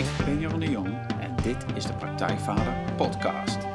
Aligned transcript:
Ik 0.00 0.24
ben 0.24 0.40
Jeroen 0.40 0.60
de 0.60 0.70
Jong 0.70 0.94
en 1.20 1.36
dit 1.42 1.64
is 1.74 1.84
de 1.86 1.92
Praktijkvader 1.92 2.74
Podcast. 2.96 3.69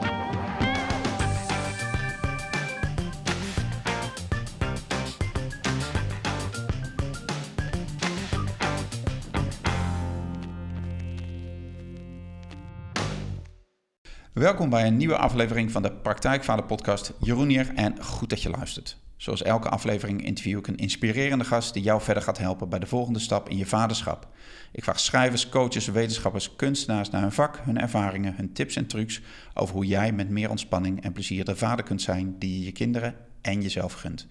Welkom 14.45 14.69
bij 14.69 14.87
een 14.87 14.97
nieuwe 14.97 15.17
aflevering 15.17 15.71
van 15.71 15.81
de 15.81 15.91
Praktijkvader 15.91 16.65
Podcast. 16.65 17.13
Jeroen 17.19 17.49
hier 17.49 17.71
en 17.75 18.03
goed 18.03 18.29
dat 18.29 18.41
je 18.41 18.49
luistert. 18.49 18.97
Zoals 19.17 19.43
elke 19.43 19.69
aflevering 19.69 20.25
interview 20.25 20.57
ik 20.57 20.67
een 20.67 20.77
inspirerende 20.77 21.43
gast 21.43 21.73
die 21.73 21.83
jou 21.83 22.01
verder 22.01 22.23
gaat 22.23 22.37
helpen 22.37 22.69
bij 22.69 22.79
de 22.79 22.85
volgende 22.85 23.19
stap 23.19 23.49
in 23.49 23.57
je 23.57 23.65
vaderschap. 23.65 24.27
Ik 24.71 24.83
vraag 24.83 24.99
schrijvers, 24.99 25.49
coaches, 25.49 25.87
wetenschappers, 25.87 26.55
kunstenaars 26.55 27.09
naar 27.09 27.21
hun 27.21 27.31
vak, 27.31 27.59
hun 27.63 27.79
ervaringen, 27.79 28.35
hun 28.35 28.53
tips 28.53 28.75
en 28.75 28.87
trucs 28.87 29.21
over 29.53 29.75
hoe 29.75 29.85
jij 29.85 30.11
met 30.11 30.29
meer 30.29 30.49
ontspanning 30.49 31.03
en 31.03 31.13
plezier 31.13 31.45
de 31.45 31.55
vader 31.55 31.85
kunt 31.85 32.01
zijn 32.01 32.35
die 32.39 32.59
je 32.59 32.65
je 32.65 32.71
kinderen 32.71 33.15
en 33.41 33.61
jezelf 33.61 33.93
gunt. 33.93 34.27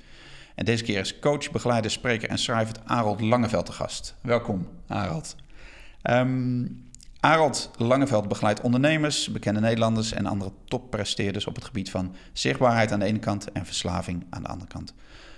En 0.55 0.64
deze 0.64 0.84
keer 0.84 1.00
is 1.00 1.19
coach, 1.19 1.50
begeleider, 1.50 1.91
spreker 1.91 2.28
en 2.28 2.38
schrijver 2.38 2.74
Arold 2.84 3.20
Langeveld 3.20 3.66
te 3.66 3.72
gast. 3.72 4.14
Welkom, 4.20 4.69
Arold. 4.86 5.36
Um, 6.02 6.83
Arold 7.24 7.70
Langeveld 7.77 8.28
begeleidt 8.28 8.60
ondernemers, 8.60 9.28
bekende 9.28 9.60
Nederlanders 9.60 10.12
en 10.12 10.27
andere 10.27 10.52
toppresteerders 10.64 11.47
op 11.47 11.55
het 11.55 11.64
gebied 11.64 11.91
van 11.91 12.14
zichtbaarheid 12.33 12.92
aan 12.92 12.98
de 12.98 13.05
ene 13.05 13.19
kant 13.19 13.52
en 13.52 13.66
verslaving 13.66 14.27
aan 14.30 14.42
de 14.42 14.48
andere 14.48 14.70
kant. 14.70 14.95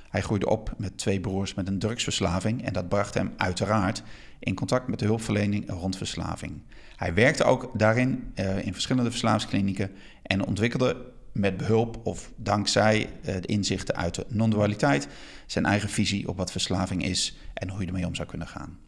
Hij 0.09 0.21
groeide 0.21 0.49
op 0.49 0.75
met 0.79 0.99
twee 0.99 1.21
broers 1.21 1.55
met 1.55 1.69
een 1.69 1.79
drugsverslaving 1.79 2.65
en 2.65 2.73
dat 2.73 2.89
bracht 2.89 3.15
hem 3.15 3.33
uiteraard 3.37 4.03
in 4.39 4.55
contact 4.55 4.89
met 4.89 4.99
de 4.99 5.05
hulpverlening 5.05 5.71
rond 5.71 5.97
verslaving. 5.97 6.63
Hij 6.97 7.15
werkte 7.15 7.45
ook 7.45 7.71
daarin 7.79 8.33
uh, 8.35 8.67
in 8.67 8.73
verschillende 8.73 9.11
verslavingsklinieken 9.11 9.91
en 10.23 10.47
ontwikkelde 10.47 11.13
met 11.33 11.57
behulp 11.57 12.01
of 12.07 12.33
dankzij 12.37 13.01
uh, 13.01 13.25
de 13.25 13.47
inzichten 13.47 13.97
uit 13.97 14.15
de 14.15 14.27
non-dualiteit 14.29 15.09
zijn 15.47 15.67
eigen 15.67 15.89
visie 15.89 16.29
op 16.29 16.37
wat 16.37 16.51
verslaving 16.53 17.05
is 17.05 17.37
en 17.55 17.69
hoe 17.69 17.81
je 17.81 17.87
ermee 17.87 18.07
om 18.07 18.15
zou 18.15 18.29
kunnen 18.29 18.49
gaan. 18.49 18.86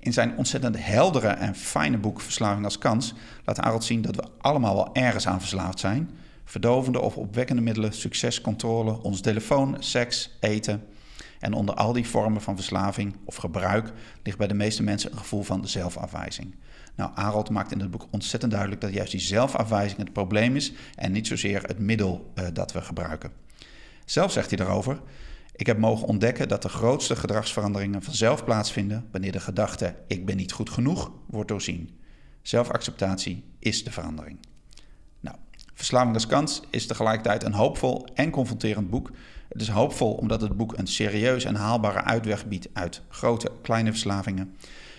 In 0.00 0.12
zijn 0.12 0.36
ontzettend 0.36 0.84
heldere 0.84 1.28
en 1.28 1.54
fijne 1.54 1.98
boek 1.98 2.20
Verslaving 2.20 2.64
als 2.64 2.78
Kans 2.78 3.14
laat 3.44 3.60
Arendt 3.60 3.84
zien 3.84 4.02
dat 4.02 4.16
we 4.16 4.24
allemaal 4.40 4.74
wel 4.74 4.94
ergens 4.94 5.26
aan 5.26 5.40
verslaafd 5.40 5.78
zijn. 5.78 6.10
Verdovende 6.44 7.00
of 7.00 7.16
opwekkende 7.16 7.62
middelen, 7.62 7.92
succescontrole, 7.92 9.02
ons 9.02 9.20
telefoon, 9.20 9.76
seks, 9.78 10.36
eten. 10.40 10.84
En 11.38 11.52
onder 11.52 11.74
al 11.74 11.92
die 11.92 12.06
vormen 12.06 12.40
van 12.40 12.56
verslaving 12.56 13.16
of 13.24 13.36
gebruik 13.36 13.92
ligt 14.22 14.38
bij 14.38 14.46
de 14.46 14.54
meeste 14.54 14.82
mensen 14.82 15.12
een 15.12 15.18
gevoel 15.18 15.42
van 15.42 15.68
zelfafwijzing. 15.68 16.54
Nou, 16.94 17.10
Arendt 17.14 17.50
maakt 17.50 17.72
in 17.72 17.80
het 17.80 17.90
boek 17.90 18.06
ontzettend 18.10 18.52
duidelijk 18.52 18.80
dat 18.80 18.92
juist 18.92 19.10
die 19.10 19.20
zelfafwijzing 19.20 19.98
het 19.98 20.12
probleem 20.12 20.56
is 20.56 20.72
en 20.94 21.12
niet 21.12 21.26
zozeer 21.26 21.62
het 21.62 21.78
middel 21.78 22.32
uh, 22.34 22.44
dat 22.52 22.72
we 22.72 22.80
gebruiken. 22.80 23.32
Zelf 24.04 24.32
zegt 24.32 24.48
hij 24.48 24.58
daarover: 24.58 25.00
ik 25.60 25.66
heb 25.66 25.78
mogen 25.78 26.08
ontdekken 26.08 26.48
dat 26.48 26.62
de 26.62 26.68
grootste 26.68 27.16
gedragsveranderingen 27.16 28.02
vanzelf 28.02 28.44
plaatsvinden 28.44 29.08
wanneer 29.12 29.32
de 29.32 29.40
gedachte 29.40 29.94
ik 30.06 30.26
ben 30.26 30.36
niet 30.36 30.52
goed 30.52 30.70
genoeg 30.70 31.12
wordt 31.26 31.48
doorzien. 31.48 31.98
Zelfacceptatie 32.42 33.44
is 33.58 33.84
de 33.84 33.90
verandering. 33.90 34.38
Nou, 35.20 35.36
Verslaving 35.74 36.14
als 36.14 36.26
kans 36.26 36.62
is 36.70 36.86
tegelijkertijd 36.86 37.44
een 37.44 37.52
hoopvol 37.52 38.06
en 38.14 38.30
confronterend 38.30 38.90
boek. 38.90 39.10
Het 39.48 39.60
is 39.60 39.68
hoopvol 39.68 40.12
omdat 40.12 40.40
het 40.40 40.56
boek 40.56 40.78
een 40.78 40.86
serieus 40.86 41.44
en 41.44 41.54
haalbare 41.54 42.04
uitweg 42.04 42.46
biedt 42.46 42.68
uit 42.72 43.02
grote, 43.08 43.50
kleine 43.62 43.90
verslavingen. 43.90 44.54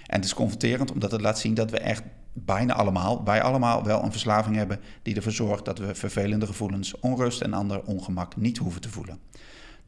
En 0.06 0.16
het 0.16 0.26
is 0.26 0.34
confronterend 0.34 0.92
omdat 0.92 1.12
het 1.12 1.22
laat 1.22 1.40
zien 1.40 1.54
dat 1.54 1.72
we 1.72 1.80
echt 1.80 2.04
bijna 2.34 2.74
allemaal, 2.74 3.24
wij 3.24 3.42
allemaal 3.42 3.84
wel 3.84 4.04
een 4.04 4.12
verslaving 4.12 4.56
hebben 4.56 4.80
die 5.02 5.16
ervoor 5.16 5.32
zorgt 5.32 5.66
dat 5.66 5.80
we 5.80 5.96
vervelende 5.96 6.46
gevoelens, 6.46 7.00
onrust 7.00 7.42
en 7.42 7.54
ander 7.54 7.84
ongemak 7.84 8.36
niet 8.36 8.58
hoeven 8.58 8.82
te 8.82 8.90
voelen. 8.90 9.20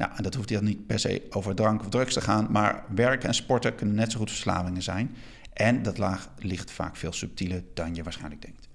Nou, 0.03 0.15
en 0.15 0.23
dat 0.23 0.33
hoeft 0.33 0.49
dan 0.49 0.63
niet 0.63 0.87
per 0.87 0.99
se 0.99 1.21
over 1.29 1.55
drank 1.55 1.81
of 1.81 1.89
drugs 1.89 2.13
te 2.13 2.21
gaan, 2.21 2.47
maar 2.49 2.83
werken 2.95 3.27
en 3.27 3.35
sporten 3.35 3.75
kunnen 3.75 3.95
net 3.95 4.11
zo 4.11 4.17
goed 4.17 4.29
verslavingen 4.29 4.81
zijn. 4.81 5.15
En 5.53 5.83
dat 5.83 5.97
laag 5.97 6.29
ligt 6.37 6.71
vaak 6.71 6.95
veel 6.95 7.13
subtieler 7.13 7.63
dan 7.73 7.95
je 7.95 8.03
waarschijnlijk 8.03 8.41
denkt. 8.41 8.67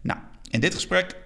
Nou, 0.00 0.18
in 0.50 0.60
dit 0.60 0.74
gesprek 0.74 1.16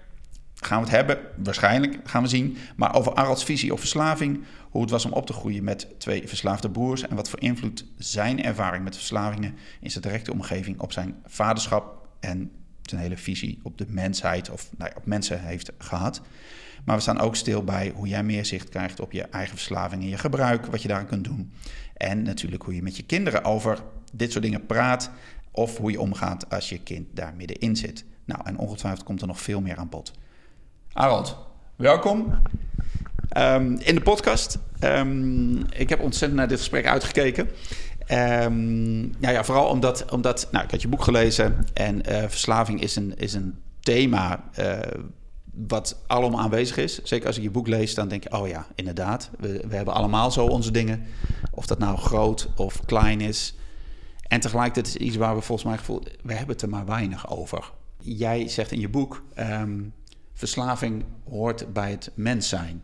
gaan 0.55 0.77
we 0.77 0.85
het 0.85 0.95
hebben, 0.95 1.19
waarschijnlijk 1.43 1.99
gaan 2.03 2.23
we 2.23 2.29
zien, 2.29 2.57
maar 2.75 2.95
over 2.95 3.13
Aralds 3.13 3.43
visie 3.43 3.71
op 3.71 3.79
verslaving, 3.79 4.43
hoe 4.69 4.81
het 4.81 4.91
was 4.91 5.05
om 5.05 5.11
op 5.11 5.25
te 5.25 5.33
groeien 5.33 5.63
met 5.63 5.87
twee 5.97 6.27
verslaafde 6.27 6.69
broers 6.69 7.01
en 7.01 7.15
wat 7.15 7.29
voor 7.29 7.41
invloed 7.41 7.85
zijn 7.97 8.43
ervaring 8.43 8.83
met 8.83 8.95
verslavingen 8.95 9.55
in 9.79 9.91
zijn 9.91 10.03
directe 10.03 10.31
omgeving 10.31 10.79
op 10.79 10.91
zijn 10.91 11.15
vaderschap 11.25 12.07
en 12.19 12.51
zijn 12.89 13.01
hele 13.01 13.17
visie 13.17 13.59
op 13.63 13.77
de 13.77 13.85
mensheid 13.87 14.49
of 14.49 14.69
nou 14.77 14.89
ja, 14.89 14.97
op 14.97 15.05
mensen 15.05 15.41
heeft 15.41 15.71
gehad. 15.77 16.21
Maar 16.85 16.95
we 16.95 17.01
staan 17.01 17.19
ook 17.19 17.35
stil 17.35 17.63
bij 17.63 17.91
hoe 17.95 18.07
jij 18.07 18.23
meer 18.23 18.45
zicht 18.45 18.69
krijgt 18.69 18.99
op 18.99 19.11
je 19.11 19.23
eigen 19.23 19.57
verslaving 19.57 20.01
en 20.01 20.09
je 20.09 20.17
gebruik, 20.17 20.65
wat 20.65 20.81
je 20.81 20.87
daaraan 20.87 21.07
kunt 21.07 21.23
doen. 21.23 21.51
En 21.97 22.21
natuurlijk 22.21 22.63
hoe 22.63 22.75
je 22.75 22.83
met 22.83 22.97
je 22.97 23.03
kinderen 23.03 23.43
over 23.43 23.79
dit 24.13 24.31
soort 24.31 24.43
dingen 24.43 24.65
praat 24.65 25.11
of 25.51 25.77
hoe 25.77 25.91
je 25.91 25.99
omgaat 25.99 26.49
als 26.49 26.69
je 26.69 26.79
kind 26.79 27.07
daar 27.11 27.33
middenin 27.35 27.75
zit. 27.75 28.05
Nou, 28.25 28.41
en 28.43 28.57
ongetwijfeld 28.57 29.03
komt 29.03 29.21
er 29.21 29.27
nog 29.27 29.41
veel 29.41 29.61
meer 29.61 29.77
aan 29.77 29.89
bod. 29.89 30.13
Harold, 30.93 31.37
welkom 31.75 32.41
um, 33.37 33.77
in 33.79 33.95
de 33.95 34.01
podcast. 34.01 34.59
Um, 34.79 35.65
ik 35.69 35.89
heb 35.89 35.99
ontzettend 35.99 36.39
naar 36.39 36.47
dit 36.47 36.57
gesprek 36.57 36.87
uitgekeken. 36.87 37.49
Um, 38.11 39.01
nou 39.19 39.33
ja, 39.33 39.43
vooral 39.43 39.67
omdat, 39.67 40.11
omdat 40.11 40.47
nou, 40.51 40.65
ik 40.65 40.71
had 40.71 40.81
je 40.81 40.87
boek 40.87 41.03
gelezen 41.03 41.65
en 41.73 42.11
uh, 42.11 42.23
verslaving 42.27 42.81
is 42.81 42.95
een, 42.95 43.17
is 43.17 43.33
een 43.33 43.61
thema 43.79 44.43
uh, 44.59 44.79
wat 45.53 46.03
allemaal 46.07 46.39
aanwezig 46.39 46.77
is. 46.77 47.03
Zeker 47.03 47.27
als 47.27 47.37
ik 47.37 47.43
je 47.43 47.51
boek 47.51 47.67
lees, 47.67 47.95
dan 47.95 48.07
denk 48.07 48.23
je, 48.23 48.31
oh 48.31 48.47
ja, 48.47 48.67
inderdaad, 48.75 49.29
we, 49.39 49.63
we 49.67 49.75
hebben 49.75 49.93
allemaal 49.93 50.31
zo 50.31 50.45
onze 50.45 50.71
dingen. 50.71 51.05
Of 51.51 51.65
dat 51.65 51.79
nou 51.79 51.97
groot 51.97 52.49
of 52.55 52.85
klein 52.85 53.21
is. 53.21 53.55
En 54.27 54.39
tegelijkertijd 54.39 54.87
is 54.87 54.95
iets 54.95 55.15
waar 55.15 55.35
we 55.35 55.41
volgens 55.41 55.67
mij 55.67 55.77
gevoel, 55.77 56.03
we 56.23 56.33
hebben 56.33 56.53
het 56.53 56.61
er 56.61 56.69
maar 56.69 56.85
weinig 56.85 57.29
over. 57.29 57.71
Jij 57.99 58.47
zegt 58.47 58.71
in 58.71 58.79
je 58.79 58.89
boek, 58.89 59.23
um, 59.39 59.93
verslaving 60.33 61.05
hoort 61.29 61.73
bij 61.73 61.91
het 61.91 62.11
mens 62.13 62.49
zijn. 62.49 62.83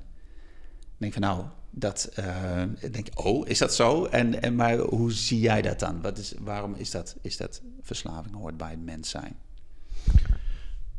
Ik 0.80 0.98
denk 0.98 1.14
van 1.14 1.22
nou, 1.22 1.44
dat, 1.80 2.12
uh, 2.20 2.64
denk, 2.92 3.08
oh, 3.14 3.48
is 3.48 3.58
dat 3.58 3.76
zo? 3.76 4.06
En, 4.06 4.42
en, 4.42 4.56
maar 4.56 4.78
hoe 4.78 5.12
zie 5.12 5.40
jij 5.40 5.62
dat 5.62 5.80
dan? 5.80 6.02
Wat 6.02 6.18
is, 6.18 6.34
waarom 6.40 6.76
is 6.76 6.92
dat, 6.92 7.16
is 7.22 7.38
dat 7.38 7.62
verslaving 7.82 8.36
hoort 8.36 8.58
bij 8.58 8.70
het 8.70 8.86
mens 8.86 9.10
zijn? 9.10 9.36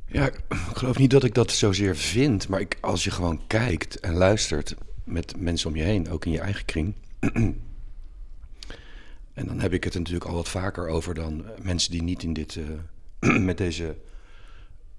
Ja, 0.06 0.26
ik 0.26 0.42
geloof 0.48 0.98
niet 0.98 1.10
dat 1.10 1.24
ik 1.24 1.34
dat 1.34 1.50
zozeer 1.50 1.96
vind, 1.96 2.48
maar 2.48 2.60
ik, 2.60 2.78
als 2.80 3.04
je 3.04 3.10
gewoon 3.10 3.46
kijkt 3.46 4.00
en 4.00 4.14
luistert 4.14 4.74
met 5.04 5.40
mensen 5.40 5.68
om 5.68 5.76
je 5.76 5.82
heen, 5.82 6.10
ook 6.10 6.24
in 6.24 6.32
je 6.32 6.40
eigen 6.40 6.64
kring. 6.64 6.94
en 9.32 9.46
dan 9.46 9.60
heb 9.60 9.72
ik 9.72 9.84
het 9.84 9.94
natuurlijk 9.94 10.24
al 10.24 10.34
wat 10.34 10.48
vaker 10.48 10.88
over 10.88 11.14
dan 11.14 11.44
mensen 11.62 11.90
die 11.90 12.02
niet 12.02 12.22
in 12.22 12.32
dit, 12.32 12.54
uh, 12.54 13.38
met, 13.48 13.58
deze, 13.58 13.96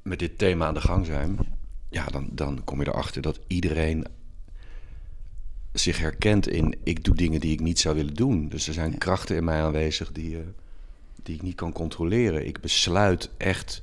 met 0.01 0.19
dit 0.19 0.37
thema 0.37 0.65
aan 0.65 0.73
de 0.73 0.81
gang 0.81 1.05
zijn. 1.05 1.37
Ja, 1.89 2.05
dan, 2.05 2.29
dan 2.31 2.63
kom 2.63 2.79
je 2.81 2.87
erachter 2.87 3.21
dat 3.21 3.39
iedereen 3.47 4.05
zich 5.73 5.99
herkent 5.99 6.47
in 6.47 6.75
ik 6.83 7.03
doe 7.03 7.15
dingen 7.15 7.39
die 7.39 7.51
ik 7.51 7.59
niet 7.59 7.79
zou 7.79 7.95
willen 7.95 8.13
doen. 8.13 8.49
Dus 8.49 8.67
er 8.67 8.73
zijn 8.73 8.97
krachten 8.97 9.35
in 9.35 9.43
mij 9.43 9.61
aanwezig 9.61 10.11
die, 10.11 10.31
uh, 10.31 10.39
die 11.23 11.35
ik 11.35 11.41
niet 11.41 11.55
kan 11.55 11.71
controleren. 11.71 12.47
Ik 12.47 12.61
besluit 12.61 13.29
echt 13.37 13.81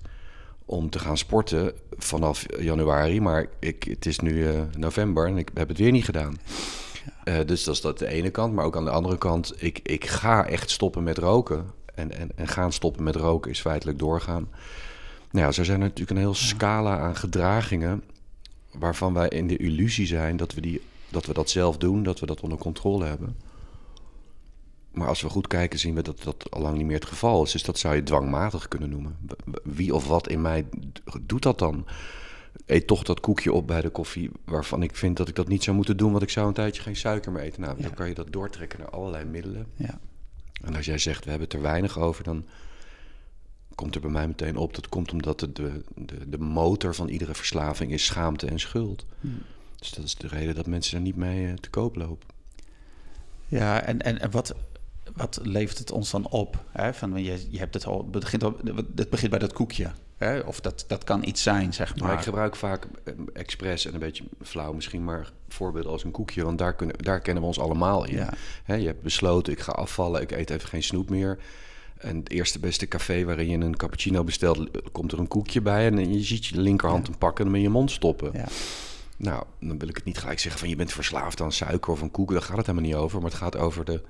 om 0.65 0.91
te 0.91 0.98
gaan 0.98 1.19
sporten 1.19 1.72
vanaf 1.91 2.47
januari. 2.59 3.21
Maar 3.21 3.47
ik, 3.59 3.84
het 3.84 4.06
is 4.06 4.19
nu 4.19 4.32
uh, 4.32 4.60
november 4.77 5.27
en 5.27 5.38
ik 5.38 5.50
heb 5.54 5.69
het 5.69 5.78
weer 5.78 5.93
niet 5.93 6.04
gedaan. 6.04 6.38
Uh, 7.25 7.39
dus 7.47 7.65
dat 7.65 7.74
is 7.74 7.80
dat 7.80 7.98
de 7.98 8.09
ene 8.09 8.30
kant. 8.30 8.54
Maar 8.54 8.65
ook 8.65 8.77
aan 8.77 8.84
de 8.84 8.91
andere 8.91 9.18
kant, 9.18 9.54
ik, 9.63 9.80
ik 9.83 10.07
ga 10.07 10.47
echt 10.47 10.71
stoppen 10.71 11.03
met 11.03 11.18
roken. 11.18 11.66
En, 11.95 12.18
en, 12.18 12.30
en 12.34 12.48
gaan 12.48 12.72
stoppen 12.72 13.03
met 13.03 13.16
roken 13.16 13.51
is 13.51 13.60
feitelijk 13.60 13.98
doorgaan. 13.98 14.48
Nou 15.30 15.47
ja, 15.47 15.53
zo 15.53 15.65
zijn 15.65 15.80
er 15.80 15.86
natuurlijk 15.86 16.10
een 16.10 16.24
heel 16.24 16.34
scala 16.34 16.98
aan 16.98 17.16
gedragingen... 17.16 18.03
waarvan 18.72 19.15
wij 19.15 19.28
in 19.28 19.47
de 19.47 19.57
illusie 19.57 20.07
zijn 20.07 20.36
dat 20.36 20.54
we, 20.54 20.60
die, 20.60 20.83
dat 21.10 21.27
we 21.27 21.33
dat 21.33 21.51
zelf 21.51 21.77
doen, 21.77 22.03
dat 22.03 22.21
we 22.21 22.27
dat 22.27 22.41
onder 22.41 22.59
controle 22.59 23.05
hebben... 23.05 23.37
Maar 24.99 25.09
als 25.09 25.22
we 25.22 25.28
goed 25.28 25.47
kijken, 25.47 25.78
zien 25.78 25.95
we 25.95 26.03
dat 26.03 26.22
dat 26.22 26.51
al 26.51 26.60
lang 26.60 26.77
niet 26.77 26.87
meer 26.87 26.95
het 26.95 27.05
geval 27.05 27.43
is. 27.43 27.53
Dus 27.53 27.63
dat 27.63 27.78
zou 27.78 27.95
je 27.95 28.03
dwangmatig 28.03 28.69
kunnen 28.69 28.91
noemen. 28.91 29.16
Wie 29.63 29.95
of 29.95 30.07
wat 30.07 30.28
in 30.28 30.41
mij 30.41 30.66
doet 31.22 31.43
dat 31.43 31.59
dan? 31.59 31.87
Eet 32.66 32.87
toch 32.87 33.03
dat 33.03 33.21
koekje 33.21 33.53
op 33.53 33.66
bij 33.66 33.81
de 33.81 33.89
koffie, 33.89 34.31
waarvan 34.45 34.83
ik 34.83 34.97
vind 34.97 35.16
dat 35.16 35.28
ik 35.28 35.34
dat 35.34 35.49
niet 35.49 35.63
zou 35.63 35.77
moeten 35.77 35.97
doen, 35.97 36.10
want 36.10 36.22
ik 36.22 36.31
zou 36.31 36.47
een 36.47 36.55
tijdje 36.55 36.83
geen 36.83 36.97
suiker 36.97 37.33
meer 37.33 37.43
eten. 37.43 37.61
Nou, 37.61 37.77
ja. 37.77 37.83
dan 37.83 37.95
kan 37.95 38.09
je 38.09 38.15
dat 38.15 38.33
doortrekken 38.33 38.78
naar 38.78 38.91
allerlei 38.91 39.25
middelen. 39.25 39.66
Ja. 39.75 39.99
En 40.63 40.77
als 40.77 40.87
jij 40.87 40.99
zegt, 40.99 41.25
we 41.25 41.31
hebben 41.31 41.49
het 41.49 41.57
er 41.57 41.63
weinig 41.63 41.99
over, 41.99 42.25
dan 42.25 42.45
komt 43.75 43.95
er 43.95 44.01
bij 44.01 44.11
mij 44.11 44.27
meteen 44.27 44.57
op. 44.57 44.75
Dat 44.75 44.89
komt 44.89 45.13
omdat 45.13 45.41
de, 45.41 45.53
de, 45.53 46.28
de 46.28 46.39
motor 46.39 46.95
van 46.95 47.09
iedere 47.09 47.34
verslaving 47.34 47.93
is 47.93 48.04
schaamte 48.04 48.47
en 48.47 48.61
schuld. 48.61 49.04
Hmm. 49.21 49.43
Dus 49.78 49.91
dat 49.91 50.04
is 50.04 50.15
de 50.15 50.28
reden 50.28 50.54
dat 50.54 50.66
mensen 50.66 50.97
er 50.97 51.03
niet 51.03 51.16
mee 51.16 51.47
eh, 51.47 51.54
te 51.54 51.71
koop 51.71 51.97
lopen. 51.97 52.28
Ja, 53.48 53.80
en, 53.80 54.03
en, 54.03 54.21
en 54.21 54.30
wat, 54.30 54.54
wat 55.16 55.39
levert 55.42 55.78
het 55.78 55.91
ons 55.91 56.10
dan 56.10 56.28
op? 56.28 56.65
Hè? 56.71 56.95
Van, 56.95 57.22
je, 57.22 57.47
je 57.51 57.59
hebt 57.59 57.75
het 57.75 57.86
al, 57.86 57.98
het 57.98 58.10
begint, 58.10 58.45
al, 58.45 58.57
het 58.95 59.10
begint 59.10 59.30
bij 59.30 59.39
dat 59.39 59.53
koekje. 59.53 59.91
Hè? 60.16 60.39
Of 60.39 60.60
dat, 60.60 60.84
dat 60.86 61.04
kan 61.04 61.25
iets 61.25 61.42
zijn, 61.42 61.75
zeg 61.75 61.97
maar. 61.97 62.09
Maar 62.09 62.19
ik 62.19 62.25
gebruik 62.25 62.57
vaak 62.57 62.86
eh, 63.04 63.15
expres 63.33 63.86
en 63.86 63.95
een 63.95 64.01
beetje 64.01 64.25
flauw 64.42 64.72
misschien, 64.72 65.04
maar 65.04 65.33
voorbeelden 65.48 65.92
als 65.92 66.04
een 66.04 66.10
koekje. 66.10 66.45
Want 66.45 66.59
daar, 66.59 66.75
kunnen, 66.75 66.98
daar 66.98 67.21
kennen 67.21 67.42
we 67.42 67.48
ons 67.48 67.59
allemaal 67.59 68.04
in. 68.04 68.16
Ja. 68.16 68.33
Hè, 68.65 68.75
je 68.75 68.86
hebt 68.86 69.03
besloten, 69.03 69.53
ik 69.53 69.60
ga 69.60 69.72
afvallen, 69.72 70.22
ik 70.22 70.30
eet 70.30 70.51
even 70.51 70.69
geen 70.69 70.83
snoep 70.83 71.10
meer. 71.10 71.39
En 71.98 72.16
het 72.16 72.30
eerste 72.30 72.59
beste 72.59 72.89
café 72.89 73.25
waarin 73.25 73.48
je 73.48 73.59
een 73.59 73.77
cappuccino 73.77 74.25
bestelt, 74.25 74.91
komt 74.92 75.13
er 75.13 75.19
een 75.19 75.28
koekje 75.28 75.60
bij. 75.60 75.86
En 75.86 76.13
je 76.13 76.22
ziet 76.22 76.47
je 76.47 76.60
linkerhand 76.60 77.07
hem 77.07 77.19
pakken 77.19 77.45
en 77.45 77.51
hem 77.51 77.60
in 77.60 77.66
je 77.66 77.72
mond 77.72 77.91
stoppen. 77.91 78.30
Ja. 78.33 78.47
Nou, 79.18 79.44
dan 79.60 79.78
wil 79.78 79.88
ik 79.88 79.97
het 79.97 80.04
niet 80.04 80.18
gelijk 80.18 80.38
zeggen 80.38 80.60
van 80.60 80.68
je 80.68 80.76
bent 80.76 80.92
verslaafd 80.92 81.41
aan 81.41 81.53
suiker 81.53 81.92
of 81.92 82.00
een 82.00 82.10
koek. 82.10 82.30
Daar 82.30 82.42
gaat 82.42 82.56
het 82.56 82.66
helemaal 82.66 82.88
niet 82.88 82.98
over. 82.98 83.20
Maar 83.20 83.30
het 83.30 83.38
gaat 83.38 83.56
over 83.56 83.84
de. 83.84 84.03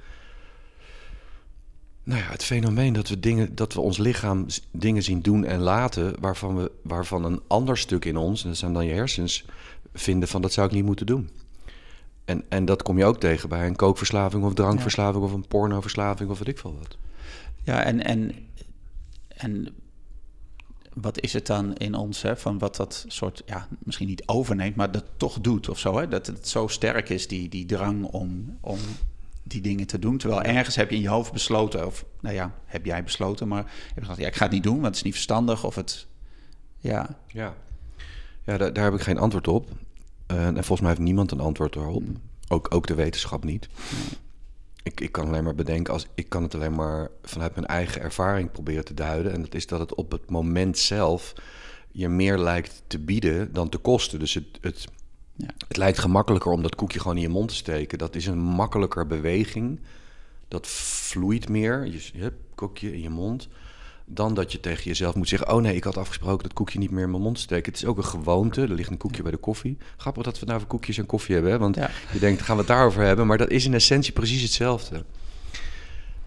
Nou 2.02 2.20
ja, 2.20 2.30
het 2.30 2.44
fenomeen 2.44 2.92
dat 2.92 3.08
we, 3.08 3.20
dingen, 3.20 3.54
dat 3.54 3.74
we 3.74 3.80
ons 3.80 3.98
lichaam 3.98 4.46
dingen 4.70 5.02
zien 5.02 5.20
doen 5.20 5.44
en 5.44 5.60
laten. 5.60 6.20
Waarvan, 6.20 6.56
we, 6.56 6.70
waarvan 6.82 7.24
een 7.24 7.40
ander 7.46 7.78
stuk 7.78 8.04
in 8.04 8.16
ons, 8.16 8.42
en 8.42 8.48
dat 8.48 8.58
zijn 8.58 8.72
dan 8.72 8.86
je 8.86 8.92
hersens, 8.94 9.44
vinden 9.94 10.28
van 10.28 10.42
dat 10.42 10.52
zou 10.52 10.66
ik 10.66 10.72
niet 10.72 10.84
moeten 10.84 11.06
doen. 11.06 11.30
En, 12.24 12.44
en 12.48 12.64
dat 12.64 12.82
kom 12.82 12.98
je 12.98 13.04
ook 13.04 13.20
tegen 13.20 13.48
bij 13.48 13.66
een 13.66 13.76
kookverslaving 13.76 14.44
of 14.44 14.54
drankverslaving 14.54 15.24
of 15.24 15.32
een 15.32 15.48
pornoverslaving 15.48 16.30
of 16.30 16.38
weet 16.38 16.48
ik 16.48 16.58
veel 16.58 16.78
wat. 16.78 16.96
Ja, 17.62 17.82
en, 17.82 18.04
en, 18.04 18.34
en 19.28 19.68
wat 21.00 21.20
is 21.20 21.32
het 21.32 21.46
dan 21.46 21.76
in 21.76 21.94
ons, 21.94 22.22
hè, 22.22 22.36
van 22.36 22.58
wat 22.58 22.76
dat 22.76 23.04
soort, 23.08 23.42
ja, 23.46 23.68
misschien 23.78 24.08
niet 24.08 24.26
overneemt, 24.26 24.76
maar 24.76 24.92
dat 24.92 25.04
toch 25.16 25.40
doet 25.40 25.68
of 25.68 25.78
zo, 25.78 25.98
hè? 25.98 26.08
Dat 26.08 26.26
het 26.26 26.48
zo 26.48 26.66
sterk 26.66 27.08
is, 27.08 27.28
die, 27.28 27.48
die 27.48 27.66
drang 27.66 28.04
om, 28.04 28.58
om 28.60 28.78
die 29.42 29.60
dingen 29.60 29.86
te 29.86 29.98
doen. 29.98 30.18
Terwijl 30.18 30.42
ergens 30.42 30.76
heb 30.76 30.90
je 30.90 30.96
in 30.96 31.02
je 31.02 31.08
hoofd 31.08 31.32
besloten, 31.32 31.86
of 31.86 32.04
nou 32.20 32.34
ja, 32.34 32.54
heb 32.64 32.84
jij 32.84 33.04
besloten, 33.04 33.48
maar 33.48 33.64
heb 33.64 33.94
je 33.94 34.00
gezegd, 34.00 34.18
ja, 34.18 34.26
ik 34.26 34.36
ga 34.36 34.44
het 34.44 34.52
niet 34.52 34.62
doen, 34.62 34.74
want 34.74 34.86
het 34.86 34.96
is 34.96 35.02
niet 35.02 35.12
verstandig, 35.12 35.64
of 35.64 35.74
het, 35.74 36.06
ja, 36.78 37.16
Ja, 37.26 37.54
ja 38.44 38.56
daar, 38.58 38.72
daar 38.72 38.84
heb 38.84 38.94
ik 38.94 39.00
geen 39.00 39.18
antwoord 39.18 39.48
op. 39.48 39.70
Eh, 40.26 40.46
en 40.46 40.54
volgens 40.54 40.80
mij 40.80 40.90
heeft 40.90 41.02
niemand 41.02 41.30
een 41.30 41.40
antwoord 41.40 41.76
erop. 41.76 42.02
Ook, 42.48 42.74
ook 42.74 42.86
de 42.86 42.94
wetenschap 42.94 43.44
niet. 43.44 43.68
Ik, 44.88 45.00
ik 45.00 45.12
kan 45.12 45.26
alleen 45.26 45.44
maar 45.44 45.54
bedenken, 45.54 45.92
als, 45.92 46.06
ik 46.14 46.28
kan 46.28 46.42
het 46.42 46.54
alleen 46.54 46.74
maar 46.74 47.10
vanuit 47.22 47.54
mijn 47.54 47.66
eigen 47.66 48.00
ervaring 48.00 48.52
proberen 48.52 48.84
te 48.84 48.94
duiden. 48.94 49.32
En 49.32 49.42
dat 49.42 49.54
is 49.54 49.66
dat 49.66 49.80
het 49.80 49.94
op 49.94 50.10
het 50.10 50.30
moment 50.30 50.78
zelf 50.78 51.32
je 51.90 52.08
meer 52.08 52.38
lijkt 52.38 52.82
te 52.86 52.98
bieden 52.98 53.52
dan 53.52 53.68
te 53.68 53.78
kosten. 53.78 54.18
Dus 54.18 54.34
het, 54.34 54.58
het, 54.60 54.86
Ja. 55.36 55.50
het 55.68 55.76
lijkt 55.76 55.98
gemakkelijker 55.98 56.52
om 56.52 56.62
dat 56.62 56.74
koekje 56.74 57.00
gewoon 57.00 57.16
in 57.16 57.22
je 57.22 57.28
mond 57.28 57.48
te 57.48 57.54
steken. 57.54 57.98
Dat 57.98 58.14
is 58.14 58.26
een 58.26 58.38
makkelijker 58.38 59.06
beweging. 59.06 59.80
Dat 60.48 60.66
vloeit 60.66 61.48
meer. 61.48 61.86
Je, 61.86 62.08
je 62.12 62.22
hebt 62.22 62.36
koekje 62.54 62.92
in 62.92 63.00
je 63.00 63.10
mond 63.10 63.48
dan 64.10 64.34
dat 64.34 64.52
je 64.52 64.60
tegen 64.60 64.84
jezelf 64.84 65.14
moet 65.14 65.28
zeggen: 65.28 65.52
Oh 65.52 65.62
nee, 65.62 65.74
ik 65.76 65.84
had 65.84 65.96
afgesproken 65.96 66.42
dat 66.42 66.52
koekje 66.52 66.78
niet 66.78 66.90
meer 66.90 67.04
in 67.04 67.10
mijn 67.10 67.22
mond 67.22 67.34
te 67.36 67.40
steken. 67.42 67.72
Het 67.72 67.82
is 67.82 67.88
ook 67.88 67.96
een 67.96 68.04
gewoonte. 68.04 68.62
Er 68.62 68.68
ligt 68.74 68.90
een 68.90 68.96
koekje 68.96 69.22
bij 69.22 69.30
de 69.30 69.36
koffie. 69.36 69.76
Grappig 69.96 70.22
dat 70.22 70.38
we 70.38 70.46
nou 70.46 70.62
koekjes 70.62 70.98
en 70.98 71.06
koffie 71.06 71.34
hebben. 71.34 71.52
Hè? 71.52 71.58
Want 71.58 71.76
Ja. 71.76 71.90
je 72.12 72.18
denkt: 72.18 72.42
gaan 72.42 72.54
we 72.56 72.60
het 72.62 72.70
daarover 72.70 73.02
hebben? 73.02 73.26
Maar 73.26 73.38
dat 73.38 73.50
is 73.50 73.64
in 73.64 73.74
essentie 73.74 74.12
precies 74.12 74.42
hetzelfde. 74.42 75.04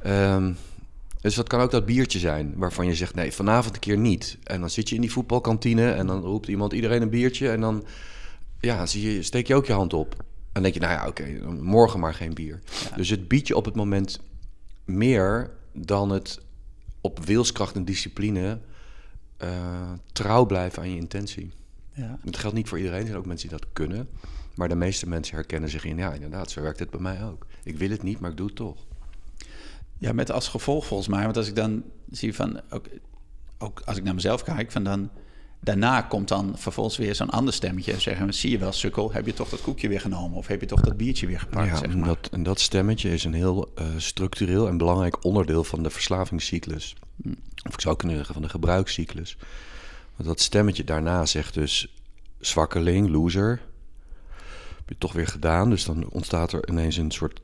Ehm, 0.01 0.51
dus 1.21 1.35
dat 1.35 1.47
kan 1.47 1.59
ook 1.61 1.71
dat 1.71 1.85
biertje 1.85 2.19
zijn 2.19 2.53
waarvan 2.55 2.85
je 2.85 2.95
zegt: 2.95 3.15
Nee, 3.15 3.31
vanavond 3.31 3.73
een 3.73 3.79
keer 3.81 3.97
niet. 3.97 4.37
En 4.43 4.59
dan 4.59 4.69
zit 4.69 4.89
je 4.89 4.95
in 4.95 5.01
die 5.01 5.11
voetbalkantine 5.11 5.91
en 5.91 6.07
dan 6.07 6.21
roept 6.21 6.47
iemand 6.47 6.73
iedereen 6.73 7.01
een 7.01 7.09
biertje. 7.09 7.49
En 7.49 7.61
dan 7.61 7.85
ja, 8.59 8.85
zie 8.85 9.13
je, 9.13 9.23
steek 9.23 9.47
je 9.47 9.55
ook 9.55 9.65
je 9.65 9.73
hand 9.73 9.93
op. 9.93 10.13
En 10.13 10.23
dan 10.61 10.61
denk 10.61 10.73
je: 10.73 10.79
Nou 10.79 10.93
ja, 10.93 11.07
oké, 11.07 11.51
morgen 11.61 11.99
maar 11.99 12.13
geen 12.13 12.33
bier. 12.33 12.59
Dus 12.95 13.09
het 13.09 13.27
biedt 13.27 13.47
je 13.47 13.55
op 13.55 13.65
het 13.65 13.75
moment 13.75 14.19
meer 14.85 15.51
dan 15.73 16.09
het 16.09 16.39
op 17.01 17.25
wilskracht 17.25 17.75
en 17.75 17.86
discipline 17.86 18.59
eh, 19.38 19.92
trouw 20.12 20.45
blijven 20.45 20.81
aan 20.81 20.89
je 20.89 20.95
intentie. 20.95 21.51
ja. 21.94 22.19
Dat 22.24 22.38
geldt 22.38 22.56
niet 22.56 22.68
voor 22.68 22.77
iedereen. 22.77 23.00
Er 23.00 23.06
zijn 23.06 23.18
ook 23.18 23.25
mensen 23.25 23.50
die 23.50 23.57
dat 23.57 23.68
kunnen. 23.74 24.09
Maar 24.56 24.69
de 24.69 24.75
meeste 24.75 25.09
mensen 25.09 25.36
herkennen 25.36 25.69
zich 25.69 25.86
in... 25.86 25.98
ja, 25.98 26.13
inderdaad, 26.13 26.51
zo 26.51 26.62
werkt 26.62 26.80
het 26.80 26.89
bij 26.89 27.00
mij 27.00 27.24
ook. 27.24 27.45
Ik 27.63 27.77
wil 27.77 27.89
het 27.89 28.03
niet, 28.03 28.19
maar 28.19 28.31
ik 28.31 28.38
doe 28.38 28.48
het 28.48 28.56
toch. 28.56 28.86
Ja, 29.98 30.13
met 30.13 30.31
als 30.31 30.48
gevolg 30.48 30.86
volgens 30.86 31.09
mij. 31.09 31.24
Want 31.24 31.38
als 31.38 31.48
ik 31.48 31.56
dan 31.56 31.83
zie 32.12 32.36
van, 32.36 32.62
ook, 32.69 32.88
ook 33.57 33.81
als 33.86 33.98
ik 33.98 34.03
naar 34.03 34.15
mezelf 34.15 34.44
kijk, 34.44 34.71
van 34.71 34.83
dan 34.83 35.09
daarna 35.61 36.01
komt 36.01 36.27
dan 36.27 36.53
vervolgens 36.55 36.97
weer 36.97 37.15
zo'n 37.15 37.29
ander 37.29 37.53
stemmetje 37.53 37.93
en 37.93 38.01
zeggen, 38.01 38.33
zie 38.33 38.51
je 38.51 38.57
wel, 38.57 38.71
sukkel, 38.71 39.11
heb 39.11 39.25
je 39.25 39.33
toch 39.33 39.49
dat 39.49 39.61
koekje 39.61 39.87
weer 39.87 40.01
genomen 40.01 40.37
of 40.37 40.47
heb 40.47 40.61
je 40.61 40.67
toch 40.67 40.81
dat 40.81 40.97
biertje 40.97 41.27
weer 41.27 41.39
gepakt, 41.39 41.69
ja, 41.69 41.77
zeg 41.77 41.89
en 41.89 41.99
maar. 41.99 42.07
dat, 42.07 42.29
en 42.31 42.43
dat 42.43 42.59
stemmetje 42.59 43.09
is 43.09 43.23
een 43.23 43.33
heel 43.33 43.71
eh, 43.75 43.85
structureel 43.97 44.67
en 44.67 44.77
belangrijk 44.77 45.25
onderdeel 45.25 45.63
van 45.63 45.83
de 45.83 45.89
verslavingscyclus. 45.89 46.95
Of 47.67 47.73
ik 47.73 47.81
zou 47.81 47.95
kunnen 47.95 48.17
zeggen 48.17 48.33
van 48.33 48.43
de 48.43 48.49
gebruikscyclus. 48.49 49.37
Want 50.15 50.29
dat 50.29 50.39
stemmetje 50.39 50.83
daarna 50.83 51.25
zegt 51.25 51.53
dus 51.53 51.95
zwakkeling, 52.39 53.09
loser. 53.09 53.61
Heb 54.77 54.89
je 54.89 54.95
toch 54.97 55.13
weer 55.13 55.27
gedaan. 55.27 55.69
Dus 55.69 55.85
dan 55.85 56.09
ontstaat 56.09 56.51
er 56.51 56.69
ineens 56.69 56.97
een 56.97 57.11
soort 57.11 57.41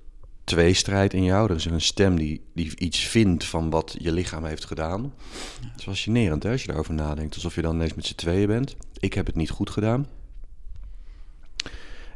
tweestrijd 0.47 1.13
in 1.13 1.23
jou. 1.23 1.49
Er 1.49 1.55
is 1.55 1.65
een 1.65 1.81
stem 1.81 2.17
die, 2.17 2.41
die 2.53 2.77
iets 2.77 2.99
vindt 2.99 3.45
van 3.45 3.69
wat 3.69 3.95
je 3.99 4.11
lichaam 4.11 4.45
heeft 4.45 4.65
gedaan. 4.65 5.13
Het 5.61 5.77
is 5.77 5.83
fascinerend 5.83 6.43
hè, 6.43 6.51
als 6.51 6.61
je 6.61 6.67
daarover 6.67 6.93
nadenkt. 6.93 7.35
Alsof 7.35 7.55
je 7.55 7.61
dan 7.61 7.75
ineens 7.75 7.93
met 7.93 8.05
z'n 8.05 8.15
tweeën 8.15 8.47
bent. 8.47 8.75
Ik 8.99 9.13
heb 9.13 9.25
het 9.25 9.35
niet 9.35 9.49
goed 9.49 9.69
gedaan. 9.69 10.07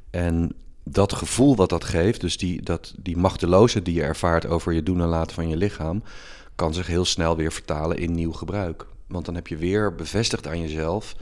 En 0.09 0.55
dat 0.83 1.13
gevoel 1.13 1.55
wat 1.55 1.69
dat 1.69 1.83
geeft, 1.83 2.21
dus 2.21 2.37
die, 2.37 2.61
dat, 2.61 2.93
die 2.97 3.17
machteloosheid 3.17 3.85
die 3.85 3.93
je 3.93 4.03
ervaart 4.03 4.45
over 4.45 4.73
je 4.73 4.83
doen 4.83 5.01
en 5.01 5.07
laten 5.07 5.35
van 5.35 5.49
je 5.49 5.57
lichaam, 5.57 6.03
kan 6.55 6.73
zich 6.73 6.87
heel 6.87 7.05
snel 7.05 7.35
weer 7.35 7.51
vertalen 7.51 7.97
in 7.97 8.11
nieuw 8.11 8.33
gebruik. 8.33 8.85
Want 9.07 9.25
dan 9.25 9.35
heb 9.35 9.47
je 9.47 9.57
weer 9.57 9.95
bevestigd 9.95 10.47
aan 10.47 10.61
jezelf 10.61 11.15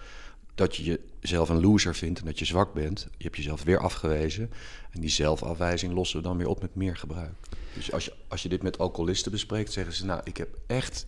dat 0.56 0.76
je 0.76 1.00
jezelf 1.20 1.50
een 1.50 1.62
loser 1.62 1.96
vindt 1.96 2.20
en 2.20 2.26
dat 2.26 2.40
je 2.40 2.46
zwak 2.46 2.74
bent. 2.74 3.08
Je 3.18 3.24
hebt 3.24 3.36
jezelf 3.36 3.64
weer 3.64 3.80
afgewezen. 3.80 4.52
En 4.92 5.02
die 5.02 5.10
zelfafwijzing 5.10 5.94
lossen 5.94 6.18
we 6.18 6.24
dan 6.24 6.38
weer 6.38 6.48
op 6.48 6.62
met 6.62 6.76
meer 6.76 6.96
gebruik. 6.98 7.34
Dus 7.74 7.92
als 7.92 8.06
je, 8.06 8.14
als 8.28 8.44
je 8.44 8.50
dit 8.50 8.64
met 8.64 8.78
alcoholisten 8.78 9.32
bespreekt, 9.32 9.72
zeggen 9.72 9.94
ze: 9.94 10.06
Nou, 10.06 10.22
ik 10.24 10.38
heb 10.38 10.50
echt 10.68 11.06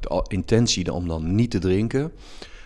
de 0.00 0.24
intentie 0.28 0.92
om 0.92 1.08
dan 1.08 1.34
niet 1.34 1.50
te 1.50 1.58
drinken. 1.58 2.12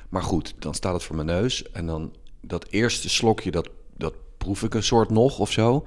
Maar 0.08 0.22
goed, 0.22 0.54
dan 0.58 0.74
staat 0.74 0.94
het 0.94 1.02
voor 1.02 1.16
mijn 1.16 1.26
neus. 1.26 1.70
En 1.70 1.86
dan 1.86 2.14
dat 2.40 2.66
eerste 2.70 3.08
slokje, 3.08 3.50
dat, 3.50 3.68
dat 3.96 4.14
proef 4.38 4.62
ik 4.62 4.74
een 4.74 4.82
soort 4.82 5.10
nog 5.10 5.38
of 5.38 5.52
zo. 5.52 5.86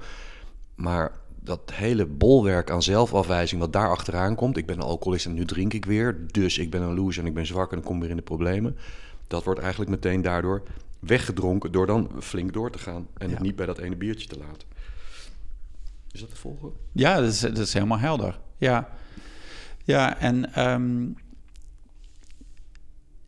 Maar 0.74 1.12
dat 1.40 1.60
hele 1.72 2.06
bolwerk 2.06 2.70
aan 2.70 2.82
zelfafwijzing 2.82 3.60
wat 3.60 3.72
daar 3.72 3.90
achteraan 3.90 4.34
komt. 4.34 4.56
Ik 4.56 4.66
ben 4.66 4.76
een 4.76 4.82
alcoholist 4.82 5.26
en 5.26 5.34
nu 5.34 5.44
drink 5.44 5.72
ik 5.72 5.84
weer. 5.84 6.26
Dus 6.30 6.58
ik 6.58 6.70
ben 6.70 6.82
een 6.82 6.94
loser 6.94 7.22
en 7.22 7.28
ik 7.28 7.34
ben 7.34 7.46
zwak 7.46 7.70
en 7.70 7.76
dan 7.76 7.86
kom 7.86 7.94
ik 7.96 8.00
weer 8.00 8.10
in 8.10 8.16
de 8.16 8.22
problemen. 8.22 8.76
Dat 9.26 9.44
wordt 9.44 9.60
eigenlijk 9.60 9.90
meteen 9.90 10.22
daardoor 10.22 10.62
weggedronken 11.06 11.72
door 11.72 11.86
dan 11.86 12.10
flink 12.20 12.52
door 12.52 12.70
te 12.70 12.78
gaan. 12.78 13.08
En 13.18 13.30
het 13.30 13.40
niet 13.40 13.56
bij 13.56 13.66
dat 13.66 13.78
ene 13.78 13.96
biertje 13.96 14.28
te 14.28 14.38
laten. 14.38 14.68
Is 16.10 16.20
dat 16.20 16.30
te 16.30 16.36
volgen? 16.36 16.72
Ja, 16.92 17.20
dat 17.20 17.32
is, 17.32 17.40
dat 17.40 17.58
is 17.58 17.72
helemaal 17.72 17.98
helder. 17.98 18.38
Ja, 18.58 18.88
ja 19.84 20.18
en, 20.18 20.54
ehm, 20.54 21.06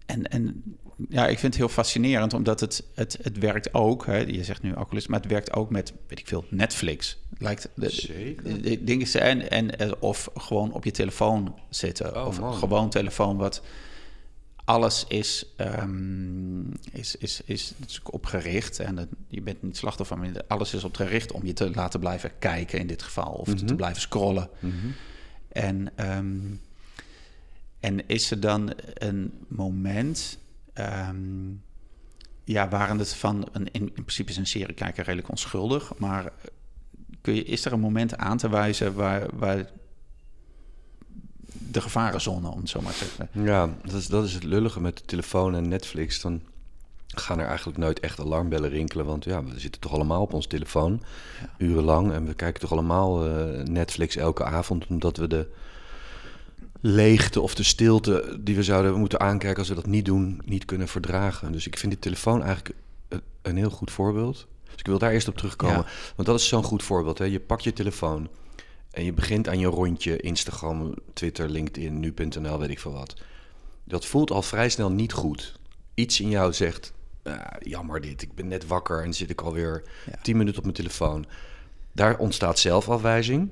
en, 0.06 0.22
en 0.22 0.62
ja, 1.08 1.26
ik 1.26 1.38
vind 1.38 1.52
het 1.52 1.62
heel 1.62 1.72
fascinerend, 1.72 2.34
omdat 2.34 2.60
het, 2.60 2.84
het, 2.94 3.18
het 3.22 3.38
werkt 3.38 3.74
ook, 3.74 4.06
hè, 4.06 4.16
je 4.16 4.44
zegt 4.44 4.62
nu 4.62 4.74
alcoholist, 4.74 5.08
maar 5.08 5.20
het 5.20 5.30
werkt 5.30 5.52
ook 5.52 5.70
met, 5.70 5.92
weet 6.06 6.18
ik 6.18 6.26
veel, 6.26 6.44
Netflix. 6.50 7.18
Lijkt, 7.38 7.68
de, 7.74 7.90
Zeker. 7.90 8.84
dingen 8.84 9.06
zijn, 9.06 9.48
en, 9.48 10.00
of 10.02 10.30
gewoon 10.34 10.72
op 10.72 10.84
je 10.84 10.90
telefoon 10.90 11.54
zitten, 11.70 12.16
Oh, 12.16 12.26
of 12.26 12.40
man. 12.40 12.54
gewoon 12.54 12.90
telefoon 12.90 13.36
wat... 13.36 13.62
Alles 14.68 15.04
is, 15.08 15.46
ehm, 15.56 16.60
is, 16.92 17.16
is, 17.16 17.40
is 17.44 17.72
natuurlijk 17.78 18.12
op 18.14 18.26
gericht. 18.26 18.78
En 18.78 18.96
het- 18.96 19.08
je 19.28 19.40
bent 19.42 19.62
niet 19.62 19.76
slachtoffer, 19.76 20.18
maar 20.18 20.30
alles 20.48 20.74
is 20.74 20.84
op 20.84 20.96
gericht 20.96 21.32
om 21.32 21.44
je 21.46 21.52
te 21.52 21.70
laten 21.70 22.00
blijven 22.00 22.30
kijken 22.38 22.78
in 22.78 22.86
dit 22.86 23.02
geval. 23.02 23.32
Of 23.32 23.54
te 23.54 23.64
Mhm. 23.64 23.76
blijven 23.76 24.00
scrollen. 24.00 24.48
Mhm. 24.60 24.74
En, 25.48 25.90
ehm, 25.96 26.36
en 27.80 28.08
is 28.08 28.30
er 28.30 28.40
dan 28.40 28.72
een 28.94 29.32
moment, 29.48 30.38
ehm, 30.72 31.16
ja, 32.44 32.68
waren 32.68 32.98
het 32.98 33.14
van, 33.14 33.48
een, 33.52 33.66
in, 33.72 33.82
in 33.82 33.92
principe 33.92 34.30
is 34.30 34.36
een 34.36 34.46
seriekijker 34.46 35.04
redelijk 35.04 35.28
onschuldig, 35.30 35.92
maar 35.98 36.32
kun 37.20 37.34
je, 37.34 37.44
is 37.44 37.64
er 37.64 37.72
een 37.72 37.80
moment 37.80 38.16
aan 38.16 38.36
te 38.38 38.48
wijzen 38.48 38.94
waar, 38.94 39.26
waar 39.32 39.70
de 41.70 41.80
gevarenzone, 41.80 42.48
om 42.48 42.60
het 42.60 42.68
zo 42.68 42.80
maar 42.80 42.92
te 42.92 42.98
zeggen. 42.98 43.28
Ja, 43.44 43.74
dat 43.84 43.94
is, 43.94 44.06
dat 44.06 44.24
is 44.24 44.34
het 44.34 44.42
lullige 44.44 44.80
met 44.80 44.96
de 44.96 45.04
telefoon 45.04 45.54
en 45.54 45.68
Netflix. 45.68 46.20
Dan 46.20 46.40
gaan 47.06 47.38
er 47.38 47.46
eigenlijk 47.46 47.78
nooit 47.78 48.00
echt 48.00 48.20
alarmbellen 48.20 48.70
rinkelen. 48.70 49.06
Want 49.06 49.24
ja, 49.24 49.44
we 49.44 49.60
zitten 49.60 49.80
toch 49.80 49.92
allemaal 49.92 50.22
op 50.22 50.32
ons 50.32 50.46
telefoon, 50.46 51.02
urenlang. 51.58 52.12
En 52.12 52.26
we 52.26 52.34
kijken 52.34 52.60
toch 52.60 52.72
allemaal 52.72 53.26
eh, 53.26 53.62
Netflix 53.64 54.16
elke 54.16 54.44
avond, 54.44 54.86
omdat 54.86 55.16
we 55.16 55.26
de 55.26 55.46
leegte 56.80 57.40
of 57.40 57.54
de 57.54 57.62
stilte 57.62 58.38
die 58.40 58.56
we 58.56 58.62
zouden 58.62 58.94
moeten 58.94 59.20
aankijken 59.20 59.58
als 59.58 59.68
we 59.68 59.74
dat 59.74 59.86
niet 59.86 60.04
doen, 60.04 60.40
niet 60.44 60.64
kunnen 60.64 60.88
verdragen. 60.88 61.52
Dus 61.52 61.66
ik 61.66 61.78
vind 61.78 61.92
die 61.92 62.00
telefoon 62.00 62.42
eigenlijk 62.42 62.74
een- 63.08 63.22
een 63.42 63.56
heel 63.56 63.70
goed 63.70 63.90
voorbeeld. 63.90 64.46
Dus 64.64 64.74
ik 64.76 64.86
wil 64.86 64.98
daar 64.98 65.10
eerst 65.12 65.28
op 65.28 65.36
terugkomen. 65.36 65.76
Ja. 65.76 65.86
Want 66.16 66.28
dat 66.28 66.38
is 66.40 66.48
zo'n 66.48 66.62
goed 66.62 66.82
voorbeeld. 66.82 67.18
Hè? 67.18 67.24
Je 67.24 67.40
pakt 67.40 67.64
je 67.64 67.72
telefoon 67.72 68.28
En 68.90 69.04
je 69.04 69.12
begint 69.12 69.48
aan 69.48 69.58
je 69.58 69.66
rondje 69.66 70.16
Instagram, 70.16 70.94
Twitter, 71.12 71.48
LinkedIn, 71.48 72.00
nu.nl, 72.00 72.58
weet 72.58 72.70
ik 72.70 72.78
veel 72.78 72.92
wat. 72.92 73.14
Dat 73.84 74.06
voelt 74.06 74.30
al 74.30 74.42
vrij 74.42 74.68
snel 74.68 74.90
niet 74.90 75.12
goed. 75.12 75.58
Iets 75.94 76.20
in 76.20 76.28
jou 76.28 76.52
zegt, 76.52 76.92
ah, 77.22 77.40
jammer 77.58 78.00
dit, 78.00 78.22
ik 78.22 78.34
ben 78.34 78.48
net 78.48 78.66
wakker 78.66 79.02
en 79.02 79.14
zit 79.14 79.30
ik 79.30 79.40
alweer 79.40 79.82
Ja. 80.06 80.18
tien 80.22 80.36
minuten 80.36 80.58
op 80.58 80.64
mijn 80.64 80.76
telefoon. 80.76 81.26
Daar 81.92 82.18
ontstaat 82.18 82.58
zelfafwijzing. 82.58 83.50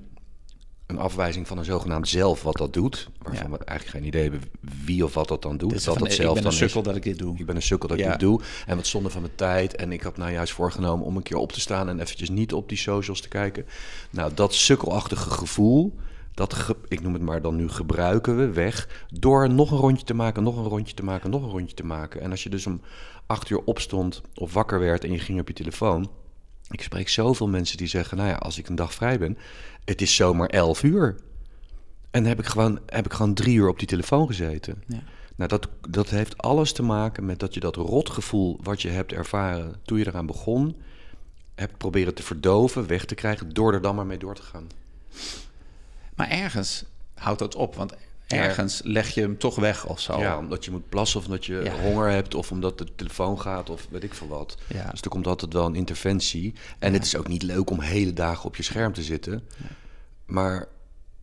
Een 0.86 0.98
afwijzing 0.98 1.46
van 1.46 1.58
een 1.58 1.64
zogenaamd 1.64 2.08
zelf 2.08 2.42
wat 2.42 2.56
dat 2.56 2.72
doet. 2.72 3.08
Waarvan 3.22 3.50
Ja. 3.50 3.56
we 3.58 3.64
eigenlijk 3.64 3.98
geen 3.98 4.06
idee 4.06 4.22
hebben 4.22 4.42
wie 4.84 5.04
of 5.04 5.14
wat 5.14 5.28
dat 5.28 5.42
dan 5.42 5.56
doet. 5.56 5.72
Is 5.72 5.84
dat 5.84 5.94
van, 5.94 6.02
dat 6.02 6.12
ik 6.12 6.18
ben 6.18 6.26
dan 6.34 6.36
een 6.44 6.50
is. 6.50 6.56
sukkel 6.56 6.82
dat 6.82 6.96
ik 6.96 7.02
dit 7.02 7.18
doe. 7.18 7.38
Ik 7.38 7.46
ben 7.46 7.56
een 7.56 7.62
sukkel 7.62 7.88
dat 7.88 7.98
ik 7.98 8.04
dit 8.06 8.20
doe. 8.20 8.40
En 8.66 8.76
wat 8.76 8.86
zonde 8.86 9.10
van 9.10 9.20
mijn 9.22 9.34
tijd. 9.34 9.74
En 9.76 9.92
ik 9.92 10.02
had 10.02 10.16
nou 10.16 10.32
juist 10.32 10.52
voorgenomen 10.52 11.06
om 11.06 11.16
een 11.16 11.22
keer 11.22 11.36
op 11.36 11.52
te 11.52 11.60
staan 11.60 11.88
en 11.88 12.00
eventjes 12.00 12.30
niet 12.30 12.52
op 12.52 12.68
die 12.68 12.78
socials 12.78 13.20
te 13.20 13.28
kijken. 13.28 13.66
Nou, 14.10 14.34
dat 14.34 14.54
sukkelachtige 14.54 15.30
gevoel, 15.30 15.94
dat 16.34 16.54
ge- 16.54 16.76
ik 16.88 17.00
noem 17.02 17.12
het 17.12 17.22
maar 17.22 17.42
dan 17.42 17.56
nu 17.56 17.68
gebruiken 17.68 18.36
we 18.36 18.50
weg 18.50 19.04
door 19.08 19.50
nog 19.50 19.70
een 19.70 19.78
rondje 19.78 20.04
te 20.06 20.14
maken, 20.14 20.42
nog 20.42 20.56
een 20.56 20.64
rondje 20.68 20.94
te 20.94 21.04
maken, 21.04 21.30
nog 21.30 21.42
een 21.42 21.50
rondje 21.50 21.76
te 21.76 21.84
maken. 21.86 22.20
En 22.20 22.30
als 22.30 22.42
je 22.42 22.48
dus 22.50 22.66
om 22.66 22.80
acht 23.26 23.50
uur 23.50 23.60
opstond 23.64 24.22
of 24.34 24.52
wakker 24.52 24.78
werd 24.80 25.04
en 25.04 25.12
je 25.12 25.18
ging 25.18 25.40
op 25.40 25.48
je 25.48 25.54
telefoon. 25.54 26.10
Ik 26.70 26.82
spreek 26.82 27.08
zoveel 27.08 27.48
mensen 27.48 27.76
die 27.76 27.86
zeggen, 27.86 28.16
nou 28.16 28.28
ja, 28.28 28.34
als 28.36 28.58
ik 28.58 28.68
een 28.68 28.74
dag 28.74 28.94
vrij 28.94 29.18
ben, 29.18 29.38
het 29.86 30.00
is 30.00 30.14
zomaar 30.14 30.48
elf 30.48 30.82
uur. 30.82 31.16
En 32.10 32.22
dan 32.22 32.24
heb 32.24 32.38
ik 32.38 32.46
gewoon, 32.46 32.80
heb 32.86 33.04
ik 33.04 33.12
gewoon 33.12 33.34
drie 33.34 33.56
uur 33.56 33.68
op 33.68 33.78
die 33.78 33.88
telefoon 33.88 34.26
gezeten. 34.26 34.82
Ja. 34.86 35.02
Nou, 35.36 35.48
dat, 35.48 35.68
dat 35.88 36.10
heeft 36.10 36.38
alles 36.38 36.72
te 36.72 36.82
maken 36.82 37.26
met 37.26 37.38
dat 37.38 37.54
je 37.54 37.60
dat 37.60 37.76
rotgevoel 37.76 38.58
wat 38.62 38.82
je 38.82 38.88
hebt 38.88 39.12
ervaren 39.12 39.74
toen 39.82 39.98
je 39.98 40.06
eraan 40.06 40.26
begon, 40.26 40.76
hebt 41.54 41.78
proberen 41.78 42.14
te 42.14 42.22
verdoven, 42.22 42.86
weg 42.86 43.04
te 43.04 43.14
krijgen, 43.14 43.54
door 43.54 43.72
er 43.72 43.82
dan 43.82 43.94
maar 43.94 44.06
mee 44.06 44.18
door 44.18 44.34
te 44.34 44.42
gaan. 44.42 44.66
Maar 46.14 46.28
ergens 46.28 46.84
houdt 47.14 47.38
dat 47.38 47.54
op, 47.54 47.74
want 47.74 47.94
ergens 48.26 48.80
leg 48.84 49.08
je 49.14 49.20
hem 49.20 49.38
toch 49.38 49.54
weg 49.56 49.86
of 49.86 50.00
zo. 50.00 50.18
Ja, 50.18 50.38
omdat 50.38 50.64
je 50.64 50.70
moet 50.70 50.88
plassen 50.88 51.18
of 51.20 51.24
omdat 51.26 51.44
je 51.46 51.60
Ja. 51.64 51.80
honger 51.80 52.10
hebt 52.10 52.34
of 52.34 52.50
omdat 52.50 52.78
de 52.78 52.94
telefoon 52.94 53.40
gaat 53.40 53.70
of 53.70 53.86
weet 53.90 54.02
ik 54.04 54.14
veel 54.14 54.28
wat. 54.28 54.56
Ja. 54.68 54.90
Dus 54.90 55.00
er 55.00 55.08
komt 55.08 55.26
altijd 55.26 55.52
wel 55.52 55.66
een 55.66 55.74
interventie. 55.74 56.54
En 56.78 56.92
het 56.92 57.04
is 57.04 57.16
ook 57.16 57.28
niet 57.28 57.42
leuk 57.42 57.70
om 57.70 57.80
hele 57.80 58.12
dagen 58.12 58.44
op 58.44 58.56
je 58.56 58.62
scherm 58.62 58.92
te 58.92 59.02
zitten. 59.02 59.42
Maar, 60.26 60.68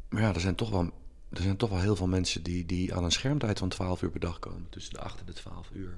maar 0.09 0.21
ja, 0.21 0.33
er 0.33 0.39
zijn 0.39 0.55
toch 0.55 0.69
wel, 0.69 0.89
er 1.29 1.41
zijn 1.41 1.57
toch 1.57 1.69
wel 1.69 1.79
heel 1.79 1.95
veel 1.95 2.07
mensen 2.07 2.43
die, 2.43 2.65
die 2.65 2.93
aan 2.93 3.03
een 3.03 3.11
schermtijd 3.11 3.59
van 3.59 3.69
12 3.69 4.01
uur 4.01 4.09
per 4.09 4.19
dag 4.19 4.39
komen. 4.39 4.67
Tussen 4.69 4.93
de 4.93 4.99
8 4.99 5.19
en 5.19 5.25
de 5.25 5.33
12 5.33 5.67
uur. 5.73 5.97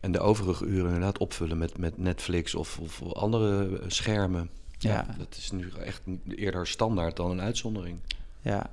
En 0.00 0.12
de 0.12 0.20
overige 0.20 0.64
uren 0.64 0.84
inderdaad 0.86 1.18
opvullen 1.18 1.58
met, 1.58 1.78
met 1.78 1.98
Netflix 1.98 2.54
of, 2.54 2.78
of 2.78 3.02
andere 3.02 3.80
schermen. 3.86 4.50
Ja. 4.78 4.90
Ja. 4.90 5.14
dat 5.18 5.34
is 5.38 5.50
nu 5.50 5.70
echt 5.84 6.02
eerder 6.28 6.66
standaard 6.66 7.16
dan 7.16 7.30
een 7.30 7.40
uitzondering. 7.40 7.98
Ja, 8.40 8.70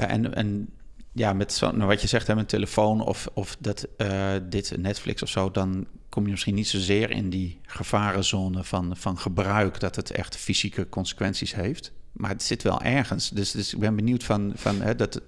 ja 0.00 0.08
en, 0.08 0.34
en 0.34 0.68
ja, 1.12 1.32
met 1.32 1.52
zo, 1.52 1.70
nou, 1.70 1.88
wat 1.88 2.00
je 2.00 2.06
zegt, 2.06 2.26
hè, 2.26 2.34
met 2.34 2.48
telefoon 2.48 3.00
of, 3.00 3.28
of 3.32 3.56
dat, 3.58 3.86
eh, 3.96 4.32
dit 4.42 4.76
Netflix 4.76 5.22
of 5.22 5.28
zo, 5.28 5.50
dan 5.50 5.86
kom 6.08 6.24
je 6.24 6.30
misschien 6.30 6.54
niet 6.54 6.68
zozeer 6.68 7.10
in 7.10 7.30
die 7.30 7.60
gevarenzone 7.62 8.64
van, 8.64 8.96
van 8.96 9.18
gebruik, 9.18 9.80
dat 9.80 9.96
het 9.96 10.10
echt 10.10 10.36
fysieke 10.36 10.88
consequenties 10.88 11.54
heeft. 11.54 11.92
Maar 12.12 12.30
het 12.30 12.42
zit 12.42 12.62
wel 12.62 12.82
ergens. 12.82 13.30
Dus, 13.30 13.50
dus 13.50 13.74
ik 13.74 13.80
ben 13.80 13.96
benieuwd 13.96 14.24
van, 14.24 14.52
van 14.54 14.80
hè, 14.80 14.96
dat, 14.96 15.20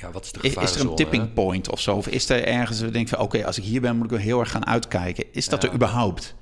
Ja, 0.00 0.10
wat 0.10 0.24
is 0.24 0.32
de 0.32 0.40
is, 0.42 0.54
is 0.54 0.74
er 0.74 0.80
een 0.80 0.96
tipping 0.96 1.32
point 1.32 1.68
of 1.70 1.80
zo? 1.80 1.96
Of 1.96 2.08
is 2.08 2.28
er 2.28 2.44
ergens, 2.44 2.80
we 2.80 2.90
denken 2.90 3.16
van, 3.16 3.24
oké, 3.24 3.46
als 3.46 3.58
ik 3.58 3.64
hier 3.64 3.80
ben, 3.80 3.96
moet 3.96 4.04
ik 4.04 4.10
wel 4.10 4.20
heel 4.20 4.40
erg 4.40 4.50
gaan 4.50 4.66
uitkijken. 4.66 5.24
Is 5.32 5.48
dat 5.48 5.62
Ja. 5.62 5.68
er 5.68 5.74
überhaupt? 5.74 6.34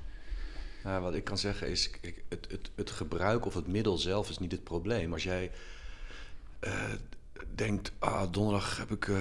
Nou, 0.83 1.01
wat 1.01 1.13
ik 1.15 1.23
kan 1.23 1.37
zeggen 1.37 1.69
is, 1.69 1.89
het, 2.29 2.47
het, 2.49 2.71
het 2.75 2.91
gebruik 2.91 3.45
of 3.45 3.53
het 3.53 3.67
middel 3.67 3.97
zelf 3.97 4.29
is 4.29 4.37
niet 4.37 4.51
het 4.51 4.63
probleem. 4.63 5.13
Als 5.13 5.23
jij 5.23 5.51
eh, 6.59 6.71
denkt, 7.55 7.91
ah, 7.99 8.31
donderdag 8.31 8.77
heb 8.77 8.91
ik, 8.91 9.07
eh, 9.07 9.17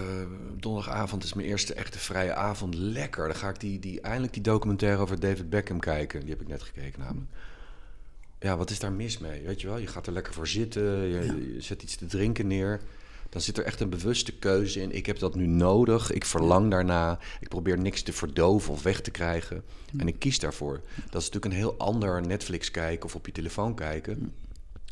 donderdagavond 0.56 1.24
is 1.24 1.34
mijn 1.34 1.48
eerste 1.48 1.74
echte 1.74 1.98
vrije 1.98 2.34
avond, 2.34 2.74
lekker. 2.74 3.26
Dan 3.26 3.36
ga 3.36 3.48
ik 3.48 3.60
die, 3.60 3.78
die, 3.78 4.00
eindelijk 4.00 4.32
die 4.32 4.42
documentaire 4.42 5.02
over 5.02 5.20
David 5.20 5.50
Beckham 5.50 5.80
kijken. 5.80 6.20
Die 6.20 6.30
heb 6.30 6.40
ik 6.40 6.48
net 6.48 6.62
gekeken 6.62 7.00
namelijk. 7.00 7.30
Ja, 8.38 8.56
wat 8.56 8.70
is 8.70 8.78
daar 8.78 8.92
mis 8.92 9.18
mee? 9.18 9.42
Weet 9.42 9.60
je 9.60 9.66
wel, 9.66 9.78
je 9.78 9.86
gaat 9.86 10.06
er 10.06 10.12
lekker 10.12 10.32
voor 10.32 10.48
zitten, 10.48 10.82
je, 10.82 11.52
je 11.54 11.60
zet 11.60 11.82
iets 11.82 11.96
te 11.96 12.06
drinken 12.06 12.46
neer. 12.46 12.80
Dan 13.34 13.42
zit 13.42 13.58
er 13.58 13.64
echt 13.64 13.80
een 13.80 13.90
bewuste 13.90 14.32
keuze 14.32 14.80
in. 14.80 14.92
Ik 14.92 15.06
heb 15.06 15.18
dat 15.18 15.34
nu 15.34 15.46
nodig. 15.46 16.12
Ik 16.12 16.24
verlang 16.24 16.70
daarna. 16.70 17.18
Ik 17.40 17.48
probeer 17.48 17.78
niks 17.78 18.02
te 18.02 18.12
verdoven 18.12 18.72
of 18.72 18.82
weg 18.82 19.00
te 19.00 19.10
krijgen. 19.10 19.64
En 19.96 20.08
ik 20.08 20.18
kies 20.18 20.38
daarvoor. 20.38 20.80
Dat 21.10 21.22
is 21.22 21.30
natuurlijk 21.30 21.44
een 21.44 21.60
heel 21.60 21.78
ander 21.78 22.26
Netflix 22.26 22.70
kijken 22.70 23.04
of 23.04 23.14
op 23.14 23.26
je 23.26 23.32
telefoon 23.32 23.74
kijken. 23.74 24.34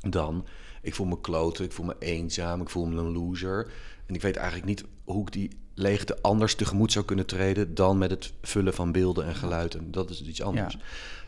Dan 0.00 0.46
ik 0.82 0.94
voel 0.94 1.06
me 1.06 1.20
kloten, 1.20 1.64
ik 1.64 1.72
voel 1.72 1.86
me 1.86 1.96
eenzaam, 1.98 2.60
ik 2.60 2.68
voel 2.68 2.86
me 2.86 3.00
een 3.00 3.12
loser. 3.12 3.72
En 4.06 4.14
ik 4.14 4.22
weet 4.22 4.36
eigenlijk 4.36 4.66
niet 4.66 4.84
hoe 5.04 5.22
ik 5.26 5.32
die 5.32 5.50
leegte 5.74 6.22
anders 6.22 6.54
tegemoet 6.54 6.92
zou 6.92 7.04
kunnen 7.04 7.26
treden 7.26 7.74
dan 7.74 7.98
met 7.98 8.10
het 8.10 8.32
vullen 8.42 8.74
van 8.74 8.92
beelden 8.92 9.26
en 9.26 9.34
geluid. 9.34 9.74
En 9.74 9.90
dat 9.90 10.10
is 10.10 10.22
iets 10.22 10.42
anders. 10.42 10.74
Ja. 10.74 10.80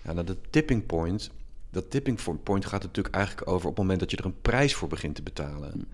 Ja, 0.05 0.13
nou, 0.13 0.27
de 0.27 0.37
tipping 0.51 0.87
point. 0.87 1.31
Dat 1.71 1.91
tipping 1.91 2.43
point 2.43 2.67
gaat 2.67 2.83
natuurlijk 2.83 3.15
eigenlijk 3.15 3.49
over 3.49 3.69
op 3.69 3.77
het 3.77 3.83
moment 3.83 4.01
dat 4.01 4.11
je 4.11 4.17
er 4.17 4.25
een 4.25 4.41
prijs 4.41 4.75
voor 4.75 4.89
begint 4.89 5.15
te 5.15 5.23
betalen. 5.23 5.87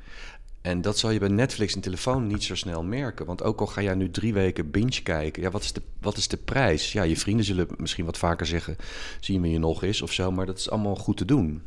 En 0.61 0.81
dat 0.81 0.99
zal 0.99 1.11
je 1.11 1.19
bij 1.19 1.29
Netflix 1.29 1.75
en 1.75 1.81
telefoon 1.81 2.27
niet 2.27 2.43
zo 2.43 2.55
snel 2.55 2.83
merken. 2.83 3.27
Want 3.27 3.43
ook 3.43 3.61
al 3.61 3.67
ga 3.67 3.83
jij 3.83 3.95
nu 3.95 4.11
drie 4.11 4.33
weken 4.33 4.71
binge 4.71 5.03
kijken, 5.03 5.43
ja, 5.43 5.51
wat 5.51 5.63
is 5.63 5.73
de, 5.73 5.83
wat 6.01 6.17
is 6.17 6.29
de 6.29 6.37
prijs? 6.37 6.93
Ja, 6.93 7.03
je 7.03 7.17
vrienden 7.17 7.45
zullen 7.45 7.69
misschien 7.77 8.05
wat 8.05 8.19
vaker 8.19 8.47
zeggen: 8.47 8.77
zie 9.21 9.41
me 9.41 9.51
je 9.51 9.59
nog 9.59 9.83
eens 9.83 10.03
of 10.03 10.13
zo, 10.13 10.33
maar 10.33 10.47
dat 10.47 10.59
is 10.59 10.71
allemaal 10.71 10.97
goed 10.97 11.17
te 11.17 11.25
doen. 11.25 11.63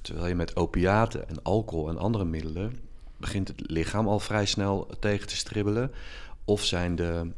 Terwijl 0.00 0.26
je 0.26 0.34
met 0.34 0.56
opiaten 0.56 1.28
en 1.28 1.42
alcohol 1.42 1.88
en 1.88 1.98
andere 1.98 2.24
middelen 2.24 2.78
begint 3.16 3.48
het 3.48 3.60
lichaam 3.70 4.08
al 4.08 4.20
vrij 4.20 4.46
snel 4.46 4.88
tegen 5.00 5.26
te 5.26 5.36
stribbelen. 5.36 5.92
Of 6.44 6.64
zijn 6.64 6.96
de 6.96 7.30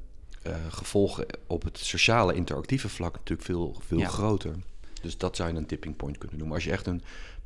eh, 0.42 0.54
gevolgen 0.70 1.26
op 1.46 1.62
het 1.62 1.78
sociale 1.78 2.34
interactieve 2.34 2.88
vlak 2.88 3.12
natuurlijk 3.14 3.46
veel, 3.48 3.76
veel 3.86 3.98
Ja. 3.98 4.08
groter. 4.08 4.54
Dus 5.02 5.18
dat 5.18 5.36
zou 5.36 5.52
je 5.52 5.56
een 5.58 5.66
tipping 5.66 5.96
point 5.96 6.18
kunnen 6.18 6.38
noemen. 6.38 6.56
Als 6.56 6.64
je 6.64 6.70
echt 6.72 6.86
een 6.86 7.02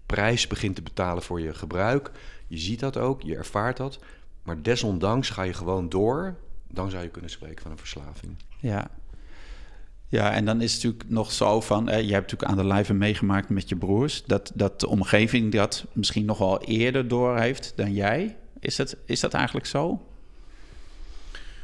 prijs 0.07 0.47
begint 0.47 0.75
te 0.75 0.83
betalen 0.83 1.23
voor 1.23 1.41
je 1.41 1.55
gebruik, 1.55 2.11
je 2.47 2.59
ziet 2.59 2.81
dat 2.81 2.97
ook, 2.97 3.23
je 3.23 3.37
ervaart 3.37 3.77
dat, 3.77 3.99
maar 4.43 4.63
desondanks 4.63 5.31
ga 5.31 5.43
je 5.43 5.53
gewoon 5.53 5.89
door, 5.89 6.35
dan 6.69 6.91
zou 6.91 7.03
je 7.03 7.09
kunnen 7.09 7.31
spreken 7.31 7.63
van 7.63 7.71
een 7.71 7.79
verslaving. 7.79 8.37
Ja. 8.61 8.91
Ja, 10.09 10.33
en 10.33 10.45
dan 10.45 10.61
is 10.61 10.75
het 10.75 10.83
natuurlijk 10.83 11.11
nog 11.11 11.33
zo 11.33 11.61
van... 11.61 11.89
Eh, 11.89 11.97
je 11.97 12.13
hebt 12.13 12.31
natuurlijk 12.31 12.51
aan 12.51 12.57
de 12.57 12.73
lijve 12.75 12.95
meegemaakt 12.95 13.49
met 13.49 13.69
je 13.69 13.77
broers... 13.77 14.25
Dat, 14.27 14.53
dat 14.55 14.81
de 14.81 14.89
omgeving 14.89 15.53
dat 15.53 15.85
misschien 15.93 16.25
nog 16.25 16.39
wel 16.39 16.63
eerder 16.63 17.09
door 17.09 17.39
heeft 17.39 17.73
dan 17.77 17.93
jij. 17.93 18.37
Is 18.61 18.77
dat, 18.77 18.97
is 19.05 19.21
dat 19.21 19.35
eigenlijk 19.35 19.67
zo? 19.67 20.07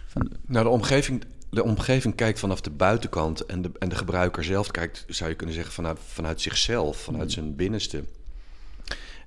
Van, 0.06 0.30
Nou, 0.46 0.64
de 0.64 0.70
omgeving, 0.70 1.24
de 1.50 1.64
omgeving 1.64 2.14
kijkt 2.14 2.38
vanaf 2.38 2.60
de 2.60 2.70
buitenkant 2.70 3.46
en 3.46 3.62
de, 3.62 3.70
en 3.78 3.88
de 3.88 3.96
gebruiker 3.96 4.44
zelf 4.44 4.70
kijkt, 4.70 5.04
zou 5.08 5.30
je 5.30 5.36
kunnen 5.36 5.54
zeggen, 5.54 5.72
vanuit, 5.72 5.98
vanuit 6.06 6.40
zichzelf, 6.40 6.96
vanuit 6.96 7.32
zijn 7.32 7.56
binnenste. 7.56 8.04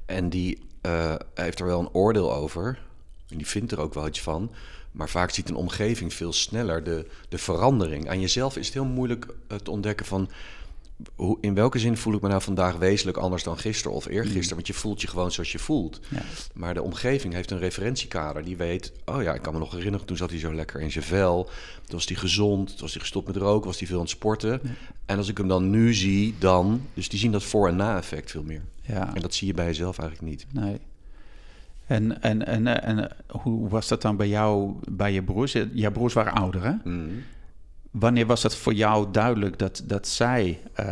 En 0.05 0.29
die 0.29 0.59
eh, 0.81 1.15
heeft 1.33 1.59
er 1.59 1.65
wel 1.65 1.79
een 1.79 1.93
oordeel 1.93 2.33
over. 2.33 2.79
En 3.29 3.37
die 3.37 3.47
vindt 3.47 3.71
er 3.71 3.79
ook 3.79 3.93
wel 3.93 4.07
iets 4.07 4.21
van. 4.21 4.51
Maar 4.95 5.09
vaak 5.09 5.31
ziet 5.31 5.49
een 5.49 5.55
omgeving 5.55 6.13
veel 6.13 6.33
sneller 6.33 6.83
de, 6.83 7.05
de 7.29 7.37
verandering. 7.37 8.09
Aan 8.09 8.19
jezelf 8.21 8.57
is 8.57 8.65
het 8.65 8.73
heel 8.73 8.85
moeilijk 8.85 9.25
eh, 9.47 9.57
te 9.57 9.71
ontdekken 9.71 10.05
van... 10.05 10.29
Hoe, 11.15 11.37
in 11.41 11.53
welke 11.53 11.79
zin 11.79 11.97
voel 11.97 12.13
ik 12.13 12.21
me 12.21 12.27
nou 12.27 12.41
vandaag 12.41 12.75
wezenlijk 12.75 13.17
anders 13.17 13.43
dan 13.43 13.57
gisteren 13.57 13.95
of 13.97 14.05
eergisteren? 14.05 14.55
Want 14.55 14.67
je 14.67 14.73
voelt 14.73 15.01
je 15.01 15.07
gewoon 15.07 15.31
zoals 15.31 15.51
je 15.51 15.59
voelt. 15.59 15.99
ja. 16.09 16.21
Maar 16.53 16.73
de 16.73 16.81
omgeving 16.81 17.33
heeft 17.33 17.51
een 17.51 17.59
referentiekader. 17.59 18.43
Die 18.43 18.57
weet, 18.57 18.91
oh 19.05 19.23
ja, 19.23 19.33
ik 19.33 19.41
kan 19.41 19.53
me 19.53 19.59
nog 19.59 19.71
herinneren, 19.71 20.05
toen 20.05 20.17
zat 20.17 20.29
hij 20.29 20.39
zo 20.39 20.53
lekker 20.53 20.81
in 20.81 20.91
zijn 20.91 21.03
vel. 21.05 21.43
Toen 21.85 21.97
was 21.97 22.07
hij 22.07 22.15
gezond, 22.15 22.67
toen 22.67 22.79
was 22.79 22.91
hij 22.91 23.01
gestopt 23.01 23.27
met 23.27 23.35
roken, 23.35 23.67
was 23.67 23.77
hij 23.79 23.87
veel 23.87 23.95
aan 23.95 24.01
het 24.01 24.11
sporten. 24.11 24.61
En 25.05 25.17
als 25.17 25.27
ik 25.27 25.37
hem 25.37 25.47
dan 25.47 25.69
nu 25.69 25.93
zie, 25.93 26.35
dan... 26.39 26.81
Dus 26.93 27.09
die 27.09 27.19
zien 27.19 27.31
dat 27.31 27.43
voor- 27.43 27.67
en 27.67 27.75
na-effect 27.75 28.31
veel 28.31 28.43
meer. 28.43 28.61
ja. 28.81 29.15
En 29.15 29.21
dat 29.21 29.33
zie 29.33 29.47
je 29.47 29.53
bij 29.53 29.65
jezelf 29.65 29.99
eigenlijk 29.99 30.29
niet. 30.29 30.45
Nee. 30.51 30.77
En, 31.85 32.21
en, 32.21 32.45
en, 32.45 32.67
eh, 32.67 32.89
en 32.89 33.09
eh, 33.11 33.15
hoe 33.41 33.69
was 33.69 33.87
dat 33.87 34.01
dan 34.01 34.17
bij 34.17 34.27
jou, 34.27 34.73
bij 34.91 35.13
je 35.13 35.23
broers? 35.23 35.51
Je- 35.51 35.69
Jouw 35.73 35.91
broers 35.91 36.13
waren 36.13 36.33
ouder, 36.33 36.63
hè? 36.63 36.73
Mm. 36.83 37.23
Wanneer 37.91 38.25
was 38.25 38.43
het 38.43 38.55
voor 38.55 38.73
jou 38.73 39.11
duidelijk 39.11 39.57
dat, 39.59 39.83
dat 39.85 40.07
zij... 40.07 40.59
eh, 40.73 40.85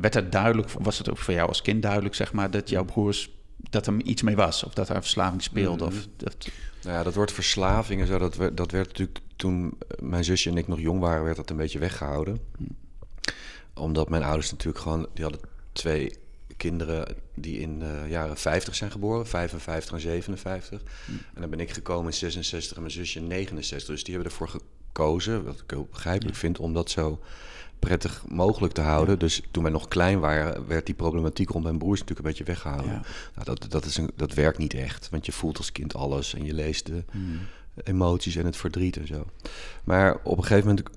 werd 0.00 0.14
het 0.14 0.32
duidelijk, 0.32 0.70
was 0.70 0.98
het 0.98 1.10
ook 1.10 1.18
voor 1.18 1.34
jou 1.34 1.48
als 1.48 1.62
kind 1.62 1.82
duidelijk, 1.82 2.14
zeg 2.14 2.32
maar... 2.32 2.50
dat 2.50 2.68
jouw 2.68 2.84
broers, 2.84 3.30
dat 3.56 3.86
er 3.86 4.02
iets 4.02 4.22
mee 4.22 4.36
was? 4.36 4.64
Of 4.64 4.74
dat 4.74 4.88
er 4.88 4.94
verslaving 4.94 5.42
speelde? 5.42 5.84
Mhm. 5.84 5.94
Of 5.96 6.06
dat, 6.16 6.48
Nou 6.82 6.96
ja, 6.96 7.02
dat 7.02 7.14
wordt 7.14 7.32
verslaving 7.32 8.00
en 8.00 8.06
zo. 8.06 8.18
Dat 8.18 8.36
werd, 8.36 8.56
dat 8.56 8.70
werd 8.70 8.86
natuurlijk 8.86 9.18
toen 9.36 9.78
mijn 10.00 10.24
zusje 10.24 10.50
en 10.50 10.56
ik 10.56 10.68
nog 10.68 10.80
jong 10.80 11.00
waren, 11.00 11.24
werd 11.24 11.36
dat 11.36 11.50
een 11.50 11.56
beetje 11.56 11.78
weggehouden. 11.78 12.38
Omdat 13.74 14.08
mijn 14.08 14.22
ouders 14.22 14.50
natuurlijk 14.50 14.82
gewoon, 14.82 15.06
die 15.14 15.24
hadden 15.24 15.42
twee 15.72 16.12
kinderen 16.68 17.06
die 17.34 17.58
in 17.58 17.78
de 17.78 18.04
jaren 18.08 18.36
50 18.36 18.74
zijn 18.74 18.90
geboren, 18.90 19.26
55 19.26 19.92
en 19.92 20.00
57. 20.00 20.82
En 21.34 21.40
dan 21.40 21.50
ben 21.50 21.60
ik 21.60 21.70
gekomen 21.70 22.06
in 22.06 22.12
66 22.12 22.76
en 22.76 22.80
mijn 22.82 22.92
zusje 22.92 23.18
in 23.18 23.26
69. 23.26 23.88
Dus 23.88 24.04
die 24.04 24.14
hebben 24.14 24.32
ervoor 24.32 24.48
gekozen, 24.48 25.44
wat 25.44 25.54
ik 25.54 25.70
heel 25.70 25.88
begrijpelijk 25.90 26.36
vind, 26.36 26.58
om 26.58 26.72
dat 26.72 26.90
zo 26.90 27.20
prettig 27.78 28.24
mogelijk 28.28 28.72
te 28.72 28.80
houden. 28.80 29.18
Dus 29.18 29.42
toen 29.50 29.62
wij 29.62 29.72
nog 29.72 29.88
klein 29.88 30.20
waren, 30.20 30.66
werd 30.66 30.86
die 30.86 30.94
problematiek 30.94 31.50
rond 31.50 31.64
mijn 31.64 31.78
broers 31.78 32.00
natuurlijk 32.00 32.26
een 32.26 32.32
beetje 32.32 32.52
weggehouden. 32.52 32.92
Ja. 32.92 33.02
Nou, 33.34 33.44
dat, 33.44 33.66
dat, 33.70 33.84
is 33.84 33.96
een, 33.96 34.10
dat 34.16 34.34
werkt 34.34 34.58
niet 34.58 34.74
echt, 34.74 35.08
want 35.10 35.26
je 35.26 35.32
voelt 35.32 35.58
als 35.58 35.72
kind 35.72 35.94
alles 35.94 36.34
en 36.34 36.44
je 36.44 36.54
leest 36.54 36.86
de 36.86 37.04
emoties 37.84 38.36
en 38.36 38.44
het 38.44 38.56
verdriet 38.56 38.96
en 38.96 39.06
zo. 39.06 39.26
Maar 39.84 40.16
op 40.22 40.36
een 40.36 40.44
gegeven 40.44 40.68
moment 40.68 40.88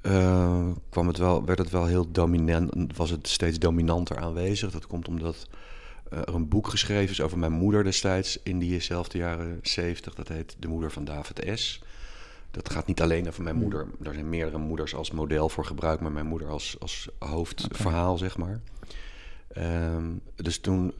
eh, 0.00 0.68
kwam 0.88 1.06
het 1.06 1.18
wel, 1.18 1.44
werd 1.44 1.58
het 1.58 1.70
wel 1.70 1.86
heel 1.86 2.10
dominant, 2.10 2.96
was 2.96 3.10
het 3.10 3.28
steeds 3.28 3.58
dominanter 3.58 4.18
aanwezig. 4.18 4.70
Dat 4.70 4.86
komt 4.86 5.08
omdat 5.08 5.46
eh, 6.10 6.18
er 6.18 6.34
een 6.34 6.48
boek 6.48 6.68
geschreven 6.68 7.10
is 7.10 7.20
over 7.20 7.38
mijn 7.38 7.52
moeder 7.52 7.84
destijds 7.84 8.38
in 8.42 8.58
diezelfde 8.58 9.18
jaren 9.18 9.58
70. 9.62 10.14
Dat 10.14 10.28
heet 10.28 10.56
De 10.58 10.68
Moeder 10.68 10.90
van 10.90 11.04
David 11.04 11.58
S. 11.58 11.82
Dat 12.50 12.70
gaat 12.70 12.86
niet 12.86 13.02
alleen 13.02 13.28
over 13.28 13.42
mijn 13.42 13.56
moeder. 13.56 13.86
Er 14.02 14.14
zijn 14.14 14.28
meerdere 14.28 14.58
moeders 14.58 14.94
als 14.94 15.10
model 15.10 15.48
voor 15.48 15.64
gebruikt, 15.64 16.02
maar 16.02 16.12
mijn 16.12 16.26
moeder 16.26 16.48
als, 16.48 16.76
als 16.78 17.08
hoofdverhaal, 17.18 18.18
zeg 18.18 18.36
maar. 18.36 18.60
Ehm, 19.48 20.04
dus 20.36 20.58
toen, 20.58 20.92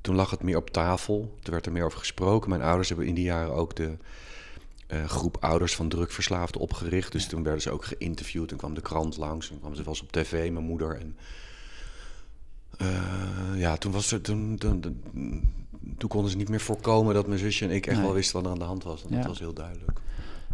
toen 0.00 0.14
lag 0.14 0.30
het 0.30 0.42
meer 0.42 0.56
op 0.56 0.70
tafel. 0.70 1.34
Toen 1.42 1.52
werd 1.52 1.66
er 1.66 1.72
meer 1.72 1.84
over 1.84 1.98
gesproken. 1.98 2.48
Mijn 2.48 2.62
ouders 2.62 2.88
hebben 2.88 3.06
in 3.06 3.14
die 3.14 3.24
jaren 3.24 3.54
ook 3.54 3.76
de 3.76 3.96
eh, 4.88 5.04
groep 5.04 5.36
ouders 5.40 5.74
van 5.76 5.88
drugverslaafden 5.88 6.60
opgericht. 6.60 7.12
Dus 7.12 7.26
toen 7.26 7.42
werden 7.42 7.62
ze 7.62 7.70
ook 7.70 7.84
geïnterviewd. 7.84 8.48
Toen 8.48 8.58
kwam 8.58 8.74
de 8.74 8.80
krant 8.80 9.16
langs. 9.16 9.48
Toen 9.48 9.60
kwam 9.60 9.74
ze 9.74 9.82
wel 9.82 9.92
eens 9.92 10.02
op 10.02 10.12
tv, 10.12 10.50
mijn 10.50 10.64
moeder. 10.64 10.96
En 11.00 11.16
eh, 12.78 13.60
ja, 13.60 13.76
toen 13.76 13.92
was 13.92 14.12
er. 14.12 14.20
Toen, 14.20 14.56
toen, 14.58 14.80
toen, 14.80 15.02
toen 15.98 16.08
konden 16.08 16.30
ze 16.30 16.36
niet 16.36 16.48
meer 16.48 16.60
voorkomen 16.60 17.14
dat 17.14 17.26
mijn 17.26 17.38
zusje 17.38 17.64
en 17.64 17.70
ik 17.70 17.86
echt 17.86 17.96
Nee. 17.96 18.04
wel 18.04 18.14
wisten 18.14 18.34
wat 18.36 18.44
er 18.44 18.50
aan 18.50 18.58
de 18.58 18.64
hand 18.64 18.82
was. 18.84 19.02
En 19.04 19.08
Ja. 19.10 19.16
Dat 19.16 19.26
was 19.26 19.38
heel 19.38 19.52
duidelijk. 19.52 20.00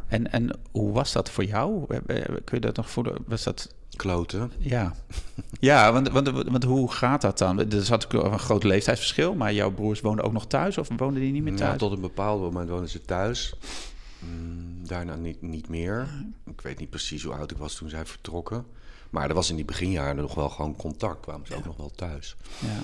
En, 0.09 0.33
en 0.33 0.59
hoe 0.71 0.93
was 0.93 1.13
dat 1.13 1.31
voor 1.31 1.45
jou? 1.45 1.87
Kun 2.45 2.45
je 2.51 2.61
dat 2.61 2.77
nog 2.77 2.91
voelen? 2.91 3.17
Was 3.27 3.43
dat... 3.43 3.75
Kloten. 3.97 4.53
Ja, 4.59 4.95
ja 5.61 5.93
want, 5.93 6.09
want, 6.11 6.29
want 6.29 6.65
hoe 6.65 6.93
gaat 6.93 7.21
dat 7.21 7.39
dan? 7.39 7.59
Er 7.73 7.85
zat 7.85 8.13
een 8.13 8.39
groot 8.39 8.65
leeftijdsverschil, 8.65 9.35
maar 9.35 9.53
jouw 9.53 9.71
broers 9.73 10.01
woonden 10.01 10.25
ook 10.25 10.33
nog 10.33 10.47
thuis 10.47 10.79
of 10.79 10.89
woonden 10.97 11.23
die 11.23 11.33
niet 11.33 11.43
meer 11.43 11.53
Ja, 11.53 11.59
thuis? 11.59 11.79
tot 11.79 11.93
een 11.93 12.01
bepaald 12.01 12.41
moment 12.41 12.69
woonden 12.69 12.89
ze 12.89 13.01
thuis. 13.05 13.55
Mm, 14.29 14.87
daarna 14.87 15.15
niet, 15.17 15.43
niet 15.43 15.69
meer. 15.69 16.09
Ik 16.47 16.61
weet 16.61 16.79
niet 16.79 16.91
precies 16.91 17.23
hoe 17.23 17.35
oud 17.35 17.51
ik 17.51 17.57
was 17.57 17.75
toen 17.75 17.89
zij 17.89 18.07
vertrokken. 18.07 18.67
Maar 19.11 19.29
er 19.29 19.35
was 19.35 19.51
in 19.51 19.57
die 19.57 19.65
beginjaren 19.65 20.17
nog 20.17 20.35
wel 20.35 20.49
gewoon 20.49 20.77
contact. 20.77 21.21
Kwamen 21.21 21.47
ze 21.47 21.57
ook 21.57 21.65
nog 21.65 21.77
wel 21.77 21.91
thuis. 21.91 22.37
Ja. 22.59 22.81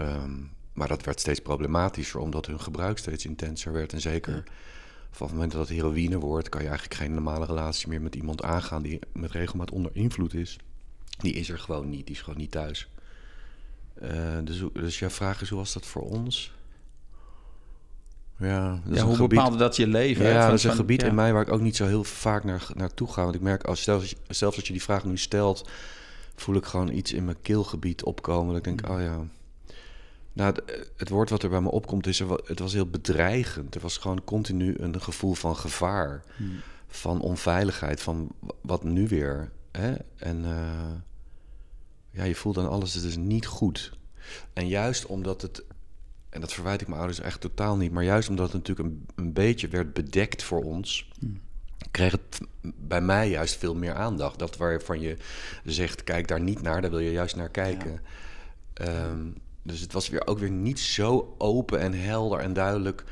Ehm, 0.00 0.32
maar 0.72 0.88
dat 0.88 1.04
werd 1.04 1.20
steeds 1.20 1.40
problematischer, 1.40 2.20
omdat 2.20 2.46
hun 2.46 2.60
gebruik 2.60 2.98
steeds 2.98 3.24
intenser 3.24 3.72
werd. 3.72 3.92
En 3.92 4.00
zeker 4.00 4.44
vanaf 5.14 5.30
het 5.30 5.32
moment 5.32 5.52
dat 5.52 5.68
het 5.68 5.76
heroïne 5.76 6.18
wordt, 6.18 6.48
kan 6.48 6.62
je 6.62 6.68
eigenlijk 6.68 7.00
geen 7.00 7.14
normale 7.14 7.44
relatie 7.44 7.88
meer 7.88 8.02
met 8.02 8.14
iemand 8.14 8.42
aangaan 8.42 8.82
die 8.82 8.98
met 9.12 9.30
regelmaat 9.30 9.70
onder 9.70 9.90
invloed 9.94 10.34
is. 10.34 10.58
Die 11.18 11.32
is 11.32 11.50
er 11.50 11.58
gewoon 11.58 11.88
niet, 11.88 12.06
die 12.06 12.14
is 12.14 12.22
gewoon 12.22 12.38
niet 12.38 12.50
thuis. 12.50 12.88
Eh, 13.94 14.38
dus, 14.44 14.62
dus 14.72 14.98
jouw 14.98 15.10
vraag 15.10 15.40
is, 15.40 15.48
hoe 15.48 15.58
was 15.58 15.72
dat 15.72 15.86
voor 15.86 16.02
ons? 16.02 16.52
Ja, 18.38 18.80
Ja, 18.90 19.02
hoe 19.04 19.14
gebied- 19.14 19.28
bepaalde 19.28 19.56
dat 19.56 19.76
je 19.76 19.86
leven? 19.86 20.24
ja, 20.26 20.38
Van- 20.40 20.48
dat 20.48 20.58
is 20.58 20.64
een 20.64 20.70
van- 20.70 20.78
gebied 20.78 21.00
ja. 21.00 21.06
in 21.06 21.14
mij 21.14 21.32
waar 21.32 21.42
ik 21.42 21.52
ook 21.52 21.60
niet 21.60 21.76
zo 21.76 21.86
heel 21.86 22.04
vaak 22.04 22.44
naar, 22.44 22.66
naartoe 22.74 23.12
ga. 23.12 23.22
Want 23.22 23.34
ik 23.34 23.40
merk, 23.40 23.64
als, 23.64 23.82
zelfs, 23.82 24.14
zelfs 24.28 24.56
als 24.56 24.66
je 24.66 24.72
die 24.72 24.82
vraag 24.82 25.04
nu 25.04 25.16
stelt, 25.18 25.68
voel 26.36 26.54
ik 26.56 26.64
gewoon 26.64 26.88
iets 26.92 27.12
in 27.12 27.24
mijn 27.24 27.40
keelgebied 27.42 28.02
opkomen. 28.04 28.46
Dat 28.54 28.56
ik 28.56 28.64
denk, 28.76 28.88
Mm. 28.88 28.94
oh 28.96 29.02
ja. 29.02 29.18
Nou, 30.32 30.54
het, 30.96 31.08
woord 31.08 31.30
wat 31.30 31.42
er 31.42 31.48
bij 31.48 31.60
me 31.60 31.70
opkomt 31.70 32.06
is, 32.06 32.18
het 32.44 32.58
was 32.58 32.72
heel 32.72 32.86
bedreigend. 32.86 33.74
Er 33.74 33.80
was 33.80 33.96
gewoon 33.96 34.24
continu 34.24 34.74
een 34.78 35.00
gevoel 35.02 35.34
van 35.34 35.56
gevaar, 35.56 36.22
Mm. 36.36 36.50
van 36.88 37.20
onveiligheid, 37.20 38.02
van 38.02 38.28
wat 38.62 38.84
nu 38.84 39.08
weer. 39.08 39.50
Hè? 39.72 39.94
En 40.16 40.44
eh, 40.44 40.92
ja, 42.10 42.24
je 42.24 42.34
voelt 42.34 42.58
aan 42.58 42.68
alles, 42.68 42.94
het 42.94 43.04
is 43.04 43.16
niet 43.16 43.46
goed. 43.46 43.92
En 44.52 44.68
juist 44.68 45.06
omdat 45.06 45.42
het 45.42 45.64
en 46.34 46.40
dat 46.40 46.52
verwijt 46.52 46.80
ik 46.80 46.86
mijn 46.86 46.98
ouders 46.98 47.20
echt 47.20 47.40
totaal 47.40 47.76
niet. 47.76 47.92
Maar 47.92 48.04
juist 48.04 48.28
omdat 48.28 48.52
het 48.52 48.54
natuurlijk 48.54 48.88
een, 48.88 49.06
een 49.14 49.32
beetje 49.32 49.68
werd 49.68 49.92
bedekt 49.92 50.42
voor 50.42 50.62
ons, 50.62 51.08
kreeg 51.90 52.12
het 52.12 52.40
bij 52.76 53.00
mij 53.00 53.28
juist 53.28 53.56
veel 53.56 53.74
meer 53.74 53.94
aandacht. 53.94 54.38
Dat 54.38 54.56
waarvan 54.56 55.00
je 55.00 55.16
zegt, 55.64 56.04
kijk 56.04 56.28
daar 56.28 56.40
niet 56.40 56.62
naar, 56.62 56.80
daar 56.80 56.90
wil 56.90 56.98
je 56.98 57.12
juist 57.12 57.36
naar 57.36 57.48
kijken. 57.48 58.00
Ehm, 58.72 59.26
dus 59.62 59.80
het 59.80 59.92
was 59.92 60.08
weer 60.08 60.26
ook 60.26 60.38
weer 60.38 60.50
niet 60.50 60.80
zo 60.80 61.34
open 61.38 61.80
en 61.80 61.92
helder 61.92 62.38
en 62.38 62.52
duidelijk 62.52 63.04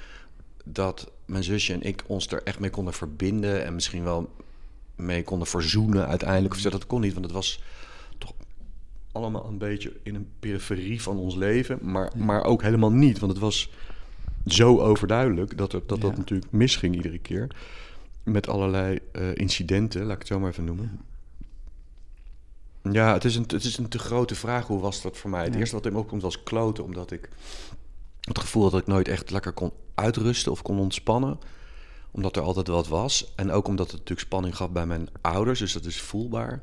dat 0.64 1.10
mijn 1.24 1.44
zusje 1.44 1.72
en 1.72 1.82
ik 1.82 2.02
ons 2.06 2.26
er 2.26 2.42
echt 2.42 2.58
mee 2.58 2.70
konden 2.70 2.94
verbinden 2.94 3.64
en 3.64 3.74
misschien 3.74 4.04
wel 4.04 4.34
mee 4.96 5.22
konden 5.22 5.48
verzoenen 5.48 6.08
uiteindelijk. 6.08 6.54
Of 6.54 6.60
zo, 6.60 6.70
dat 6.70 6.86
kon 6.86 7.00
niet, 7.00 7.12
want 7.12 7.24
het 7.24 7.34
was 7.34 7.62
allemaal 9.12 9.46
een 9.46 9.58
beetje 9.58 9.92
in 10.02 10.14
een 10.14 10.28
periferie 10.40 11.02
van 11.02 11.16
ons 11.16 11.34
leven, 11.34 11.78
maar, 11.82 12.12
maar 12.16 12.44
ook 12.44 12.62
helemaal 12.62 12.92
niet. 12.92 13.18
Want 13.18 13.32
het 13.32 13.40
was 13.40 13.70
zo 14.46 14.80
overduidelijk 14.80 15.58
dat 15.58 15.72
er, 15.72 15.82
dat, 15.86 16.00
dat 16.00 16.16
natuurlijk 16.16 16.52
misging 16.52 16.94
iedere 16.94 17.18
keer. 17.18 17.46
Met 18.22 18.48
allerlei 18.48 18.98
eh, 19.12 19.34
incidenten, 19.34 20.02
laat 20.02 20.12
ik 20.12 20.18
het 20.18 20.26
zo 20.26 20.40
maar 20.40 20.50
even 20.50 20.64
noemen. 20.64 21.00
Ja, 22.90 23.12
het 23.12 23.24
is, 23.24 23.36
een, 23.36 23.44
het 23.46 23.64
is 23.64 23.78
een 23.78 23.88
te 23.88 23.98
grote 23.98 24.34
vraag. 24.34 24.66
Hoe 24.66 24.80
was 24.80 25.02
dat 25.02 25.16
voor 25.16 25.30
mij? 25.30 25.44
Het 25.44 25.54
eerste 25.54 25.74
wat 25.74 25.86
in 25.86 25.92
me 25.92 25.98
opkomt 25.98 26.22
was 26.22 26.42
kloten, 26.42 26.84
omdat 26.84 27.10
ik 27.10 27.28
het 28.20 28.38
gevoel 28.38 28.62
had 28.62 28.72
dat 28.72 28.80
ik 28.80 28.86
nooit 28.86 29.08
echt 29.08 29.30
lekker 29.30 29.52
kon 29.52 29.72
uitrusten 29.94 30.52
of 30.52 30.62
kon 30.62 30.78
ontspannen. 30.78 31.38
Omdat 32.10 32.36
er 32.36 32.42
altijd 32.42 32.66
wat 32.66 32.88
was. 32.88 33.32
En 33.36 33.50
ook 33.50 33.68
omdat 33.68 33.86
het 33.86 33.94
natuurlijk 33.94 34.26
spanning 34.26 34.56
gaf 34.56 34.70
bij 34.70 34.86
mijn 34.86 35.08
ouders, 35.20 35.58
dus 35.58 35.72
dat 35.72 35.84
is 35.84 36.00
voelbaar. 36.00 36.60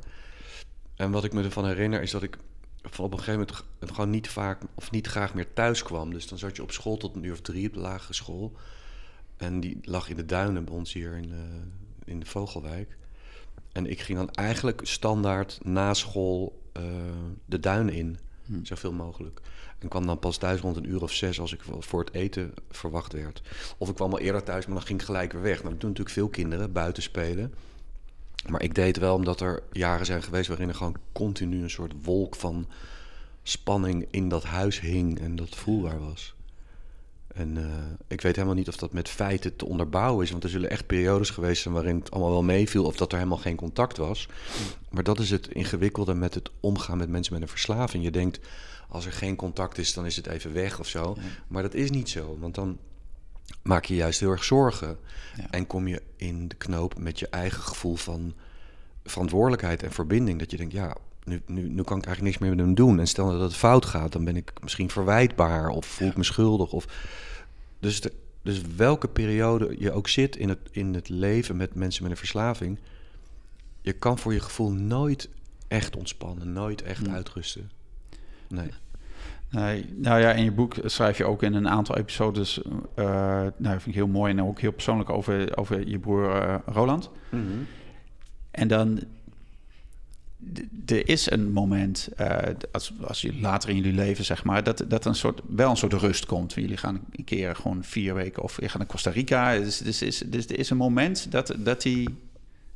En 1.00 1.10
wat 1.10 1.24
ik 1.24 1.32
me 1.32 1.42
ervan 1.42 1.66
herinner 1.66 2.02
is 2.02 2.10
dat 2.10 2.22
ik 2.22 2.36
van 2.82 3.04
op 3.04 3.12
een 3.12 3.18
gegeven 3.18 3.46
moment 3.46 3.64
gewoon 3.94 4.10
niet 4.10 4.28
vaak 4.28 4.62
of 4.74 4.90
niet 4.90 5.06
graag 5.06 5.34
meer 5.34 5.52
thuis 5.52 5.82
kwam. 5.82 6.12
Dus 6.12 6.28
dan 6.28 6.38
zat 6.38 6.56
je 6.56 6.62
op 6.62 6.72
school 6.72 6.96
tot 6.96 7.14
een 7.14 7.22
uur 7.22 7.32
of 7.32 7.40
drie 7.40 7.68
op 7.68 7.74
de 7.74 7.80
lagere 7.80 8.12
school. 8.12 8.52
En 9.36 9.60
die 9.60 9.78
lag 9.82 10.08
in 10.08 10.16
de 10.16 10.24
duinen 10.24 10.64
bij 10.64 10.74
ons 10.74 10.92
hier 10.92 11.12
in, 11.12 11.32
eh, 11.32 11.38
in 12.04 12.20
de 12.20 12.26
Vogelwijk. 12.26 12.96
En 13.72 13.86
ik 13.86 14.00
ging 14.00 14.18
dan 14.18 14.30
eigenlijk 14.30 14.80
standaard 14.82 15.58
na 15.62 15.94
school 15.94 16.62
eh, 16.72 16.82
de 17.44 17.60
duinen 17.60 17.94
in, 17.94 18.18
zoveel 18.62 18.92
mogelijk. 18.92 19.40
En 19.78 19.88
kwam 19.88 20.06
dan 20.06 20.18
pas 20.18 20.36
thuis 20.36 20.60
rond 20.60 20.76
een 20.76 20.90
uur 20.90 21.02
of 21.02 21.12
zes 21.12 21.40
als 21.40 21.52
ik 21.52 21.62
voor 21.78 22.00
het 22.00 22.14
eten 22.14 22.54
verwacht 22.70 23.12
werd. 23.12 23.42
Of 23.78 23.88
ik 23.88 23.94
kwam 23.94 24.12
al 24.12 24.18
eerder 24.18 24.42
thuis, 24.42 24.66
maar 24.66 24.76
dan 24.76 24.86
ging 24.86 25.00
ik 25.00 25.06
gelijk 25.06 25.32
weer 25.32 25.42
weg. 25.42 25.58
Nou, 25.58 25.70
dat 25.70 25.80
doen 25.80 25.90
natuurlijk 25.90 26.16
veel 26.16 26.28
kinderen, 26.28 26.72
buiten 26.72 27.02
spelen. 27.02 27.54
Maar 28.48 28.62
ik 28.62 28.74
deed 28.74 28.86
het 28.86 28.98
wel 28.98 29.14
omdat 29.14 29.40
er 29.40 29.62
jaren 29.72 30.06
zijn 30.06 30.22
geweest 30.22 30.48
waarin 30.48 30.68
er 30.68 30.74
gewoon 30.74 30.96
continu 31.12 31.62
een 31.62 31.70
soort 31.70 31.92
wolk 32.02 32.36
van 32.36 32.66
spanning 33.42 34.06
in 34.10 34.28
dat 34.28 34.44
huis 34.44 34.80
hing 34.80 35.20
en 35.20 35.36
dat 35.36 35.56
voelbaar 35.56 36.00
was. 36.00 36.34
En 37.34 37.56
eh, 37.56 37.64
ik 38.08 38.20
weet 38.20 38.36
helemaal 38.36 38.56
niet 38.56 38.68
of 38.68 38.76
dat 38.76 38.92
met 38.92 39.08
feiten 39.08 39.56
te 39.56 39.66
onderbouwen 39.66 40.24
is, 40.24 40.30
want 40.30 40.44
er 40.44 40.50
zullen 40.50 40.70
echt 40.70 40.86
periodes 40.86 41.30
geweest 41.30 41.62
zijn 41.62 41.74
waarin 41.74 41.98
het 41.98 42.10
allemaal 42.10 42.30
wel 42.30 42.42
meeviel 42.42 42.84
of 42.84 42.96
dat 42.96 43.12
er 43.12 43.18
helemaal 43.18 43.38
geen 43.38 43.56
contact 43.56 43.96
was. 43.96 44.28
Maar 44.90 45.02
dat 45.02 45.18
is 45.18 45.30
het 45.30 45.48
ingewikkelde 45.48 46.14
met 46.14 46.34
het 46.34 46.50
omgaan 46.60 46.98
met 46.98 47.08
mensen 47.08 47.32
met 47.32 47.42
een 47.42 47.48
verslaving. 47.48 48.04
Je 48.04 48.10
denkt, 48.10 48.40
als 48.88 49.06
er 49.06 49.12
geen 49.12 49.36
contact 49.36 49.78
is, 49.78 49.94
dan 49.94 50.06
is 50.06 50.16
het 50.16 50.26
even 50.26 50.52
weg 50.52 50.80
of 50.80 50.86
zo. 50.86 51.16
Maar 51.48 51.62
dat 51.62 51.74
is 51.74 51.90
niet 51.90 52.08
zo, 52.08 52.36
want 52.40 52.54
dan 52.54 52.78
maak 53.62 53.84
je 53.84 53.94
juist 53.94 54.20
heel 54.20 54.30
erg 54.30 54.44
zorgen. 54.44 54.98
Ja. 55.36 55.50
En 55.50 55.66
kom 55.66 55.88
je 55.88 56.02
in 56.16 56.48
de 56.48 56.56
knoop 56.56 56.98
met 56.98 57.18
je 57.18 57.28
eigen 57.28 57.62
gevoel 57.62 57.96
van 57.96 58.34
verantwoordelijkheid 59.04 59.82
en 59.82 59.92
verbinding. 59.92 60.38
Dat 60.38 60.50
je 60.50 60.56
denkt, 60.56 60.72
ja, 60.72 60.96
nu, 61.24 61.42
nu, 61.46 61.68
nu 61.68 61.82
kan 61.82 61.98
ik 61.98 62.04
eigenlijk 62.04 62.22
niks 62.22 62.38
meer 62.38 62.50
met 62.50 62.58
hem 62.58 62.74
doen. 62.74 62.98
En 63.00 63.06
stel 63.06 63.30
dat 63.30 63.40
het 63.40 63.54
fout 63.54 63.84
gaat, 63.84 64.12
dan 64.12 64.24
ben 64.24 64.36
ik 64.36 64.52
misschien 64.62 64.90
verwijtbaar 64.90 65.68
of 65.68 65.86
voel 65.86 66.08
ik 66.08 66.16
me 66.16 66.24
schuldig. 66.24 66.72
Of... 66.72 66.86
Dus, 67.78 68.00
de, 68.00 68.12
dus 68.42 68.60
welke 68.76 69.08
periode 69.08 69.76
je 69.78 69.92
ook 69.92 70.08
zit 70.08 70.36
in 70.36 70.48
het, 70.48 70.58
in 70.70 70.94
het 70.94 71.08
leven 71.08 71.56
met 71.56 71.74
mensen 71.74 72.02
met 72.02 72.12
een 72.12 72.18
verslaving, 72.18 72.78
je 73.80 73.92
kan 73.92 74.18
voor 74.18 74.32
je 74.32 74.40
gevoel 74.40 74.70
nooit 74.70 75.28
echt 75.68 75.96
ontspannen, 75.96 76.52
nooit 76.52 76.82
echt 76.82 77.08
uitrusten. 77.08 77.70
Nee. 78.48 78.70
Nee, 79.50 79.84
nou 79.96 80.20
ja, 80.20 80.32
in 80.32 80.44
je 80.44 80.52
boek 80.52 80.74
schrijf 80.84 81.18
je 81.18 81.24
ook 81.24 81.42
in 81.42 81.54
een 81.54 81.68
aantal 81.68 81.96
episodes, 81.96 82.62
eh 82.94 83.46
nou, 83.56 83.80
vind 83.80 83.86
ik 83.86 83.94
heel 83.94 84.06
mooi 84.06 84.32
en 84.32 84.42
ook 84.42 84.60
heel 84.60 84.72
persoonlijk 84.72 85.10
over, 85.10 85.56
over 85.56 85.88
je 85.88 85.98
broer 85.98 86.34
eh, 86.34 86.54
Roland. 86.66 87.10
En 88.50 88.68
dan, 88.68 89.00
er 90.86 91.08
is 91.08 91.30
een 91.30 91.52
moment, 91.52 92.08
eh, 92.16 92.38
als, 92.72 92.92
als 93.00 93.20
je 93.20 93.40
later 93.40 93.68
in 93.68 93.76
jullie 93.76 93.92
leven, 93.92 94.24
zeg 94.24 94.44
maar, 94.44 94.62
dat, 94.62 94.84
dat 94.88 95.04
een 95.04 95.14
soort, 95.14 95.40
wel 95.48 95.70
een 95.70 95.76
soort 95.76 95.92
rust 95.92 96.26
komt. 96.26 96.52
Jullie 96.52 96.76
gaan 96.76 97.00
een 97.12 97.24
keer 97.24 97.56
gewoon 97.56 97.84
vier 97.84 98.14
weken 98.14 98.42
of 98.42 98.60
je 98.60 98.68
gaat 98.68 98.78
naar 98.78 98.86
Costa 98.86 99.10
Rica. 99.10 99.58
Dus, 99.58 99.78
dus, 99.78 100.02
is, 100.02 100.18
dus 100.18 100.46
er 100.46 100.58
is 100.58 100.70
een 100.70 100.76
moment 100.76 101.32
dat, 101.32 101.54
dat 101.58 101.82
hij 101.82 102.06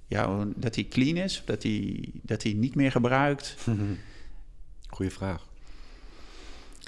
ja, 0.06 0.46
dat 0.56 0.74
hij 0.74 0.84
clean 0.84 1.16
is, 1.16 1.42
dat 1.44 1.62
hij, 1.62 2.08
dat 2.22 2.42
hij 2.42 2.52
niet 2.52 2.74
meer 2.74 2.90
gebruikt. 2.90 3.56
Goeie 4.88 5.12
vraag. 5.12 5.52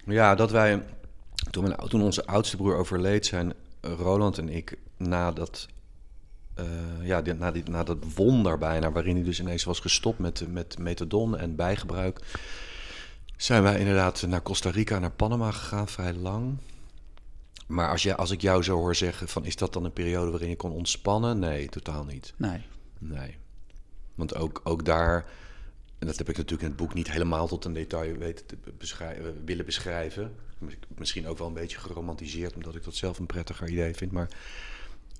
Ja, 0.06 0.34
dat 0.34 0.50
wij, 0.50 0.82
toen, 1.50 1.64
mijn, 1.64 1.76
toen 1.88 2.02
onze 2.02 2.26
oudste 2.26 2.56
broer 2.56 2.76
overleed, 2.76 3.26
zijn 3.26 3.52
Roland 3.80 4.38
en 4.38 4.48
ik 4.48 4.78
nadat 4.96 5.66
eh, 6.54 6.64
ja, 7.02 7.22
dit- 7.22 7.38
na, 7.38 7.50
dit, 7.50 7.68
na 7.68 7.82
dat 7.84 7.98
wonder 8.14 8.58
bijna, 8.58 8.92
waarin 8.92 9.14
hij 9.14 9.24
dus 9.24 9.40
ineens 9.40 9.64
was 9.64 9.80
gestopt 9.80 10.18
met, 10.18 10.44
met 10.52 10.78
methadon 10.78 11.36
en 11.36 11.56
bijgebruik, 11.56 12.20
zijn 13.36 13.62
wij 13.62 13.78
inderdaad 13.78 14.22
naar 14.26 14.42
Costa 14.42 14.70
Rica, 14.70 14.98
naar 14.98 15.10
Panama 15.10 15.50
gegaan, 15.50 15.88
vrij 15.88 16.12
lang. 16.14 16.56
Maar 17.66 17.90
als, 17.90 18.02
je, 18.02 18.16
als 18.16 18.30
ik 18.30 18.40
jou 18.40 18.62
zo 18.62 18.76
hoor 18.76 18.94
zeggen, 18.94 19.28
van, 19.28 19.44
is 19.44 19.56
dat 19.56 19.72
dan 19.72 19.84
een 19.84 19.92
periode 19.92 20.30
waarin 20.30 20.48
je 20.48 20.56
kon 20.56 20.70
ontspannen? 20.72 21.38
Nee, 21.38 21.68
totaal 21.68 22.04
niet. 22.04 22.32
Nee. 22.36 22.62
Nee. 22.98 23.36
Want 24.14 24.34
ook, 24.36 24.60
ook 24.64 24.84
daar, 24.84 25.24
en 25.98 26.06
dat 26.06 26.18
heb 26.18 26.28
ik 26.28 26.36
natuurlijk 26.36 26.62
in 26.62 26.68
het 26.68 26.76
boek 26.76 26.94
niet 26.94 27.10
helemaal 27.10 27.46
tot 27.46 27.64
een 27.64 27.72
detail 27.72 28.16
weten 28.16 28.46
te 28.46 28.56
beschrijven, 28.78 29.44
willen 29.44 29.64
beschrijven. 29.64 30.34
Misschien 30.98 31.26
ook 31.26 31.38
wel 31.38 31.46
een 31.46 31.52
beetje 31.52 31.78
geromantiseerd, 31.78 32.54
omdat 32.54 32.74
ik 32.74 32.84
dat 32.84 32.94
zelf 32.94 33.18
een 33.18 33.26
prettiger 33.26 33.68
idee 33.68 33.94
vind. 33.94 34.12
Maar 34.12 34.28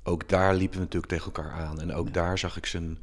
ook 0.03 0.29
daar 0.29 0.55
liepen 0.55 0.77
we 0.79 0.85
natuurlijk 0.85 1.12
tegen 1.12 1.33
elkaar 1.33 1.51
aan. 1.53 1.81
En 1.81 1.93
ook 1.95 2.15
daar 2.15 2.39
zag 2.39 2.57
ik, 2.57 2.67
zijn, 2.67 2.99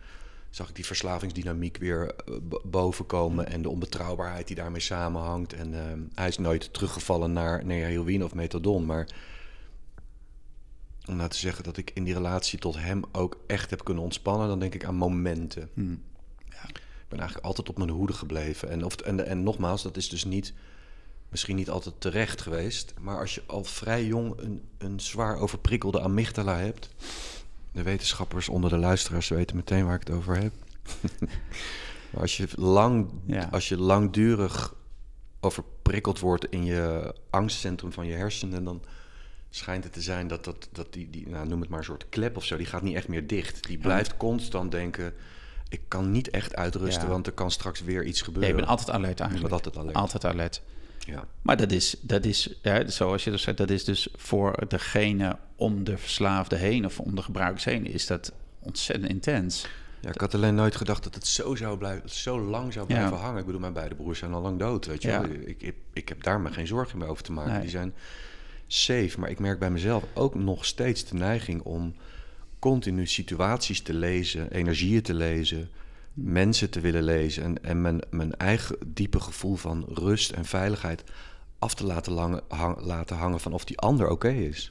zag 0.49 0.69
ik 0.69 0.75
die 0.75 0.85
verslavingsdynamiek 0.85 1.77
weer 1.77 2.15
eh, 2.15 2.35
b- 2.49 2.61
boven 2.65 3.05
komen. 3.05 3.47
En 3.47 3.61
de 3.61 3.69
onbetrouwbaarheid 3.69 4.47
die 4.47 4.55
daarmee 4.55 4.81
samenhangt. 4.81 5.53
En 5.53 5.73
eh, 5.73 5.99
hij 6.13 6.27
is 6.27 6.37
nooit 6.37 6.73
teruggevallen 6.73 7.33
naar, 7.33 7.65
naar 7.65 7.77
heroïne 7.77 8.25
of 8.25 8.33
methadon. 8.33 8.85
Maar 8.85 9.07
om 11.05 11.15
nou 11.15 11.29
te 11.29 11.37
zeggen 11.37 11.63
dat 11.63 11.77
ik 11.77 11.91
in 11.93 12.03
die 12.03 12.13
relatie 12.13 12.59
tot 12.59 12.77
hem 12.77 13.01
ook 13.11 13.37
echt 13.47 13.69
heb 13.69 13.83
kunnen 13.83 14.03
ontspannen, 14.03 14.47
dan 14.47 14.59
denk 14.59 14.73
ik 14.73 14.85
aan 14.85 14.95
momenten. 14.95 15.69
Ik 15.75 16.12
ben 17.13 17.21
eigenlijk 17.21 17.47
altijd 17.47 17.69
op 17.69 17.77
mijn 17.77 17.89
hoede 17.89 18.13
gebleven. 18.13 18.69
En, 18.69 18.85
of, 18.85 18.95
en, 18.95 19.25
en 19.27 19.43
nogmaals, 19.43 19.83
dat 19.83 19.97
is 19.97 20.09
dus 20.09 20.25
niet, 20.25 20.53
misschien 21.29 21.55
niet 21.55 21.69
altijd 21.69 21.95
terecht 22.01 22.41
geweest. 22.41 22.93
Maar 22.99 23.19
als 23.19 23.35
je 23.35 23.43
al 23.47 23.63
vrij 23.63 24.05
jong 24.05 24.33
een, 24.37 24.61
een 24.77 24.99
zwaar 24.99 25.37
overprikkelde 25.37 26.01
amygdala 26.01 26.57
hebt. 26.57 26.89
De 27.71 27.83
wetenschappers 27.83 28.49
onder 28.49 28.69
de 28.69 28.77
luisteraars 28.77 29.27
weten 29.27 29.55
meteen 29.55 29.85
waar 29.85 29.95
ik 29.95 30.07
het 30.07 30.15
over 30.15 30.37
heb. 30.37 30.53
maar 32.11 32.21
als 32.21 32.37
je, 32.37 32.47
lang, 32.55 33.09
Ja. 33.25 33.47
als 33.51 33.69
je 33.69 33.77
langdurig 33.77 34.75
overprikkeld 35.39 36.19
wordt 36.19 36.45
in 36.49 36.65
je 36.65 37.15
angstcentrum 37.29 37.91
van 37.91 38.05
je 38.05 38.13
hersenen, 38.13 38.63
dan 38.63 38.83
schijnt 39.49 39.83
het 39.83 39.93
te 39.93 40.01
zijn 40.01 40.27
dat, 40.27 40.43
dat, 40.43 40.69
dat 40.71 40.93
die, 40.93 41.09
die 41.09 41.29
nou, 41.29 41.47
noem 41.47 41.61
het 41.61 41.69
maar 41.69 41.79
een 41.79 41.85
soort 41.85 42.09
klep 42.09 42.37
of 42.37 42.45
zo, 42.45 42.57
die 42.57 42.65
gaat 42.65 42.81
niet 42.81 42.95
echt 42.95 43.07
meer 43.07 43.27
dicht. 43.27 43.67
Die 43.67 43.77
blijft 43.77 44.17
constant 44.17 44.71
denken, 44.71 45.13
ik 45.73 45.81
kan 45.87 46.11
niet 46.11 46.29
echt 46.29 46.55
uitrusten, 46.55 47.03
Ja. 47.03 47.09
want 47.09 47.27
er 47.27 47.33
kan 47.33 47.51
straks 47.51 47.81
weer 47.81 48.03
iets 48.03 48.21
gebeuren. 48.21 48.49
je 48.49 48.55
bent 48.55 48.67
altijd 48.67 48.89
alert 48.91 49.19
eigenlijk. 49.19 49.49
bent 49.49 49.63
altijd 49.65 49.83
alert. 49.83 49.95
Altijd 49.97 50.25
alert. 50.25 50.61
Ja. 50.99 51.25
Maar 51.41 51.57
dat 51.57 51.71
is, 51.71 51.95
dat 52.01 52.25
is 52.25 52.55
ja, 52.61 52.87
zoals 52.89 53.23
je 53.23 53.31
dus 53.31 53.41
zegt, 53.41 53.57
dat 53.57 53.69
is 53.69 53.83
dus 53.83 54.07
voor 54.15 54.65
degene 54.67 55.37
om 55.55 55.83
de 55.83 55.97
verslaafde 55.97 56.55
heen 56.55 56.85
of 56.85 56.99
om 56.99 57.15
de 57.15 57.21
gebruikers 57.21 57.63
heen, 57.65 57.85
is 57.85 58.07
dat 58.07 58.31
ontzettend 58.59 59.09
intens. 59.11 59.67
ja, 60.01 60.09
ik 60.09 60.19
had 60.21 60.33
alleen 60.33 60.55
nooit 60.55 60.75
gedacht 60.75 61.03
dat 61.03 61.15
het 61.15 61.27
zo, 61.27 61.55
zou 61.55 61.77
blijven, 61.77 62.09
zo 62.09 62.39
lang 62.41 62.73
zou 62.73 62.85
Ja. 62.87 62.95
blijven 62.95 63.17
hangen. 63.17 63.39
Ik 63.39 63.45
bedoel, 63.45 63.61
mijn 63.61 63.73
beide 63.73 63.95
broers 63.95 64.19
zijn 64.19 64.33
al 64.33 64.41
lang 64.41 64.59
dood, 64.59 64.85
weet 64.85 65.01
je 65.01 65.07
Ja. 65.07 65.21
wel. 65.21 65.29
Ik, 65.31 65.61
ik, 65.61 65.75
ik 65.93 66.09
heb 66.09 66.23
daar 66.23 66.41
me 66.41 66.51
geen 66.51 66.67
zorgen 66.67 66.97
meer 66.97 67.07
over 67.07 67.23
te 67.23 67.31
maken. 67.31 67.51
Nee. 67.51 67.61
Die 67.61 67.69
zijn 67.69 67.93
safe, 68.67 69.19
maar 69.19 69.29
ik 69.29 69.39
merk 69.39 69.59
bij 69.59 69.71
mezelf 69.71 70.03
ook 70.13 70.35
nog 70.35 70.65
steeds 70.65 71.05
de 71.05 71.15
neiging 71.15 71.61
om 71.61 71.95
continu 72.63 73.07
situaties 73.07 73.81
te 73.81 73.93
lezen, 73.93 74.51
energieën 74.51 75.01
te 75.01 75.13
lezen, 75.13 75.69
mensen 76.13 76.69
te 76.69 76.79
willen 76.79 77.03
lezen 77.03 77.43
en, 77.43 77.63
en 77.63 77.81
mijn, 77.81 77.99
mijn 78.09 78.35
eigen 78.35 78.75
diepe 78.87 79.19
gevoel 79.19 79.55
van 79.55 79.85
rust 79.93 80.31
en 80.31 80.45
veiligheid 80.45 81.03
af 81.59 81.73
te 81.75 81.85
laten, 81.85 82.13
langen, 82.13 82.41
hang- 82.47 82.81
laten 82.81 83.15
hangen 83.17 83.39
van 83.39 83.53
of 83.53 83.65
die 83.65 83.77
ander 83.79 84.09
oké 84.09 84.29
is. 84.29 84.69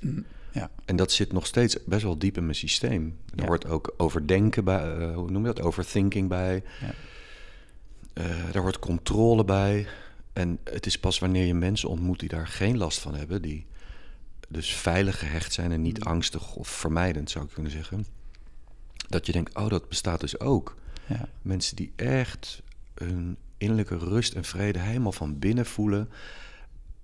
Ja, 0.52 0.70
En 0.84 0.96
dat 0.96 1.12
zit 1.12 1.32
nog 1.32 1.46
steeds 1.46 1.76
best 1.84 2.02
wel 2.02 2.18
diep 2.18 2.36
in 2.36 2.42
mijn 2.44 2.54
systeem. 2.56 3.16
Er 3.34 3.40
Ja. 3.40 3.46
hoort 3.46 3.66
ook 3.66 3.94
overdenken 3.96 4.64
bij, 4.64 4.96
eh, 4.98 5.14
hoe 5.14 5.30
noem 5.30 5.46
je 5.46 5.52
dat? 5.52 5.64
Overthinking 5.64 6.28
bij. 6.28 6.62
Ja. 6.80 6.94
Eh, 8.12 8.52
daar 8.52 8.62
hoort 8.62 8.78
controle 8.78 9.44
bij. 9.44 9.86
En 10.32 10.58
het 10.64 10.86
is 10.86 10.98
pas 10.98 11.18
wanneer 11.18 11.46
je 11.46 11.54
mensen 11.54 11.88
ontmoet 11.88 12.20
die 12.20 12.28
daar 12.28 12.46
geen 12.46 12.76
last 12.76 12.98
van 12.98 13.14
hebben, 13.14 13.42
die 13.42 13.66
dus 14.52 14.74
veilig 14.74 15.18
gehecht 15.18 15.52
zijn 15.52 15.72
en 15.72 15.82
niet 15.82 15.98
Mm. 15.98 16.06
angstig 16.12 16.54
of 16.54 16.68
vermijdend, 16.68 17.30
zou 17.30 17.44
ik 17.44 17.50
kunnen 17.52 17.72
zeggen, 17.72 18.06
dat 19.08 19.26
je 19.26 19.32
denkt, 19.32 19.54
oh, 19.56 19.68
dat 19.68 19.88
bestaat 19.88 20.20
dus 20.20 20.40
ook. 20.40 20.76
ja, 21.06 21.28
Mensen 21.42 21.76
die 21.76 21.92
echt 21.96 22.62
hun 22.94 23.36
innerlijke 23.58 23.96
rust 23.96 24.34
en 24.34 24.44
vrede 24.44 24.78
helemaal 24.78 25.12
van 25.12 25.38
binnen 25.38 25.66
voelen. 25.66 26.08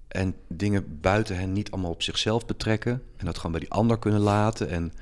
En 0.08 0.34
dingen 0.48 1.00
buiten 1.00 1.36
hen 1.38 1.52
niet 1.52 1.70
allemaal 1.70 1.90
op 1.90 2.02
zichzelf 2.02 2.46
betrekken. 2.46 3.02
En 3.16 3.26
dat 3.26 3.36
gewoon 3.36 3.52
bij 3.52 3.60
die 3.60 3.70
ander 3.70 3.98
kunnen 3.98 4.20
laten. 4.20 4.68
En 4.68 4.92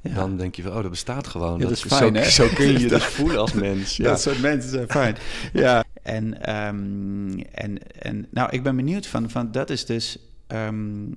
ja. 0.00 0.14
dan 0.14 0.36
denk 0.36 0.54
je 0.54 0.62
van, 0.62 0.72
oh, 0.72 0.80
dat 0.82 0.90
bestaat 0.90 1.26
gewoon. 1.26 1.58
Ja, 1.58 1.62
dat 1.62 1.72
is 1.72 1.80
zo, 1.80 1.88
fijn, 1.88 2.14
hè? 2.14 2.30
zo 2.30 2.48
kun 2.54 2.66
je 2.66 2.78
je 2.84 2.88
dus 2.88 3.04
voelen 3.04 3.38
als 3.38 3.52
mens. 3.52 3.96
Ja. 3.96 4.04
Dat 4.04 4.20
soort 4.20 4.40
mensen 4.40 4.70
zijn 4.70 4.88
fijn. 4.88 5.16
ja. 5.52 5.84
En, 6.02 6.42
ehm, 6.42 7.38
en, 7.52 7.92
en 7.98 8.26
nou, 8.30 8.50
ik 8.50 8.62
ben 8.62 8.76
benieuwd 8.76 9.06
van, 9.06 9.30
van 9.30 9.52
dat 9.52 9.70
is 9.70 9.86
dus 9.86 10.18
ehm, 10.50 11.10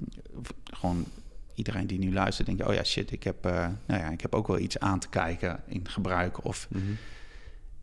gewoon 0.64 1.06
iedereen 1.56 1.88
die 1.88 2.00
nu 2.00 2.14
luistert, 2.14 2.48
denkt, 2.48 2.66
oh 2.66 2.74
ja, 2.74 2.84
shit, 2.84 3.12
ik 3.12 3.24
heb, 3.24 3.46
eh, 3.46 3.68
nou 3.86 4.02
ja, 4.02 4.10
ik 4.10 4.22
heb 4.22 4.36
ook 4.36 4.48
wel 4.48 4.60
iets 4.60 4.80
aan 4.80 5.00
te 5.00 5.10
kijken 5.10 5.64
in 5.66 5.88
gebruik. 5.88 6.46
Of 6.46 6.68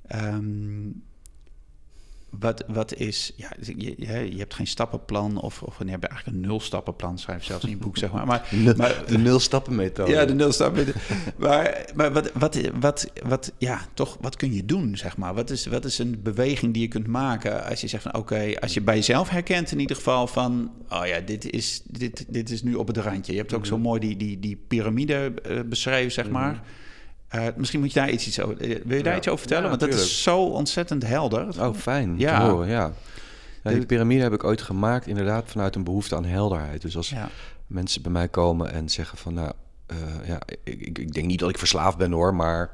ehm, 0.07 0.89
wat, 2.39 2.65
wat 2.69 2.95
is, 2.95 3.33
ja, 3.37 3.53
je, 3.61 3.95
je, 3.97 4.33
je 4.33 4.39
hebt 4.39 4.55
geen 4.55 4.67
stappenplan 4.67 5.41
of, 5.41 5.63
of 5.63 5.79
je 5.79 5.91
hebt 5.91 6.05
eigenlijk 6.05 6.37
een 6.37 6.49
nul-stappenplan, 6.49 7.19
schrijf 7.19 7.45
zelfs 7.45 7.65
in 7.65 7.71
je 7.71 7.77
boek, 7.77 7.99
zeg 7.99 8.13
maar. 8.13 8.27
Maar, 8.27 8.49
Nul- 8.51 8.75
maar 8.77 9.03
de 9.07 9.19
nul-stappen-methode. 9.19 10.11
ja, 10.11 10.25
de 10.25 10.35
nulstappen. 10.35 10.87
maar 11.37 11.91
maar 11.95 12.13
wat, 12.13 12.33
wat, 12.33 12.61
wat, 12.81 13.11
wat, 13.27 13.53
ja, 13.59 13.81
toch, 13.95 14.17
wat 14.21 14.37
kun 14.37 14.53
je 14.53 14.65
doen, 14.65 14.97
zeg 14.97 15.17
maar? 15.17 15.35
Wat 15.35 15.51
is, 15.51 15.67
wat 15.67 15.85
is 15.85 15.99
een 15.99 16.21
beweging 16.23 16.73
die 16.73 16.83
je 16.83 16.89
kunt 16.89 17.07
maken 17.07 17.65
als 17.65 17.81
je 17.81 17.87
zegt 17.87 18.03
van... 18.03 18.15
oké, 18.15 18.53
als 18.61 18.75
je 18.75 18.81
bij 18.81 18.95
jezelf 18.95 19.29
herkent 19.29 19.73
in 19.73 19.81
ieder 19.81 19.97
geval 19.97 20.27
van... 20.27 20.71
oh 20.89 21.07
ja, 21.07 21.21
dit 21.21 21.51
is, 21.51 21.83
dit, 21.85 22.25
dit 22.29 22.51
is 22.51 22.63
nu 22.63 22.75
op 22.75 22.87
het 22.87 22.97
randje. 22.97 23.33
Je 23.33 23.39
hebt 23.39 23.53
ook 23.55 23.67
zo 23.67 23.79
mooi 23.79 24.01
die, 24.01 24.17
die, 24.17 24.39
die 24.39 24.65
piramide 24.69 25.33
eh, 25.43 25.61
beschreven, 25.67 26.13
zeg 26.13 26.31
maar. 26.31 26.63
Eh, 27.31 27.47
misschien 27.57 27.81
moet 27.81 27.93
je 27.93 27.99
daar 28.01 28.11
iets, 28.11 28.27
iets 28.27 28.41
over... 28.41 28.61
eh, 28.61 28.81
wil 28.85 28.97
je 28.97 29.03
daar 29.03 29.13
Ja. 29.13 29.19
iets 29.19 29.27
over 29.29 29.39
vertellen? 29.41 29.63
Ja, 29.63 29.69
Want 29.69 29.81
dat 29.81 29.95
is 29.95 30.23
zo 30.23 30.43
ontzettend 30.45 31.07
helder. 31.07 31.63
Oh, 31.67 31.75
fijn 31.75 32.19
Ja. 32.19 32.41
te 32.41 32.51
horen, 32.51 32.69
ja. 32.69 32.93
ja. 33.63 33.71
De- 33.71 33.77
Die 33.77 33.87
piramide 33.87 34.23
heb 34.23 34.33
ik 34.33 34.45
ooit 34.45 34.63
gemaakt 34.63 35.07
inderdaad 35.07 35.45
vanuit 35.47 35.75
een 35.75 35.85
behoefte 35.85 36.17
aan 36.17 36.25
helderheid. 36.25 36.83
Dus 36.83 36.97
als 36.97 37.15
mensen 37.67 38.03
bij 38.03 38.13
mij 38.13 38.29
komen 38.29 38.73
en 38.73 38.89
zeggen 38.89 39.19
van... 39.19 39.35
nou, 39.35 39.53
eh, 39.87 39.97
ja, 40.25 40.39
ik, 40.65 40.81
ik, 40.81 40.99
ik 40.99 41.13
denk 41.13 41.27
niet 41.27 41.39
dat 41.39 41.49
ik 41.51 41.59
verslaafd 41.59 41.97
ben 41.97 42.13
hoor, 42.13 42.35
maar 42.35 42.71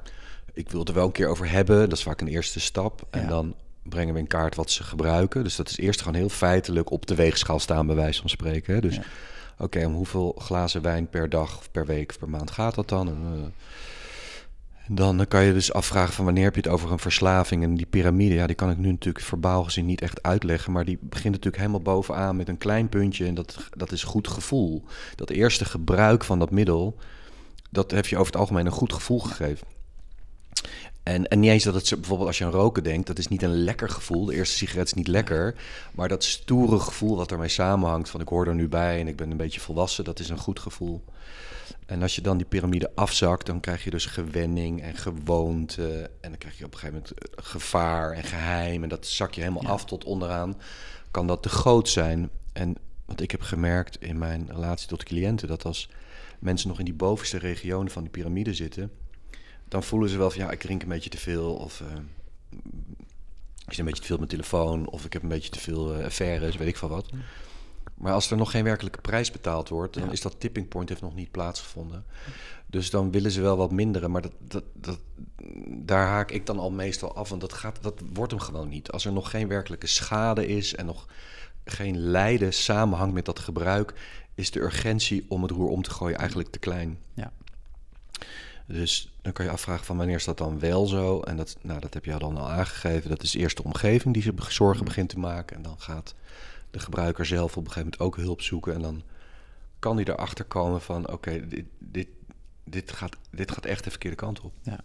ik 0.53 0.71
wil 0.71 0.81
het 0.81 0.89
er 0.89 0.95
wel 0.95 1.07
een 1.07 1.13
keer 1.13 1.29
over 1.29 1.51
hebben. 1.51 1.89
Dat 1.89 1.99
is 1.99 2.05
vaak 2.05 2.21
een 2.21 2.29
eerste 2.29 2.61
stap. 2.61 3.07
En 3.11 3.29
dan 3.29 3.55
brengen 3.83 4.15
we 4.15 4.21
in 4.21 4.27
kaart 4.27 4.55
wat 4.55 4.71
ze 4.71 4.83
gebruiken. 4.83 5.43
Dus 5.45 5.57
dat 5.57 5.69
is 5.69 5.77
eerst 5.79 6.01
gewoon 6.03 6.15
heel 6.19 6.29
feitelijk 6.29 6.91
op 6.91 7.07
de 7.07 7.15
weegschaal 7.15 7.59
staan, 7.59 7.87
bij 7.87 7.97
wijze 7.97 8.21
van 8.21 8.31
spreken. 8.31 8.75
Hè? 8.75 8.81
Dus 8.81 8.99
oké, 9.59 9.87
om 9.87 9.95
hoeveel 9.95 10.37
glazen 10.39 10.83
wijn 10.83 11.09
per 11.09 11.29
dag, 11.29 11.59
of 11.59 11.71
per 11.71 11.87
week 11.87 12.11
of 12.11 12.19
per 12.19 12.29
maand 12.29 12.51
gaat 12.51 12.75
dat 12.75 12.89
dan? 12.89 13.09
Dan 14.89 15.27
kan 15.29 15.45
je 15.45 15.53
dus 15.53 15.73
afvragen 15.73 16.15
van 16.15 16.25
wanneer 16.25 16.45
heb 16.45 16.55
je 16.55 16.61
het 16.61 16.71
over 16.71 16.93
een 16.93 16.99
verslaving. 16.99 17.63
En 17.63 17.75
die 17.75 17.87
piramide, 17.87 18.35
ja, 18.35 18.47
die 18.47 18.57
kan 18.57 18.71
ik 18.71 18.79
nu 18.79 18.91
natuurlijk 18.91 19.25
verbaal 19.25 19.65
gezien 19.65 19.87
niet 19.87 20.01
echt 20.01 20.23
uitleggen. 20.23 20.73
Maar 20.73 20.85
die 20.85 20.99
begint 21.01 21.35
natuurlijk 21.35 21.57
helemaal 21.57 21.81
bovenaan 21.81 22.37
met 22.37 22.49
een 22.49 22.59
klein 22.59 22.89
puntje. 22.89 23.27
En 23.27 23.35
dat, 23.35 23.69
dat 23.77 23.93
is 23.93 24.03
goed 24.03 24.29
gevoel. 24.29 24.85
Dat 25.15 25.31
eerste 25.31 25.65
gebruik 25.65 26.25
van 26.25 26.39
dat 26.39 26.51
middel, 26.51 26.97
dat 27.71 27.91
heeft 27.91 28.09
je 28.09 28.17
over 28.17 28.33
het 28.33 28.41
algemeen 28.41 28.67
een 28.67 28.73
goed 28.73 28.93
gevoel 28.93 29.21
gegeven. 29.21 29.67
En, 31.03 31.29
en 31.29 31.41
niet 31.41 31.51
eens 31.51 31.65
dat 31.65 31.75
het 31.75 31.95
bijvoorbeeld 31.95 32.29
als 32.29 32.39
je 32.39 32.45
aan 32.45 32.51
roken 32.51 32.83
denkt, 32.83 33.07
dat 33.07 33.19
is 33.19 33.29
niet 33.29 33.43
een 33.43 33.65
lekker 33.65 33.89
gevoel. 33.89 34.25
De 34.25 34.35
eerste 34.35 34.57
sigaret 34.57 34.87
is 34.87 34.95
niet 34.95 35.09
lekker. 35.09 35.55
Maar 35.93 36.09
dat 36.09 36.25
stoere 36.25 36.79
gevoel 36.79 37.17
wat 37.17 37.31
ermee 37.31 37.49
samenhangt, 37.49 38.09
van 38.09 38.21
ik 38.21 38.29
hoor 38.29 38.47
er 38.47 38.55
nu 38.55 38.69
bij 38.69 39.01
en 39.01 39.09
ik 39.09 39.17
ben 39.17 39.31
een 39.31 39.37
beetje 39.37 39.61
volwassen, 39.61 40.05
dat 40.05 40.19
is 40.19 40.29
een 40.29 40.39
goed 40.39 40.61
gevoel. 40.61 41.05
En 41.87 42.03
als 42.03 42.15
je 42.15 42.21
dan 42.21 42.37
die 42.37 42.47
piramide 42.47 42.91
afzakt, 42.95 43.47
dan 43.47 43.61
krijg 43.61 43.85
je 43.85 43.91
dus 43.91 44.07
gewenning 44.07 44.83
en 44.83 44.97
gewoonte. 44.97 46.11
En 46.21 46.31
dan 46.31 46.39
krijg 46.39 46.59
je 46.59 46.65
op 46.65 46.73
een 46.73 46.79
gegeven 46.79 47.03
moment 47.03 47.19
eh, 47.25 47.45
gevaar 47.45 48.13
en 48.13 48.25
geheim. 48.25 48.83
En 48.83 48.89
dat 48.89 49.07
zak 49.07 49.35
je 49.35 49.41
helemaal 49.41 49.63
Ja. 49.63 49.69
af 49.69 49.85
tot 49.85 50.05
onderaan. 50.05 50.57
Kan 51.11 51.27
dat 51.27 51.43
te 51.43 51.49
groot 51.49 51.89
zijn? 51.89 52.31
En 52.53 52.77
wat 53.05 53.21
ik 53.21 53.31
heb 53.31 53.41
gemerkt 53.41 54.03
in 54.03 54.19
mijn 54.19 54.47
relatie 54.51 54.89
tot 54.89 55.03
cliënten, 55.05 55.49
dat 55.49 55.65
als 55.65 55.89
mensen 56.39 56.69
nog 56.69 56.79
in 56.79 56.85
die 56.85 56.95
bovenste 56.95 57.39
regionen 57.39 57.93
van 57.93 58.03
die 58.03 58.11
piramide 58.11 58.55
zitten, 58.55 58.91
dan 59.69 59.83
voelen 59.83 60.09
ze 60.09 60.19
wel 60.19 60.31
van 60.31 60.41
ja, 60.41 60.51
ik 60.51 60.61
drink 60.61 60.83
een 60.83 60.89
beetje 60.89 61.11
te 61.11 61.19
veel. 61.19 61.55
Of 61.55 61.81
eh, 61.81 61.87
ik 63.67 63.73
zit 63.73 63.79
een 63.79 63.85
beetje 63.85 64.01
te 64.01 64.07
veel 64.07 64.17
op 64.17 64.27
mijn 64.29 64.31
telefoon. 64.41 64.89
Of 64.89 65.05
ik 65.05 65.13
heb 65.13 65.23
een 65.23 65.29
beetje 65.29 65.51
te 65.51 65.59
veel 65.61 65.95
eh, 65.95 66.05
affaires, 66.05 66.57
weet 66.57 66.69
ik 66.69 66.77
van 66.77 66.89
wat. 66.89 67.11
Maar 67.97 68.13
als 68.13 68.31
er 68.31 68.37
nog 68.37 68.51
geen 68.51 68.65
werkelijke 68.65 69.01
prijs 69.01 69.31
betaald 69.31 69.69
wordt, 69.69 69.95
dan 69.95 70.05
Ja. 70.05 70.11
is 70.11 70.21
dat 70.21 70.41
tipping 70.41 70.69
point 70.69 70.89
heeft 70.89 71.01
nog 71.01 71.15
niet 71.15 71.31
plaatsgevonden. 71.31 72.05
Dus 72.67 72.91
dan 72.91 73.11
willen 73.11 73.31
ze 73.31 73.41
wel 73.41 73.57
wat 73.57 73.71
minderen, 73.71 74.11
maar 74.11 74.23
dat, 74.23 74.33
dat, 74.39 74.65
dat, 74.73 74.99
daar 75.69 76.07
haak 76.07 76.31
ik 76.31 76.47
dan 76.47 76.59
al 76.59 76.71
meestal 76.71 77.15
af, 77.15 77.29
want 77.29 77.41
dat, 77.41 77.53
gaat, 77.53 77.79
dat 77.83 78.01
wordt 78.13 78.33
hem 78.33 78.41
gewoon 78.41 78.69
niet. 78.69 78.91
Als 78.91 79.05
er 79.05 79.13
nog 79.13 79.31
geen 79.31 79.49
werkelijke 79.49 79.87
schade 79.87 80.47
is 80.47 80.75
en 80.75 80.87
nog 80.87 81.07
geen 81.65 81.99
lijden 81.99 82.53
samenhangt 82.53 83.15
met 83.15 83.25
dat 83.25 83.39
gebruik, 83.39 83.95
is 84.35 84.51
de 84.51 84.61
urgentie 84.61 85.25
om 85.29 85.43
het 85.43 85.51
roer 85.51 85.69
om 85.69 85.83
te 85.83 85.91
gooien 85.91 86.19
eigenlijk 86.19 86.51
te 86.51 86.59
klein. 86.59 86.99
ja. 87.15 87.33
Dus 88.69 89.13
dan 89.23 89.33
kan 89.33 89.45
je 89.45 89.51
afvragen 89.51 89.85
van 89.85 89.97
wanneer 89.97 90.17
is 90.17 90.25
dat 90.25 90.39
dan 90.39 90.59
wel 90.59 90.87
zo? 90.87 91.21
En 91.21 91.37
dat, 91.37 91.57
nou, 91.61 91.81
dat 91.81 91.95
heb 91.95 92.05
je 92.05 92.19
dan 92.19 92.37
al 92.37 92.51
aangegeven. 92.51 93.11
Dat 93.11 93.23
is 93.23 93.35
eerst 93.35 93.57
de 93.57 93.65
omgeving 93.65 94.15
die 94.15 94.23
zich 94.23 94.53
zorgen 94.53 94.85
begint 94.85 95.09
te 95.09 95.19
maken. 95.19 95.57
En 95.57 95.63
dan 95.63 95.75
gaat 95.79 96.15
de 96.71 96.79
gebruiker 96.79 97.27
zelf 97.27 97.57
op 97.57 97.65
een 97.65 97.73
gegeven 97.73 97.83
moment 97.93 98.01
ook 98.01 98.25
hulp 98.25 98.41
zoeken. 98.43 98.75
En 98.75 98.83
dan 98.83 99.03
kan 99.79 99.97
hij 99.97 100.05
erachter 100.05 100.45
komen 100.45 100.81
van 100.81 101.11
oké, 101.13 101.47
dit, 101.49 101.65
dit, 101.79 102.09
dit, 102.65 102.93
gaat, 102.93 103.17
dit 103.31 103.51
gaat 103.51 103.65
echt 103.65 103.85
de 103.85 103.91
verkeerde 103.91 104.17
kant 104.17 104.41
op. 104.41 104.53
Ja. 104.63 104.81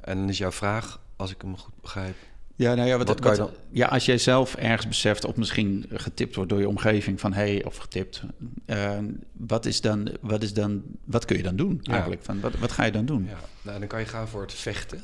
En 0.00 0.18
dan 0.18 0.28
is 0.28 0.38
jouw 0.38 0.52
vraag, 0.52 1.00
als 1.16 1.30
ik 1.30 1.40
hem 1.42 1.56
goed 1.56 1.80
begrijp. 1.80 2.16
Ja, 2.56 2.74
nou 2.74 2.88
ja, 2.88 2.96
wat, 2.98 3.08
Wat 3.08 3.20
kan 3.20 3.34
je 3.34 3.38
wat- 3.40 3.52
ja, 3.70 3.86
als 3.86 4.04
jij 4.04 4.18
zelf 4.18 4.54
ergens 4.54 4.88
beseft 4.88 5.24
of 5.24 5.36
misschien 5.36 5.84
getipt 5.92 6.34
wordt 6.34 6.50
door 6.50 6.60
je 6.60 6.68
omgeving 6.68 7.20
van 7.20 7.32
hey, 7.32 7.64
of 7.64 7.76
getipt, 7.76 8.22
eh, 8.66 8.98
wat 9.32 9.66
is 9.66 9.80
dan, 9.80 10.08
wat 10.20 10.42
is 10.42 10.52
dan, 10.54 10.82
wat 11.04 11.24
kun 11.24 11.36
je 11.36 11.42
dan 11.42 11.56
doen 11.56 11.78
Ja. 11.82 11.92
eigenlijk? 11.92 12.22
Van, 12.22 12.40
wat, 12.40 12.54
wat 12.58 12.72
ga 12.72 12.84
je 12.84 12.92
dan 12.92 13.06
doen? 13.06 13.24
Ja, 13.24 13.38
nou, 13.62 13.78
dan 13.78 13.88
kan 13.88 14.00
je 14.00 14.06
gaan 14.06 14.28
voor 14.28 14.40
het 14.40 14.52
vechten. 14.52 15.00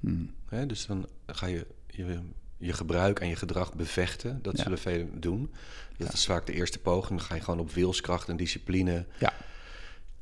Hmm. 0.00 0.34
Hè? 0.48 0.66
Dus 0.66 0.86
dan 0.86 1.06
ga 1.26 1.46
je, 1.46 1.66
je 1.86 2.18
je 2.58 2.72
gebruik 2.72 3.20
en 3.20 3.28
je 3.28 3.36
gedrag 3.36 3.74
bevechten. 3.74 4.38
Dat 4.42 4.56
Ja. 4.56 4.62
zullen 4.62 4.78
velen 4.78 5.20
doen. 5.20 5.52
Dat 5.96 6.06
Ja. 6.06 6.12
is 6.12 6.24
vaak 6.26 6.46
de 6.46 6.52
eerste 6.52 6.78
poging. 6.78 7.18
Dan 7.18 7.28
ga 7.28 7.34
je 7.34 7.40
gewoon 7.40 7.60
op 7.60 7.70
wilskracht 7.72 8.28
en 8.28 8.36
discipline... 8.36 9.06
Ja. 9.18 9.32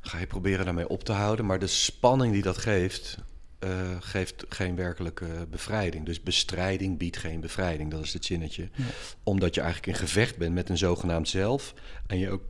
ga 0.01 0.19
je 0.19 0.27
proberen 0.27 0.65
daarmee 0.65 0.89
op 0.89 1.05
te 1.05 1.13
houden. 1.13 1.47
Maar 1.47 1.59
de 1.59 1.67
spanning 1.67 2.33
die 2.33 2.43
dat 2.43 2.59
geeft, 2.59 3.19
eh, 3.59 3.97
geeft 4.01 4.45
geen 4.49 4.75
werkelijke 4.77 5.27
bevrijding. 5.51 6.07
Dus 6.07 6.23
bestrijding 6.23 6.99
biedt 6.99 7.17
geen 7.17 7.41
bevrijding. 7.41 7.91
Dat 7.91 8.05
is 8.05 8.13
het 8.13 8.25
zinnetje. 8.25 8.69
Omdat 9.23 9.55
je 9.55 9.61
eigenlijk 9.61 9.93
in 9.93 10.07
gevecht 10.07 10.37
bent 10.37 10.55
met 10.55 10.69
een 10.69 10.79
zogenaamd 10.79 11.29
zelf. 11.29 11.75
En 12.07 12.19
je 12.19 12.31
ook 12.31 12.43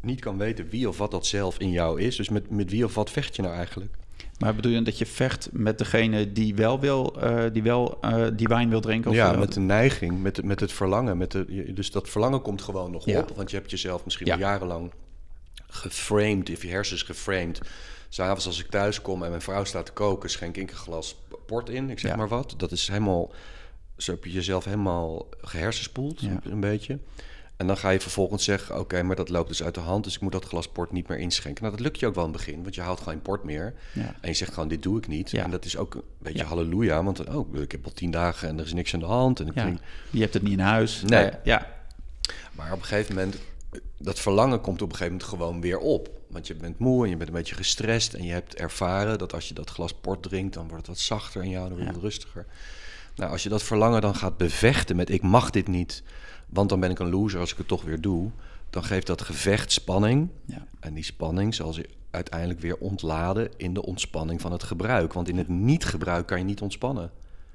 niet 0.00 0.20
kan 0.20 0.38
weten 0.38 0.68
wie 0.68 0.88
of 0.88 0.98
wat 0.98 1.10
dat 1.10 1.26
zelf 1.26 1.58
in 1.58 1.70
jou 1.70 2.00
is. 2.00 2.16
Dus 2.16 2.28
met, 2.28 2.50
met 2.50 2.70
wie 2.70 2.84
of 2.84 2.94
wat 2.94 3.10
vecht 3.10 3.36
je 3.36 3.42
nou 3.42 3.54
eigenlijk? 3.54 3.94
Maar 4.38 4.54
bedoel 4.54 4.72
je 4.72 4.82
dat 4.82 4.98
je 4.98 5.06
vecht 5.06 5.48
met 5.52 5.78
degene 5.78 6.32
die 6.32 6.54
wel 6.54 6.80
wil, 6.80 7.20
eh, 7.20 7.44
die 7.52 7.62
wel 7.62 7.98
eh, 8.00 8.26
die 8.32 8.46
wijn 8.48 8.68
wil 8.68 8.80
drinken? 8.80 9.10
Of 9.10 9.16
ja, 9.16 9.32
met 9.32 9.52
de 9.52 9.60
neiging, 9.60 10.22
met, 10.22 10.42
met 10.44 10.60
het 10.60 10.72
verlangen. 10.72 11.16
Met 11.16 11.30
de, 11.30 11.72
dus 11.74 11.90
dat 11.90 12.08
verlangen 12.08 12.42
komt 12.42 12.62
gewoon 12.62 12.90
nog 12.90 13.04
Ja. 13.06 13.20
op. 13.20 13.32
Want 13.36 13.50
je 13.50 13.56
hebt 13.56 13.70
jezelf 13.70 14.04
misschien 14.04 14.26
Ja. 14.26 14.32
al 14.32 14.38
jarenlang 14.38 14.92
geframed, 15.66 16.50
of 16.50 16.62
je 16.62 16.68
hersens 16.68 17.02
geframed. 17.02 17.60
S'avonds 18.08 18.46
als 18.46 18.60
ik 18.60 18.66
thuis 18.70 19.00
kom 19.02 19.22
en 19.22 19.28
mijn 19.30 19.42
vrouw 19.42 19.64
staat 19.64 19.86
te 19.86 19.92
koken, 19.92 20.30
schenk 20.30 20.56
ik 20.56 20.70
een 20.70 20.76
glas 20.76 21.16
port 21.46 21.68
in, 21.68 21.90
ik 21.90 21.98
zeg 21.98 22.10
Ja. 22.10 22.16
maar 22.16 22.28
wat. 22.28 22.54
Dat 22.56 22.72
is 22.72 22.88
helemaal, 22.88 23.32
zo 23.96 24.10
heb 24.10 24.24
je 24.24 24.30
jezelf 24.30 24.64
helemaal 24.64 25.26
gehersenspoeld, 25.40 26.22
een 26.44 26.60
beetje. 26.60 26.98
En 27.56 27.66
dan 27.66 27.76
ga 27.76 27.90
je 27.90 28.00
vervolgens 28.00 28.44
zeggen, 28.44 28.78
oké, 28.78 29.02
maar 29.02 29.16
dat 29.16 29.28
loopt 29.28 29.48
dus 29.48 29.62
uit 29.62 29.74
de 29.74 29.80
hand, 29.80 30.04
dus 30.04 30.14
ik 30.14 30.20
moet 30.20 30.32
dat 30.32 30.44
glas 30.44 30.68
port 30.68 30.92
niet 30.92 31.08
meer 31.08 31.18
inschenken. 31.18 31.62
Nou, 31.62 31.76
dat 31.76 31.84
lukt 31.84 32.00
je 32.00 32.06
ook 32.06 32.14
wel 32.14 32.24
in 32.24 32.32
het 32.32 32.38
begin, 32.44 32.62
want 32.62 32.74
je 32.74 32.80
houdt 32.80 33.00
geen 33.00 33.22
port 33.22 33.44
meer. 33.44 33.74
Ja. 33.92 34.14
En 34.20 34.28
je 34.28 34.34
zegt 34.34 34.52
gewoon, 34.52 34.68
dit 34.68 34.82
doe 34.82 34.98
ik 34.98 35.06
niet. 35.08 35.30
Ja. 35.30 35.44
En 35.44 35.50
dat 35.50 35.64
is 35.64 35.76
ook 35.76 35.94
een 35.94 36.02
beetje 36.18 36.38
Ja. 36.38 36.44
halleluja, 36.44 37.04
want 37.04 37.28
oh, 37.28 37.56
ik 37.60 37.72
heb 37.72 37.84
al 37.84 37.92
tien 37.92 38.10
dagen 38.10 38.48
en 38.48 38.58
er 38.58 38.64
is 38.64 38.72
niks 38.72 38.94
aan 38.94 39.00
de 39.00 39.06
hand. 39.06 39.40
En 39.40 39.46
ik 39.46 39.78
Je 40.10 40.20
hebt 40.20 40.34
het 40.34 40.42
niet 40.42 40.52
in 40.52 40.58
huis. 40.58 41.02
Nee. 41.06 41.24
Eh, 41.24 41.36
ja. 41.44 41.66
maar 42.52 42.72
op 42.72 42.78
een 42.78 42.84
gegeven 42.84 43.14
moment, 43.14 43.36
dat 43.98 44.18
verlangen 44.20 44.60
komt 44.60 44.82
op 44.82 44.88
een 44.90 44.96
gegeven 44.96 45.12
moment 45.12 45.30
gewoon 45.30 45.60
weer 45.60 45.78
op. 45.78 46.10
Want 46.28 46.46
je 46.46 46.54
bent 46.54 46.78
moe 46.78 47.04
en 47.04 47.10
je 47.10 47.16
bent 47.16 47.28
een 47.28 47.34
beetje 47.34 47.54
gestrest. 47.54 48.14
En 48.14 48.24
je 48.24 48.32
hebt 48.32 48.54
ervaren 48.54 49.18
dat 49.18 49.32
als 49.34 49.48
je 49.48 49.54
dat 49.54 49.70
glas 49.70 49.92
port 49.94 50.22
drinkt, 50.22 50.54
dan 50.54 50.68
wordt 50.68 50.86
het 50.86 50.96
wat 50.96 51.04
zachter 51.04 51.42
in 51.42 51.50
jou, 51.50 51.62
dan 51.68 51.72
word 51.72 51.80
je 51.82 51.86
Ja. 51.88 51.94
wat 51.94 52.02
rustiger. 52.02 52.46
Nou, 53.16 53.30
als 53.30 53.42
je 53.42 53.48
dat 53.48 53.62
verlangen 53.62 54.00
dan 54.00 54.14
gaat 54.14 54.36
bevechten 54.36 54.96
met 54.96 55.10
ik 55.10 55.22
mag 55.22 55.50
dit 55.50 55.68
niet, 55.68 56.02
want 56.54 56.68
dan 56.68 56.80
ben 56.80 56.90
ik 56.90 56.98
een 56.98 57.10
loser 57.10 57.40
als 57.40 57.52
ik 57.52 57.58
het 57.58 57.68
toch 57.68 57.82
weer 57.82 58.00
doe. 58.00 58.30
Dan 58.70 58.84
geeft 58.84 59.06
dat 59.06 59.22
gevecht 59.22 59.72
spanning. 59.72 60.28
Ja. 60.44 60.66
En 60.80 60.94
die 60.94 61.04
spanning 61.04 61.54
zal 61.54 61.72
zich 61.72 61.86
uiteindelijk 62.10 62.60
weer 62.60 62.76
ontladen 62.76 63.50
in 63.56 63.74
de 63.74 63.82
ontspanning 63.82 64.40
van 64.40 64.52
het 64.52 64.62
gebruik. 64.62 65.12
Want 65.12 65.28
in 65.28 65.38
het 65.38 65.48
niet-gebruik 65.48 66.26
kan 66.26 66.38
je 66.38 66.44
niet 66.44 66.60
ontspannen. 66.60 67.10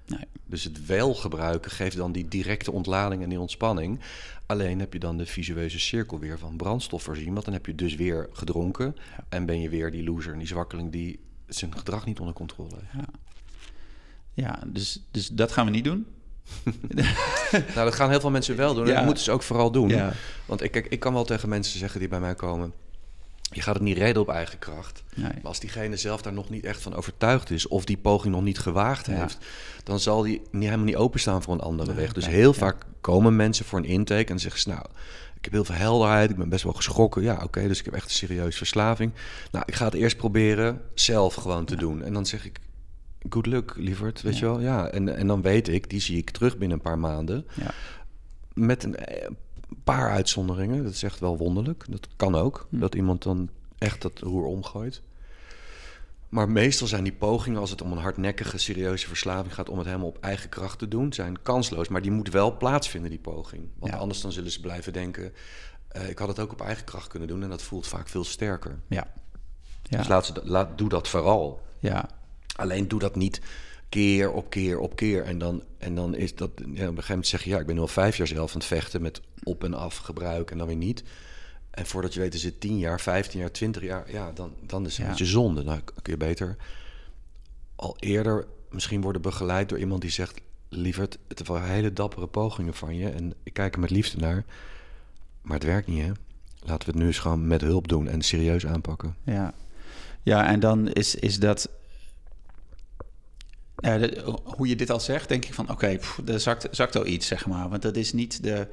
Nee. 0.05 0.25
Dus 0.45 0.63
het 0.63 0.85
wel 0.85 1.13
gebruiken 1.13 1.71
geeft 1.71 1.97
dan 1.97 2.11
die 2.11 2.27
directe 2.27 2.71
ontlading 2.71 3.23
en 3.23 3.29
die 3.29 3.39
ontspanning. 3.39 3.99
Alleen 4.45 4.79
heb 4.79 4.93
je 4.93 4.99
dan 4.99 5.17
de 5.17 5.25
visueuze 5.25 5.79
cirkel 5.79 6.19
weer 6.19 6.39
van 6.39 6.57
brandstof 6.57 7.03
voorzien. 7.03 7.33
Want 7.33 7.45
dan 7.45 7.53
heb 7.53 7.65
je 7.65 7.75
dus 7.75 7.95
weer 7.95 8.29
gedronken. 8.31 8.95
En 9.29 9.45
ben 9.45 9.61
je 9.61 9.69
weer 9.69 9.91
die 9.91 10.03
loser 10.03 10.33
en 10.33 10.39
die 10.39 10.47
zwakkeling 10.47 10.91
die 10.91 11.19
zijn 11.47 11.77
gedrag 11.77 12.05
niet 12.05 12.19
onder 12.19 12.35
controle 12.35 12.75
heeft. 12.83 13.07
Ja, 14.33 14.59
dus, 14.67 15.01
dus 15.11 15.27
dat 15.27 15.51
gaan 15.51 15.65
we 15.65 15.71
niet 15.71 15.83
doen. 15.83 16.05
Nou, 17.51 17.73
dat 17.73 17.95
gaan 17.95 18.09
heel 18.09 18.19
veel 18.19 18.29
mensen 18.31 18.55
wel 18.55 18.73
doen. 18.73 18.83
En 18.83 18.89
Ja. 18.89 18.95
dat 18.95 19.05
moeten 19.05 19.23
ze 19.23 19.31
ook 19.31 19.43
vooral 19.43 19.71
doen. 19.71 19.89
Ja. 19.89 20.13
Want 20.45 20.63
ik, 20.63 20.71
kijk, 20.71 20.85
ik 20.87 20.99
kan 20.99 21.13
wel 21.13 21.23
tegen 21.25 21.49
mensen 21.49 21.79
zeggen 21.79 21.99
die 21.99 22.09
bij 22.09 22.19
mij 22.19 22.35
komen... 22.35 22.73
je 23.41 23.61
gaat 23.61 23.73
het 23.73 23.83
niet 23.83 23.97
redden 23.97 24.21
op 24.21 24.29
eigen 24.29 24.59
kracht. 24.59 25.03
Nee. 25.15 25.31
Maar 25.33 25.41
als 25.43 25.59
diegene 25.59 25.95
zelf 25.97 26.21
daar 26.21 26.33
nog 26.33 26.49
niet 26.49 26.63
echt 26.65 26.81
van 26.81 26.95
overtuigd 26.95 27.49
is... 27.51 27.67
of 27.67 27.85
die 27.85 27.97
poging 27.97 28.33
nog 28.33 28.43
niet 28.43 28.59
gewaagd 28.59 29.05
Ja. 29.05 29.13
heeft... 29.13 29.37
dan 29.83 29.99
zal 29.99 30.21
die 30.21 30.41
niet, 30.51 30.63
helemaal 30.63 30.85
niet 30.85 30.95
openstaan 30.95 31.41
voor 31.43 31.53
een 31.53 31.59
andere 31.61 31.93
weg. 31.93 32.13
Dus 32.13 32.27
heel 32.27 32.53
vaak 32.53 32.75
komen 33.01 33.35
mensen 33.35 33.65
voor 33.65 33.79
een 33.79 33.85
intake 33.85 34.31
en 34.31 34.39
zeggen 34.39 34.61
ze... 34.61 34.69
nou, 34.69 34.85
ik 35.37 35.43
heb 35.45 35.53
heel 35.53 35.65
veel 35.65 35.75
helderheid, 35.75 36.29
ik 36.29 36.35
ben 36.37 36.49
best 36.49 36.63
wel 36.63 36.73
geschrokken. 36.73 37.21
Ja, 37.23 37.39
oké, 37.43 37.67
dus 37.67 37.79
ik 37.79 37.85
heb 37.85 37.93
echt 37.93 38.05
een 38.05 38.09
serieuze 38.11 38.57
verslaving. 38.57 39.11
Nou, 39.51 39.63
ik 39.67 39.75
ga 39.75 39.85
het 39.85 39.93
eerst 39.93 40.17
proberen 40.17 40.81
zelf 40.93 41.33
gewoon 41.35 41.65
te 41.65 41.75
doen. 41.75 42.03
En 42.03 42.13
dan 42.13 42.25
zeg 42.25 42.45
ik... 42.45 42.59
Good 43.29 43.45
luck, 43.45 43.73
lieverd, 43.77 44.21
weet 44.21 44.33
Ja. 44.33 44.39
je 44.39 44.45
wel? 44.45 44.59
Ja, 44.59 44.87
en, 44.89 45.15
en 45.17 45.27
dan 45.27 45.41
weet 45.41 45.67
ik, 45.67 45.89
die 45.89 45.99
zie 46.01 46.17
ik 46.17 46.29
terug 46.29 46.57
binnen 46.57 46.77
een 46.77 46.83
paar 46.83 46.99
maanden 46.99 47.45
Ja. 47.55 47.71
met 48.53 48.83
een 48.83 48.95
eh, 48.95 49.29
paar 49.83 50.09
uitzonderingen. 50.11 50.83
Dat 50.83 50.93
is 50.93 51.03
echt 51.03 51.19
wel 51.19 51.37
wonderlijk. 51.37 51.85
Dat 51.89 52.07
kan 52.15 52.35
ook. 52.35 52.67
Hm. 52.69 52.79
Dat 52.79 52.95
iemand 52.95 53.23
dan 53.23 53.49
echt 53.77 54.01
dat 54.01 54.19
roer 54.19 54.45
omgooit. 54.45 55.01
Maar 56.29 56.49
meestal 56.49 56.87
zijn 56.87 57.03
die 57.03 57.13
pogingen, 57.13 57.59
als 57.59 57.69
het 57.69 57.81
om 57.81 57.91
een 57.91 57.97
hardnekkige, 57.97 58.57
serieuze 58.57 59.07
verslaving 59.07 59.53
gaat, 59.53 59.69
om 59.69 59.77
het 59.77 59.87
helemaal 59.87 60.07
op 60.07 60.17
eigen 60.19 60.49
kracht 60.49 60.79
te 60.79 60.87
doen, 60.87 61.13
zijn 61.13 61.41
kansloos. 61.41 61.87
Maar 61.87 62.01
die 62.01 62.11
moet 62.11 62.29
wel 62.29 62.57
plaatsvinden, 62.57 63.09
die 63.09 63.19
poging. 63.19 63.67
Want 63.79 63.91
Ja. 63.93 63.97
anders 63.97 64.21
dan 64.21 64.31
zullen 64.31 64.51
ze 64.51 64.59
blijven 64.61 64.93
denken, 64.93 65.33
eh, 65.87 66.09
ik 66.09 66.19
had 66.19 66.27
het 66.27 66.39
ook 66.39 66.51
op 66.51 66.61
eigen 66.61 66.83
kracht 66.85 67.07
kunnen 67.07 67.27
doen. 67.27 67.43
En 67.43 67.49
dat 67.49 67.61
voelt 67.61 67.87
vaak 67.87 68.07
veel 68.07 68.23
sterker. 68.23 68.79
Ja. 68.87 69.07
Ja. 69.83 69.97
Dus 69.97 70.07
laat 70.07 70.25
ze, 70.25 70.33
laat, 70.43 70.77
doe 70.77 70.89
dat 70.89 71.07
vooral. 71.07 71.61
ja. 71.79 72.09
Alleen 72.59 72.87
doe 72.87 72.99
dat 72.99 73.15
niet 73.15 73.41
keer 73.89 74.31
op 74.31 74.49
keer 74.49 74.79
op 74.79 74.95
keer. 74.95 75.23
En 75.23 75.37
dan, 75.37 75.63
en 75.77 75.95
dan 75.95 76.15
is 76.15 76.35
dat. 76.35 76.51
Ja, 76.55 76.63
op 76.63 76.69
een 76.69 76.77
gegeven 76.77 77.05
moment 77.07 77.27
zeg 77.27 77.43
je: 77.43 77.49
ja, 77.49 77.59
ik 77.59 77.65
ben 77.65 77.75
nu 77.75 77.81
al 77.81 77.87
vijf 77.87 78.17
jaar 78.17 78.27
zelf 78.27 78.51
aan 78.51 78.57
het 78.57 78.67
vechten 78.67 79.01
met 79.01 79.21
op 79.43 79.63
en 79.63 79.73
af 79.73 79.97
gebruik 79.97 80.51
en 80.51 80.57
dan 80.57 80.67
weer 80.67 80.75
niet. 80.75 81.03
En 81.71 81.85
voordat 81.85 82.13
je 82.13 82.19
weet, 82.19 82.33
is 82.33 82.43
het 82.43 82.59
10 82.61 82.77
jaar, 82.77 83.01
15 83.01 83.39
jaar, 83.39 83.51
20 83.51 83.81
jaar. 83.81 84.11
Ja, 84.11 84.31
dan, 84.31 84.53
dan 84.65 84.85
is 84.85 84.91
het 84.91 84.97
Ja. 84.97 85.03
een 85.03 85.09
beetje 85.09 85.25
zonde. 85.25 85.63
Nou, 85.63 85.79
kun 86.01 86.13
je 86.13 86.17
beter 86.17 86.55
al 87.75 87.95
eerder 87.99 88.45
misschien 88.69 89.01
worden 89.01 89.21
begeleid 89.21 89.69
door 89.69 89.79
iemand 89.79 90.01
die 90.01 90.11
zegt: 90.11 90.41
Lieverd, 90.69 91.17
het 91.27 91.47
waren 91.47 91.69
hele 91.69 91.93
dappere 91.93 92.27
pogingen 92.27 92.73
van 92.73 92.95
je. 92.95 93.09
En 93.09 93.33
ik 93.43 93.53
kijk 93.53 93.73
er 93.73 93.79
met 93.79 93.89
liefde 93.89 94.17
naar. 94.17 94.45
Maar 95.41 95.53
het 95.53 95.63
werkt 95.63 95.87
niet, 95.87 96.05
hè? 96.05 96.11
Laten 96.59 96.85
we 96.85 96.91
het 96.91 97.01
nu 97.01 97.07
eens 97.07 97.19
gewoon 97.19 97.47
met 97.47 97.61
hulp 97.61 97.87
doen 97.87 98.07
en 98.07 98.21
serieus 98.21 98.65
aanpakken. 98.65 99.15
Ja, 99.23 99.53
ja 100.23 100.47
en 100.47 100.59
dan 100.59 100.87
is, 100.91 101.15
is 101.15 101.39
dat. 101.39 101.69
Ja, 103.79 103.97
de- 103.97 104.39
hoe 104.43 104.67
je 104.67 104.75
dit 104.75 104.89
al 104.89 104.99
zegt, 104.99 105.29
denk 105.29 105.45
ik 105.45 105.53
van 105.53 105.69
oké, 105.69 105.97
pff, 105.97 106.21
er 106.25 106.39
zakt, 106.39 106.67
zakt 106.71 106.95
al 106.95 107.05
iets, 107.05 107.27
zeg 107.27 107.45
maar. 107.45 107.69
Want 107.69 107.81
dat 107.81 107.95
is 107.95 108.13
niet 108.13 108.43
de, 108.43 108.67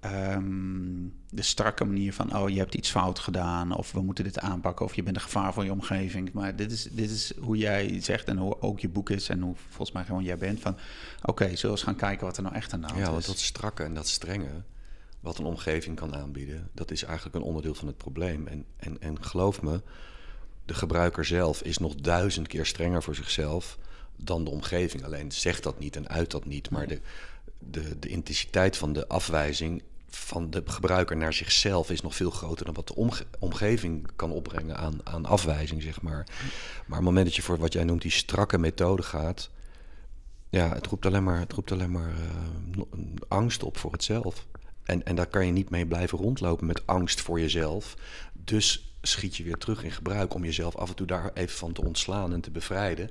ehm, 0.00 1.08
de 1.30 1.42
strakke 1.42 1.84
manier 1.84 2.12
van 2.12 2.36
oh, 2.36 2.48
je 2.50 2.58
hebt 2.58 2.74
iets 2.74 2.90
fout 2.90 3.18
gedaan, 3.18 3.76
of 3.76 3.92
we 3.92 4.00
moeten 4.00 4.24
dit 4.24 4.38
aanpakken, 4.38 4.84
of 4.84 4.94
je 4.94 5.02
bent 5.02 5.16
een 5.16 5.22
gevaar 5.22 5.52
voor 5.52 5.64
je 5.64 5.72
omgeving. 5.72 6.32
Maar 6.32 6.56
dit 6.56 6.72
is, 6.72 6.88
dit 6.90 7.10
is 7.10 7.32
hoe 7.40 7.56
jij 7.56 8.00
zegt 8.02 8.28
en 8.28 8.36
hoe 8.36 8.60
ook 8.62 8.80
je 8.80 8.88
boek 8.88 9.10
is 9.10 9.28
en 9.28 9.40
hoe 9.40 9.54
volgens 9.68 9.92
mij 9.92 10.04
gewoon 10.04 10.22
jij 10.22 10.36
bent 10.38 10.60
van 10.60 10.76
oké, 11.22 11.44
zullen 11.44 11.60
we 11.62 11.68
eens 11.68 11.82
gaan 11.82 11.96
kijken 11.96 12.26
wat 12.26 12.36
er 12.36 12.42
nou 12.42 12.54
echt 12.54 12.72
aan 12.72 12.80
de 12.80 12.86
hand 12.86 12.98
Ja, 12.98 13.04
is. 13.06 13.12
want 13.12 13.26
dat 13.26 13.38
strakke 13.38 13.82
en 13.82 13.94
dat 13.94 14.08
strenge, 14.08 14.62
wat 15.20 15.38
een 15.38 15.44
omgeving 15.44 15.96
kan 15.96 16.14
aanbieden, 16.14 16.68
dat 16.72 16.90
is 16.90 17.02
eigenlijk 17.04 17.36
een 17.36 17.42
onderdeel 17.42 17.74
van 17.74 17.86
het 17.86 17.96
probleem. 17.96 18.46
En, 18.46 18.64
en, 18.76 19.00
en 19.00 19.24
geloof 19.24 19.62
me, 19.62 19.80
de 20.64 20.74
gebruiker 20.74 21.24
zelf 21.24 21.62
is 21.62 21.78
nog 21.78 21.94
duizend 21.94 22.46
keer 22.48 22.66
strenger 22.66 23.02
voor 23.02 23.14
zichzelf 23.14 23.78
dan 24.16 24.44
de 24.44 24.50
omgeving. 24.50 25.04
Alleen 25.04 25.32
zegt 25.32 25.62
dat 25.62 25.78
niet 25.78 25.96
en 25.96 26.08
uit 26.08 26.30
dat 26.30 26.44
niet. 26.44 26.70
Maar 26.70 26.86
de, 26.86 27.00
de, 27.58 27.98
de 27.98 28.08
intensiteit 28.08 28.76
van 28.76 28.92
de 28.92 29.08
afwijzing 29.08 29.82
van 30.08 30.50
de 30.50 30.62
gebruiker 30.64 31.16
naar 31.16 31.32
zichzelf 31.32 31.90
is 31.90 32.00
nog 32.00 32.14
veel 32.14 32.30
groter 32.30 32.64
dan 32.64 32.74
wat 32.74 32.88
de 32.88 32.94
omge- 32.94 33.26
omgeving 33.38 34.08
kan 34.16 34.30
opbrengen 34.30 34.76
aan, 34.76 35.00
aan 35.04 35.26
afwijzing, 35.26 35.82
zeg 35.82 36.02
maar. 36.02 36.24
Maar 36.24 36.82
op 36.86 36.94
het 36.94 37.00
moment 37.00 37.26
dat 37.26 37.36
je 37.36 37.42
voor 37.42 37.58
wat 37.58 37.72
jij 37.72 37.84
noemt 37.84 38.02
die 38.02 38.10
strakke 38.10 38.58
methode 38.58 39.02
gaat, 39.02 39.50
ja, 40.50 40.74
het 40.74 40.86
roept 40.86 41.06
alleen 41.06 41.24
maar, 41.24 41.38
het 41.38 41.52
roept 41.52 41.72
alleen 41.72 41.90
maar 41.90 42.10
eh, 42.10 42.84
angst 43.28 43.62
op 43.62 43.76
voor 43.76 43.92
het 43.92 44.04
zelf. 44.04 44.46
En, 44.84 45.04
en 45.04 45.16
daar 45.16 45.26
kan 45.26 45.46
je 45.46 45.52
niet 45.52 45.70
mee 45.70 45.86
blijven 45.86 46.18
rondlopen 46.18 46.66
met 46.66 46.86
angst 46.86 47.20
voor 47.20 47.40
jezelf. 47.40 47.96
Dus 48.32 48.94
schiet 49.02 49.36
je 49.36 49.42
weer 49.44 49.56
terug 49.56 49.84
in 49.84 49.90
gebruik 49.90 50.34
om 50.34 50.44
jezelf 50.44 50.76
af 50.76 50.88
en 50.88 50.94
toe 50.94 51.06
daar 51.06 51.30
even 51.34 51.56
van 51.56 51.72
te 51.72 51.84
ontslaan 51.84 52.32
en 52.32 52.40
te 52.40 52.50
bevrijden. 52.50 53.10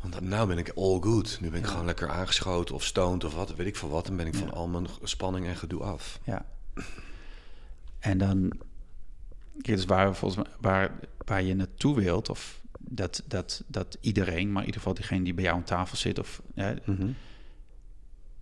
Want 0.00 0.20
nou 0.20 0.48
ben 0.48 0.58
ik 0.58 0.68
all 0.74 1.00
good. 1.00 1.38
Nu 1.40 1.50
ben 1.50 1.58
ik 1.60 1.66
gewoon 1.66 1.84
lekker 1.84 2.08
aangeschoten 2.08 2.74
of 2.74 2.84
stoned 2.84 3.24
of 3.24 3.34
wat, 3.34 3.54
weet 3.54 3.66
ik 3.66 3.76
veel 3.76 3.88
wat. 3.88 4.06
Dan 4.06 4.16
ben 4.16 4.26
ik 4.26 4.34
van 4.34 4.52
al 4.52 4.68
mijn 4.68 4.86
spanning 5.02 5.46
en 5.46 5.56
gedoe 5.56 5.80
af. 5.82 6.18
Ja. 6.24 6.46
En 7.98 8.18
dan, 8.18 8.52
kijk, 9.62 9.76
dus 9.76 9.84
waar, 9.84 10.14
volgens 10.16 10.44
mij, 10.44 10.54
waar, 10.60 10.98
waar 11.24 11.42
je 11.42 11.54
naartoe 11.54 11.94
wilt, 11.94 12.28
of 12.28 12.60
dat, 12.78 13.22
dat, 13.26 13.62
dat 13.66 13.96
iedereen, 14.00 14.46
maar 14.52 14.60
in 14.60 14.66
ieder 14.66 14.80
geval 14.80 14.94
diegene 14.94 15.24
die 15.24 15.34
bij 15.34 15.44
jou 15.44 15.56
aan 15.56 15.64
tafel 15.64 15.96
zit, 15.96 16.18
of 16.18 16.42
Mhm. 16.54 17.10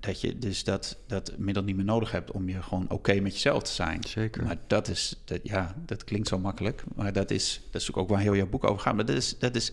dat 0.01 0.21
je 0.21 0.39
dus 0.39 0.65
dat, 0.65 0.97
dat 1.07 1.33
middel 1.39 1.63
niet 1.63 1.77
meer 1.77 1.85
nodig 1.85 2.11
hebt 2.11 2.31
om 2.31 2.49
je 2.49 2.63
gewoon 2.63 2.91
oké 2.91 3.21
met 3.21 3.33
jezelf 3.33 3.63
te 3.63 3.73
zijn. 3.73 4.03
Zeker. 4.05 4.43
Maar 4.45 4.59
dat 4.67 4.89
is, 4.89 5.21
dat, 5.25 5.41
ja, 5.43 5.75
dat 5.87 6.05
klinkt 6.05 6.29
zo 6.29 6.39
makkelijk, 6.39 6.85
maar 6.95 7.13
dat 7.13 7.31
is, 7.31 7.61
dat 7.71 7.81
is 7.81 7.93
ook 7.93 8.09
waar 8.09 8.21
heel 8.21 8.37
jouw 8.37 8.47
boek 8.47 8.65
over 8.65 8.83
gaat. 8.83 8.95
Maar 8.95 9.07
dat 9.07 9.17
is, 9.17 9.39
dat 9.39 9.57
is, 9.57 9.73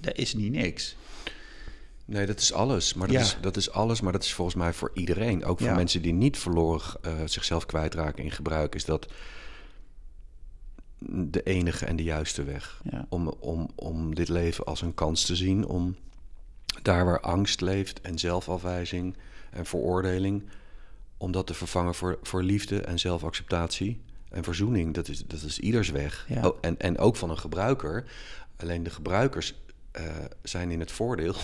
dat 0.00 0.16
is 0.16 0.34
niet 0.34 0.52
niks. 0.52 0.96
Nee, 2.04 2.26
dat 2.26 2.38
is 2.40 2.52
alles. 2.52 2.94
Maar 2.94 3.06
dat, 3.06 3.16
Ja. 3.16 3.22
is, 3.22 3.36
dat 3.40 3.56
is 3.56 3.70
alles, 3.70 4.00
maar 4.00 4.12
dat 4.12 4.24
is 4.24 4.32
volgens 4.34 4.56
mij 4.56 4.72
voor 4.72 4.90
iedereen. 4.94 5.44
Ook 5.44 5.58
voor 5.58 5.68
Ja. 5.68 5.74
mensen 5.74 6.02
die 6.02 6.12
niet 6.12 6.38
verloren 6.38 7.02
eh, 7.02 7.12
zichzelf 7.24 7.66
kwijtraken 7.66 8.24
in 8.24 8.30
gebruik, 8.30 8.74
is 8.74 8.84
dat 8.84 9.06
de 11.08 11.42
enige 11.42 11.86
en 11.86 11.96
de 11.96 12.02
juiste 12.02 12.42
weg. 12.44 12.80
Ja. 12.90 13.06
Om, 13.08 13.28
om, 13.28 13.68
om 13.74 14.14
dit 14.14 14.28
leven 14.28 14.64
als 14.64 14.82
een 14.82 14.94
kans 14.94 15.24
te 15.24 15.36
zien, 15.36 15.66
om 15.66 15.96
daar 16.82 17.04
waar 17.04 17.20
angst 17.20 17.60
leeft 17.60 18.00
en 18.00 18.18
zelfafwijzing 18.18 19.16
en 19.50 19.66
veroordeling, 19.66 20.42
om 21.16 21.32
dat 21.32 21.46
te 21.46 21.54
vervangen 21.54 21.94
voor, 21.94 22.18
voor 22.22 22.42
liefde 22.42 22.80
en 22.80 22.98
zelfacceptatie 22.98 24.00
en 24.30 24.44
verzoening. 24.44 24.94
Dat 24.94 25.08
is, 25.08 25.24
dat 25.26 25.42
is 25.42 25.58
ieders 25.58 25.90
weg. 25.90 26.26
Ja. 26.28 26.46
Oh, 26.48 26.58
en, 26.60 26.78
en 26.78 26.98
ook 26.98 27.16
van 27.16 27.30
een 27.30 27.38
gebruiker. 27.38 28.04
Alleen 28.56 28.82
de 28.82 28.90
gebruikers 28.90 29.54
eh, 29.90 30.02
zijn 30.42 30.70
in 30.70 30.80
het 30.80 30.92
voordeel. 30.92 31.34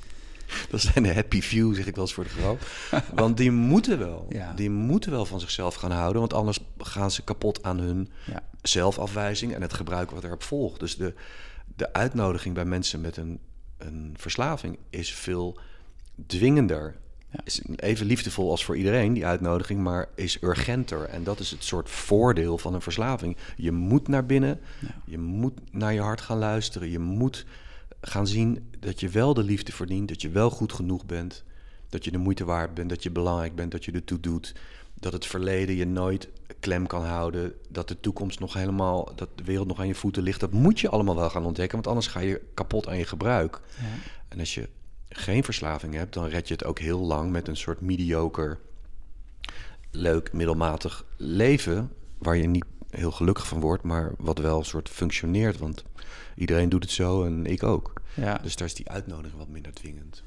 dat 0.70 0.80
zijn 0.80 1.04
de 1.04 1.14
happy 1.14 1.40
few, 1.40 1.74
zeg 1.74 1.86
ik 1.86 1.94
wel 1.94 2.04
eens 2.04 2.14
voor 2.14 2.24
de 2.24 2.30
grap. 2.30 2.66
Want 3.14 3.36
die 3.36 3.50
moeten 3.50 3.98
wel. 3.98 4.26
Ja. 4.28 4.52
Die 4.52 4.70
moeten 4.70 5.10
wel 5.10 5.26
van 5.26 5.40
zichzelf 5.40 5.74
gaan 5.74 5.90
houden. 5.90 6.20
Want 6.20 6.32
anders 6.34 6.58
gaan 6.78 7.10
ze 7.10 7.22
kapot 7.24 7.62
aan 7.62 7.78
hun 7.78 8.08
Ja. 8.26 8.42
zelfafwijzing 8.62 9.54
en 9.54 9.62
het 9.62 9.72
gebruik 9.72 10.10
wat 10.10 10.24
erop 10.24 10.42
volgt. 10.42 10.80
Dus 10.80 10.96
de, 10.96 11.14
de 11.76 11.92
uitnodiging 11.92 12.54
bij 12.54 12.64
mensen 12.64 13.00
met 13.00 13.16
een, 13.16 13.38
een 13.78 14.14
verslaving 14.18 14.78
is 14.90 15.14
veel 15.14 15.58
dwingender. 16.26 16.94
Ja. 17.30 17.40
Is 17.44 17.62
even 17.76 18.06
liefdevol 18.06 18.50
als 18.50 18.64
voor 18.64 18.76
iedereen, 18.76 19.12
die 19.12 19.26
uitnodiging, 19.26 19.80
maar 19.80 20.08
is 20.14 20.42
urgenter. 20.42 21.04
En 21.04 21.24
dat 21.24 21.40
is 21.40 21.50
het 21.50 21.64
soort 21.64 21.90
voordeel 21.90 22.58
van 22.58 22.74
een 22.74 22.80
verslaving. 22.80 23.36
Je 23.56 23.72
moet 23.72 24.08
naar 24.08 24.26
binnen, 24.26 24.60
je 25.04 25.18
moet 25.18 25.58
naar 25.70 25.92
je 25.92 26.00
hart 26.00 26.20
gaan 26.20 26.38
luisteren. 26.38 26.90
Je 26.90 26.98
moet 26.98 27.46
gaan 28.06 28.26
zien 28.26 28.70
dat 28.80 29.00
je 29.00 29.08
wel 29.08 29.34
de 29.34 29.42
liefde 29.42 29.72
verdient, 29.72 30.08
dat 30.08 30.22
je 30.22 30.28
wel 30.28 30.50
goed 30.50 30.72
genoeg 30.72 31.06
bent, 31.06 31.44
dat 31.88 32.04
je 32.04 32.10
de 32.10 32.18
moeite 32.18 32.44
waard 32.44 32.74
bent, 32.74 32.88
dat 32.88 33.02
je 33.02 33.10
belangrijk 33.10 33.54
bent, 33.54 33.70
dat 33.72 33.84
je 33.84 33.92
ertoe 33.92 34.20
doet. 34.20 34.54
Dat 34.94 35.12
het 35.12 35.26
verleden 35.26 35.76
je 35.76 35.86
nooit 35.86 36.28
klem 36.60 36.86
kan 36.86 37.04
houden, 37.04 37.54
dat 37.68 37.88
de 37.88 38.00
toekomst 38.00 38.40
nog 38.40 38.54
helemaal, 38.54 39.12
dat 39.14 39.28
de 39.34 39.44
wereld 39.44 39.66
nog 39.66 39.78
aan 39.78 39.86
je 39.86 39.94
voeten 39.94 40.22
ligt. 40.22 40.40
Dat 40.40 40.52
moet 40.52 40.80
je 40.80 40.88
allemaal 40.88 41.16
wel 41.16 41.30
gaan 41.30 41.44
ontdekken, 41.44 41.74
want 41.74 41.86
anders 41.86 42.06
ga 42.06 42.20
je 42.20 42.40
kapot 42.54 42.88
aan 42.88 42.98
je 42.98 43.04
gebruik. 43.04 43.60
Ja. 43.80 43.84
En 44.28 44.38
als 44.38 44.54
je 44.54 44.68
geen 45.08 45.44
verslaving 45.44 45.94
hebt, 45.94 46.14
dan 46.14 46.26
red 46.26 46.48
je 46.48 46.54
het 46.54 46.64
ook 46.64 46.78
heel 46.78 47.00
lang 47.00 47.30
met 47.30 47.48
een 47.48 47.56
soort 47.56 47.80
mediocre, 47.80 48.58
leuk, 49.90 50.32
middelmatig 50.32 51.04
leven. 51.16 51.92
Waar 52.18 52.36
je 52.36 52.46
niet 52.46 52.64
heel 52.90 53.10
gelukkig 53.10 53.46
van 53.46 53.60
wordt, 53.60 53.82
maar 53.82 54.12
wat 54.18 54.38
wel 54.38 54.58
een 54.58 54.64
soort 54.64 54.88
functioneert. 54.88 55.58
Want 55.58 55.84
iedereen 56.36 56.68
doet 56.68 56.82
het 56.82 56.92
zo 56.92 57.24
en 57.24 57.46
ik 57.46 57.62
ook. 57.62 57.93
Ja. 58.14 58.38
Dus 58.42 58.56
daar 58.56 58.66
is 58.66 58.74
die 58.74 58.88
uitnodiging 58.88 59.38
wat 59.38 59.48
minder 59.48 59.72
dwingend. 59.72 60.22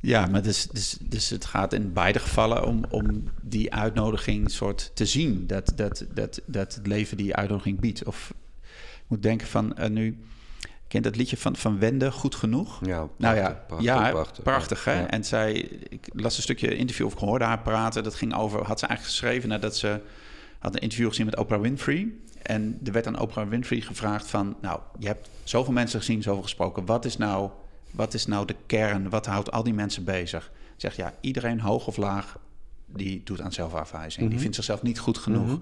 Ja, 0.00 0.26
maar 0.26 0.42
dus, 0.42 0.66
dus, 0.66 0.96
dus 1.00 1.30
het 1.30 1.44
gaat 1.44 1.72
in 1.72 1.92
beide 1.92 2.18
gevallen 2.18 2.66
om, 2.66 2.84
om 2.90 3.24
die 3.42 3.74
uitnodiging 3.74 4.50
soort 4.50 4.90
te 4.94 5.06
zien. 5.06 5.46
Dat, 5.46 5.72
dat, 5.76 6.04
dat, 6.14 6.40
dat 6.46 6.74
het 6.74 6.86
leven 6.86 7.16
die 7.16 7.34
uitnodiging 7.34 7.80
biedt. 7.80 8.04
Of 8.04 8.34
ik 8.60 9.04
moet 9.06 9.22
denken 9.22 9.46
van 9.46 9.76
eh, 9.76 9.90
nu... 9.90 10.18
Ken 10.88 11.02
je 11.02 11.08
dat 11.08 11.16
liedje 11.16 11.36
van, 11.36 11.56
van 11.56 11.78
Wende, 11.78 12.12
Goed 12.12 12.34
Genoeg? 12.34 12.80
Ja, 12.86 13.08
nou 13.16 13.36
ja, 13.36 13.64
prachtig, 13.66 13.88
ja, 13.88 14.10
prachtig, 14.10 14.42
prachtig, 14.44 14.84
hè? 14.84 15.00
Ja. 15.00 15.10
En 15.10 15.24
zij, 15.24 15.52
ik 15.88 16.08
las 16.12 16.36
een 16.36 16.42
stukje 16.42 16.76
interview 16.76 17.06
of 17.06 17.12
ik 17.12 17.18
hoorde 17.18 17.44
haar 17.44 17.62
praten. 17.62 18.02
Dat 18.02 18.14
ging 18.14 18.34
over, 18.34 18.64
had 18.64 18.78
ze 18.78 18.86
eigenlijk 18.86 19.18
geschreven 19.18 19.48
nadat 19.48 19.76
ze 19.76 20.00
had 20.58 20.74
een 20.74 20.80
interview 20.80 21.08
gezien 21.08 21.26
met 21.26 21.36
Oprah 21.36 21.60
Winfrey. 21.60 22.12
En 22.44 22.80
er 22.84 22.92
werd 22.92 23.06
aan 23.06 23.18
Oprah 23.20 23.48
Winfrey 23.48 23.80
gevraagd 23.80 24.26
van, 24.26 24.56
nou, 24.60 24.80
je 24.98 25.06
hebt 25.06 25.28
zoveel 25.44 25.72
mensen 25.72 25.98
gezien, 25.98 26.22
zoveel 26.22 26.42
gesproken. 26.42 26.86
Wat 26.86 27.04
is 27.04 27.16
nou, 27.16 27.50
wat 27.90 28.14
is 28.14 28.26
nou 28.26 28.46
de 28.46 28.56
kern? 28.66 29.08
Wat 29.10 29.26
houdt 29.26 29.50
al 29.52 29.62
die 29.62 29.74
mensen 29.74 30.04
bezig? 30.04 30.50
Zegt 30.76 30.96
ja, 30.96 31.14
iedereen 31.20 31.60
hoog 31.60 31.86
of 31.86 31.96
laag, 31.96 32.38
die 32.86 33.22
doet 33.24 33.40
aan 33.40 33.52
zelfafwijzing. 33.52 34.20
Die 34.22 34.28
Mhm. 34.32 34.40
vindt 34.40 34.54
zichzelf 34.56 34.82
niet 34.82 34.98
goed 34.98 35.18
genoeg. 35.18 35.46
Mhm. 35.46 35.58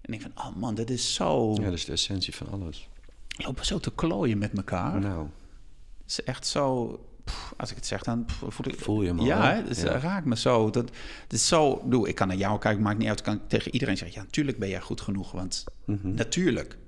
En 0.00 0.12
ik 0.12 0.22
van, 0.22 0.32
oh 0.34 0.56
man, 0.56 0.74
dat 0.74 0.90
is 0.90 1.14
zo, 1.14 1.52
Ja, 1.54 1.64
dat 1.64 1.72
is 1.72 1.84
de 1.84 1.92
essentie 1.92 2.34
van 2.34 2.48
alles. 2.50 2.88
lopen 3.36 3.64
zo 3.66 3.78
te 3.78 3.92
klooien 3.94 4.38
met 4.38 4.52
elkaar. 4.56 5.00
Nou, 5.00 5.28
Het 6.02 6.10
is 6.18 6.24
echt 6.24 6.46
zo. 6.46 6.98
Pff, 7.30 7.54
als 7.56 7.70
ik 7.70 7.76
het 7.76 7.86
zeg, 7.86 8.02
dan 8.02 8.24
pff, 8.24 8.44
voel 8.48 8.72
ik. 8.72 8.80
Voel 8.80 9.02
je 9.02 9.12
al, 9.12 9.24
Ja, 9.24 9.62
het 9.66 9.80
Ja. 9.80 9.98
raakt 9.98 10.26
me 10.26 10.36
zo. 10.36 10.70
Dat, 10.70 10.90
is 11.28 11.48
zo. 11.48 11.72
ik 11.72 11.82
bedoel, 11.82 12.08
ik 12.08 12.14
kan 12.14 12.28
naar 12.28 12.36
jou 12.36 12.58
kijken, 12.58 12.82
maakt 12.82 12.98
niet 12.98 13.08
uit. 13.08 13.18
Ik 13.18 13.24
kan 13.24 13.40
tegen 13.46 13.72
iedereen 13.72 13.96
zeggen: 13.96 14.16
ja, 14.18 14.24
natuurlijk 14.24 14.58
ben 14.58 14.68
jij 14.68 14.80
goed 14.80 15.00
genoeg. 15.00 15.32
Want 15.32 15.64
mhm. 15.84 16.14
natuurlijk. 16.14 16.78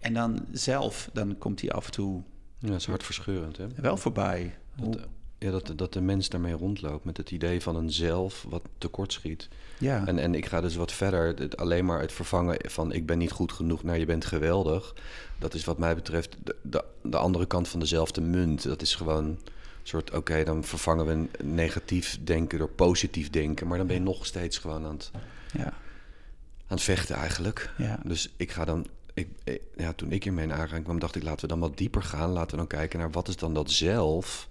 En 0.00 0.14
dan 0.14 0.46
zelf, 0.52 1.10
dan 1.12 1.38
komt 1.38 1.60
hij 1.60 1.70
af 1.70 1.86
en 1.86 1.92
toe 1.92 2.22
ja, 2.58 2.68
dat 2.68 2.80
is 2.80 2.86
hartverscheurend, 2.86 3.56
hè? 3.56 3.66
wel 3.76 3.96
voorbij. 3.96 4.54
Dat, 4.76 5.08
ja, 5.38 5.50
dat, 5.50 5.72
dat 5.76 5.92
de 5.92 6.00
mens 6.00 6.28
daarmee 6.28 6.52
rondloopt 6.52 7.04
met 7.04 7.16
het 7.16 7.30
idee 7.30 7.62
van 7.62 7.76
een 7.76 7.92
zelf 7.92 8.46
wat 8.48 8.62
tekortschiet. 8.78 9.48
ja, 9.78 10.06
En, 10.06 10.18
en 10.18 10.34
ik 10.34 10.46
ga 10.46 10.60
dus 10.60 10.76
wat 10.76 10.92
verder. 10.92 11.26
Het, 11.26 11.56
alleen 11.56 11.84
maar 11.84 12.00
het 12.00 12.12
vervangen 12.12 12.70
van 12.70 12.92
ik 12.92 13.06
ben 13.06 13.18
niet 13.18 13.30
goed 13.30 13.52
genoeg 13.52 13.82
naar 13.82 13.98
je 13.98 14.06
bent 14.06 14.24
geweldig. 14.24 14.94
Dat 15.38 15.54
is 15.54 15.64
wat 15.64 15.78
mij 15.78 15.94
betreft 15.94 16.36
de, 16.44 16.56
de, 16.62 16.84
de 17.02 17.16
andere 17.16 17.46
kant 17.46 17.68
van 17.68 17.80
dezelfde 17.80 18.20
munt. 18.20 18.62
Dat 18.62 18.82
is 18.82 18.94
gewoon 18.94 19.38
soort, 19.88 20.10
oké, 20.14 20.44
dan 20.44 20.64
vervangen 20.64 21.06
we 21.06 21.12
een 21.12 21.30
negatief 21.54 22.18
denken 22.24 22.58
door 22.58 22.68
positief 22.70 23.30
denken. 23.30 23.66
Maar 23.66 23.78
dan 23.78 23.86
ben 23.86 23.96
je 23.96 24.02
nog 24.02 24.26
steeds 24.26 24.58
gewoon 24.58 24.84
aan 24.84 24.92
het, 24.92 25.10
ja, 25.52 25.64
aan 25.64 25.72
het 26.76 26.82
vechten 26.82 27.16
eigenlijk. 27.16 27.70
ja, 27.78 27.98
Dus 28.04 28.32
ik 28.36 28.50
ga 28.50 28.64
dan. 28.64 28.86
Ik, 29.14 29.28
ik- 29.44 29.62
ja, 29.76 29.92
toen 29.92 30.12
ik 30.12 30.24
hiermee 30.24 30.44
in 30.44 30.52
aanraking 30.52 30.84
kwam, 30.84 30.98
dacht 30.98 31.14
ik, 31.16 31.22
laten 31.22 31.40
we 31.40 31.46
dan 31.46 31.58
wat 31.60 31.76
dieper 31.78 32.02
gaan. 32.02 32.30
Laten 32.30 32.50
we 32.50 32.56
dan 32.56 32.66
kijken 32.66 32.98
naar 32.98 33.10
wat 33.10 33.28
is 33.28 33.36
dan 33.36 33.54
dat 33.54 33.70
zelf 33.70 34.48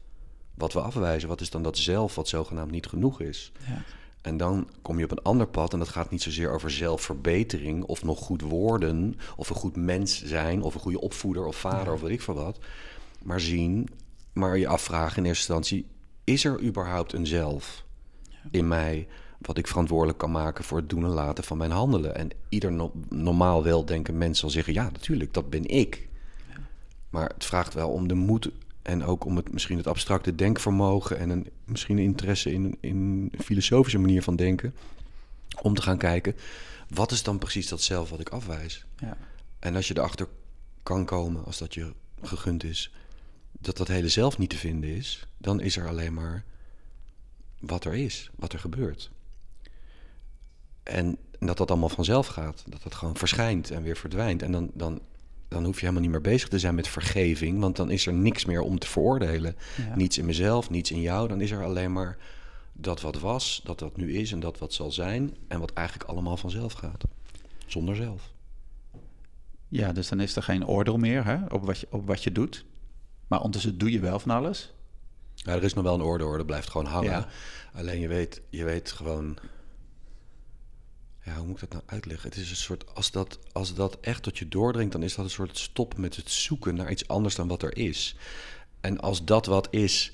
wat 0.54 0.74
we 0.74 0.82
afwijzen. 0.82 1.30
Wat 1.30 1.42
is 1.42 1.50
dan 1.50 1.64
dat 1.64 1.78
zelf 1.78 2.16
wat 2.16 2.28
zogenaamd 2.28 2.72
niet 2.72 2.86
genoeg 2.88 3.22
is. 3.22 3.52
ja, 3.68 3.82
En 4.22 4.38
dan 4.38 4.70
kom 4.82 4.98
je 5.00 5.04
op 5.06 5.12
een 5.12 5.22
ander 5.22 5.48
pad. 5.48 5.74
En 5.74 5.80
dat 5.80 5.90
gaat 5.90 6.12
niet 6.12 6.22
zozeer 6.22 6.52
over 6.52 6.72
zelfverbetering. 6.72 7.84
Of 7.84 8.04
nog 8.04 8.20
goed 8.20 8.42
worden. 8.42 9.20
Of 9.36 9.50
een 9.50 9.56
goed 9.56 9.76
mens 9.76 10.24
zijn. 10.24 10.62
Of 10.62 10.74
een 10.74 10.80
goede 10.82 11.02
opvoeder 11.02 11.46
of 11.46 11.56
vader 11.56 11.94
of 11.94 12.02
weet 12.02 12.12
ik 12.12 12.22
veel 12.22 12.34
wat. 12.34 12.58
Maar 13.24 13.40
zien. 13.40 13.90
Maar 14.34 14.58
je 14.58 14.68
afvragen 14.68 15.18
in 15.18 15.26
eerste 15.26 15.54
instantie. 15.54 15.86
Is 16.24 16.46
er 16.46 16.62
überhaupt 16.62 17.14
een 17.14 17.28
zelf 17.28 17.84
in 18.52 18.68
mij. 18.68 19.08
Wat 19.42 19.58
ik 19.58 19.68
verantwoordelijk 19.68 20.18
kan 20.18 20.32
maken 20.32 20.64
voor 20.64 20.78
het 20.78 20.90
doen 20.90 21.04
en 21.04 21.10
laten 21.10 21.44
van 21.44 21.58
mijn 21.58 21.72
handelen. 21.72 22.16
En 22.16 22.30
ieder 22.50 22.72
no- 22.72 22.94
normaal 23.10 23.64
weldenkend 23.64 24.18
mens 24.18 24.40
zal 24.40 24.50
zeggen: 24.50 24.74
ja, 24.74 24.84
natuurlijk, 24.84 25.34
dat 25.34 25.50
ben 25.50 25.66
ik. 25.66 26.08
Maar 27.10 27.32
het 27.34 27.46
vraagt 27.46 27.74
wel 27.74 27.90
om 27.90 28.08
de 28.08 28.14
moed 28.14 28.52
en 28.82 29.04
ook 29.04 29.26
om 29.26 29.36
het, 29.36 29.52
misschien 29.54 29.78
het 29.78 29.88
abstracte 29.88 30.36
denkvermogen 30.36 31.20
en 31.20 31.30
een, 31.30 31.48
misschien 31.66 31.98
een 31.98 32.04
interesse 32.04 32.52
in, 32.52 32.78
in 32.80 33.30
een 33.32 33.44
filosofische 33.44 34.00
manier 34.00 34.24
van 34.24 34.36
denken. 34.36 34.76
Om 35.62 35.74
te 35.74 35.82
gaan 35.82 35.98
kijken, 35.98 36.36
wat 36.90 37.12
is 37.12 37.24
dan 37.24 37.38
precies 37.38 37.68
dat 37.68 37.82
zelf 37.82 38.10
wat 38.10 38.20
ik 38.20 38.30
afwijs? 38.30 38.86
ja, 39.00 39.18
En 39.60 39.76
als 39.76 39.88
je 39.88 39.98
erachter 39.98 40.28
kan 40.84 41.06
komen, 41.06 41.46
als 41.46 41.58
dat 41.58 41.74
je 41.74 41.94
gegund 42.22 42.64
is, 42.64 42.94
dat 43.66 43.78
dat 43.78 43.88
hele 43.88 44.10
zelf 44.10 44.38
niet 44.38 44.50
te 44.50 44.58
vinden 44.58 44.90
is, 44.90 45.28
dan 45.38 45.62
is 45.62 45.78
er 45.78 45.88
alleen 45.88 46.14
maar 46.14 46.44
wat 47.60 47.86
er 47.86 47.94
is, 47.94 48.30
wat 48.36 48.54
er 48.54 48.60
gebeurt. 48.60 49.12
En 50.84 51.18
dat 51.40 51.58
dat 51.58 51.72
allemaal 51.72 51.90
vanzelf 51.90 52.28
gaat, 52.28 52.64
dat 52.68 52.84
dat 52.84 52.96
gewoon 52.96 53.18
verschijnt 53.18 53.72
en 53.72 53.84
weer 53.84 53.98
verdwijnt. 53.98 54.42
En 54.42 54.52
dan, 54.52 54.72
dan, 54.74 55.02
dan 55.48 55.66
hoef 55.66 55.76
je 55.76 55.80
helemaal 55.80 56.02
niet 56.02 56.12
meer 56.12 56.32
bezig 56.32 56.50
te 56.50 56.60
zijn 56.60 56.76
met 56.76 56.88
vergeving, 56.88 57.60
want 57.60 57.76
dan 57.76 57.92
is 57.92 58.06
er 58.06 58.14
niks 58.14 58.46
meer 58.46 58.62
om 58.62 58.80
te 58.80 58.88
veroordelen. 58.88 59.56
ja. 59.78 59.96
Niets 59.96 60.18
in 60.18 60.26
mezelf, 60.26 60.70
niets 60.70 60.92
in 60.92 61.02
jou. 61.02 61.28
Dan 61.28 61.42
is 61.42 61.52
er 61.52 61.64
alleen 61.64 61.94
maar 61.94 62.18
dat 62.74 63.02
wat 63.02 63.20
was, 63.20 63.62
dat 63.64 63.80
wat 63.80 63.98
nu 63.98 64.14
is 64.14 64.32
en 64.32 64.40
dat 64.40 64.58
wat 64.58 64.74
zal 64.74 64.92
zijn. 64.92 65.36
En 65.48 65.60
wat 65.60 65.74
eigenlijk 65.74 66.10
allemaal 66.10 66.38
vanzelf 66.38 66.74
gaat. 66.74 67.04
Zonder 67.66 67.96
zelf. 67.96 68.32
Ja, 69.68 69.92
dus 69.92 70.08
dan 70.08 70.20
is 70.20 70.36
er 70.36 70.44
geen 70.44 70.68
oordeel 70.68 70.98
meer 70.98 71.26
hè, 71.26 71.46
op, 71.46 71.66
wat 71.66 71.80
je, 71.80 71.88
op 71.90 72.08
wat 72.08 72.24
je 72.24 72.32
doet. 72.32 72.66
Maar 73.34 73.42
ondertussen 73.42 73.78
doe 73.78 73.92
je 73.92 74.00
wel 74.00 74.20
van 74.20 74.32
alles. 74.32 74.74
Ja, 75.36 75.52
er 75.54 75.64
is 75.64 75.74
nog 75.74 75.84
wel 75.84 75.94
een 75.94 76.02
orde 76.02 76.24
hoor, 76.24 76.38
dat 76.38 76.46
blijft 76.46 76.70
gewoon 76.70 76.86
hangen. 76.86 77.12
Ja. 77.12 77.28
Alleen 77.74 78.00
je 78.00 78.08
weet, 78.08 78.42
je 78.50 78.64
weet 78.64 78.92
gewoon. 78.92 79.38
Ja, 81.24 81.36
hoe 81.36 81.46
moet 81.48 81.56
ik 81.56 81.60
dat 81.70 81.72
nou 81.72 81.84
uitleggen? 81.86 82.30
Het 82.30 82.38
is 82.38 82.50
een 82.50 82.56
soort. 82.56 82.96
Als 82.96 83.12
dat, 83.12 83.40
als 83.52 83.74
dat 83.74 83.98
echt 84.02 84.24
tot 84.24 84.38
je 84.38 84.48
doordringt, 84.48 84.92
dan 84.92 85.04
is 85.04 85.16
dat 85.16 85.26
een 85.26 85.32
soort 85.32 85.58
stop 85.58 85.98
met 85.98 86.16
het 86.16 86.32
zoeken 86.32 86.76
naar 86.76 86.92
iets 86.92 87.08
anders 87.08 87.36
dan 87.36 87.48
wat 87.48 87.64
er 87.64 87.78
is. 87.78 88.16
En 88.82 89.00
als 89.00 89.26
dat 89.26 89.46
wat 89.46 89.68
is. 89.72 90.14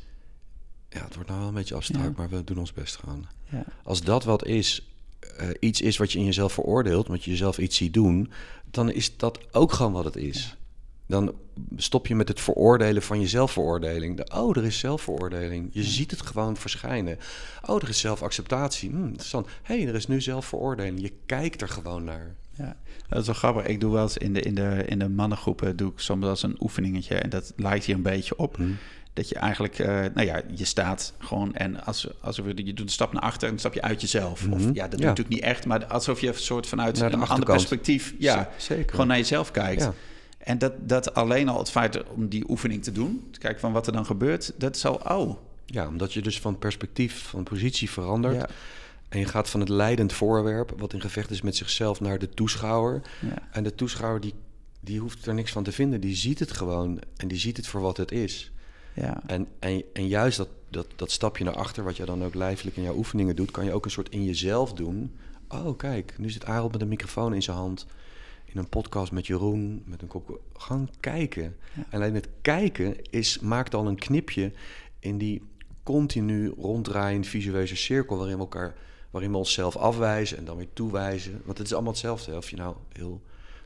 Ja, 0.89 1.03
het 1.03 1.13
wordt 1.13 1.29
nou 1.29 1.39
wel 1.39 1.49
een 1.49 1.55
beetje 1.55 1.75
abstract, 1.75 2.05
Ja. 2.05 2.13
maar 2.17 2.29
we 2.29 2.43
doen 2.43 2.57
ons 2.57 2.73
best 2.73 2.95
gewoon. 2.95 3.27
Ja, 3.49 3.65
Als 3.83 4.01
dat 4.01 4.23
wat 4.23 4.45
is, 4.45 4.87
eh, 5.37 5.49
iets 5.59 5.81
is 5.81 5.97
wat 5.97 6.11
je 6.11 6.19
in 6.19 6.25
jezelf 6.25 6.53
veroordeelt, 6.53 7.07
omdat 7.07 7.23
je 7.23 7.31
jezelf 7.31 7.57
iets 7.57 7.77
ziet 7.77 7.93
doen, 7.93 8.31
dan 8.71 8.91
is 8.91 9.17
dat 9.17 9.53
ook 9.53 9.71
gewoon 9.71 9.91
wat 9.91 10.05
het 10.05 10.15
is. 10.15 10.57
Dan 11.09 11.33
stop 11.75 12.07
je 12.07 12.15
met 12.15 12.27
het 12.27 12.39
veroordelen 12.41 13.01
van 13.01 13.19
je 13.19 13.27
zelfveroordeling. 13.27 14.17
De, 14.17 14.29
oh, 14.35 14.57
er 14.57 14.65
is 14.65 14.79
zelfveroordeling. 14.79 15.69
Je 15.71 15.83
ziet 15.83 16.11
het 16.11 16.21
gewoon 16.21 16.57
verschijnen. 16.57 17.17
Oh, 17.65 17.81
er 17.83 17.89
is 17.89 17.99
zelfacceptatie. 17.99 18.89
Hm, 18.89 19.03
interessant. 19.03 19.47
Hé, 19.63 19.77
hey, 19.79 19.87
er 19.87 19.95
is 19.95 20.07
nu 20.07 20.21
zelfveroordeling. 20.21 21.01
Je 21.01 21.11
kijkt 21.25 21.61
er 21.61 21.69
gewoon 21.69 22.03
naar. 22.03 22.35
Ja, 22.53 22.75
dat 23.07 23.19
is 23.19 23.25
wel 23.25 23.35
grappig. 23.35 23.65
Ik 23.65 23.79
doe 23.79 23.93
wel 23.93 24.01
eens 24.03 24.17
in 24.17 24.33
de, 24.33 24.41
in 24.41 24.55
de, 24.55 24.83
in 24.85 24.99
de 24.99 25.09
mannengroepen 25.09 25.75
doe 25.75 25.91
ik 25.91 25.99
soms 25.99 26.25
als 26.25 26.43
een 26.43 26.57
oefeningetje. 26.59 27.15
En 27.15 27.29
dat 27.29 27.53
lijkt 27.55 27.85
hier 27.85 27.95
een 27.95 28.01
beetje 28.01 28.37
op. 28.37 28.55
Hm. 28.55 28.63
Dat 29.13 29.29
je 29.29 29.35
eigenlijk, 29.35 29.79
uh, 29.79 29.87
nou 29.87 30.21
ja, 30.25 30.41
je 30.55 30.65
staat 30.65 31.13
gewoon 31.17 31.55
en 31.55 31.83
als, 31.85 32.07
alsof 32.21 32.45
je, 32.45 32.51
je 32.65 32.73
doet 32.73 32.79
een 32.85 32.89
stap 32.91 33.13
naar 33.13 33.21
achter 33.21 33.47
en 33.47 33.53
een 33.53 33.59
stapje 33.59 33.81
uit 33.81 34.01
jezelf. 34.01 34.47
Of 34.51 34.59
Mhm. 34.59 34.73
ja, 34.73 34.81
dat 34.81 34.91
doe 34.91 34.99
je 34.99 35.03
Ja. 35.03 35.09
natuurlijk 35.09 35.29
niet 35.35 35.43
echt, 35.43 35.65
maar 35.65 35.85
alsof 35.85 36.21
je 36.21 36.27
een 36.27 36.33
soort 36.33 36.67
vanuit 36.67 36.99
een 36.99 37.13
ander 37.27 37.45
perspectief, 37.45 38.13
ja, 38.19 38.49
Z- 38.57 38.65
zeker. 38.65 38.89
gewoon 38.91 39.07
naar 39.07 39.17
jezelf 39.17 39.51
kijkt. 39.51 39.81
Ja. 39.81 39.93
En 40.39 40.57
dat, 40.57 40.73
dat 40.89 41.13
alleen 41.13 41.49
al 41.49 41.57
het 41.59 41.71
feit 41.71 42.03
om 42.07 42.27
die 42.27 42.49
oefening 42.49 42.83
te 42.83 42.91
doen, 42.91 43.27
te 43.31 43.39
kijken 43.39 43.59
van 43.59 43.71
wat 43.71 43.87
er 43.87 43.93
dan 43.93 44.05
gebeurt, 44.05 44.53
dat 44.57 44.75
is 44.75 44.85
al, 44.85 44.95
oh, 44.95 45.37
Ja, 45.65 45.87
omdat 45.87 46.13
je 46.13 46.21
dus 46.21 46.39
van 46.39 46.57
perspectief, 46.57 47.23
van 47.27 47.43
positie 47.43 47.89
verandert. 47.89 48.35
ja, 48.35 48.49
En 49.09 49.19
je 49.19 49.25
gaat 49.25 49.49
van 49.49 49.59
het 49.59 49.69
leidend 49.69 50.13
voorwerp, 50.13 50.73
wat 50.77 50.93
in 50.93 51.01
gevecht 51.01 51.31
is 51.31 51.41
met 51.41 51.55
zichzelf, 51.55 51.99
naar 51.99 52.19
de 52.19 52.29
toeschouwer. 52.29 53.01
ja, 53.21 53.47
En 53.51 53.63
de 53.63 53.75
toeschouwer 53.75 54.21
die, 54.21 54.33
die 54.79 54.99
hoeft 54.99 55.25
er 55.25 55.33
niks 55.33 55.51
van 55.51 55.63
te 55.63 55.71
vinden. 55.71 56.01
Die 56.01 56.15
ziet 56.15 56.39
het 56.39 56.51
gewoon 56.51 56.99
en 57.17 57.27
die 57.27 57.37
ziet 57.37 57.57
het 57.57 57.67
voor 57.67 57.81
wat 57.81 57.97
het 57.97 58.11
is. 58.11 58.51
ja, 58.93 59.21
En, 59.25 59.47
en, 59.59 59.83
en 59.93 60.07
juist 60.07 60.37
dat, 60.37 60.49
dat, 60.69 60.87
dat 60.95 61.11
stapje 61.11 61.43
naar 61.43 61.55
achter, 61.55 61.83
wat 61.83 61.97
je 61.97 62.05
dan 62.05 62.23
ook 62.23 62.33
lijfelijk 62.35 62.77
in 62.77 62.83
jouw 62.83 62.95
oefeningen 62.95 63.35
doet, 63.35 63.51
kan 63.51 63.65
je 63.65 63.73
ook 63.73 63.85
een 63.85 63.91
soort 63.91 64.09
in 64.09 64.25
jezelf 64.25 64.73
doen. 64.73 65.15
Oh, 65.47 65.77
kijk, 65.77 66.13
nu 66.17 66.29
zit 66.29 66.45
Areld 66.45 66.71
met 66.71 66.81
een 66.81 66.87
microfoon 66.87 67.33
in 67.33 67.43
zijn 67.43 67.57
hand. 67.57 67.85
In 68.53 68.57
een 68.59 68.69
podcast 68.69 69.11
met 69.11 69.27
Jeroen, 69.27 69.83
met 69.85 70.01
een 70.01 70.07
kop. 70.07 70.39
Gewoon 70.57 70.89
kijken. 70.99 71.43
Ja. 71.43 71.83
En 71.89 71.99
alleen 71.99 72.13
het 72.15 72.29
kijken 72.41 72.95
is, 73.09 73.39
maakt 73.39 73.73
al 73.75 73.87
een 73.87 73.95
knipje 73.95 74.51
in 74.99 75.17
die 75.17 75.41
continu 75.83 76.47
ronddraaiend 76.57 77.27
visueuze 77.27 77.75
cirkel 77.75 78.17
waarin 78.17 78.35
we 78.35 78.41
elkaar, 78.41 78.75
waarin 79.09 79.31
we 79.31 79.37
onszelf 79.37 79.75
afwijzen 79.75 80.37
en 80.37 80.45
dan 80.45 80.57
weer 80.57 80.73
toewijzen. 80.73 81.41
Want 81.45 81.57
het 81.57 81.67
is 81.67 81.73
allemaal 81.73 81.91
hetzelfde. 81.91 82.31
hè. 82.31 82.37
Of 82.37 82.49
je 82.49 82.55
nou 82.55 82.75
heel 82.93 83.21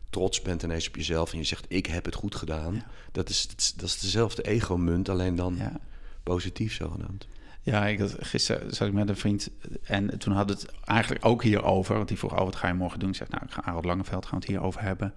trots 0.10 0.42
bent 0.42 0.64
ineens 0.64 0.88
op 0.88 0.96
jezelf 0.96 1.32
en 1.32 1.38
je 1.38 1.44
zegt 1.44 1.66
ik 1.68 1.86
heb 1.86 2.06
het 2.06 2.16
goed 2.16 2.36
gedaan. 2.36 2.74
Ja. 2.76 2.86
Dat, 3.12 3.30
is, 3.30 3.48
dat 3.48 3.60
is- 3.60 3.74
dat 3.74 3.86
is 3.90 4.00
dezelfde 4.00 4.42
ego-munt, 4.42 5.10
alleen 5.10 5.36
dan 5.36 5.56
ja. 5.58 5.80
positief 6.24 6.74
zogenaamd. 6.74 7.28
Ja, 7.64 7.88
ik 7.88 8.00
had, 8.00 8.16
gisteren 8.20 8.76
zat 8.76 8.88
ik 8.88 8.94
met 8.94 9.10
een 9.10 9.16
vriend 9.16 9.50
en 9.84 10.18
toen 10.18 10.34
had 10.34 10.50
het 10.50 10.66
eigenlijk 10.84 11.26
ook 11.26 11.44
hierover. 11.44 11.96
Want 11.96 12.08
die 12.08 12.18
vroeg, 12.18 12.32
oh, 12.32 12.44
wat 12.44 12.56
ga 12.56 12.68
je 12.68 12.74
morgen 12.74 13.00
doen? 13.00 13.10
Ik 13.10 13.16
zeg, 13.16 13.30
nou, 13.30 13.44
ik 13.46 13.52
ga 13.52 13.64
Arend 13.64 13.86
Langeveld, 13.86 14.26
gaan 14.26 14.40
we 14.40 14.46
het 14.46 14.54
hierover 14.54 14.82
hebben. 14.82 15.14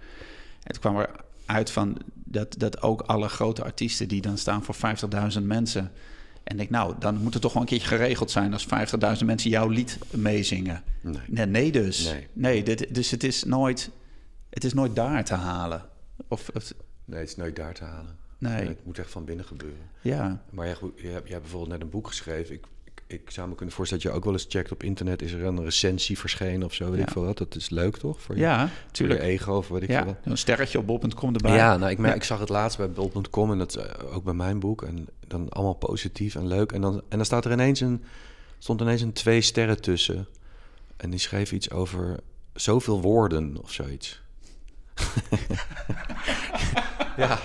En 0.62 0.72
toen 0.72 0.80
kwam 0.80 0.97
er 0.97 1.11
uit 1.47 1.70
van 1.70 1.97
dat, 2.14 2.55
dat 2.59 2.82
ook 2.82 3.01
alle 3.01 3.28
grote 3.28 3.64
artiesten 3.64 4.09
die 4.09 4.20
dan 4.20 4.38
staan 4.38 4.64
voor 4.64 4.76
50.000 5.36 5.42
mensen. 5.42 5.92
En 6.44 6.53
ik 6.53 6.57
denk, 6.57 6.70
nou, 6.70 6.94
dan 6.99 7.16
moet 7.16 7.32
het 7.32 7.42
toch 7.42 7.53
wel 7.53 7.62
een 7.62 7.68
keertje 7.68 7.88
geregeld 7.88 8.30
zijn 8.30 8.53
als 8.53 8.66
50.000 9.18 9.24
mensen 9.24 9.51
jouw 9.51 9.68
lied 9.68 9.99
meezingen. 10.11 10.82
Nee. 11.01 11.20
Nee, 11.26 11.47
nee 11.47 11.72
dus. 11.72 12.14
Nee. 12.32 12.62
dit, 12.62 12.94
dus 12.94 13.11
het 13.11 13.24
is, 13.24 13.44
nooit, 13.44 13.90
het 14.51 14.64
is 14.64 14.74
nooit 14.74 14.97
daar 14.97 15.24
te 15.24 15.34
halen. 15.34 15.84
Of, 16.28 16.49
of 16.55 16.72
Nee, 17.05 17.20
het 17.20 17.28
is 17.28 17.36
nooit 17.36 17.57
daar 17.57 17.74
te 17.74 17.84
halen. 17.84 18.16
Nee, 18.39 18.66
Het 18.68 18.84
moet 18.84 18.99
echt 18.99 19.11
van 19.11 19.24
binnen 19.24 19.45
gebeuren. 19.45 19.78
ja, 20.01 20.43
Maar 20.51 20.66
je, 20.66 20.93
hebt, 21.09 21.28
je 21.28 21.41
bijvoorbeeld 21.41 21.70
net 21.72 21.80
een 21.80 21.91
boek 21.91 22.07
geschreven. 22.07 22.55
Ik, 22.55 22.64
ik, 22.84 23.03
ik 23.07 23.30
zou 23.30 23.49
me 23.49 23.55
kunnen 23.55 23.74
voorstellen 23.74 24.03
dat 24.05 24.12
je 24.12 24.18
ook 24.18 24.24
wel 24.24 24.34
eens 24.34 24.47
checkt 24.49 24.72
op 24.72 24.82
internet. 24.82 25.22
Is 25.22 25.32
er 25.32 25.45
een 25.45 25.64
recensie 25.64 26.18
verschenen 26.18 26.66
of 26.66 26.74
zo, 26.74 26.89
weet 26.91 26.99
Ja. 26.99 27.07
ik 27.07 27.12
veel 27.12 27.24
wat. 27.24 27.39
Dat 27.39 27.55
is 27.55 27.70
leuk, 27.70 27.97
toch? 27.97 28.20
Voor 28.22 28.34
je, 28.34 28.41
ja, 28.41 28.68
voor 28.68 28.91
tuurlijk. 28.91 29.20
je 29.20 29.26
ego 29.26 29.57
of 29.57 29.68
weet 29.68 29.82
ik 29.82 29.89
veel 29.89 29.97
Ja, 29.99 30.05
wat. 30.05 30.16
een 30.24 30.39
sterretje 30.39 30.78
op 30.78 30.87
bol.com 30.87 31.34
erbij. 31.34 31.55
Ja, 31.57 31.76
nou, 31.76 31.91
ik, 31.91 31.99
merk, 31.99 32.11
Ja. 32.12 32.18
ik 32.20 32.24
zag 32.24 32.39
het 32.41 32.49
laatst 32.49 32.78
bij 32.78 32.91
bol.com 32.91 33.51
en 33.53 33.59
dat 33.59 33.74
eh, 33.74 34.14
ook 34.14 34.24
bij 34.24 34.34
mijn 34.34 34.59
boek. 34.59 34.82
En 34.82 35.07
dan 35.26 35.49
allemaal 35.49 35.74
positief 35.74 36.34
en 36.34 36.47
leuk. 36.47 36.72
En 36.72 36.80
dan, 36.80 36.95
en 37.09 37.16
dan 37.16 37.24
staat 37.26 37.45
er 37.45 37.53
ineens 37.53 37.80
een, 37.80 38.05
stond 38.59 38.80
ineens 38.80 39.01
een 39.03 39.12
twee 39.12 39.41
sterren 39.41 39.80
tussen. 39.80 40.26
En 40.97 41.11
die 41.11 41.18
schreef 41.20 41.53
iets 41.53 41.70
over 41.70 42.16
zoveel 42.55 43.01
woorden 43.01 43.57
of 43.62 43.72
zoiets. 43.72 44.20
ja, 47.16 47.39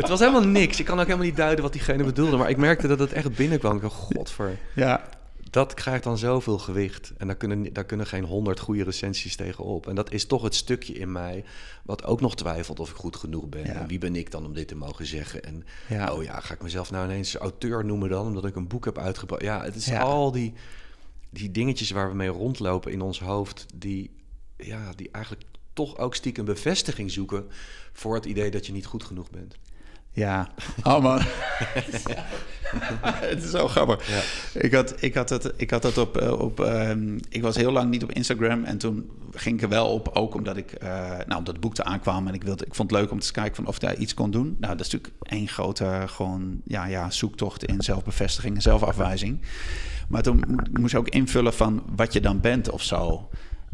het 0.00 0.08
was 0.08 0.20
helemaal 0.20 0.44
niks. 0.48 0.78
Ik 0.80 0.84
kan 0.84 0.98
ook 0.98 1.04
helemaal 1.06 1.26
niet 1.26 1.36
duiden 1.36 1.62
wat 1.64 1.72
diegene 1.72 2.04
bedoelde. 2.04 2.36
Maar 2.36 2.50
ik 2.50 2.56
merkte 2.56 2.86
dat 2.86 2.98
het 2.98 3.12
echt 3.12 3.36
binnenkwam. 3.36 3.76
Ik 3.76 3.82
dacht, 3.82 3.94
godver, 3.94 4.58
ja, 4.74 5.08
dat 5.50 5.74
krijgt 5.74 6.04
dan 6.04 6.18
zoveel 6.18 6.58
gewicht. 6.58 7.12
En 7.18 7.26
daar 7.26 7.36
kunnen, 7.36 7.72
daar 7.72 7.84
kunnen 7.84 8.06
geen 8.06 8.24
honderd 8.24 8.60
goede 8.60 8.84
recensies 8.84 9.36
tegenop. 9.36 9.86
En 9.88 9.94
dat 9.94 10.12
is 10.12 10.24
toch 10.26 10.42
het 10.42 10.54
stukje 10.54 10.92
in 10.92 11.12
mij 11.12 11.44
wat 11.82 12.04
ook 12.04 12.20
nog 12.20 12.36
twijfelt 12.36 12.80
of 12.80 12.90
ik 12.90 12.96
goed 12.96 13.16
genoeg 13.16 13.48
ben. 13.48 13.64
Ja. 13.66 13.72
En 13.72 13.86
wie 13.86 13.98
ben 13.98 14.16
ik 14.16 14.30
dan 14.30 14.44
om 14.44 14.54
dit 14.54 14.68
te 14.68 14.76
mogen 14.76 15.06
zeggen? 15.06 15.42
En 15.44 15.64
ja. 15.88 16.12
oh 16.12 16.22
ja, 16.22 16.40
ga 16.40 16.54
ik 16.54 16.62
mezelf 16.62 16.90
nou 16.90 17.04
ineens 17.04 17.34
auteur 17.34 17.84
noemen 17.84 18.08
dan, 18.08 18.26
omdat 18.26 18.44
ik 18.44 18.56
een 18.56 18.68
boek 18.68 18.84
heb 18.84 18.98
uitgebracht? 18.98 19.42
Ja, 19.42 19.62
het 19.64 19.74
is 19.74 19.86
Ja. 19.86 20.00
al 20.00 20.32
die, 20.32 20.52
die 21.30 21.50
dingetjes 21.50 21.90
waar 21.90 22.08
we 22.08 22.14
mee 22.14 22.28
rondlopen 22.28 22.92
in 22.92 23.00
ons 23.00 23.20
hoofd, 23.20 23.66
die, 23.74 24.10
ja, 24.56 24.92
die 24.96 25.08
eigenlijk 25.12 25.44
toch 25.72 25.98
ook 25.98 26.14
stiekem 26.14 26.44
bevestiging 26.44 27.10
zoeken 27.10 27.46
voor 27.92 28.14
het 28.14 28.24
idee 28.24 28.50
dat 28.50 28.66
je 28.66 28.72
niet 28.72 28.86
goed 28.86 29.04
genoeg 29.04 29.30
bent. 29.30 29.54
Ja, 30.12 30.48
oh 30.82 31.02
man. 31.02 31.20
het 33.30 33.42
is 33.42 33.50
zo 33.50 33.68
grappig. 33.68 34.08
Ja. 34.10 34.20
Ik, 34.60 34.74
had, 34.74 34.94
ik, 35.02 35.14
had 35.14 35.28
het, 35.28 35.52
ik 35.56 35.70
had 35.70 35.82
dat 35.82 35.98
op... 35.98 36.16
eh, 36.16 36.32
op 36.40 36.60
ehm, 36.60 37.18
ik 37.28 37.42
was 37.42 37.56
heel 37.56 37.72
lang 37.72 37.90
niet 37.90 38.02
op 38.02 38.12
Instagram. 38.12 38.64
En 38.64 38.78
toen 38.78 39.10
ging 39.32 39.56
ik 39.56 39.62
er 39.62 39.68
wel 39.68 39.86
op. 39.88 40.08
Ook 40.08 40.34
omdat 40.34 40.56
ik... 40.56 40.72
eh, 40.72 40.88
nou, 41.08 41.34
omdat 41.38 41.46
het 41.46 41.60
boek 41.60 41.74
te 41.74 41.84
aankwam. 41.84 42.26
En 42.28 42.34
ik, 42.34 42.42
wilde, 42.42 42.64
ik 42.66 42.74
vond 42.74 42.90
het 42.90 43.00
leuk 43.00 43.10
om 43.10 43.18
te 43.20 43.32
kijken 43.32 43.54
van 43.54 43.66
of 43.66 43.78
daar 43.78 43.96
iets 43.96 44.14
kon 44.14 44.30
doen. 44.30 44.56
Nou, 44.60 44.76
dat 44.76 44.86
is 44.86 44.92
natuurlijk 44.92 45.22
één 45.22 45.48
grote 45.48 46.02
gewoon, 46.06 46.60
ja, 46.64 46.84
ja, 46.86 47.10
zoektocht 47.10 47.64
in 47.64 47.80
zelfbevestiging 47.82 48.54
en 48.54 48.62
zelfafwijzing. 48.62 49.40
Maar 50.08 50.22
toen 50.22 50.44
mo- 50.48 50.62
moest 50.80 50.92
je 50.92 50.98
ook 50.98 51.08
invullen 51.08 51.54
van 51.54 51.82
wat 51.96 52.12
je 52.12 52.20
dan 52.20 52.40
bent 52.40 52.70
of 52.70 52.82
zo. 52.82 53.28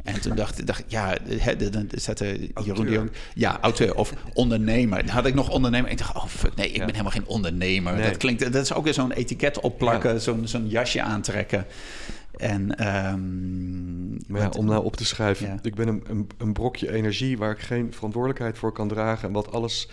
En 0.07 0.21
toen 0.21 0.35
dacht, 0.37 0.61
ik- 0.61 0.85
ja, 0.87 1.17
hè, 1.29 1.57
de- 1.57 1.71
de- 1.71 1.87
zette 2.01 2.51
Jeroen 2.65 2.87
die 2.87 2.99
ook, 2.99 3.09
ja, 3.35 3.59
auteur 3.61 3.95
of 3.95 4.13
ondernemer. 4.33 4.99
Dan 5.07 5.15
had 5.15 5.27
ik 5.27 5.35
nog 5.35 5.51
ondernemer. 5.51 5.91
Ik 5.91 5.99
dacht, 5.99 6.17
oh 6.17 6.25
fuck, 6.27 6.55
nee, 6.55 6.67
ik 6.67 6.73
Ja. 6.73 6.79
ben 6.79 6.91
helemaal 6.91 7.13
geen 7.13 7.27
ondernemer. 7.27 7.95
Nee. 7.95 8.09
Dat 8.09 8.17
klinkt, 8.17 8.53
dat 8.53 8.63
is 8.63 8.73
ook 8.73 8.85
weer 8.85 8.95
zo'n 8.95 9.13
etiket 9.13 9.61
opplakken, 9.61 10.21
zo'n 10.21 10.49
zo'n 10.49 10.69
jasje 10.69 11.03
aantrekken. 11.03 11.67
En, 12.37 12.77
ehm, 12.79 14.33
Maar 14.33 14.41
ja, 14.41 14.49
om 14.49 14.65
nou 14.67 14.85
op 14.85 14.97
te 14.97 15.05
schrijven, 15.05 15.47
Ja. 15.47 15.59
ik 15.63 15.75
ben 15.75 15.89
een, 15.89 16.05
een, 16.09 16.27
een 16.39 16.53
brokje 16.53 16.93
energie 16.93 17.39
waar 17.39 17.51
ik 17.51 17.59
geen 17.61 17.93
verantwoordelijkheid 17.95 18.59
voor 18.59 18.73
kan 18.73 18.89
dragen 18.89 19.29
en 19.29 19.35
wat 19.35 19.53
alles, 19.53 19.89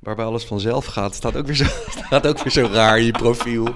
waarbij 0.00 0.24
alles 0.24 0.44
vanzelf 0.44 0.84
gaat, 0.84 1.14
staat 1.14 1.36
ook 1.36 1.46
weer 1.46 1.56
zo, 1.56 1.64
staat 2.06 2.26
ook 2.26 2.38
weer 2.42 2.52
zo 2.52 2.68
raar 2.72 3.00
je 3.00 3.10
profiel. 3.10 3.68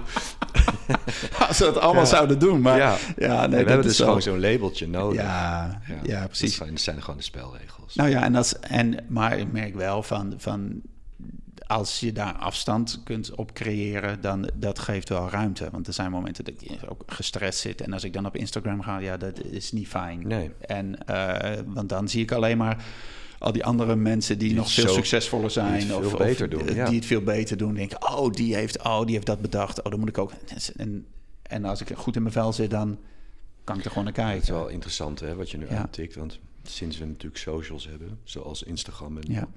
als 1.48 1.56
ze 1.56 1.64
dat 1.64 1.78
allemaal 1.78 2.02
Ja. 2.02 2.08
zouden 2.08 2.38
doen, 2.38 2.60
maar 2.60 2.76
ja, 2.76 2.96
ja, 3.16 3.40
nee, 3.46 3.48
we 3.48 3.56
dat 3.56 3.66
hebben 3.68 3.78
is 3.78 3.96
dus 3.96 4.06
gewoon 4.06 4.22
zo'n 4.22 4.40
labeltje 4.40 4.88
nodig. 4.88 5.20
Ja, 5.22 5.80
ja, 6.02 6.26
precies. 6.26 6.56
zijn, 6.56 6.70
dat 6.70 6.80
zijn 6.80 7.00
gewoon 7.02 7.16
de 7.16 7.22
spelregels. 7.22 7.94
Nou 7.94 8.10
ja, 8.10 8.22
en 8.22 8.32
dat 8.32 8.44
is, 8.44 8.54
en, 8.58 8.96
maar 9.08 9.38
ik 9.38 9.52
merk 9.52 9.74
wel 9.74 10.02
van, 10.02 10.34
van 10.36 10.80
als 11.66 12.00
je 12.00 12.12
daar 12.12 12.34
afstand 12.34 13.00
kunt 13.04 13.34
op 13.34 13.52
creëren, 13.52 14.20
dan 14.20 14.50
dat 14.54 14.78
geeft 14.78 15.08
wel 15.08 15.30
ruimte. 15.30 15.68
Want 15.72 15.86
er 15.86 15.92
zijn 15.92 16.10
momenten 16.10 16.44
dat 16.44 16.54
je 16.58 16.88
ook 16.88 17.02
gestrest 17.06 17.58
zit. 17.58 17.80
En 17.80 17.92
als 17.92 18.04
ik 18.04 18.12
dan 18.12 18.26
op 18.26 18.36
Instagram 18.36 18.82
ga, 18.82 18.98
ja, 18.98 19.16
dat 19.16 19.44
is 19.44 19.72
niet 19.72 19.88
fijn. 19.88 20.26
Nee. 20.26 20.50
En, 20.60 21.06
eh, 21.06 21.58
want 21.66 21.88
dan 21.88 22.08
zie 22.08 22.22
ik 22.22 22.32
alleen 22.32 22.56
maar 22.58 22.84
al 23.42 23.52
die 23.52 23.64
andere 23.64 23.96
mensen 23.96 24.38
die, 24.38 24.48
Die 24.48 24.56
nog 24.56 24.72
veel 24.72 24.88
succesvoller 24.94 25.50
zijn. 25.50 25.80
die 25.80 25.94
of, 25.96 26.02
veel 26.02 26.12
of 26.12 26.18
beter 26.18 26.48
doen, 26.50 26.68
eh, 26.68 26.74
ja. 26.76 26.86
Die 26.86 26.96
het 26.96 27.06
veel 27.06 27.22
beter 27.22 27.56
doen. 27.56 27.74
Denk 27.74 27.92
ik, 27.92 28.10
oh, 28.10 28.32
die 28.32 28.54
heeft, 28.54 28.82
oh, 28.82 29.04
die 29.04 29.14
heeft 29.14 29.26
dat 29.26 29.40
bedacht. 29.40 29.82
Oh, 29.82 29.90
dan 29.90 30.00
moet 30.00 30.08
ik 30.08 30.18
ook. 30.18 30.32
En, 30.76 31.06
en 31.42 31.64
als 31.64 31.80
ik 31.80 31.96
goed 31.96 32.16
in 32.16 32.22
mijn 32.22 32.34
vel 32.34 32.52
zit, 32.52 32.70
dan 32.70 32.98
kan 33.64 33.78
ik 33.78 33.84
er 33.84 33.88
gewoon 33.90 34.04
naar 34.04 34.12
kijken. 34.12 34.34
Het 34.34 34.42
is 34.42 34.48
wel 34.48 34.68
interessant 34.68 35.20
hè, 35.20 35.34
wat 35.34 35.50
je 35.50 35.58
nu 35.58 35.66
Ja. 35.70 35.76
aantikt, 35.76 36.14
want 36.14 36.38
sinds 36.62 36.98
we 36.98 37.04
natuurlijk 37.04 37.36
socials 37.42 37.86
hebben, 37.88 38.18
zoals 38.24 38.62
Instagram 38.62 39.16
en 39.18 39.32
Ja. 39.32 39.48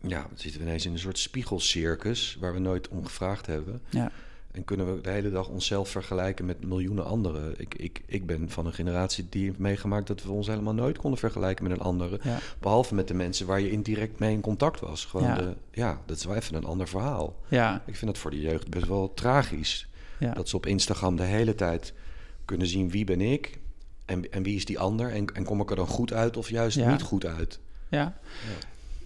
ja, 0.00 0.26
zitten 0.34 0.60
we 0.60 0.66
ineens 0.66 0.86
in 0.86 0.92
een 0.92 0.98
soort 0.98 1.18
spiegelcircus 1.18 2.36
waar 2.40 2.52
we 2.52 2.58
nooit 2.58 2.88
om 2.88 3.04
gevraagd 3.06 3.46
hebben. 3.46 3.80
Ja. 3.90 4.12
En 4.58 4.64
kunnen 4.64 4.94
we 4.94 5.00
de 5.00 5.10
hele 5.10 5.30
dag 5.30 5.48
onszelf 5.48 5.88
vergelijken 5.88 6.44
met 6.44 6.64
miljoenen 6.64 7.04
anderen. 7.04 7.54
Ik, 7.60 7.74
ik, 7.74 8.02
ik 8.06 8.26
ben 8.26 8.50
van 8.50 8.66
een 8.66 8.72
generatie 8.72 9.26
die 9.28 9.44
heeft 9.44 9.58
meegemaakt 9.58 10.06
dat 10.06 10.22
we 10.22 10.30
ons 10.32 10.46
helemaal 10.46 10.74
nooit 10.74 10.98
konden 10.98 11.18
vergelijken 11.18 11.64
met 11.68 11.72
een 11.72 11.84
andere. 11.84 12.18
Ja. 12.22 12.38
Behalve 12.60 12.94
met 12.94 13.08
de 13.08 13.14
mensen 13.14 13.46
waar 13.46 13.60
je 13.60 13.70
indirect 13.70 14.18
mee 14.18 14.32
in 14.32 14.40
contact 14.40 14.80
was. 14.80 15.04
Gewoon 15.04 15.26
Ja. 15.26 15.34
De, 15.34 15.54
ja, 15.72 16.00
dat 16.06 16.16
is 16.16 16.24
wel 16.24 16.34
even 16.34 16.54
een 16.54 16.64
ander 16.64 16.88
verhaal. 16.88 17.36
Ja. 17.48 17.82
Ik 17.86 17.96
vind 17.96 18.10
dat 18.10 18.20
voor 18.20 18.30
de 18.30 18.40
jeugd 18.40 18.68
best 18.70 18.86
wel 18.86 19.14
tragisch. 19.14 19.88
Ja. 20.18 20.32
Dat 20.34 20.48
ze 20.48 20.56
op 20.56 20.66
Instagram 20.66 21.16
de 21.16 21.22
hele 21.22 21.54
tijd 21.54 21.92
kunnen 22.44 22.66
zien 22.66 22.90
wie 22.90 23.04
ben 23.04 23.20
ik 23.20 23.58
en, 24.04 24.30
en 24.32 24.42
wie 24.42 24.56
is 24.56 24.64
die 24.64 24.78
ander. 24.78 25.10
En, 25.12 25.26
en 25.34 25.44
kom 25.44 25.60
ik 25.60 25.70
er 25.70 25.76
dan 25.76 25.86
goed 25.86 26.12
uit 26.12 26.36
of 26.36 26.50
juist 26.50 26.76
Ja. 26.76 26.90
niet 26.90 27.02
goed 27.02 27.26
uit. 27.26 27.58
Ja. 27.88 28.18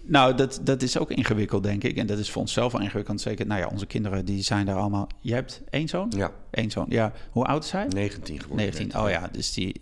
Nou, 0.05 0.35
dat, 0.35 0.59
dat 0.63 0.81
is 0.81 0.97
ook 0.97 1.11
ingewikkeld, 1.11 1.63
denk 1.63 1.83
ik. 1.83 1.97
En 1.97 2.07
dat 2.07 2.17
is 2.17 2.31
voor 2.31 2.41
onszelf 2.41 2.71
wel 2.71 2.81
ingewikkeld. 2.81 3.21
Zeker, 3.21 3.45
nou 3.45 3.59
ja, 3.59 3.67
onze 3.67 3.85
kinderen 3.85 4.25
die 4.25 4.41
zijn 4.41 4.65
daar 4.65 4.75
allemaal... 4.75 5.07
Je 5.19 5.33
hebt 5.33 5.61
één 5.69 5.87
zoon? 5.87 6.11
Ja, 6.15 6.31
Eén 6.51 6.71
zoon, 6.71 6.85
ja. 6.89 7.13
Hoe 7.31 7.45
oud 7.45 7.63
is 7.63 7.71
hij? 7.71 7.87
19 7.87 8.39
geworden. 8.41 8.65
19. 8.65 8.87
net. 8.87 8.95
Oh 8.97 9.09
ja, 9.09 9.29
dus 9.31 9.53
die... 9.53 9.81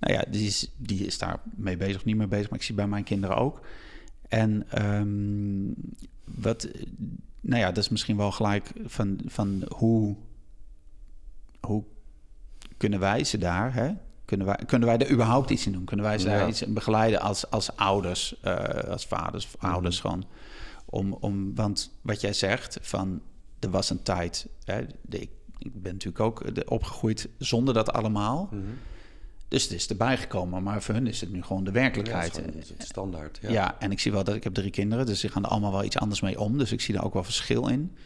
Nou 0.00 0.14
ja, 0.14 0.24
die 0.30 0.46
is, 0.46 0.70
die 0.76 1.06
is 1.06 1.18
daar 1.18 1.40
mee 1.54 1.76
bezig, 1.76 1.96
of 1.96 2.04
niet 2.04 2.16
mee 2.16 2.26
bezig. 2.26 2.50
Maar 2.50 2.58
ik 2.58 2.64
zie 2.64 2.74
bij 2.74 2.86
mijn 2.86 3.04
kinderen 3.04 3.36
ook. 3.36 3.60
En 4.28 4.64
ehm, 4.68 5.90
wat, 6.24 6.68
nou 7.40 7.60
ja, 7.60 7.66
dat 7.66 7.84
is 7.84 7.88
misschien 7.88 8.16
wel 8.16 8.30
gelijk 8.30 8.72
van, 8.84 9.20
van 9.26 9.62
hoe, 9.76 10.16
hoe 11.60 11.84
kunnen 12.76 13.00
wij 13.00 13.24
ze 13.24 13.38
daar, 13.38 13.74
hè? 13.74 13.92
Kunnen 14.24 14.46
wij, 14.46 14.58
kunnen 14.66 14.88
wij 14.88 14.98
er 14.98 15.10
überhaupt 15.10 15.50
iets 15.50 15.66
in 15.66 15.72
doen? 15.72 15.84
Kunnen 15.84 16.06
wij 16.06 16.18
ze 16.18 16.26
daar 16.26 16.38
Ja. 16.38 16.46
iets 16.48 16.62
in 16.62 16.74
begeleiden 16.74 17.20
als, 17.20 17.50
als 17.50 17.76
ouders, 17.76 18.40
eh, 18.40 18.54
als 18.90 19.06
vaders, 19.06 19.48
ouders 19.58 20.02
Mhm. 20.02 20.06
gewoon? 20.08 20.24
Om, 20.84 21.12
om, 21.20 21.54
want 21.54 21.90
wat 22.02 22.20
jij 22.20 22.32
zegt, 22.32 22.78
van 22.80 23.20
er 23.58 23.70
was 23.70 23.90
een 23.90 24.02
tijd, 24.02 24.46
hè, 24.64 24.82
de, 25.02 25.18
ik, 25.20 25.30
ik 25.58 25.82
ben 25.82 25.92
natuurlijk 25.92 26.20
ook 26.24 26.54
de- 26.54 26.68
opgegroeid 26.68 27.28
zonder 27.38 27.74
dat 27.74 27.92
allemaal. 27.92 28.48
Mhm. 28.50 28.62
Dus 29.48 29.62
het 29.62 29.72
is 29.72 29.86
erbij 29.88 30.16
gekomen, 30.16 30.62
maar 30.62 30.82
voor 30.82 30.94
hun 30.94 31.06
is 31.06 31.20
het 31.20 31.32
nu 31.32 31.42
gewoon 31.42 31.64
de 31.64 31.70
Ja, 31.70 31.76
werkelijkheid. 31.80 32.36
het 32.36 32.54
is 32.54 32.68
het 32.68 32.82
standaard. 32.82 33.38
Ja. 33.42 33.50
Ja. 33.50 33.76
en 33.78 33.90
ik 33.90 34.00
zie 34.00 34.12
wel 34.12 34.24
dat 34.24 34.34
ik 34.34 34.44
heb 34.44 34.54
drie 34.54 34.70
kinderen, 34.70 35.06
dus 35.06 35.20
die 35.20 35.30
gaan 35.30 35.44
er 35.44 35.50
allemaal 35.50 35.72
wel 35.72 35.84
iets 35.84 35.98
anders 35.98 36.20
mee 36.20 36.40
om. 36.40 36.58
Dus 36.58 36.72
ik 36.72 36.80
zie 36.80 36.94
daar 36.94 37.04
ook 37.04 37.12
wel 37.14 37.24
verschil 37.24 37.68
in. 37.68 37.96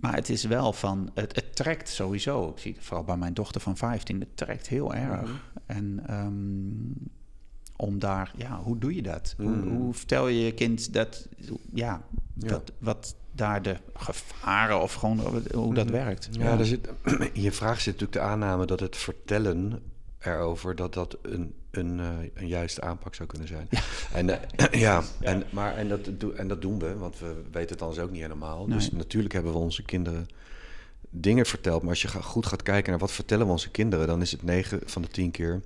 Maar 0.00 0.14
het 0.14 0.28
is 0.28 0.44
wel 0.44 0.72
van, 0.72 1.10
het, 1.14 1.34
het 1.36 1.56
trekt 1.56 1.88
sowieso. 1.88 2.48
Ik 2.48 2.58
zie 2.58 2.72
het 2.72 2.84
vooral 2.84 3.04
bij 3.04 3.16
mijn 3.16 3.34
dochter 3.34 3.60
van 3.60 3.76
15, 3.76 4.20
het 4.20 4.36
trekt 4.36 4.68
heel 4.68 4.94
erg. 4.94 5.20
Mhm. 5.22 5.30
En 5.66 6.00
ehm, 6.06 7.06
om 7.76 7.98
daar, 7.98 8.32
ja, 8.36 8.56
hoe 8.62 8.78
doe 8.78 8.94
je 8.94 9.02
dat? 9.02 9.34
Hoe, 9.36 9.46
Mhm. 9.50 9.68
hoe 9.68 9.94
vertel 9.94 10.28
je 10.28 10.44
je 10.44 10.52
kind 10.54 10.92
dat, 10.92 11.28
ja, 11.72 12.02
Ja. 12.34 12.48
dat, 12.48 12.72
wat 12.78 13.14
daar 13.32 13.62
de 13.62 13.76
gevaren 13.94 14.80
of 14.82 14.94
gewoon 14.94 15.20
hoe 15.54 15.74
dat 15.74 15.84
Mhm. 15.84 15.94
werkt? 15.94 16.28
Ja, 16.32 16.58
Er 16.58 16.66
zit, 16.66 16.88
in 17.04 17.30
je 17.42 17.52
vraag 17.52 17.76
zit 17.80 17.92
natuurlijk 18.00 18.12
de 18.12 18.20
aanname 18.32 18.66
dat 18.66 18.80
het 18.80 18.96
vertellen 18.96 19.82
erover 20.18 20.76
dat 20.76 20.94
dat 20.94 21.16
een, 21.22 21.54
een, 21.76 22.00
eh, 22.00 22.06
een 22.34 22.48
juiste 22.48 22.80
aanpak 22.80 23.14
zou 23.14 23.28
kunnen 23.28 23.48
zijn. 23.48 23.68
En, 24.12 24.30
eh, 24.30 24.80
ja, 24.86 25.02
En, 25.20 25.44
maar, 25.50 25.76
en, 25.76 25.88
dat, 25.88 26.08
en 26.36 26.48
dat 26.48 26.62
doen 26.62 26.78
we, 26.78 26.96
want 26.96 27.18
we 27.18 27.42
weten 27.52 27.70
het 27.70 27.82
anders 27.82 28.00
ook 28.00 28.10
niet 28.10 28.22
helemaal. 28.22 28.66
Dus 28.66 28.90
natuurlijk 28.90 29.34
hebben 29.34 29.52
we 29.52 29.58
onze 29.58 29.82
kinderen 29.82 30.26
dingen 31.10 31.46
verteld. 31.46 31.80
Maar 31.80 31.90
als 31.90 32.02
je 32.02 32.08
goed 32.08 32.46
gaat 32.46 32.62
kijken 32.62 32.90
naar 32.90 33.00
wat 33.00 33.12
vertellen 33.12 33.46
we 33.46 33.52
onze 33.52 33.70
kinderen, 33.70 34.06
dan 34.06 34.22
is 34.22 34.32
het 34.32 34.42
9 34.42 34.80
van 34.84 35.02
de 35.02 35.08
10 35.08 35.30
keer 35.30 35.62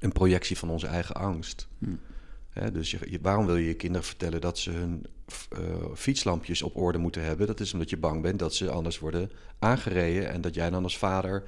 een 0.00 0.12
projectie 0.12 0.58
van 0.58 0.70
onze 0.70 0.86
eigen 0.86 1.14
angst. 1.14 1.68
Hm. 1.78 1.86
Dus 2.72 2.90
je, 2.90 3.18
waarom 3.22 3.46
wil 3.46 3.56
je 3.56 3.66
je 3.66 3.74
kinderen 3.74 4.06
vertellen 4.06 4.40
dat 4.40 4.58
ze 4.58 4.70
hun 4.70 5.06
eh, 5.50 5.58
fietslampjes 5.94 6.62
op 6.62 6.76
orde 6.76 6.98
moeten 6.98 7.24
hebben? 7.24 7.46
Dat 7.46 7.60
is 7.60 7.72
omdat 7.72 7.90
je 7.90 7.96
bang 7.96 8.22
bent 8.22 8.38
dat 8.38 8.54
ze 8.54 8.70
anders 8.70 8.98
worden 8.98 9.30
aangereden 9.58 10.30
en 10.30 10.40
dat 10.40 10.54
jij 10.54 10.70
dan 10.70 10.82
als 10.82 10.98
vader 10.98 11.42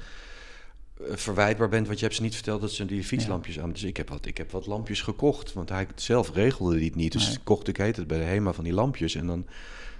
verwijtbaar 1.08 1.68
bent, 1.68 1.86
want 1.86 1.98
je 1.98 2.04
hebt 2.04 2.16
ze 2.16 2.22
niet 2.22 2.34
verteld 2.34 2.60
dat 2.60 2.70
ze 2.72 2.84
die 2.84 3.04
fietslampjes 3.04 3.60
aan. 3.60 3.72
Dus 3.72 3.82
ik 3.82 3.96
heb, 3.96 4.08
wat, 4.08 4.26
ik 4.26 4.36
heb 4.36 4.50
wat 4.50 4.66
lampjes 4.66 5.00
gekocht, 5.02 5.52
want 5.52 5.68
hij 5.68 5.86
zelf 5.94 6.34
regelde 6.34 6.76
die 6.76 6.84
het 6.86 6.94
niet. 6.94 7.12
Dus 7.12 7.26
Nee. 7.28 7.38
kocht 7.44 7.68
ik 7.68 7.76
heet 7.76 7.96
het 7.96 8.06
bij 8.06 8.18
de 8.18 8.24
HEMA 8.24 8.52
van 8.52 8.64
die 8.64 8.72
lampjes 8.72 9.14
en 9.14 9.26
dan, 9.26 9.46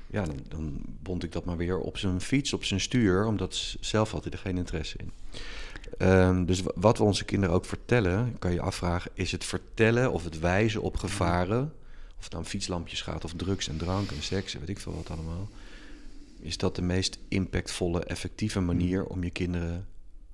ja, 0.07 0.25
dan, 0.25 0.37
dan 0.49 0.81
bond 1.03 1.23
ik 1.25 1.33
dat 1.33 1.45
maar 1.45 1.57
weer 1.57 1.79
op 1.79 1.99
zijn 1.99 2.21
fiets, 2.21 2.53
op 2.53 2.65
zijn 2.65 2.81
stuur, 2.81 3.27
omdat 3.27 3.77
zelf 3.81 4.11
had 4.11 4.23
hij 4.25 4.33
er 4.33 4.39
geen 4.39 4.57
interesse 4.57 4.97
in. 4.99 5.11
Ehm, 5.99 6.45
dus 6.45 6.63
wa- 6.63 6.73
wat 6.75 6.99
we 6.99 7.05
onze 7.05 7.25
kinderen 7.25 7.55
ook 7.55 7.65
vertellen, 7.65 8.37
kan 8.39 8.53
je 8.53 8.61
afvragen, 8.61 9.11
is 9.15 9.33
het 9.33 9.45
vertellen 9.45 10.13
of 10.13 10.25
het 10.25 10.39
wijzen 10.39 10.83
op 10.83 10.97
gevaren, 10.97 11.73
of 12.19 12.25
het 12.25 12.35
aan 12.35 12.47
fietslampjes 12.47 13.03
gaat 13.03 13.25
of 13.25 13.33
drugs 13.37 13.69
en 13.69 13.77
drank 13.77 14.11
en 14.11 14.23
seks 14.23 14.55
en 14.55 14.61
weet 14.61 14.69
ik 14.69 14.79
veel 14.79 14.95
wat 14.95 15.11
allemaal, 15.11 15.49
is 16.41 16.57
dat 16.57 16.77
de 16.77 16.83
meest 16.83 17.19
impactvolle, 17.29 18.05
effectieve 18.05 18.61
manier 18.61 19.05
om 19.05 19.25
je 19.25 19.31
kinderen 19.31 19.87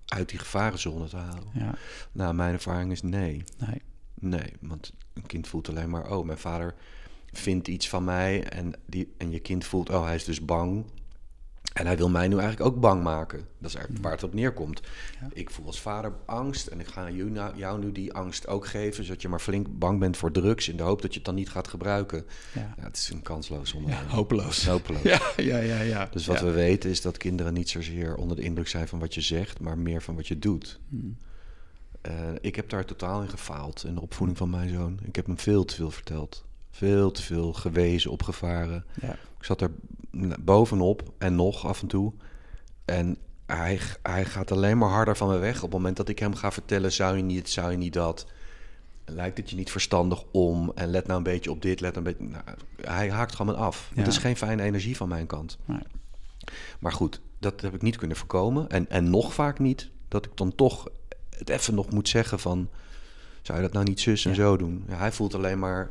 uit 0.06 0.28
die 0.28 0.38
gevarenzone 0.38 1.08
te 1.08 1.16
halen? 1.16 1.48
Ja, 1.52 1.74
Nou, 2.12 2.34
mijn 2.34 2.52
ervaring 2.52 2.92
is 2.92 3.02
nee. 3.02 3.44
nee. 3.58 3.82
Nee, 4.20 4.52
want 4.60 4.92
een 5.12 5.26
kind 5.26 5.48
voelt 5.48 5.68
alleen 5.68 5.90
maar, 5.90 6.10
oh, 6.10 6.24
mijn 6.24 6.38
vader 6.38 6.74
vindt 7.32 7.68
iets 7.68 7.88
van 7.88 8.04
mij 8.04 8.44
en, 8.44 8.72
die, 8.86 9.14
en 9.18 9.30
je 9.30 9.40
kind 9.40 9.64
voelt, 9.64 9.90
oh, 9.90 10.04
hij 10.04 10.14
is 10.14 10.24
dus 10.24 10.44
bang. 10.44 10.84
En 11.76 11.86
hij 11.86 11.96
wil 11.96 12.08
mij 12.08 12.28
nu 12.28 12.38
eigenlijk 12.38 12.70
ook 12.70 12.80
bang 12.80 13.02
maken. 13.02 13.38
Dat 13.58 13.68
is 13.68 13.74
eigenlijk 13.74 14.04
waar 14.04 14.14
het 14.14 14.22
op 14.22 14.34
neerkomt. 14.34 14.80
Ja. 15.20 15.28
Ik 15.32 15.50
voel 15.50 15.66
als 15.66 15.80
vader 15.80 16.12
angst 16.24 16.66
en 16.66 16.80
ik 16.80 16.86
ga 16.86 17.10
jou, 17.10 17.30
nou- 17.30 17.56
jou 17.56 17.78
nu 17.78 17.92
die 17.92 18.12
angst 18.12 18.46
ook 18.46 18.66
geven, 18.66 19.04
zodat 19.04 19.22
je 19.22 19.28
maar 19.28 19.40
flink 19.40 19.78
bang 19.78 20.00
bent 20.00 20.16
voor 20.16 20.30
drugs 20.32 20.68
in 20.68 20.76
de 20.76 20.82
hoop 20.82 21.02
dat 21.02 21.10
je 21.10 21.16
het 21.16 21.26
dan 21.26 21.34
niet 21.34 21.48
gaat 21.50 21.68
gebruiken. 21.68 22.24
Ja. 22.54 22.74
Ja, 22.76 22.84
het 22.84 22.96
is 22.96 23.10
een 23.10 23.22
kansloos 23.22 23.70
Ja, 23.70 23.76
onderwerp. 23.76 24.08
hopeloos. 24.08 24.66
Hopeloos. 24.66 25.02
Ja, 25.12 25.20
ja, 25.36 25.58
ja. 25.58 25.80
ja. 25.80 26.08
Dus 26.10 26.26
wat 26.26 26.38
ja. 26.38 26.44
we 26.44 26.50
weten 26.50 26.90
is 26.90 27.00
dat 27.00 27.16
kinderen 27.16 27.54
niet 27.54 27.68
zozeer 27.68 28.14
onder 28.14 28.36
de 28.36 28.42
indruk 28.42 28.68
zijn 28.68 28.88
van 28.88 28.98
wat 28.98 29.14
je 29.14 29.20
zegt, 29.20 29.60
maar 29.60 29.78
meer 29.78 30.02
van 30.02 30.14
wat 30.14 30.26
je 30.28 30.38
doet. 30.38 30.80
Hm. 30.88 30.96
Eh, 32.00 32.12
ik 32.40 32.56
heb 32.56 32.68
daar 32.68 32.84
totaal 32.84 33.22
in 33.22 33.28
gefaald 33.28 33.84
in 33.84 33.94
de 33.94 34.00
opvoeding 34.00 34.38
van 34.38 34.50
mijn 34.50 34.68
zoon. 34.68 34.98
Ik 35.02 35.16
heb 35.16 35.26
hem 35.26 35.38
veel 35.38 35.64
te 35.64 35.74
veel 35.74 35.90
verteld. 35.90 36.44
Veel 36.76 37.10
te 37.10 37.22
veel 37.22 37.52
gewezen 37.52 38.10
op 38.10 38.22
gevaren. 38.22 38.84
Ja. 39.00 39.12
Ik 39.12 39.44
zat 39.44 39.60
er 39.60 39.70
bovenop 40.40 41.02
en 41.18 41.34
nog 41.34 41.66
af 41.66 41.82
en 41.82 41.86
toe. 41.88 42.12
En 42.84 43.16
hij, 43.46 43.80
hij 44.02 44.24
gaat 44.24 44.52
alleen 44.52 44.78
maar 44.78 44.88
harder 44.88 45.16
van 45.16 45.28
me 45.28 45.38
weg. 45.38 45.56
Op 45.56 45.62
het 45.62 45.72
moment 45.72 45.96
dat 45.96 46.08
ik 46.08 46.18
hem 46.18 46.34
ga 46.34 46.52
vertellen, 46.52 46.92
zou 46.92 47.16
je 47.16 47.22
niet, 47.22 47.48
zou 47.48 47.70
je 47.70 47.76
niet 47.76 47.92
dat. 47.92 48.26
Lijkt 49.04 49.36
het 49.36 49.50
je 49.50 49.56
niet 49.56 49.70
verstandig 49.70 50.24
om? 50.30 50.72
En 50.74 50.88
let 50.90 51.06
nou 51.06 51.18
een 51.18 51.22
beetje 51.22 51.50
op 51.50 51.62
dit, 51.62 51.80
let 51.80 51.96
een 51.96 52.02
beetje... 52.02 52.24
Nou, 52.24 52.42
hij 52.80 53.10
haakt 53.10 53.34
gewoon 53.34 53.54
me 53.54 53.60
af. 53.60 53.90
Ja. 53.94 53.98
Het 53.98 54.10
is 54.12 54.18
geen 54.18 54.36
fijne 54.36 54.62
energie 54.62 54.96
van 54.96 55.08
mijn 55.08 55.26
kant. 55.26 55.58
Nee. 55.64 55.82
Maar 56.78 56.92
goed, 56.92 57.20
dat 57.38 57.60
heb 57.60 57.74
ik 57.74 57.82
niet 57.82 57.96
kunnen 57.96 58.16
voorkomen. 58.16 58.68
En, 58.68 58.90
en 58.90 59.10
nog 59.10 59.34
vaak 59.34 59.58
niet 59.58 59.90
dat 60.08 60.24
ik 60.24 60.30
dan 60.34 60.54
toch 60.54 60.88
het 61.38 61.48
even 61.48 61.74
nog 61.74 61.90
moet 61.90 62.08
zeggen 62.08 62.38
van... 62.38 62.68
zou 63.42 63.58
je 63.58 63.64
dat 63.64 63.72
nou 63.72 63.84
niet 63.84 64.00
zus 64.00 64.24
en 64.24 64.30
Ja. 64.30 64.36
zo 64.36 64.56
doen? 64.56 64.84
Ja, 64.88 64.96
hij 64.96 65.12
voelt 65.12 65.34
alleen 65.34 65.58
maar 65.58 65.90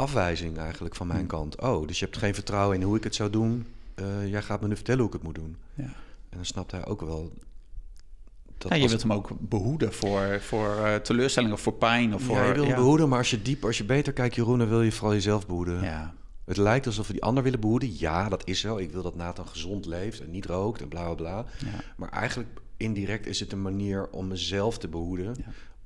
afwijzing 0.00 0.58
eigenlijk 0.58 0.94
van 0.94 1.06
mijn 1.06 1.26
kant. 1.26 1.60
Oh, 1.60 1.86
dus 1.86 1.98
je 1.98 2.04
hebt 2.04 2.16
geen 2.16 2.34
vertrouwen 2.34 2.76
in 2.76 2.82
hoe 2.82 2.96
ik 2.96 3.04
het 3.04 3.14
zou 3.14 3.30
doen. 3.30 3.66
Eh, 3.94 4.28
jij 4.28 4.42
gaat 4.42 4.60
me 4.60 4.68
nu 4.68 4.74
vertellen 4.74 5.00
hoe 5.00 5.08
ik 5.08 5.14
het 5.14 5.22
moet 5.22 5.34
doen. 5.34 5.56
Ja. 5.74 5.84
En 6.28 6.36
dan 6.36 6.44
snapt 6.44 6.70
hij 6.70 6.86
ook 6.86 7.00
wel... 7.00 7.32
Dat 8.58 8.70
Ja, 8.70 8.76
je 8.76 8.88
wilt 8.88 9.02
hem 9.02 9.12
ook 9.12 9.30
behoeden 9.38 9.92
voor, 9.92 10.40
voor 10.40 10.76
eh, 10.84 10.94
teleurstelling 10.94 11.52
of 11.52 11.60
voor 11.60 11.74
pijn. 11.74 12.14
Of 12.14 12.22
voor, 12.22 12.36
ja, 12.36 12.46
je 12.46 12.52
wil 12.54 12.64
ja. 12.64 12.74
behoeden, 12.74 13.08
maar 13.08 13.18
als 13.18 13.30
je 13.30 13.42
diep, 13.42 13.64
als 13.64 13.78
je 13.78 13.84
beter 13.84 14.12
kijkt, 14.12 14.34
Jeroen, 14.34 14.58
dan 14.58 14.68
wil 14.68 14.82
je 14.82 14.92
vooral 14.92 15.14
jezelf 15.14 15.46
behoeden. 15.46 15.82
Ja, 15.82 16.14
Het 16.44 16.56
lijkt 16.56 16.86
alsof 16.86 17.06
we 17.06 17.12
die 17.12 17.22
ander 17.22 17.42
willen 17.42 17.60
behoeden. 17.60 17.98
Ja, 17.98 18.28
dat 18.28 18.42
is 18.46 18.60
zo. 18.60 18.76
Ik 18.76 18.90
wil 18.90 19.02
dat 19.02 19.16
Nathan 19.16 19.48
gezond 19.48 19.86
leeft 19.86 20.20
en 20.20 20.30
niet 20.30 20.46
rookt 20.46 20.80
en 20.80 20.88
bla 20.88 21.02
bla 21.02 21.14
bla. 21.14 21.44
ja, 21.58 21.80
Maar 21.96 22.08
eigenlijk 22.08 22.60
indirect 22.76 23.26
is 23.26 23.40
het 23.40 23.52
een 23.52 23.62
manier 23.62 24.08
om 24.10 24.28
mezelf 24.28 24.78
te 24.78 24.88
behoeden. 24.88 25.34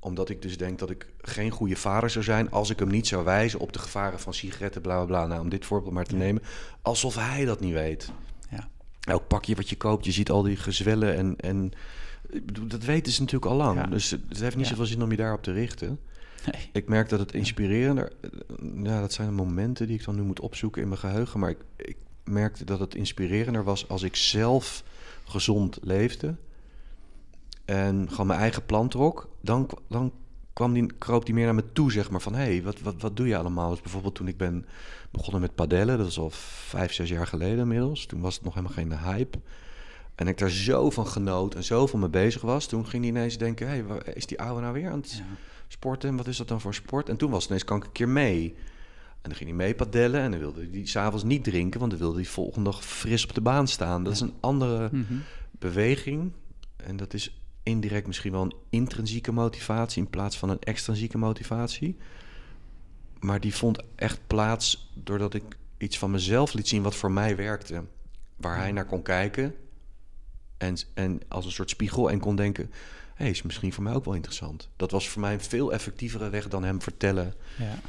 Omdat 0.05 0.29
ik 0.29 0.41
dus 0.41 0.57
denk 0.57 0.79
dat 0.79 0.89
ik 0.89 1.07
geen 1.21 1.51
goede 1.51 1.75
vader 1.75 2.09
zou 2.09 2.23
zijn 2.23 2.51
als 2.51 2.69
ik 2.69 2.79
hem 2.79 2.87
niet 2.87 3.07
zou 3.07 3.23
wijzen 3.23 3.59
op 3.59 3.73
de 3.73 3.79
gevaren 3.79 4.19
van 4.19 4.33
sigaretten, 4.33 4.81
bla 4.81 4.95
bla 4.95 5.05
bla. 5.05 5.27
Nou, 5.27 5.41
om 5.41 5.49
dit 5.49 5.65
voorbeeld 5.65 5.93
maar 5.93 6.05
te 6.05 6.15
nemen. 6.15 6.41
Alsof 6.81 7.15
hij 7.15 7.45
dat 7.45 7.59
niet 7.59 7.73
weet. 7.73 8.11
ja. 8.49 8.69
Elk 8.99 9.27
pakje 9.27 9.55
wat 9.55 9.69
je 9.69 9.75
koopt, 9.75 10.05
je 10.05 10.11
ziet 10.11 10.29
al 10.29 10.41
die 10.41 10.55
gezwellen 10.55 11.15
en. 11.15 11.35
en 11.37 11.71
dat 12.67 12.83
weten 12.83 13.13
ze 13.13 13.19
natuurlijk 13.19 13.51
al 13.51 13.57
lang. 13.57 13.79
Ja. 13.79 13.85
Dus 13.85 14.09
het 14.09 14.39
heeft 14.39 14.55
niet 14.55 14.67
zoveel 14.67 14.85
zin 14.85 15.03
om 15.03 15.11
je 15.11 15.17
daarop 15.17 15.43
te 15.43 15.51
richten. 15.51 15.99
Nee. 16.51 16.69
Ik 16.71 16.87
merk 16.87 17.09
dat 17.09 17.19
het 17.19 17.33
inspirerender... 17.33 18.11
Ja, 18.83 19.01
dat 19.01 19.13
zijn 19.13 19.27
de 19.27 19.33
momenten 19.33 19.87
die 19.87 19.97
ik 19.97 20.05
dan 20.05 20.15
nu 20.15 20.21
moet 20.21 20.39
opzoeken 20.39 20.81
in 20.81 20.87
mijn 20.87 20.99
geheugen. 20.99 21.39
Maar 21.39 21.49
ik, 21.49 21.59
ik 21.75 21.97
merkte 22.23 22.65
dat 22.65 22.79
het 22.79 22.95
inspirerender 22.95 23.63
was 23.63 23.87
als 23.89 24.03
ik 24.03 24.15
zelf 24.15 24.83
gezond 25.25 25.77
leefde. 25.81 26.35
En 27.65 28.09
gewoon 28.09 28.27
mijn 28.27 28.39
eigen 28.39 28.65
plan 28.65 28.87
trok. 28.89 29.29
Dan, 29.41 29.69
dan 29.89 30.13
kwam 30.53 30.73
die, 30.73 30.85
kroop 30.97 31.25
die 31.25 31.33
meer 31.33 31.45
naar 31.45 31.55
me 31.55 31.71
toe, 31.73 31.91
zeg 31.91 32.09
maar. 32.09 32.21
Van, 32.21 32.33
hé, 32.33 32.41
hey, 32.43 32.63
wat, 32.63 32.79
wat, 32.79 32.95
wat 33.01 33.17
doe 33.17 33.27
je 33.27 33.37
allemaal? 33.37 33.69
Dus 33.69 33.81
bijvoorbeeld 33.81 34.15
toen 34.15 34.27
ik 34.27 34.37
ben 34.37 34.65
begonnen 35.11 35.41
met 35.41 35.55
padellen. 35.55 35.97
Dat 35.97 36.07
is 36.07 36.19
al 36.19 36.29
vijf, 36.29 36.93
zes 36.93 37.09
jaar 37.09 37.27
geleden 37.27 37.57
inmiddels. 37.59 38.05
Toen 38.05 38.21
was 38.21 38.35
het 38.35 38.43
nog 38.43 38.53
helemaal 38.53 38.75
geen 38.77 38.97
hype. 38.99 39.39
En 40.15 40.27
ik 40.27 40.37
daar 40.37 40.49
zo 40.49 40.89
van 40.89 41.07
genoot 41.07 41.55
en 41.55 41.63
zo 41.63 41.87
van 41.87 41.99
mee 41.99 42.09
bezig 42.09 42.41
was. 42.41 42.67
Toen 42.67 42.87
ging 42.87 43.03
hij 43.03 43.11
ineens 43.11 43.37
denken, 43.37 43.67
hé, 43.69 43.83
hey, 44.03 44.13
is 44.13 44.25
die 44.25 44.39
oude 44.41 44.61
nou 44.61 44.73
weer 44.73 44.89
aan 44.89 44.99
het 44.99 45.11
Ja. 45.11 45.23
sporten. 45.67 46.09
En 46.09 46.15
wat 46.15 46.27
is 46.27 46.37
dat 46.37 46.47
dan 46.47 46.61
voor 46.61 46.73
sport? 46.73 47.09
En 47.09 47.17
toen 47.17 47.29
was 47.29 47.39
het 47.39 47.47
ineens, 47.49 47.63
kan 47.65 47.77
ik 47.77 47.83
een 47.83 47.91
keer 47.91 48.09
mee? 48.09 48.55
En 49.21 49.31
dan 49.31 49.35
ging 49.35 49.49
hij 49.49 49.57
mee 49.57 49.75
padellen 49.75 50.21
en 50.21 50.31
dan 50.31 50.39
wilde 50.39 50.67
hij 50.71 50.85
s'avonds 50.85 51.23
niet 51.23 51.43
drinken, 51.43 51.79
want 51.79 51.91
dan 51.91 51.99
wilde 51.99 52.15
hij 52.15 52.25
volgende 52.25 52.69
dag 52.69 52.83
fris 52.85 53.23
op 53.23 53.33
de 53.33 53.41
baan 53.41 53.67
staan. 53.67 54.03
Dat 54.03 54.13
is 54.13 54.19
een 54.19 54.33
andere 54.39 54.89
Mhm. 54.91 55.13
beweging. 55.51 56.31
En 56.75 56.97
dat 56.97 57.13
is 57.13 57.39
indirect 57.65 58.07
misschien 58.07 58.31
wel 58.31 58.41
een 58.41 58.55
intrinsieke 58.69 59.31
motivatie 59.31 60.01
in 60.03 60.09
plaats 60.09 60.37
van 60.37 60.49
een 60.49 60.59
extrinsieke 60.59 61.17
motivatie. 61.17 61.97
Maar 63.19 63.39
die 63.39 63.55
vond 63.55 63.83
echt 63.95 64.19
plaats 64.27 64.91
doordat 64.93 65.33
ik 65.33 65.43
iets 65.77 65.97
van 65.97 66.11
mezelf 66.11 66.53
liet 66.53 66.67
zien 66.67 66.81
wat 66.83 66.95
voor 66.95 67.11
mij 67.11 67.35
werkte. 67.35 67.83
Waar 68.35 68.57
hij 68.57 68.71
naar 68.71 68.85
kon 68.85 69.01
kijken. 69.01 69.55
En, 70.57 70.77
en 70.93 71.21
als 71.27 71.45
een 71.45 71.51
soort 71.51 71.69
spiegel 71.69 72.11
en 72.11 72.19
kon 72.19 72.35
denken... 72.35 72.63
hé, 72.63 73.23
hey, 73.23 73.29
is 73.29 73.41
misschien 73.41 73.73
voor 73.73 73.83
mij 73.83 73.93
ook 73.93 74.05
wel 74.05 74.13
interessant. 74.13 74.69
Dat 74.75 74.91
was 74.91 75.09
voor 75.09 75.21
mij 75.21 75.33
een 75.33 75.41
veel 75.41 75.73
effectievere 75.73 76.29
weg 76.29 76.47
dan 76.47 76.63
hem 76.63 76.81
vertellen... 76.81 77.33
Ja. 77.57 77.79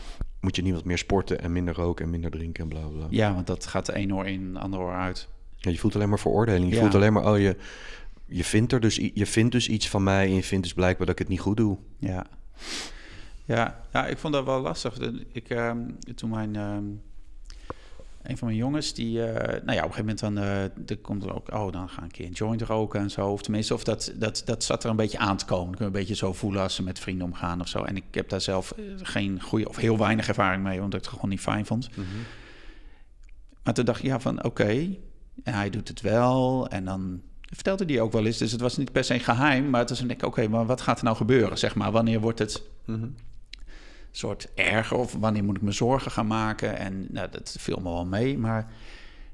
moet 0.40 0.56
je 0.56 0.62
niet 0.62 0.74
wat 0.74 0.84
meer 0.84 0.98
sporten 0.98 1.40
en 1.40 1.52
minder 1.52 1.74
roken 1.74 2.04
en 2.04 2.10
minder 2.10 2.30
drinken 2.30 2.62
en 2.62 2.68
bla 2.68 2.86
bla. 2.86 3.06
ja, 3.10 3.34
want 3.34 3.46
dat 3.46 3.66
gaat 3.66 3.86
de 3.86 3.96
een 3.98 4.14
oor 4.14 4.26
in, 4.26 4.52
de 4.52 4.58
ander 4.58 4.80
oor 4.80 4.94
uit. 4.94 5.28
Ja, 5.56 5.70
je 5.70 5.78
voelt 5.78 5.94
alleen 5.94 6.08
maar 6.08 6.18
veroordeling. 6.18 6.68
Je 6.68 6.74
Ja. 6.74 6.80
voelt 6.80 6.94
alleen 6.94 7.12
maar, 7.12 7.32
oh, 7.32 7.38
je, 7.38 7.56
je, 8.26 8.44
vindt 8.44 8.72
er 8.72 8.80
dus, 8.80 8.96
je 9.14 9.26
vindt 9.26 9.52
dus 9.52 9.68
iets 9.68 9.88
van 9.88 10.02
mij... 10.02 10.26
en 10.26 10.34
je 10.34 10.42
vindt 10.42 10.64
dus 10.64 10.74
blijkbaar 10.74 11.06
dat 11.06 11.14
ik 11.14 11.20
het 11.20 11.28
niet 11.28 11.40
goed 11.40 11.56
doe. 11.56 11.78
Ja. 11.98 12.26
Ja, 13.44 13.80
ja, 13.92 14.06
ik 14.06 14.18
vond 14.18 14.32
dat 14.32 14.44
wel 14.44 14.60
lastig. 14.60 14.98
Ik, 15.32 15.48
ehm, 15.48 15.78
toen 16.14 16.30
mijn, 16.30 16.56
ehm, 16.56 16.84
een 18.22 18.38
van 18.38 18.46
mijn 18.46 18.58
jongens, 18.58 18.94
die, 18.94 19.22
eh, 19.22 19.62
nou 19.64 19.76
ja, 19.76 19.84
op 19.84 19.88
een 19.88 19.94
gegeven 19.94 19.98
moment 19.98 20.18
dan, 20.18 20.38
eh, 20.38 20.90
er 20.90 20.98
komt 21.02 21.24
er 21.24 21.34
ook, 21.34 21.52
oh, 21.52 21.72
dan 21.72 21.88
gaan 21.88 22.04
een 22.04 22.10
keer 22.10 22.26
een 22.26 22.32
joint 22.32 22.62
roken 22.62 23.00
en 23.00 23.10
zo. 23.10 23.28
Of 23.28 23.42
tenminste, 23.42 23.74
of 23.74 23.84
dat, 23.84 24.12
dat, 24.16 24.42
dat 24.44 24.64
zat 24.64 24.84
er 24.84 24.90
een 24.90 24.96
beetje 24.96 25.18
aan 25.18 25.36
te 25.36 25.44
komen. 25.44 25.74
Ik 25.74 25.80
een 25.80 25.92
beetje 25.92 26.14
zo 26.14 26.32
voelen 26.32 26.62
als 26.62 26.74
ze 26.74 26.82
met 26.82 26.98
vrienden 26.98 27.26
omgaan 27.26 27.60
of 27.60 27.68
zo. 27.68 27.82
En 27.82 27.96
ik 27.96 28.04
heb 28.10 28.28
daar 28.28 28.40
zelf 28.40 28.70
eh, 28.70 28.84
geen 28.96 29.42
goede 29.42 29.68
of 29.68 29.76
heel 29.76 29.98
weinig 29.98 30.28
ervaring 30.28 30.62
mee, 30.62 30.80
omdat 30.80 30.98
ik 30.98 31.04
het 31.04 31.14
gewoon 31.14 31.30
niet 31.30 31.40
fijn 31.40 31.66
vond. 31.66 31.88
Maar 33.62 33.74
toen 33.74 33.84
dacht 33.84 33.98
ik, 33.98 34.04
ja, 34.04 34.20
van 34.20 34.44
oké, 34.44 34.96
en 35.42 35.54
hij 35.54 35.70
doet 35.70 35.88
het 35.88 36.00
wel. 36.00 36.68
En 36.68 36.84
dan 36.84 37.20
vertelde 37.54 37.84
hij 37.84 38.00
ook 38.00 38.12
wel 38.12 38.26
eens, 38.26 38.38
dus 38.38 38.52
het 38.52 38.60
was 38.60 38.76
niet 38.76 38.92
per 38.92 39.04
se 39.04 39.18
geheim. 39.18 39.70
Maar 39.70 39.86
toen 39.86 39.96
denk 39.96 40.20
ik, 40.20 40.26
oké, 40.26 40.48
maar 40.48 40.66
wat 40.66 40.80
gaat 40.80 40.98
er 40.98 41.04
nou 41.04 41.16
gebeuren, 41.16 41.58
zeg 41.58 41.74
maar? 41.74 41.90
Wanneer 41.92 42.20
wordt 42.20 42.38
het 42.38 42.62
Mhm. 42.84 43.06
soort 44.10 44.48
erger 44.54 44.96
of 44.96 45.12
wanneer 45.12 45.44
moet 45.44 45.56
ik 45.56 45.62
me 45.62 45.72
zorgen 45.72 46.10
gaan 46.10 46.26
maken? 46.26 46.78
En 46.78 47.06
nou, 47.10 47.28
dat 47.30 47.56
viel 47.58 47.76
me 47.76 47.90
wel 47.90 48.06
mee, 48.06 48.38
maar... 48.38 48.72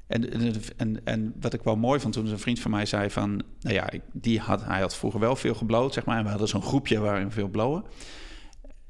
En, 0.07 0.31
en, 0.77 1.05
en, 1.05 1.33
wat 1.39 1.53
ik 1.53 1.63
wel 1.63 1.75
mooi 1.75 1.99
vond 1.99 2.13
toen 2.13 2.27
een 2.27 2.39
vriend 2.39 2.59
van 2.59 2.71
mij 2.71 2.85
zei 2.85 3.09
van... 3.09 3.41
Nou 3.59 3.75
ja, 3.75 3.89
die 4.11 4.39
had, 4.39 4.63
hij 4.65 4.79
had 4.79 4.95
vroeger 4.95 5.19
wel 5.19 5.35
veel 5.35 5.55
gebloot, 5.55 5.93
zeg 5.93 6.05
maar. 6.05 6.17
En 6.17 6.23
we 6.23 6.29
hadden 6.29 6.47
zo'n 6.47 6.61
groepje 6.61 6.99
waarin 6.99 7.25
we 7.27 7.31
veel 7.31 7.47
blowen. 7.47 7.83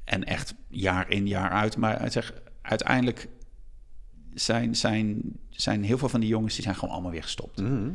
En 0.04 0.24
echt 0.24 0.54
jaar 0.68 1.10
in, 1.10 1.26
jaar 1.26 1.50
uit. 1.50 1.76
Maar 1.76 1.98
hij 1.98 2.10
zegt, 2.10 2.32
uiteindelijk 2.62 3.28
zijn, 4.34 4.76
zijn, 4.76 5.22
zijn 5.50 5.82
heel 5.84 5.98
veel 5.98 6.08
van 6.08 6.20
die 6.20 6.28
jongens... 6.28 6.54
die 6.54 6.62
zijn 6.62 6.74
gewoon 6.74 6.94
allemaal 6.94 7.10
weer 7.12 7.22
gestopt. 7.22 7.60
Mhm. 7.60 7.90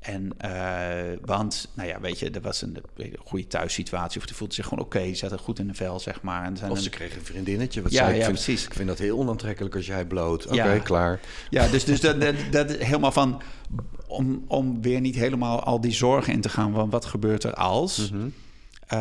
En, 0.00 0.32
eh, 0.38 1.16
want, 1.24 1.68
nou 1.74 1.88
ja, 1.88 2.00
weet 2.00 2.18
je, 2.18 2.30
er 2.30 2.40
was 2.40 2.62
een, 2.62 2.76
een 2.96 3.16
goede 3.24 3.46
thuissituatie. 3.46 4.20
Of 4.20 4.26
die 4.26 4.36
voelde 4.36 4.54
zich 4.54 4.66
gewoon 4.66 4.84
oké, 4.84 4.96
okay, 4.98 5.14
zat 5.14 5.32
er 5.32 5.38
goed 5.38 5.58
in 5.58 5.66
de 5.66 5.74
vel, 5.74 6.00
zeg 6.00 6.22
maar. 6.22 6.44
En 6.44 6.56
zijn 6.56 6.70
Of 6.70 6.76
een- 6.76 6.82
ze 6.82 6.90
kregen 6.90 7.18
een 7.18 7.24
vriendinnetje. 7.24 7.82
Wat 7.82 7.92
Ja, 7.92 7.98
zei, 7.98 8.10
ik, 8.10 8.16
ja, 8.18 8.24
vind, 8.24 8.34
precies. 8.36 8.64
ik 8.66 8.74
vind 8.74 8.88
dat 8.88 8.98
heel 8.98 9.18
onaantrekkelijk 9.18 9.74
als 9.74 9.86
jij 9.86 10.04
bloot. 10.06 10.46
Oké, 10.46 10.54
Ja. 10.54 10.78
klaar. 10.78 11.20
Ja, 11.50 11.68
dus, 11.68 11.84
dus 11.84 12.00
dat, 12.00 12.20
dat, 12.20 12.34
dat 12.50 12.70
helemaal 12.76 13.12
van... 13.12 13.42
Om, 14.06 14.44
om 14.46 14.82
weer 14.82 15.00
niet 15.00 15.14
helemaal 15.14 15.62
al 15.62 15.80
die 15.80 15.92
zorgen 15.92 16.32
in 16.32 16.40
te 16.40 16.48
gaan... 16.48 16.72
van 16.72 16.90
wat 16.90 17.04
gebeurt 17.04 17.44
er 17.44 17.54
als... 17.54 18.10
Mhm. 18.10 18.28
Eh, 18.86 18.98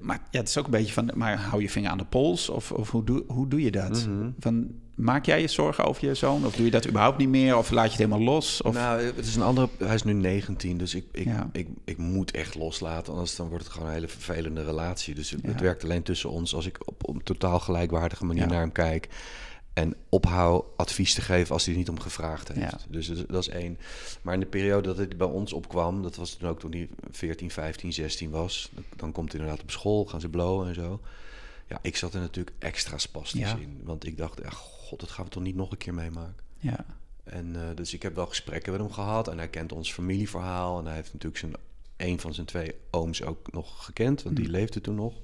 maar 0.00 0.20
ja, 0.30 0.38
het 0.38 0.48
is 0.48 0.58
ook 0.58 0.64
een 0.64 0.70
beetje 0.70 0.92
van... 0.92 1.10
maar 1.14 1.38
hou 1.38 1.62
je 1.62 1.70
vinger 1.70 1.90
aan 1.90 1.98
de 1.98 2.04
pols? 2.04 2.48
Of, 2.48 2.72
of 2.72 2.90
hoe, 2.90 3.04
doe, 3.04 3.24
hoe 3.26 3.48
doe 3.48 3.62
je 3.62 3.70
dat? 3.70 4.06
Mhm. 4.06 4.30
van, 4.38 4.68
maak 5.00 5.24
jij 5.26 5.40
je 5.40 5.48
zorgen 5.48 5.84
over 5.84 6.04
je 6.08 6.14
zoon? 6.14 6.46
Of 6.46 6.54
doe 6.56 6.64
je 6.64 6.70
dat 6.70 6.86
überhaupt 6.88 7.18
niet 7.18 7.28
meer? 7.28 7.56
Of 7.56 7.70
laat 7.70 7.84
je 7.84 7.90
het 7.90 7.98
helemaal 7.98 8.34
los? 8.34 8.62
Of, 8.62 8.74
Nou, 8.74 9.00
het 9.02 9.26
is 9.26 9.36
een 9.36 9.42
andere. 9.42 9.68
Hij 9.78 9.94
is 9.94 10.02
nu 10.02 10.12
19, 10.12 10.78
dus 10.78 10.94
ik, 10.94 11.04
ik, 11.12 11.24
Ja. 11.24 11.48
ik, 11.52 11.68
ik 11.84 11.98
moet 11.98 12.30
echt 12.30 12.54
loslaten. 12.54 13.12
Anders 13.12 13.36
dan 13.36 13.48
wordt 13.48 13.64
het 13.64 13.72
gewoon 13.72 13.88
een 13.88 13.94
hele 13.94 14.08
vervelende 14.08 14.64
relatie. 14.64 15.14
Dus 15.14 15.30
het, 15.30 15.40
Ja. 15.42 15.48
het 15.48 15.60
werkt 15.60 15.84
alleen 15.84 16.02
tussen 16.02 16.30
ons 16.30 16.54
als 16.54 16.66
ik 16.66 16.78
op, 16.84 17.08
op 17.08 17.14
een 17.14 17.22
totaal 17.22 17.60
gelijkwaardige 17.60 18.24
manier 18.24 18.42
Ja. 18.42 18.48
naar 18.48 18.60
hem 18.60 18.72
kijk. 18.72 19.08
En 19.72 19.94
ophoud 20.08 20.64
advies 20.76 21.14
te 21.14 21.20
geven 21.20 21.52
als 21.54 21.64
hij 21.64 21.72
er 21.72 21.78
niet 21.80 21.88
om 21.88 22.00
gevraagd 22.00 22.48
heeft. 22.52 22.86
Dus 22.88 23.06
dat, 23.06 23.28
dat 23.28 23.40
is 23.42 23.48
één. 23.48 23.78
Maar 24.22 24.34
in 24.34 24.40
de 24.40 24.46
periode 24.46 24.88
dat 24.88 24.96
het 24.98 25.16
bij 25.18 25.26
ons 25.26 25.52
opkwam, 25.52 26.02
dat 26.02 26.16
was 26.16 26.34
toen 26.34 26.48
ook 26.48 26.60
toen 26.60 26.70
hij 26.72 26.88
14, 27.10 27.50
15, 27.50 27.92
16 27.92 28.30
was. 28.30 28.70
Dan, 28.96 29.12
komt 29.12 29.30
hij 29.32 29.40
inderdaad 29.40 29.62
op 29.64 29.70
school, 29.70 30.04
gaan 30.04 30.20
ze 30.20 30.28
blowen 30.28 30.68
en 30.68 30.74
zo. 30.74 31.00
Ja, 31.68 31.78
ik 31.82 31.96
zat 31.96 32.14
er 32.14 32.20
natuurlijk 32.20 32.56
extra 32.58 32.98
spastisch 32.98 33.54
in. 33.60 33.80
Want 33.84 34.06
ik 34.06 34.16
dacht, 34.16 34.38
ja, 34.42 34.50
god, 34.90 35.00
dat 35.00 35.10
gaan 35.10 35.24
we 35.24 35.30
toch 35.30 35.42
niet 35.42 35.54
nog 35.56 35.70
een 35.70 35.76
keer 35.78 35.94
meemaken. 35.94 36.44
ja, 36.58 36.84
En 37.24 37.56
eh, 37.56 37.76
dus 37.76 37.94
ik 37.94 38.02
heb 38.02 38.14
wel 38.14 38.26
gesprekken 38.26 38.72
met 38.72 38.80
hem 38.80 38.90
gehad 38.92 39.28
en 39.28 39.38
hij 39.38 39.48
kent 39.48 39.72
ons 39.72 39.92
familieverhaal. 39.92 40.78
En 40.78 40.84
hij 40.86 40.94
heeft 40.94 41.12
natuurlijk 41.12 41.40
zijn, 41.40 41.52
een 41.96 42.20
van 42.20 42.34
zijn 42.34 42.46
twee 42.46 42.74
ooms 42.90 43.22
ook 43.22 43.52
nog 43.52 43.84
gekend, 43.84 44.22
want 44.22 44.36
die 44.36 44.44
Mm. 44.44 44.50
leefde 44.50 44.80
toen 44.80 44.94
nog. 44.94 45.14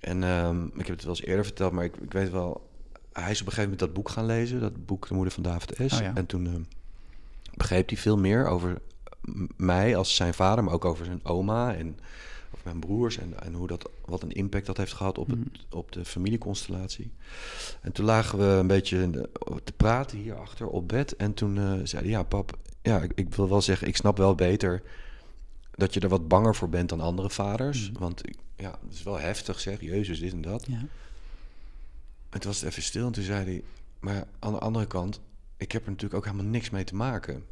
En 0.00 0.22
ehm, 0.22 0.66
ik 0.66 0.86
heb 0.86 0.96
het 0.96 1.02
wel 1.04 1.14
eens 1.14 1.24
eerder 1.24 1.44
verteld, 1.44 1.72
maar 1.72 1.84
ik, 1.84 1.96
ik 1.96 2.12
weet 2.12 2.30
wel... 2.30 2.70
Hij 3.12 3.30
is 3.30 3.40
op 3.40 3.46
een 3.46 3.52
gegeven 3.52 3.62
moment 3.62 3.78
dat 3.78 3.92
boek 3.92 4.08
gaan 4.08 4.26
lezen, 4.26 4.60
dat 4.60 4.86
boek 4.86 5.08
De 5.08 5.14
Moeder 5.14 5.32
van 5.32 5.42
David 5.42 5.74
S. 5.86 5.92
Oh 5.94 6.00
ja. 6.00 6.14
En 6.14 6.26
toen 6.26 6.46
ehm, 6.46 6.62
begreep 7.54 7.88
hij 7.88 7.98
veel 7.98 8.18
meer 8.18 8.46
over 8.46 8.80
mij 9.56 9.96
als 9.96 10.16
zijn 10.16 10.34
vader, 10.34 10.64
maar 10.64 10.74
ook 10.74 10.84
over 10.84 11.04
zijn 11.04 11.24
oma 11.24 11.74
en 11.74 11.98
over 12.54 12.64
mijn 12.64 12.80
broers. 12.80 13.18
En, 13.18 13.42
en 13.42 13.54
hoe 13.54 13.66
dat, 13.66 13.90
wat 14.04 14.22
een 14.22 14.32
impact 14.32 14.66
dat 14.66 14.76
heeft 14.76 14.92
gehad 14.92 15.18
op, 15.18 15.28
het, 15.28 15.38
op 15.70 15.92
de 15.92 16.04
familieconstellatie. 16.04 17.12
En 17.80 17.92
toen 17.92 18.04
lagen 18.04 18.38
we 18.38 18.44
een 18.44 18.66
beetje 18.66 19.10
de- 19.10 19.28
te 19.64 19.72
praten 19.72 20.18
hierachter 20.18 20.66
op 20.66 20.88
bed. 20.88 21.16
En 21.16 21.34
toen 21.34 21.58
eh, 21.58 21.72
zei 21.82 22.02
hij, 22.02 22.10
ja 22.10 22.22
pap, 22.22 22.58
ja, 22.82 23.02
ik, 23.02 23.12
ik 23.14 23.34
wil 23.34 23.48
wel 23.48 23.62
zeggen, 23.62 23.86
ik 23.86 23.96
snap 23.96 24.16
wel 24.16 24.34
beter 24.34 24.82
dat 25.70 25.94
je 25.94 26.00
er 26.00 26.08
wat 26.08 26.28
banger 26.28 26.54
voor 26.54 26.68
bent 26.68 26.88
dan 26.88 27.00
andere 27.00 27.30
vaders. 27.30 27.90
Mhm. 27.90 28.00
Want 28.00 28.20
ja, 28.56 28.78
het 28.84 28.94
is 28.94 29.02
wel 29.02 29.18
heftig 29.18 29.60
zeg, 29.60 29.80
jezus, 29.80 30.20
dit 30.20 30.32
en 30.32 30.40
dat. 30.40 30.66
ja. 30.66 30.84
En 32.30 32.40
toen 32.40 32.50
was 32.50 32.60
het 32.60 32.70
even 32.70 32.82
stil 32.82 33.06
en 33.06 33.12
toen 33.12 33.24
zei 33.24 33.44
hij... 33.44 33.62
Maar 34.00 34.26
aan 34.38 34.52
de 34.52 34.58
andere 34.58 34.86
kant, 34.86 35.20
ik 35.56 35.72
heb 35.72 35.82
er 35.82 35.90
natuurlijk 35.90 36.14
ook 36.14 36.24
helemaal 36.24 36.50
niks 36.50 36.70
mee 36.70 36.84
te 36.84 36.94
maken. 36.94 37.44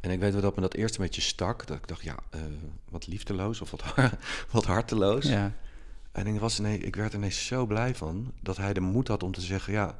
En 0.00 0.10
ik 0.10 0.20
weet 0.20 0.32
wel 0.32 0.42
dat 0.42 0.54
me 0.54 0.60
dat 0.60 0.74
eerst 0.74 0.96
een 0.96 1.04
beetje 1.04 1.20
stak. 1.20 1.66
Dat 1.66 1.76
ik 1.76 1.88
dacht, 1.88 2.02
ja, 2.02 2.16
eh, 2.30 2.40
wat 2.88 3.06
liefdeloos 3.06 3.60
of 3.60 3.70
wat, 3.70 3.84
wat 4.52 4.64
harteloos. 4.64 5.24
ja. 5.24 5.52
En 6.12 6.26
ik, 6.26 6.40
was, 6.40 6.58
nee, 6.58 6.78
ik 6.78 6.96
werd 6.96 7.12
er 7.12 7.18
ineens 7.18 7.46
zo 7.46 7.66
blij 7.66 7.94
van 7.94 8.32
dat 8.40 8.56
hij 8.56 8.72
de 8.72 8.80
moed 8.80 9.08
had 9.08 9.22
om 9.22 9.32
te 9.32 9.40
zeggen... 9.40 9.72
ja, 9.72 9.96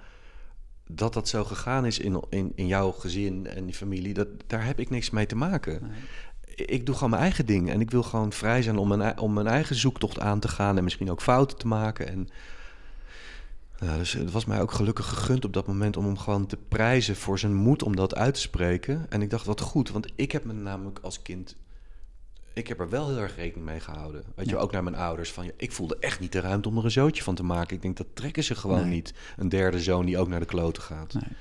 dat 0.86 1.12
dat 1.12 1.28
zo 1.28 1.44
gegaan 1.44 1.86
is 1.86 1.98
in, 1.98 2.24
in, 2.28 2.52
in 2.54 2.66
jouw 2.66 2.90
gezin 2.90 3.46
en 3.46 3.64
die 3.64 3.74
familie... 3.74 4.14
Dat, 4.14 4.28
daar 4.46 4.64
heb 4.64 4.80
ik 4.80 4.90
niks 4.90 5.10
mee 5.10 5.26
te 5.26 5.36
maken. 5.36 5.82
Nee. 5.82 6.66
Ik 6.66 6.86
doe 6.86 6.94
gewoon 6.94 7.10
mijn 7.10 7.22
eigen 7.22 7.46
ding. 7.46 7.70
En 7.70 7.80
ik 7.80 7.90
wil 7.90 8.02
gewoon 8.02 8.32
vrij 8.32 8.62
zijn 8.62 8.78
om 8.78 8.88
mijn, 8.88 9.18
om 9.18 9.32
mijn 9.32 9.46
eigen 9.46 9.76
zoektocht 9.76 10.20
aan 10.20 10.40
te 10.40 10.48
gaan... 10.48 10.76
en 10.76 10.84
misschien 10.84 11.10
ook 11.10 11.22
fouten 11.22 11.56
te 11.56 11.66
maken. 11.66 12.08
En, 12.08 12.28
nou, 13.80 13.98
dus 13.98 14.12
het 14.12 14.30
was 14.30 14.44
mij 14.44 14.60
ook 14.60 14.72
gelukkig 14.72 15.06
gegund 15.06 15.44
op 15.44 15.52
dat 15.52 15.66
moment... 15.66 15.96
om 15.96 16.04
hem 16.04 16.18
gewoon 16.18 16.46
te 16.46 16.56
prijzen 16.56 17.16
voor 17.16 17.38
zijn 17.38 17.54
moed 17.54 17.82
om 17.82 17.96
dat 17.96 18.14
uit 18.14 18.34
te 18.34 18.40
spreken. 18.40 19.06
En 19.08 19.22
ik 19.22 19.30
dacht, 19.30 19.46
wat 19.46 19.60
goed, 19.60 19.90
want 19.90 20.12
ik 20.14 20.32
heb 20.32 20.44
me 20.44 20.52
namelijk 20.52 20.98
als 21.02 21.22
kind 21.22 21.56
ik 22.52 22.68
heb 22.68 22.80
er 22.80 22.88
wel 22.88 23.08
heel 23.08 23.18
erg 23.18 23.36
rekening 23.36 23.66
mee 23.66 23.80
gehouden. 23.80 24.24
Weet 24.34 24.48
je, 24.48 24.56
ook 24.56 24.72
naar 24.72 24.82
mijn 24.82 24.96
ouders. 24.96 25.32
Van, 25.32 25.50
ik 25.56 25.72
voelde 25.72 25.96
echt 26.00 26.20
niet 26.20 26.32
de 26.32 26.40
ruimte 26.40 26.68
om 26.68 26.78
er 26.78 26.84
een 26.84 26.90
zootje 26.90 27.22
van 27.22 27.34
te 27.34 27.42
maken. 27.42 27.76
Ik 27.76 27.82
denk, 27.82 27.96
dat 27.96 28.06
trekken 28.14 28.44
ze 28.44 28.54
gewoon 28.54 28.80
Nee. 28.82 28.94
niet. 28.94 29.14
Een 29.36 29.48
derde 29.48 29.80
zoon 29.80 30.06
die 30.06 30.18
ook 30.18 30.28
naar 30.28 30.40
de 30.40 30.46
kloten 30.46 30.82
gaat. 30.82 31.14
Nee. 31.14 31.32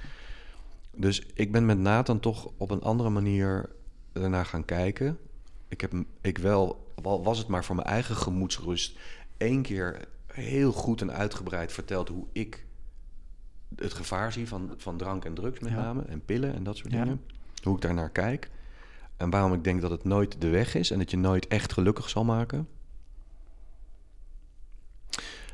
Dus 0.96 1.26
ik 1.34 1.52
ben 1.52 1.66
met 1.66 1.78
Nathan 1.78 2.20
toch 2.20 2.50
op 2.58 2.72
een 2.72 2.82
andere 2.82 3.10
manier 3.10 3.70
ernaar 4.14 4.46
gaan 4.46 4.66
kijken. 4.66 5.18
Ik 5.68 5.82
heb 5.82 5.94
ik 6.22 6.38
wel, 6.38 6.94
was 7.02 7.38
het 7.38 7.48
maar 7.48 7.66
voor 7.66 7.76
mijn 7.76 7.88
eigen 7.88 8.16
gemoedsrust, 8.16 8.98
één 9.38 9.62
keer 9.62 10.08
heel 10.34 10.72
goed 10.72 11.02
en 11.02 11.12
uitgebreid 11.12 11.72
verteld 11.72 12.10
hoe 12.10 12.26
ik 12.32 12.66
het 13.76 13.94
gevaar 13.94 14.32
zie 14.34 14.48
van, 14.48 14.74
van 14.78 14.98
drank 14.98 15.26
en 15.26 15.34
drugs 15.34 15.60
met 15.60 15.72
Ja. 15.72 15.76
name. 15.82 16.02
En 16.02 16.26
pillen 16.26 16.54
en 16.54 16.64
dat 16.64 16.78
soort 16.78 16.92
Ja. 16.94 17.04
dingen. 17.04 17.22
Hoe 17.64 17.76
ik 17.76 17.82
daarnaar 17.82 18.10
kijk. 18.10 18.50
En 19.18 19.30
waarom 19.30 19.54
ik 19.54 19.64
denk 19.64 19.82
dat 19.82 19.92
het 19.92 20.04
nooit 20.04 20.42
de 20.42 20.50
weg 20.50 20.76
is 20.76 20.92
en 20.92 20.98
dat 20.98 21.12
je 21.12 21.18
nooit 21.18 21.48
echt 21.48 21.74
gelukkig 21.74 22.10
zal 22.10 22.24
maken. 22.26 22.68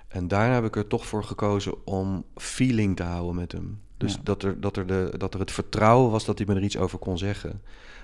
En 0.08 0.28
daarna 0.28 0.54
heb 0.54 0.64
ik 0.66 0.76
er 0.76 0.88
toch 0.88 1.06
voor 1.06 1.24
gekozen 1.24 1.86
om 1.88 2.26
feeling 2.36 2.96
te 2.96 3.04
houden 3.04 3.36
met 3.36 3.52
hem. 3.52 3.82
Dus 3.98 4.14
Ja. 4.14 4.20
dat, 4.24 4.44
er, 4.44 4.62
dat, 4.62 4.78
er 4.78 4.88
de, 4.88 5.14
dat 5.18 5.34
er 5.34 5.40
het 5.40 5.52
vertrouwen 5.52 6.12
was 6.12 6.26
dat 6.26 6.38
hij 6.38 6.48
me 6.48 6.56
er 6.56 6.64
iets 6.64 6.78
over 6.78 7.00
kon 7.00 7.18
zeggen. 7.18 7.62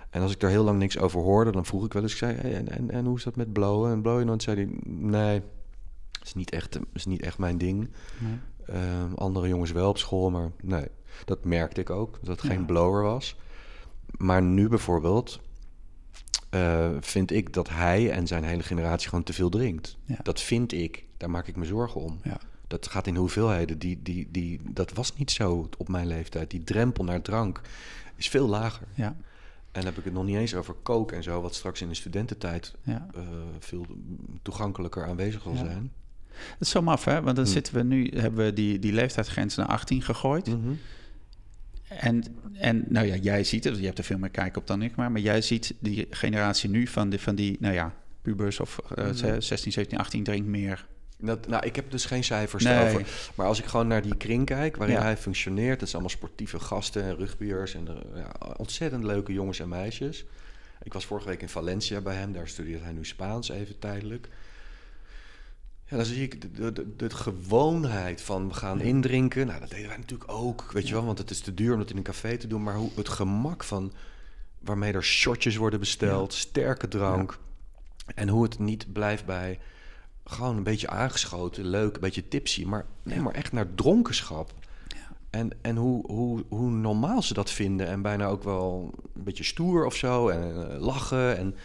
En 0.10 0.22
als 0.22 0.32
ik 0.34 0.42
er 0.42 0.50
heel 0.50 0.64
lang 0.64 0.80
niks 0.80 0.98
over 0.98 1.22
hoorde, 1.22 1.52
dan 1.52 1.66
vroeg 1.66 1.86
ik 1.86 1.94
wel 1.94 2.02
eens, 2.02 2.12
ik 2.12 2.18
zei, 2.18 2.36
hey, 2.36 2.56
en, 2.56 2.70
en, 2.70 2.92
en 2.92 3.06
hoe 3.06 3.18
is 3.18 3.24
dat 3.24 3.36
met 3.36 3.54
blowen? 3.54 3.92
En 3.92 4.02
blow 4.02 4.20
je 4.20 4.26
nooit? 4.26 4.44
zei 4.44 4.56
hij, 4.56 4.70
nee, 4.86 5.42
is 6.24 6.34
niet 6.34 6.52
echt, 6.52 6.80
is 6.94 7.06
niet 7.06 7.22
echt 7.22 7.38
mijn 7.38 7.58
ding. 7.58 7.90
Nee. 8.20 8.38
Ehm, 8.66 9.14
andere 9.16 9.48
jongens 9.48 9.72
wel 9.72 9.90
op 9.90 9.98
school, 9.98 10.30
maar 10.30 10.52
nee, 10.62 10.88
dat 11.26 11.46
merkte 11.46 11.82
ik 11.82 11.90
ook, 11.90 12.20
dat 12.22 12.42
het 12.42 12.50
Ja. 12.50 12.56
geen 12.56 12.66
blower 12.66 13.04
was. 13.04 13.36
Maar 14.18 14.42
nu 14.42 14.68
bijvoorbeeld 14.68 15.40
eh, 16.50 16.90
vind 17.00 17.32
ik 17.32 17.54
dat 17.54 17.70
hij 17.70 18.12
en 18.12 18.28
zijn 18.28 18.44
hele 18.44 18.64
generatie 18.64 19.10
gewoon 19.10 19.24
te 19.24 19.34
veel 19.34 19.50
drinkt. 19.50 19.98
Ja. 20.06 20.18
Dat 20.24 20.42
vind 20.42 20.72
ik, 20.72 21.06
daar 21.18 21.30
maak 21.30 21.48
ik 21.48 21.56
me 21.56 21.66
zorgen 21.66 22.02
om. 22.02 22.20
Ja. 22.24 22.38
Dat 22.68 22.88
gaat 22.88 23.08
in 23.08 23.16
hoeveelheden. 23.16 23.80
Die, 23.80 24.02
die, 24.02 24.28
die, 24.32 24.60
dat 24.72 24.94
was 24.94 25.16
niet 25.16 25.32
zo 25.32 25.70
op 25.78 25.88
mijn 25.88 26.08
leeftijd. 26.08 26.50
Die 26.50 26.64
drempel 26.64 27.04
naar 27.04 27.22
drank 27.22 27.62
is 28.16 28.30
veel 28.30 28.48
lager. 28.48 28.88
Ja. 28.94 29.06
En 29.06 29.16
dan 29.82 29.86
heb 29.86 29.98
ik 29.98 30.04
het 30.04 30.14
nog 30.14 30.24
niet 30.26 30.36
eens 30.36 30.56
over 30.56 30.74
kook 30.84 31.12
en 31.12 31.24
zo, 31.24 31.42
wat 31.42 31.56
straks 31.56 31.82
in 31.82 31.88
de 31.88 31.94
studententijd 31.96 32.76
Ja. 32.84 33.08
eh, 33.16 33.22
veel 33.60 33.86
toegankelijker 34.42 35.06
aanwezig 35.06 35.42
zal 35.42 35.52
Ja. 35.54 35.58
zijn. 35.58 35.92
Het 36.50 36.62
is 36.62 36.70
zo 36.70 36.82
maf, 36.82 37.06
hè? 37.06 37.22
Want 37.22 37.36
dan 37.36 37.46
Hm. 37.46 37.52
zitten 37.52 37.74
we 37.74 37.84
nu, 37.84 38.12
hebben 38.16 38.46
we 38.46 38.54
die, 38.54 38.80
die 38.80 38.94
leeftijdsgrens 38.94 39.56
naar 39.56 39.68
18 39.68 40.02
gegooid. 40.02 40.48
Mhm. 40.48 40.74
En, 41.88 42.24
en 42.54 42.86
nou 42.88 43.06
ja, 43.08 43.16
jij 43.16 43.44
ziet 43.44 43.64
het, 43.64 43.78
je 43.80 43.86
hebt 43.86 43.98
er 43.98 44.04
veel 44.04 44.18
meer 44.18 44.30
kijk 44.30 44.58
op 44.58 44.68
dan 44.68 44.82
ik, 44.82 44.96
maar, 44.96 45.12
maar 45.12 45.22
jij 45.22 45.42
ziet 45.42 45.74
die 45.80 46.08
generatie 46.10 46.70
nu 46.70 46.88
van, 46.88 47.10
die, 47.10 47.20
van 47.20 47.36
die, 47.36 47.58
nou 47.60 47.74
ja, 47.74 47.94
pubers 48.22 48.60
of 48.60 48.80
eh, 48.96 49.06
Mhm. 49.06 49.40
16, 49.42 49.72
17, 49.72 49.98
18 49.98 50.24
drinkt 50.24 50.48
meer. 50.48 50.86
Dat, 51.18 51.48
nou, 51.48 51.66
ik 51.66 51.76
heb 51.76 51.92
dus 51.92 52.06
geen 52.06 52.24
cijfers 52.24 52.64
Nee. 52.64 52.74
daarover. 52.74 53.08
Maar 53.36 53.46
als 53.48 53.60
ik 53.60 53.66
gewoon 53.66 53.88
naar 53.88 54.02
die 54.02 54.16
kring 54.18 54.46
kijk 54.46 54.76
waarin 54.76 54.96
Ja. 54.96 55.02
hij 55.02 55.18
functioneert... 55.18 55.80
dat 55.80 55.90
zijn 55.90 56.02
allemaal 56.02 56.18
sportieve 56.22 56.60
gasten 56.60 57.04
en 57.04 57.16
rugbiers... 57.16 57.74
en 57.76 57.88
er- 57.88 58.18
ja, 58.20 58.32
ontzettend 58.58 59.04
leuke 59.04 59.34
jongens 59.34 59.60
en 59.60 59.70
meisjes. 59.70 60.26
Ik 60.84 60.94
was 60.94 61.06
vorige 61.06 61.28
week 61.28 61.42
in 61.42 61.50
Valencia 61.50 62.02
bij 62.02 62.16
hem. 62.16 62.34
Daar 62.34 62.48
studeert 62.48 62.84
hij 62.84 62.92
nu 62.92 63.06
Spaans 63.06 63.50
even 63.50 63.80
tijdelijk. 63.80 64.28
Ja, 65.92 65.98
dan 65.98 66.06
zie 66.06 66.24
ik 66.24 66.42
de, 66.42 66.52
de, 66.52 66.72
de, 66.72 66.96
de 66.96 67.10
gewoonheid 67.10 68.22
van 68.22 68.48
we 68.48 68.54
gaan 68.54 68.82
indrinken. 68.82 69.48
Nou, 69.48 69.60
dat 69.60 69.70
deden 69.70 69.88
wij 69.88 69.98
natuurlijk 69.98 70.32
ook, 70.32 70.72
weet 70.72 70.88
je 70.88 70.94
wel. 70.94 71.06
Want 71.06 71.18
het 71.18 71.30
is 71.30 71.40
te 71.40 71.54
duur 71.54 71.74
om 71.74 71.80
dat 71.80 71.90
in 71.90 71.98
een 71.98 72.04
café 72.04 72.38
te 72.38 72.48
doen. 72.48 72.64
Maar 72.64 72.76
hoe, 72.76 72.90
het 72.96 73.10
gemak 73.10 73.64
van 73.64 73.94
waarmee 74.60 74.94
er 74.94 75.04
shotjes 75.04 75.56
worden 75.56 75.80
besteld, 75.80 76.34
sterke 76.34 76.88
drank. 76.88 77.40
En 78.16 78.28
hoe 78.28 78.44
het 78.44 78.60
niet 78.60 78.94
blijft 78.94 79.26
bij 79.26 79.60
gewoon 80.24 80.58
een 80.58 80.64
beetje 80.64 80.90
aangeschoten, 80.90 81.66
leuk, 81.66 81.96
een 81.96 82.02
beetje 82.02 82.28
tipsy. 82.28 82.66
Maar 82.66 82.86
nee, 83.04 83.20
maar 83.20 83.34
echt 83.34 83.52
naar 83.52 83.76
dronkenschap. 83.76 84.54
En, 85.30 85.50
en 85.62 85.76
hoe, 85.76 86.06
hoe, 86.12 86.44
hoe 86.50 86.70
normaal 86.70 87.22
ze 87.22 87.34
dat 87.34 87.52
vinden. 87.52 87.88
En 87.88 88.02
bijna 88.02 88.26
ook 88.26 88.44
wel 88.44 88.94
een 89.16 89.24
beetje 89.24 89.44
stoer 89.44 89.86
of 89.86 89.96
zo. 89.96 90.30
En 90.30 90.72
eh, 90.72 90.80
lachen. 90.80 91.38
En 91.38 91.56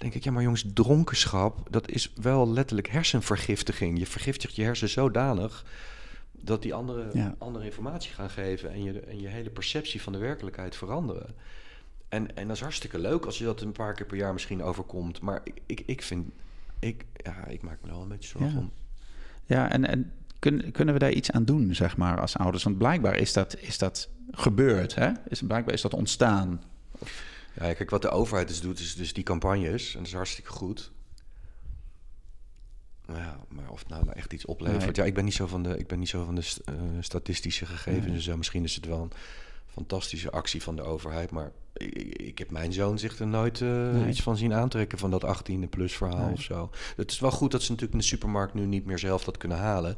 denk 0.00 0.14
ik, 0.14 0.24
ja, 0.24 0.30
maar 0.30 0.42
jongens, 0.42 0.64
dronkenschap, 0.74 1.66
dat 1.70 1.90
is 1.90 2.12
wel 2.14 2.48
letterlijk 2.52 2.88
hersenvergiftiging. 2.88 3.98
Je 3.98 4.06
vergiftigt 4.06 4.56
je 4.56 4.62
hersen 4.62 4.88
zodanig 4.88 5.64
dat 6.32 6.62
die 6.62 6.74
andere, 6.74 7.08
Ja. 7.12 7.34
andere 7.38 7.64
informatie 7.64 8.10
gaan 8.12 8.30
geven 8.30 8.70
en 8.72 8.82
je, 8.82 9.00
en 9.00 9.20
je 9.20 9.28
hele 9.28 9.50
perceptie 9.50 10.02
van 10.02 10.12
de 10.12 10.18
werkelijkheid 10.18 10.76
veranderen. 10.76 11.34
En, 12.08 12.36
en 12.36 12.46
dat 12.46 12.56
is 12.56 12.62
hartstikke 12.62 12.98
leuk 12.98 13.24
als 13.26 13.38
je 13.38 13.44
dat 13.44 13.60
een 13.60 13.72
paar 13.72 13.94
keer 13.94 14.06
per 14.06 14.16
jaar 14.16 14.32
misschien 14.32 14.62
overkomt. 14.62 15.20
Maar 15.20 15.40
ik, 15.44 15.60
ik, 15.66 15.82
ik 15.86 16.02
vind, 16.02 16.26
ik, 16.78 17.04
ja, 17.16 17.46
ik 17.46 17.62
maak 17.62 17.78
me 17.82 17.86
er 17.88 17.92
wel 17.94 18.02
een 18.02 18.08
beetje 18.08 18.28
zorgen 18.28 18.52
Ja. 18.52 18.58
om. 18.58 18.70
Ja, 19.46 19.70
en, 19.70 19.84
en 19.86 20.12
kun, 20.38 20.70
kunnen 20.72 20.94
we 20.94 21.00
daar 21.00 21.12
iets 21.12 21.30
aan 21.30 21.44
doen, 21.44 21.74
zeg 21.74 21.96
maar, 21.96 22.20
als 22.20 22.36
ouders? 22.36 22.62
Want 22.64 22.78
blijkbaar 22.78 23.16
is 23.16 23.32
dat, 23.32 23.56
is 23.58 23.78
dat 23.78 24.08
gebeurd, 24.30 24.94
hè? 24.94 25.10
Is, 25.28 25.42
blijkbaar 25.42 25.74
is 25.74 25.80
dat 25.80 25.94
ontstaan. 25.94 26.62
Ja, 27.60 27.72
kijk, 27.74 27.90
wat 27.90 28.02
de 28.02 28.10
overheid 28.10 28.48
dus 28.48 28.60
doet, 28.60 28.78
is 28.78 28.94
dus 28.94 29.12
die 29.12 29.24
campagnes. 29.24 29.92
En 29.92 29.98
dat 29.98 30.06
is 30.06 30.14
hartstikke 30.14 30.50
goed. 30.50 30.92
Nou 33.06 33.18
ja, 33.18 33.40
maar 33.48 33.70
of 33.70 33.78
het 33.78 33.88
nou, 33.88 34.04
nou 34.04 34.16
echt 34.16 34.32
iets 34.32 34.44
oplevert. 34.44 34.84
Nee. 34.84 34.94
Ja, 34.94 35.04
ik 35.04 35.14
ben 35.14 35.24
niet 35.24 35.34
zo 35.34 35.46
van 35.46 35.62
de, 35.62 35.78
ik 35.78 35.86
ben 35.86 35.98
niet 35.98 36.08
zo 36.08 36.24
van 36.24 36.34
de 36.34 36.56
eh, 36.64 36.74
statistische 37.00 37.66
gegevens 37.66 38.06
Nee. 38.06 38.22
zo. 38.22 38.36
Misschien 38.36 38.64
is 38.64 38.74
het 38.74 38.84
wel 38.84 39.02
een 39.02 39.12
fantastische 39.72 40.30
actie 40.30 40.62
van 40.62 40.76
de 40.76 40.82
overheid. 40.82 41.30
Maar 41.30 41.52
ik, 41.74 41.94
ik- 41.96 42.38
heb 42.38 42.50
mijn 42.50 42.72
zoon 42.72 42.98
zich 42.98 43.18
er 43.18 43.26
nooit 43.26 43.60
eh, 43.60 43.68
Nee. 43.68 44.08
iets 44.08 44.22
van 44.22 44.36
zien 44.36 44.52
aantrekken 44.54 44.98
van 44.98 45.10
dat 45.10 45.24
18e 45.24 45.68
plus 45.70 45.92
verhaal 45.96 46.24
Nee. 46.24 46.32
of 46.32 46.40
zo. 46.42 46.70
Het 46.96 47.10
is 47.10 47.20
wel 47.20 47.30
goed 47.30 47.50
dat 47.50 47.62
ze 47.62 47.66
natuurlijk 47.70 47.92
in 48.00 48.04
de 48.06 48.10
supermarkt 48.14 48.54
nu 48.54 48.66
niet 48.66 48.84
meer 48.86 48.98
zelf 48.98 49.24
dat 49.24 49.36
kunnen 49.36 49.58
halen. 49.58 49.96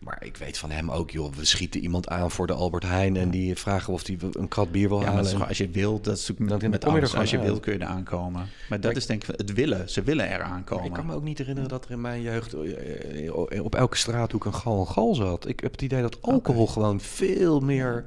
Maar 0.00 0.24
ik 0.24 0.36
weet 0.36 0.58
van 0.58 0.70
hem 0.70 0.90
ook, 0.90 1.10
joh, 1.10 1.32
we 1.32 1.44
schieten 1.44 1.80
iemand 1.80 2.08
aan 2.08 2.30
voor 2.30 2.46
de 2.46 2.52
Albert 2.52 2.82
Heijn 2.82 3.16
en 3.16 3.30
die 3.30 3.56
vragen 3.56 3.92
of 3.92 4.06
hij 4.06 4.16
een 4.32 4.48
krat 4.48 4.72
bier 4.72 4.88
wil 4.88 4.98
Ja, 4.98 5.04
maar 5.04 5.14
halen. 5.14 5.30
gewoon, 5.30 5.48
als 5.48 5.58
je 5.58 5.68
wil, 5.68 6.00
dat 6.00 6.16
is 6.16 6.30
met 6.36 6.50
er 6.50 6.58
alles. 6.60 6.78
gewoon 6.80 7.20
Als 7.20 7.30
je 7.30 7.38
uit. 7.38 7.46
wil, 7.46 7.60
kun 7.60 7.72
je 7.72 7.78
er 7.78 7.86
aankomen. 7.86 8.48
Maar 8.68 8.80
dat 8.80 8.90
ik- 8.90 8.96
is 8.96 9.06
denk 9.06 9.24
ik 9.28 9.34
het 9.38 9.52
willen. 9.52 9.90
Ze 9.90 10.02
willen 10.02 10.28
er 10.30 10.42
aankomen. 10.42 10.84
Ik 10.84 10.92
kan 10.92 11.06
me 11.06 11.14
ook 11.14 11.22
niet 11.22 11.38
herinneren 11.38 11.68
dat 11.68 11.84
er 11.84 11.90
in 11.90 12.00
mijn 12.00 12.22
jeugd 12.22 12.52
eh, 12.54 13.26
eh, 13.26 13.64
op 13.64 13.74
elke 13.74 13.96
straathoek 13.96 14.44
een 14.44 14.54
gal 14.54 14.80
en 14.80 14.86
gal 14.92 15.14
zat. 15.14 15.48
Ik 15.48 15.60
heb 15.60 15.72
het 15.72 15.82
idee 15.82 16.02
dat 16.02 16.22
alcohol 16.22 16.66
gewoon 16.66 17.00
veel 17.00 17.60
meer... 17.60 18.04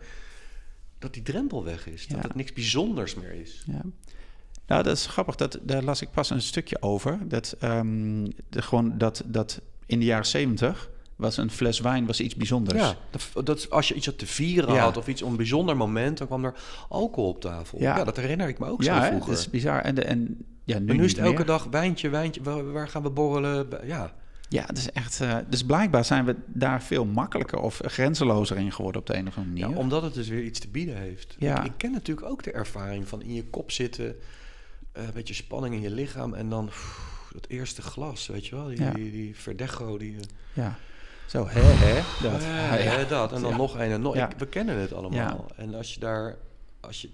dat 0.99 1.13
die 1.13 1.23
drempel 1.23 1.63
weg 1.63 1.87
is. 1.87 2.07
Dat 2.07 2.17
Ja. 2.17 2.23
het 2.23 2.35
niks 2.35 2.53
bijzonders 2.53 3.15
meer 3.15 3.31
is. 3.33 3.63
Ja. 3.65 3.81
Nou, 4.67 4.83
dat 4.83 4.97
is 4.97 5.05
grappig. 5.05 5.35
Dat, 5.35 5.59
daar 5.61 5.83
las 5.83 6.01
ik 6.01 6.11
pas 6.11 6.29
een 6.29 6.41
stukje 6.41 6.81
over. 6.81 7.19
Dat, 7.27 7.55
ehm, 7.59 8.25
de, 8.49 8.61
gewoon 8.61 8.97
dat, 8.97 9.23
dat 9.25 9.61
in 9.85 9.99
de 9.99 10.05
jaren 10.05 10.25
zeventig 10.25 10.89
was 11.15 11.37
een 11.37 11.51
fles 11.51 11.79
wijn 11.79 12.05
was 12.05 12.19
iets 12.19 12.35
bijzonders. 12.35 12.79
Ja, 12.79 12.95
dat, 13.09 13.45
dat 13.45 13.69
als 13.69 13.87
je 13.87 13.93
iets 13.93 14.05
had 14.05 14.17
te 14.17 14.25
vieren 14.25 14.73
Ja. 14.73 14.81
had 14.81 14.97
of 14.97 15.07
iets 15.07 15.21
om 15.21 15.31
een 15.31 15.37
bijzonder 15.37 15.77
moment... 15.77 16.17
dan 16.17 16.27
kwam 16.27 16.45
er 16.45 16.53
alcohol 16.89 17.29
op 17.29 17.41
tafel. 17.41 17.79
Ja. 17.79 17.97
Ja, 17.97 18.03
dat 18.03 18.15
herinner 18.15 18.47
ik 18.47 18.59
me 18.59 18.65
ook 18.65 18.83
ja 18.83 18.95
zo 18.95 19.01
hè? 19.01 19.07
vroeger. 19.07 19.29
dat 19.29 19.39
is 19.39 19.49
bizar. 19.49 19.81
En, 19.81 19.95
de, 19.95 20.01
en, 20.03 20.45
ja, 20.63 20.79
nu, 20.79 21.03
is 21.03 21.11
het 21.11 21.21
elke 21.21 21.43
dag 21.43 21.63
wijntje, 21.63 22.09
wijntje. 22.09 22.41
Waar, 22.41 22.71
waar 22.71 22.87
gaan 22.87 23.03
we 23.03 23.09
borrelen? 23.09 23.67
Ja, 23.85 24.13
Ja, 24.49 24.69
is 24.73 24.91
echt. 24.91 25.21
eh, 25.21 25.37
dus 25.49 25.63
blijkbaar 25.65 26.05
zijn 26.05 26.25
we 26.25 26.35
daar 26.45 26.83
veel 26.83 27.05
makkelijker 27.05 27.59
of 27.59 27.81
grenzelozer 27.83 28.57
in 28.57 28.71
geworden 28.71 29.01
op 29.01 29.07
de 29.07 29.15
een 29.15 29.27
of 29.27 29.37
andere 29.37 29.53
manier. 29.59 29.75
Ja, 29.75 29.81
omdat 29.81 30.01
het 30.01 30.13
dus 30.13 30.27
weer 30.27 30.43
iets 30.43 30.59
te 30.59 30.67
bieden 30.67 30.97
heeft. 30.97 31.35
Ja. 31.39 31.59
Ik, 31.59 31.65
ik 31.65 31.73
ken 31.77 31.91
natuurlijk 31.91 32.27
ook 32.27 32.43
de 32.43 32.51
ervaring 32.51 33.07
van 33.07 33.21
in 33.21 33.33
je 33.33 33.43
kop 33.45 33.71
zitten, 33.71 34.15
eh, 34.91 35.03
een 35.03 35.13
beetje 35.13 35.33
spanning 35.33 35.75
in 35.75 35.81
je 35.81 35.91
lichaam 35.91 36.33
en 36.33 36.49
dan 36.49 36.65
pff, 36.65 37.29
dat 37.33 37.45
eerste 37.47 37.81
glas, 37.81 38.27
weet 38.27 38.47
je 38.47 38.55
wel, 38.55 38.65
die, 38.67 38.81
Ja. 38.81 38.91
die, 38.91 39.11
die 39.11 39.35
verdecho, 39.35 39.97
die... 39.97 40.15
eh, 40.15 40.23
Ja. 40.53 40.77
Zo, 41.25 41.47
hè, 41.47 41.61
hè? 41.61 42.29
Dat. 42.29 42.43
Ja, 42.43 42.75
ja. 42.75 42.97
eh, 42.97 43.09
dat. 43.09 43.33
En 43.33 43.41
dan 43.41 43.57
nog 43.57 43.73
een 43.75 43.91
en 43.91 44.01
nog. 44.01 44.15
Ik- 44.15 44.37
we 44.37 44.47
kennen 44.47 44.75
het 44.77 44.93
allemaal. 44.93 45.45
En 45.55 45.73
als 45.75 45.93
je 45.93 45.99
daar, 45.99 46.35
als 46.79 47.01
je, 47.01 47.09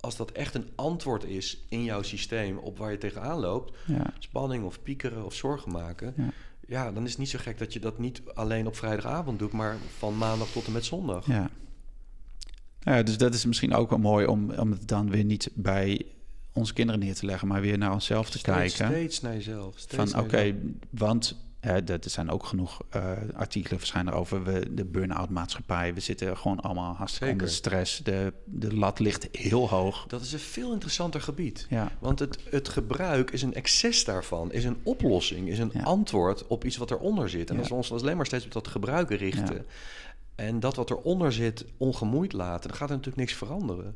als 0.00 0.16
dat 0.16 0.30
echt 0.30 0.54
een 0.54 0.68
antwoord 0.74 1.24
is 1.24 1.64
in 1.68 1.84
jouw 1.84 2.02
systeem 2.02 2.58
op 2.58 2.78
waar 2.78 2.90
je 2.90 2.98
tegenaan 2.98 3.38
loopt, 3.38 3.76
Ja. 3.86 4.02
spanning 4.18 4.64
of 4.64 4.82
piekeren 4.82 5.24
of 5.24 5.34
zorgen 5.34 5.72
maken, 5.72 6.12
Ja. 6.16 6.30
Ja. 6.66 6.92
dan 6.92 7.04
is 7.04 7.10
het 7.10 7.18
niet 7.18 7.28
zo 7.28 7.38
gek 7.42 7.58
dat 7.58 7.72
je 7.72 7.80
dat 7.80 7.98
niet 7.98 8.22
alleen 8.34 8.66
op 8.66 8.76
vrijdagavond 8.76 9.38
doet, 9.38 9.52
maar 9.52 9.76
van 9.98 10.18
maandag 10.18 10.48
tot 10.48 10.66
en 10.66 10.72
met 10.72 10.84
zondag. 10.84 11.26
Ja. 11.26 11.50
ja, 12.80 13.02
dus 13.02 13.18
dat 13.18 13.34
is 13.34 13.44
misschien 13.44 13.74
ook 13.74 13.90
wel 13.90 13.98
mooi 13.98 14.26
om, 14.26 14.50
om 14.50 14.70
het 14.70 14.88
dan 14.88 15.10
weer 15.10 15.24
niet 15.24 15.50
bij 15.54 16.06
onze 16.52 16.72
kinderen 16.72 17.00
neer 17.00 17.14
te 17.14 17.26
leggen, 17.26 17.48
maar 17.48 17.60
weer 17.60 17.78
naar 17.78 17.92
onszelf 17.92 18.30
te 18.30 18.38
Steeds, 18.38 18.76
kijken. 18.76 18.86
steeds 18.96 19.20
naar 19.20 19.34
jezelf. 19.34 19.78
steeds 19.78 20.12
van 20.12 20.22
oké, 20.22 20.54
want 20.90 21.36
er 21.66 21.98
zijn 22.00 22.30
ook 22.30 22.44
genoeg 22.44 22.80
eh, 22.90 23.12
artikelen 23.34 23.78
verschijnen 23.78 24.12
over 24.12 24.44
we, 24.44 24.74
de 24.74 24.84
burn-out 24.84 25.30
maatschappij. 25.30 25.94
We 25.94 26.00
zitten 26.00 26.36
gewoon 26.36 26.60
allemaal 26.60 26.94
hartstikke 26.94 27.32
onder 27.32 27.48
stress. 27.50 27.98
De, 28.02 28.32
de 28.44 28.74
lat 28.76 28.98
ligt 28.98 29.28
heel 29.32 29.68
hoog. 29.68 30.04
Dat 30.06 30.20
is 30.20 30.32
een 30.32 30.38
veel 30.38 30.72
interessanter 30.72 31.20
gebied. 31.20 31.66
Ja, 31.70 31.92
Want 31.98 32.18
het, 32.18 32.38
het 32.50 32.68
gebruik 32.68 33.30
is 33.30 33.42
een 33.42 33.54
excess 33.54 34.04
daarvan, 34.04 34.52
is 34.52 34.64
een 34.64 34.80
oplossing, 34.82 35.48
is 35.48 35.58
een 35.58 35.70
Ja. 35.72 35.82
antwoord 35.82 36.46
op 36.46 36.64
iets 36.64 36.76
wat 36.76 36.90
eronder 36.90 37.28
zit. 37.28 37.48
En 37.48 37.54
Ja. 37.54 37.60
als 37.60 37.68
we 37.68 37.74
ons 37.74 37.92
alleen 37.92 38.16
maar 38.16 38.26
steeds 38.26 38.44
op 38.44 38.52
dat 38.52 38.68
gebruiken 38.68 39.16
richten 39.16 39.66
en 40.34 40.60
dat 40.60 40.76
wat 40.76 40.90
eronder 40.90 41.32
zit 41.32 41.64
ongemoeid 41.76 42.32
laten, 42.32 42.68
dan 42.68 42.76
gaat 42.78 42.88
er 42.90 42.96
natuurlijk 42.96 43.26
niks 43.26 43.38
veranderen. 43.38 43.94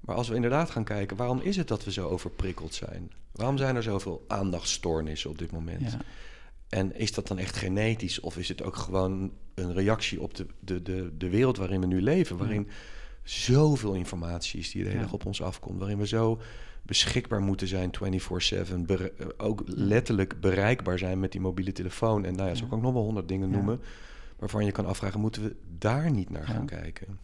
Maar 0.00 0.16
als 0.16 0.28
we 0.28 0.34
inderdaad 0.34 0.70
gaan 0.70 0.84
kijken, 0.84 1.16
waarom 1.16 1.40
is 1.40 1.56
het 1.56 1.68
dat 1.68 1.84
we 1.84 1.92
zo 1.92 2.08
overprikkeld 2.08 2.74
zijn? 2.74 3.10
Waarom 3.32 3.56
zijn 3.56 3.76
er 3.76 3.82
zoveel 3.82 4.24
aandachtstoornissen 4.28 5.30
op 5.30 5.38
dit 5.38 5.50
moment? 5.52 5.96
En 6.74 6.96
is 6.98 7.12
dat 7.12 7.26
dan 7.28 7.38
echt 7.38 7.56
genetisch 7.56 8.20
of 8.20 8.36
is 8.36 8.48
het 8.48 8.62
ook 8.62 8.76
gewoon 8.76 9.32
een 9.54 9.72
reactie 9.72 10.20
op 10.20 10.34
de, 10.34 10.46
de, 10.60 10.82
de, 10.82 11.10
de 11.18 11.28
wereld 11.28 11.56
waarin 11.56 11.80
we 11.80 11.86
nu 11.86 12.02
leven? 12.02 12.36
Waarin 12.36 12.68
zoveel 13.22 13.94
informatie 13.94 14.60
is 14.60 14.70
die 14.70 14.82
de 14.82 14.88
hele 14.88 15.00
Ja. 15.00 15.04
dag 15.04 15.14
op 15.14 15.26
ons 15.26 15.42
afkomt. 15.42 15.78
Waarin 15.78 15.98
we 15.98 16.06
zo 16.06 16.40
beschikbaar 16.82 17.40
moeten 17.40 17.66
zijn 17.68 17.90
24-7. 17.90 18.86
bere- 18.86 19.12
eh, 19.18 19.26
ook 19.36 19.62
letterlijk 19.66 20.40
bereikbaar 20.40 20.98
zijn 20.98 21.20
met 21.20 21.32
die 21.32 21.40
mobiele 21.40 21.72
telefoon. 21.72 22.24
En 22.24 22.34
nou 22.34 22.48
ja, 22.48 22.54
zo 22.54 22.66
kan 22.66 22.78
ik 22.78 22.84
nog 22.84 22.92
wel 22.92 23.02
honderd 23.02 23.28
dingen 23.28 23.48
Ja. 23.50 23.54
noemen. 23.54 23.80
Waarvan 24.38 24.64
je 24.64 24.72
kan 24.72 24.86
afvragen, 24.86 25.20
moeten 25.20 25.42
we 25.42 25.56
daar 25.78 26.10
niet 26.10 26.30
naar 26.30 26.46
Ja. 26.46 26.52
gaan 26.54 26.66
kijken? 26.66 27.18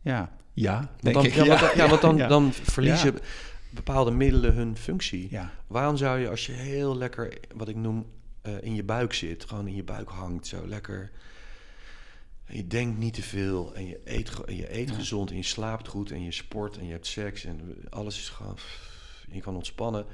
ja, 0.00 0.32
ja, 0.52 0.74
Want 0.76 1.02
denk 1.02 1.14
dan, 1.14 1.24
ik. 1.24 1.32
ja, 1.34 1.46
want 1.46 1.60
dan, 1.60 1.70
ja, 1.76 1.88
want 1.88 2.00
dan, 2.00 2.16
ja. 2.16 2.28
dan 2.28 2.52
verliezen 2.52 3.14
bepaalde 3.70 4.10
middelen 4.10 4.54
hun 4.54 4.76
functie. 4.76 5.26
Ja, 5.30 5.50
Waarom 5.66 5.96
zou 5.96 6.18
je 6.18 6.28
als 6.28 6.46
je 6.46 6.52
heel 6.52 6.96
lekker, 6.96 7.38
wat 7.54 7.68
ik 7.68 7.76
noem, 7.76 8.06
eh, 8.42 8.62
in 8.62 8.74
je 8.74 8.82
buik 8.84 9.12
zit, 9.12 9.44
gewoon 9.44 9.66
in 9.66 9.74
je 9.74 9.84
buik 9.84 10.08
hangt, 10.08 10.46
zo 10.46 10.66
lekker. 10.66 11.10
En 12.44 12.56
je 12.56 12.66
denkt 12.66 12.98
niet 12.98 13.14
te 13.14 13.22
veel 13.22 13.74
en 13.74 13.86
je 13.86 14.00
eet, 14.04 14.44
en 14.44 14.56
je 14.56 14.76
eet 14.78 14.88
Ja. 14.88 14.94
gezond 14.94 15.30
en 15.30 15.36
je 15.36 15.42
slaapt 15.42 15.88
goed 15.88 16.10
en 16.10 16.22
je 16.22 16.32
sport 16.32 16.78
en 16.78 16.84
je 16.86 16.92
hebt 16.92 17.06
seks 17.06 17.44
en 17.44 17.60
alles 17.90 18.18
is 18.18 18.28
gewoon. 18.28 18.56
Je 19.30 19.40
kan 19.40 19.54
ontspannen. 19.54 20.06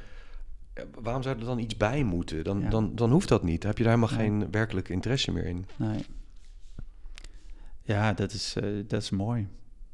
Waarom 1.01 1.23
zou 1.23 1.39
er 1.39 1.45
dan 1.45 1.59
iets 1.59 1.77
bij 1.77 2.03
moeten? 2.05 2.45
Dan, 2.45 2.61
Ja. 2.61 2.69
dan, 2.69 2.95
dan 2.95 3.11
hoeft 3.11 3.29
dat 3.29 3.43
niet. 3.43 3.61
Dan 3.61 3.69
heb 3.71 3.79
je 3.79 3.85
daar 3.85 3.95
helemaal 3.99 4.17
Nee. 4.19 4.27
geen 4.29 4.51
werkelijke 4.51 4.93
interesse 4.93 5.33
meer 5.33 5.45
in. 5.47 5.67
nee. 5.77 6.05
Ja, 7.83 8.13
dat 8.13 8.33
is, 8.33 8.57
eh, 8.57 8.65
dat 8.87 9.03
is 9.03 9.11
mooi. 9.11 9.49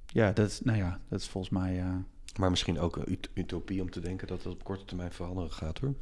Ja, 0.06 0.32
dat 0.32 0.50
is, 0.50 0.60
nou 0.60 0.78
ja, 0.78 1.00
dat 1.08 1.20
is 1.20 1.26
volgens 1.28 1.52
mij... 1.52 1.78
eh, 1.80 1.94
Maar 2.38 2.50
misschien 2.50 2.78
ook 2.78 2.96
een 2.96 3.12
ut- 3.12 3.30
utopie 3.34 3.80
om 3.82 3.90
te 3.90 4.00
denken 4.00 4.26
dat 4.26 4.42
dat 4.42 4.52
op 4.52 4.64
korte 4.64 4.84
termijn 4.84 5.12
veranderen 5.12 5.52
gaat 5.52 5.78
hoor. 5.78 5.94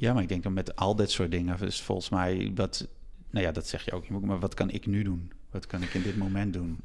Ja, 0.00 0.12
maar 0.12 0.22
ik 0.22 0.28
denk 0.28 0.42
dan 0.42 0.52
met 0.52 0.76
al 0.76 0.96
dit 0.96 1.10
soort 1.10 1.30
dingen 1.30 1.60
is 1.60 1.82
volgens 1.82 2.08
mij 2.08 2.52
wat, 2.54 2.88
nou 3.30 3.44
ja, 3.44 3.52
dat 3.52 3.66
zeg 3.66 3.84
je 3.84 3.92
ook. 3.92 4.08
Maar 4.08 4.38
wat 4.40 4.54
kan 4.54 4.70
ik 4.70 4.86
nu 4.86 5.02
doen? 5.02 5.32
Wat 5.50 5.66
kan 5.66 5.82
ik 5.82 5.94
in 5.94 6.02
dit 6.02 6.16
moment 6.16 6.52
doen? 6.52 6.78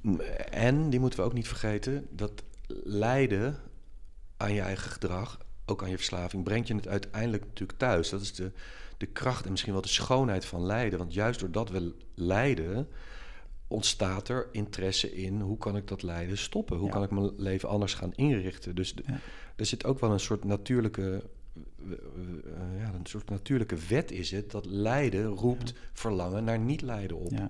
En, 0.51 0.89
die 0.89 0.99
moeten 0.99 1.20
we 1.20 1.26
ook 1.26 1.34
niet 1.34 1.47
vergeten, 1.47 2.07
dat 2.11 2.43
lijden 2.84 3.57
aan 4.38 4.53
je 4.53 4.61
eigen 4.61 4.91
gedrag, 4.91 5.38
ook 5.66 5.84
aan 5.84 5.89
je 5.89 5.95
verslaving, 5.95 6.43
brengt 6.43 6.68
je 6.68 6.76
het 6.76 6.88
uiteindelijk 6.88 7.45
natuurlijk 7.45 7.80
thuis. 7.80 8.09
Dat 8.09 8.22
is 8.22 8.34
de, 8.34 8.51
de 8.97 9.05
kracht 9.05 9.45
en 9.45 9.51
misschien 9.51 9.74
wel 9.74 9.82
de 9.82 9.88
schoonheid 9.88 10.45
van 10.45 10.66
lijden. 10.66 10.99
Want 10.99 11.13
juist 11.13 11.39
doordat 11.39 11.70
we 11.70 11.93
lijden, 12.16 12.88
ontstaat 13.68 14.28
er 14.30 14.47
interesse 14.51 15.16
in 15.16 15.41
hoe 15.41 15.57
kan 15.57 15.76
ik 15.76 15.88
dat 15.88 16.03
lijden 16.03 16.38
stoppen? 16.38 16.78
Hoe 16.78 16.88
Ja. 16.88 16.93
kan 16.93 17.03
ik 17.03 17.11
mijn 17.11 17.32
leven 17.38 17.70
anders 17.70 17.93
gaan 17.93 18.13
inrichten? 18.16 18.76
Dus 18.76 18.95
de- 18.95 19.03
Ja. 19.05 19.20
er 19.55 19.66
zit 19.66 19.86
ook 19.86 19.99
wel 19.99 20.11
een 20.11 20.20
soort 20.20 20.43
natuurlijke. 20.43 21.24
Eh, 21.86 21.91
eh, 21.91 22.79
ja, 22.79 22.93
een 22.93 23.05
soort 23.05 23.29
natuurlijke 23.29 23.75
wet 23.89 24.11
is 24.11 24.31
het 24.31 24.51
dat 24.51 24.65
lijden 24.65 25.25
roept 25.25 25.73
verlangen 25.93 26.43
naar 26.43 26.59
niet 26.59 26.81
lijden 26.81 27.17
op. 27.17 27.31
Ja. 27.31 27.47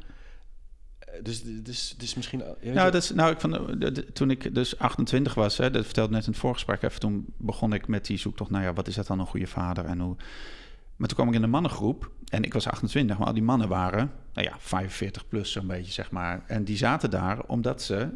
Eh, 0.99 1.23
Dus, 1.23 1.43
dus, 1.43 1.95
dus 1.97 2.15
misschien. 2.15 2.43
weet 2.61 2.73
Nou, 2.73 2.91
dat 2.91 3.03
is, 3.03 3.09
nou 3.11 3.31
ik 3.31 3.43
eh, 3.43 3.91
de- 3.93 4.11
toen 4.13 4.29
ik 4.29 4.55
dus 4.55 4.77
28 4.79 5.33
was, 5.33 5.57
hè, 5.57 5.71
dat 5.71 5.86
vertelde 5.86 6.13
net 6.13 6.25
in 6.25 6.31
het 6.31 6.39
voorgesprek 6.39 6.81
even, 6.81 6.99
toen 6.99 7.25
begon 7.38 7.73
ik 7.73 7.88
met 7.88 8.05
die 8.05 8.17
zoektocht 8.17 8.49
naar, 8.49 8.63
ja, 8.63 8.73
wat 8.73 8.88
is 8.88 8.95
dat 8.95 9.07
dan 9.07 9.19
een 9.19 9.25
goede 9.27 9.47
vader 9.47 9.86
en 9.86 9.99
hoe... 9.99 10.15
Maar 10.95 11.07
toen 11.07 11.17
kwam 11.17 11.29
ik 11.29 11.36
in 11.36 11.41
de 11.41 11.47
mannengroep 11.47 12.11
en 12.29 12.43
ik 12.43 12.53
was 12.53 12.67
28, 12.67 13.17
maar 13.17 13.27
al 13.27 13.33
die 13.33 13.43
mannen 13.43 13.67
waren, 13.67 14.11
nou 14.33 14.47
ja, 14.47 14.55
45 14.59 15.27
plus 15.27 15.51
zo'n 15.51 15.67
beetje, 15.67 15.91
zeg 15.91 16.11
maar. 16.11 16.43
En 16.47 16.63
die 16.63 16.77
zaten 16.77 17.09
daar 17.09 17.43
omdat 17.43 17.81
ze 17.81 18.09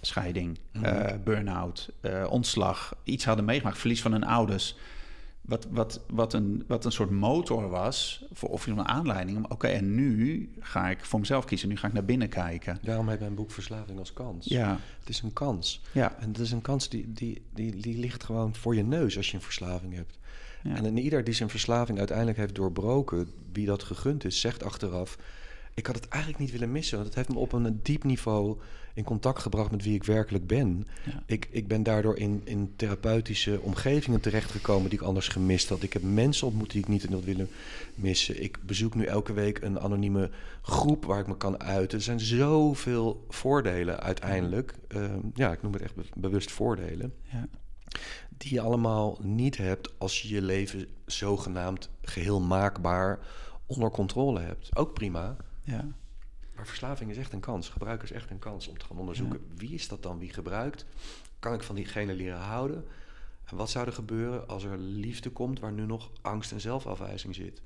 scheiding, 0.00 0.58
eh, 0.72 1.12
burn-out, 1.24 1.88
eh, 2.00 2.26
ontslag, 2.30 2.94
iets 3.04 3.24
hadden 3.24 3.44
meegemaakt, 3.44 3.78
verlies 3.78 4.02
van 4.02 4.12
hun 4.12 4.24
ouders. 4.24 4.76
Wat, 5.46 5.66
wat, 5.70 6.00
wat, 6.08 6.32
een, 6.32 6.64
wat 6.66 6.84
een 6.84 6.92
soort 6.92 7.10
motor 7.10 7.68
was, 7.68 8.24
voor, 8.32 8.48
of 8.48 8.66
een 8.66 8.88
aanleiding 8.88 9.36
om, 9.36 9.44
oké, 9.48 9.66
en 9.66 9.94
nu 9.94 10.50
ga 10.60 10.88
ik 10.90 11.04
voor 11.04 11.20
mezelf 11.20 11.44
kiezen, 11.44 11.68
nu 11.68 11.76
ga 11.76 11.86
ik 11.86 11.92
naar 11.92 12.04
binnen 12.04 12.28
kijken. 12.28 12.78
Daarom 12.82 13.08
heet 13.08 13.20
mijn 13.20 13.34
boek 13.34 13.50
Verslaving 13.50 13.98
als 13.98 14.12
kans. 14.12 14.46
Ja, 14.46 14.78
Het 15.00 15.08
is 15.08 15.22
een 15.22 15.32
kans. 15.32 15.82
ja, 15.92 16.16
En 16.18 16.32
dat 16.32 16.42
is 16.42 16.52
een 16.52 16.60
kans 16.62 16.88
die, 16.88 17.12
die, 17.12 17.42
die, 17.54 17.76
die 17.76 17.98
ligt 17.98 18.24
gewoon 18.24 18.54
voor 18.54 18.74
je 18.74 18.82
neus 18.84 19.16
als 19.16 19.30
je 19.30 19.36
een 19.36 19.42
verslaving 19.42 19.94
hebt. 19.94 20.18
ja. 20.62 20.74
En 20.74 20.84
in 20.84 20.98
ieder 20.98 21.24
die 21.24 21.34
zijn 21.34 21.48
verslaving 21.50 21.98
uiteindelijk 21.98 22.38
heeft 22.38 22.54
doorbroken, 22.54 23.28
wie 23.52 23.66
dat 23.66 23.82
gegund 23.82 24.24
is, 24.24 24.40
zegt 24.40 24.62
achteraf: 24.64 25.18
Ik 25.74 25.86
had 25.86 25.94
het 25.96 26.08
eigenlijk 26.08 26.42
niet 26.42 26.52
willen 26.52 26.72
missen, 26.72 26.94
want 26.96 27.06
het 27.08 27.16
heeft 27.16 27.28
me 27.28 27.38
op 27.38 27.52
een 27.52 27.80
diep 27.82 28.04
niveau 28.04 28.58
in 28.96 29.04
contact 29.04 29.42
gebracht 29.42 29.70
met 29.70 29.82
wie 29.82 29.94
ik 29.94 30.04
werkelijk 30.04 30.46
ben. 30.46 30.86
Ja. 31.04 31.22
Ik, 31.26 31.48
ik 31.50 31.68
ben 31.68 31.82
daardoor 31.82 32.16
in, 32.16 32.40
in 32.44 32.72
therapeutische 32.76 33.60
omgevingen 33.60 34.20
terechtgekomen 34.20 34.90
die 34.90 34.98
ik 34.98 35.04
anders 35.04 35.28
gemist 35.28 35.68
had. 35.68 35.82
Ik 35.82 35.92
heb 35.92 36.02
mensen 36.02 36.46
ontmoet 36.46 36.70
die 36.70 36.80
ik 36.80 36.88
niet 36.88 37.08
had 37.08 37.24
willen 37.24 37.48
missen. 37.94 38.42
Ik 38.42 38.58
bezoek 38.66 38.94
nu 38.94 39.04
elke 39.04 39.32
week 39.32 39.62
een 39.62 39.80
anonieme 39.80 40.30
groep 40.62 41.04
waar 41.04 41.20
ik 41.20 41.26
me 41.26 41.36
kan 41.36 41.60
uiten. 41.60 41.98
Er 41.98 42.04
zijn 42.04 42.20
zoveel 42.20 43.24
voordelen 43.28 44.00
uiteindelijk. 44.00 44.74
Ehm, 44.88 45.20
ja, 45.34 45.52
ik 45.52 45.62
noem 45.62 45.72
het 45.72 45.82
echt 45.82 45.94
be- 45.94 46.04
bewust 46.14 46.50
voordelen 46.50 47.14
ja. 47.22 47.48
die 48.36 48.54
je 48.54 48.60
allemaal 48.60 49.18
niet 49.22 49.56
hebt 49.56 49.98
als 49.98 50.22
je 50.22 50.34
je 50.34 50.42
leven 50.42 50.86
zogenaamd 51.06 51.90
geheel 52.02 52.40
maakbaar 52.40 53.18
onder 53.66 53.90
controle 53.90 54.40
hebt. 54.40 54.76
Ook 54.76 54.94
prima. 54.94 55.36
ja. 55.62 55.84
Maar 56.56 56.66
verslaving 56.66 57.10
is 57.10 57.16
echt 57.16 57.32
een 57.32 57.40
kans. 57.40 57.68
Gebruik 57.68 58.02
is 58.02 58.12
echt 58.12 58.30
een 58.30 58.38
kans 58.38 58.68
om 58.68 58.78
te 58.78 58.84
gaan 58.84 58.98
onderzoeken. 58.98 59.40
Wie 59.56 59.70
is 59.74 59.88
dat 59.88 60.02
dan 60.02 60.18
wie 60.18 60.32
gebruikt? 60.32 60.84
Kan 61.38 61.54
ik 61.54 61.62
van 61.62 61.74
diegene 61.74 62.14
leren 62.14 62.38
houden? 62.40 62.84
En 63.44 63.56
wat 63.56 63.70
zou 63.70 63.86
er 63.86 63.92
gebeuren 63.92 64.48
als 64.48 64.64
er 64.64 64.78
liefde 64.78 65.30
komt 65.30 65.60
waar 65.60 65.72
nu 65.72 65.86
nog 65.86 66.10
angst 66.22 66.52
en 66.52 66.60
zelfafwijzing 66.60 67.34
zit? 67.34 67.62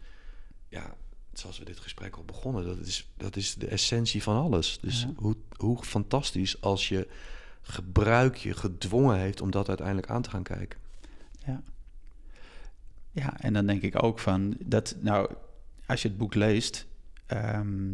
Ja, 0.68 0.94
zoals 1.32 1.58
we 1.58 1.64
dit 1.64 1.78
gesprek 1.78 2.16
al 2.16 2.24
begonnen, 2.24 2.64
dat 2.64 2.78
is, 2.78 3.10
dat 3.16 3.36
is 3.36 3.54
de 3.54 3.66
essentie 3.66 4.22
van 4.22 4.36
alles. 4.36 4.78
Dus 4.80 5.02
Ja. 5.02 5.12
hoe, 5.16 5.36
hoe 5.56 5.84
fantastisch 5.84 6.60
als 6.60 6.88
je 6.88 7.08
gebruik 7.62 8.36
je 8.36 8.54
gedwongen 8.54 9.18
heeft 9.18 9.40
om 9.40 9.50
dat 9.50 9.68
uiteindelijk 9.68 10.08
aan 10.10 10.22
te 10.22 10.30
gaan 10.30 10.42
kijken. 10.42 10.78
Ja. 11.46 11.62
Ja, 13.12 13.40
en 13.40 13.52
dan 13.52 13.66
denk 13.66 13.82
ik 13.82 14.02
ook 14.02 14.18
van 14.18 14.56
dat, 14.60 14.96
nou, 15.00 15.34
als 15.86 16.02
je 16.02 16.08
het 16.08 16.16
boek 16.18 16.34
leest, 16.34 16.86
ehm, 17.26 17.92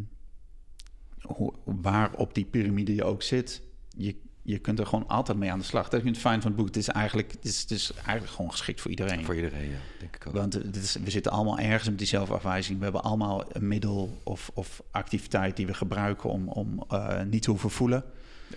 hoe, 1.34 1.52
waar 1.64 2.14
op 2.16 2.34
die 2.34 2.44
piramide 2.44 2.94
je 2.94 3.04
ook 3.04 3.22
zit, 3.22 3.62
je, 3.96 4.16
je 4.42 4.58
kunt 4.58 4.78
er 4.78 4.86
gewoon 4.86 5.06
altijd 5.08 5.38
mee 5.38 5.52
aan 5.52 5.58
de 5.58 5.64
slag. 5.64 5.88
Dat 5.88 6.00
is 6.00 6.06
het 6.06 6.18
fijn 6.18 6.40
van 6.40 6.50
het 6.50 6.60
boek. 6.60 6.66
Het 6.66 6.76
is 6.76 6.88
eigenlijk, 6.88 7.32
het 7.32 7.44
is, 7.44 7.60
het 7.60 7.70
is 7.70 7.92
eigenlijk 7.92 8.28
gewoon 8.28 8.50
geschikt 8.50 8.80
voor 8.80 8.90
iedereen. 8.90 9.24
Voor 9.24 9.34
iedereen, 9.34 9.70
ja, 9.70 9.78
denk 9.98 10.16
ik 10.16 10.26
ook. 10.26 10.34
Want 10.34 10.52
het 10.52 10.76
is, 10.76 10.96
we 11.04 11.10
zitten 11.10 11.32
allemaal 11.32 11.58
ergens 11.58 11.88
met 11.88 11.98
die 11.98 12.06
zelfafwijzing. 12.06 12.78
We 12.78 12.84
hebben 12.84 13.02
allemaal 13.02 13.44
een 13.48 13.68
middel 13.68 14.20
of, 14.22 14.50
of 14.54 14.82
activiteit 14.90 15.56
die 15.56 15.66
we 15.66 15.74
gebruiken 15.74 16.30
om, 16.30 16.48
om 16.48 16.84
eh, 16.88 17.22
niet 17.22 17.42
te 17.42 17.50
hoeven 17.50 17.70
voelen. 17.70 18.04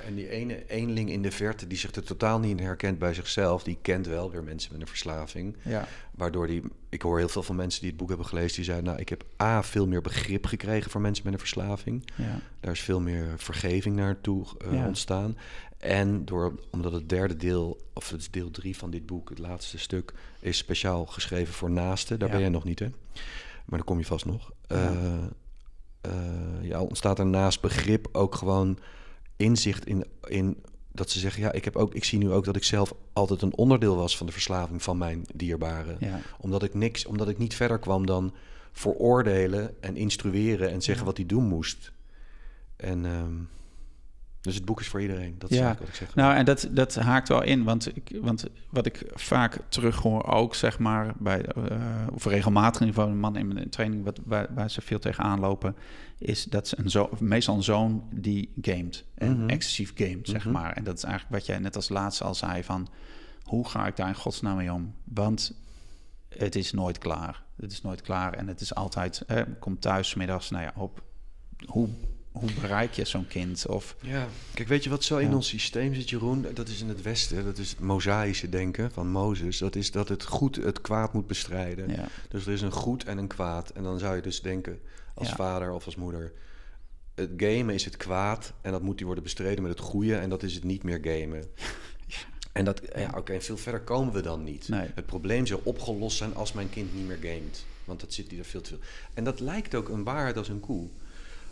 En 0.06 0.16
die 0.16 0.30
ene 0.30 0.68
eenling 0.68 1.10
in 1.10 1.22
de 1.22 1.32
verte 1.32 1.68
die 1.68 1.78
zich 1.78 1.92
er 1.92 2.04
totaal 2.04 2.40
niet 2.40 2.60
in 2.60 2.66
herkent 2.66 3.00
bij 3.00 3.14
zichzelf, 3.14 3.64
die 3.64 3.78
kent 3.82 4.08
wel 4.08 4.32
weer 4.32 4.44
mensen 4.44 4.72
met 4.72 4.82
een 4.82 4.88
verslaving. 4.88 5.56
Ja, 5.62 5.88
Waardoor 6.12 6.48
die, 6.48 6.62
ik 6.90 7.02
hoor 7.02 7.18
heel 7.18 7.30
veel 7.30 7.44
van 7.44 7.56
mensen 7.56 7.80
die 7.82 7.90
het 7.90 7.98
boek 8.00 8.08
hebben 8.10 8.26
gelezen, 8.28 8.56
die 8.56 8.64
zeiden, 8.66 8.86
nou, 8.86 9.00
ik 9.00 9.10
heb 9.10 9.24
A, 9.42 9.64
veel 9.64 9.88
meer 9.88 10.02
begrip 10.02 10.46
gekregen 10.46 10.92
voor 10.92 11.02
mensen 11.02 11.24
met 11.24 11.34
een 11.34 11.40
verslaving. 11.40 12.08
ja, 12.16 12.40
Daar 12.60 12.72
is 12.72 12.80
veel 12.82 13.00
meer 13.00 13.26
vergeving 13.38 13.96
naartoe 13.96 14.46
Ja. 14.72 14.86
ontstaan. 14.86 15.38
En 15.78 16.26
door, 16.26 16.60
omdat 16.72 16.92
het 16.92 17.10
derde 17.10 17.36
deel, 17.36 17.82
of 17.94 18.10
het 18.10 18.20
is 18.22 18.32
deel 18.32 18.52
drie 18.52 18.78
van 18.78 18.90
dit 18.90 19.06
boek, 19.06 19.30
het 19.30 19.40
laatste 19.40 19.78
stuk, 19.78 20.14
is 20.40 20.58
speciaal 20.58 21.06
geschreven 21.06 21.54
voor 21.54 21.72
naasten. 21.72 22.20
Daar 22.20 22.30
ben 22.30 22.40
jij 22.40 22.50
nog 22.50 22.64
niet, 22.64 22.80
hè? 22.80 22.88
Maar 23.66 23.78
dan 23.80 23.84
kom 23.88 23.98
je 23.98 24.06
vast 24.06 24.26
nog. 24.26 24.52
Ja. 24.68 24.76
Eh, 24.76 25.14
eh, 26.02 26.12
ja, 26.62 26.82
ontstaat 26.82 27.20
er 27.20 27.26
naast 27.26 27.62
begrip 27.62 28.08
ook 28.12 28.36
gewoon 28.36 28.80
inzicht 29.40 29.86
in, 29.86 30.06
in 30.28 30.58
dat 30.92 31.10
ze 31.10 31.20
zeggen, 31.20 31.42
ja, 31.42 31.52
ik, 31.52 31.66
heb 31.66 31.76
ook, 31.76 31.94
ik 31.94 32.04
zie 32.04 32.20
nu 32.20 32.32
ook 32.32 32.46
dat 32.46 32.56
ik 32.56 32.64
zelf 32.64 32.94
altijd 33.14 33.42
een 33.42 33.56
onderdeel 33.56 33.96
was 33.96 34.18
van 34.18 34.26
de 34.26 34.32
verslaving 34.32 34.84
van 34.84 34.98
mijn 34.98 35.26
dierbaren. 35.36 35.98
ja. 36.00 36.20
Omdat 36.40 36.64
ik 36.64 36.74
niks, 36.74 37.06
omdat 37.06 37.30
ik 37.30 37.38
niet 37.38 37.56
verder 37.56 37.80
kwam 37.80 38.06
dan 38.06 38.34
veroordelen 38.72 39.76
en 39.82 39.96
instrueren 39.96 40.70
en 40.70 40.82
zeggen 40.82 41.04
Ja. 41.04 41.10
wat 41.10 41.18
hij 41.18 41.26
doen 41.26 41.44
moest. 41.44 41.92
En 42.76 43.06
ehm, 43.06 43.34
dus 44.42 44.56
het 44.56 44.66
boek 44.66 44.80
is 44.80 44.88
voor 44.88 45.02
iedereen. 45.02 45.36
Dat 45.38 45.50
is 45.50 45.58
Ja. 45.58 45.64
eigenlijk 45.64 45.92
wat 45.92 46.02
ik 46.02 46.08
zeg. 46.08 46.16
Nou, 46.16 46.36
en 46.36 46.46
dat, 46.46 46.68
dat 46.72 46.96
haakt 46.96 47.28
wel 47.28 47.44
in, 47.44 47.64
want, 47.64 47.96
ik, 47.96 48.18
want 48.22 48.46
wat 48.70 48.86
ik 48.86 49.04
vaak 49.14 49.60
terughoor 49.70 50.26
ook, 50.26 50.56
zeg 50.56 50.80
maar, 50.80 51.14
bij, 51.18 51.46
eh 51.46 52.08
of 52.14 52.26
regelmatig 52.26 52.82
in 52.82 52.88
ieder 52.88 53.02
geval, 53.02 53.16
een 53.16 53.22
man 53.22 53.36
in 53.36 53.48
mijn 53.54 53.70
training, 53.70 54.04
wat, 54.04 54.20
waar, 54.26 54.48
waar 54.54 54.70
ze 54.72 54.82
veel 54.82 55.00
tegenaan 55.00 55.40
lopen, 55.40 55.76
is 56.18 56.44
dat 56.44 56.68
ze 56.68 56.80
een 56.80 56.90
zo, 56.90 57.10
meestal 57.20 57.56
een 57.56 57.64
zoon 57.64 58.04
die 58.14 58.52
gamet, 58.62 59.06
en 59.16 59.38
Mhm. 59.40 59.50
excessief 59.50 59.92
gamet, 59.96 60.28
zeg 60.30 60.44
Mhm. 60.44 60.54
maar. 60.54 60.74
En 60.74 60.84
dat 60.84 60.98
is 60.98 61.04
eigenlijk 61.04 61.34
wat 61.36 61.46
jij 61.46 61.60
net 61.60 61.76
als 61.76 61.90
laatste 61.90 62.24
al 62.24 62.36
zei 62.36 62.64
van, 62.64 62.88
hoe 63.44 63.68
ga 63.70 63.88
ik 63.88 63.96
daar 63.96 64.08
in 64.08 64.16
godsnaam 64.16 64.58
mee 64.58 64.74
om? 64.74 64.94
Want 65.04 65.54
het 66.30 66.56
is 66.56 66.72
nooit 66.72 66.98
klaar. 66.98 67.44
Het 67.58 67.72
is 67.72 67.82
nooit 67.82 68.02
klaar 68.02 68.34
en 68.34 68.48
het 68.48 68.62
is 68.62 68.76
altijd, 68.76 69.24
eh, 69.28 69.42
komt 69.60 69.82
thuis 69.82 70.16
middags, 70.16 70.50
nou 70.50 70.64
ja, 70.64 70.74
op, 70.76 71.02
hoe, 71.66 71.88
hoe 72.32 72.52
bereik 72.62 72.94
je 72.94 73.06
zo'n 73.06 73.28
kind? 73.28 73.68
Of, 73.68 73.96
Ja, 74.02 74.28
kijk, 74.54 74.68
weet 74.68 74.84
je 74.84 74.90
wat 74.90 75.04
zo 75.04 75.18
in 75.18 75.30
Ja. 75.30 75.36
ons 75.36 75.48
systeem 75.48 75.94
zit, 75.94 76.10
Jeroen? 76.10 76.46
Dat 76.54 76.68
is 76.68 76.82
in 76.82 76.88
het 76.90 77.02
Westen, 77.02 77.44
dat 77.46 77.58
is 77.58 77.70
het 77.70 77.80
mosaïsche 77.80 78.50
denken 78.50 78.92
van 78.92 79.08
Mozes. 79.12 79.58
Dat 79.58 79.76
is 79.76 79.92
dat 79.92 80.10
het 80.10 80.24
goed 80.24 80.56
het 80.56 80.82
kwaad 80.82 81.14
moet 81.14 81.28
bestrijden. 81.28 81.90
ja, 81.92 82.08
Dus 82.30 82.46
er 82.46 82.54
is 82.54 82.62
een 82.62 82.72
goed 82.72 83.04
en 83.04 83.18
een 83.18 83.28
kwaad. 83.28 83.70
En 83.70 83.84
dan 83.84 84.00
zou 84.00 84.16
je 84.16 84.22
dus 84.22 84.42
denken, 84.42 84.80
als 85.14 85.28
Ja. 85.30 85.36
vader 85.36 85.72
of 85.72 85.86
als 85.86 85.96
moeder... 85.96 86.32
Het 87.16 87.30
gamen 87.38 87.74
is 87.74 87.86
het 87.86 87.98
kwaad 87.98 88.54
en 88.62 88.72
dat 88.72 88.82
moet 88.82 88.96
die 88.98 89.06
worden 89.06 89.24
bestreden 89.24 89.62
met 89.64 89.72
het 89.72 89.82
goede... 89.82 90.16
en 90.16 90.30
dat 90.30 90.44
is 90.44 90.54
het 90.54 90.64
niet 90.64 90.84
meer 90.84 91.00
gamen. 91.02 91.44
En 92.52 92.66
dat, 92.66 92.82
ja, 92.96 93.14
oké, 93.18 93.34
en 93.34 93.42
veel 93.42 93.58
verder 93.58 93.82
komen 93.82 94.14
we 94.14 94.22
dan 94.22 94.44
niet. 94.44 94.68
Nee. 94.68 94.88
Het 94.96 95.06
probleem 95.06 95.46
zou 95.46 95.60
opgelost 95.64 96.18
zijn 96.18 96.36
als 96.36 96.54
mijn 96.54 96.70
kind 96.70 96.94
niet 96.96 97.08
meer 97.08 97.18
gamet. 97.22 97.66
Want 97.86 98.00
dat 98.00 98.14
zit 98.14 98.32
hier 98.32 98.44
veel 98.44 98.62
te 98.62 98.70
veel. 98.70 98.80
En 99.14 99.24
dat 99.24 99.40
lijkt 99.40 99.76
ook 99.76 99.90
een 99.90 100.04
waarheid 100.04 100.38
als 100.38 100.50
een 100.50 100.60
koe. 100.60 100.88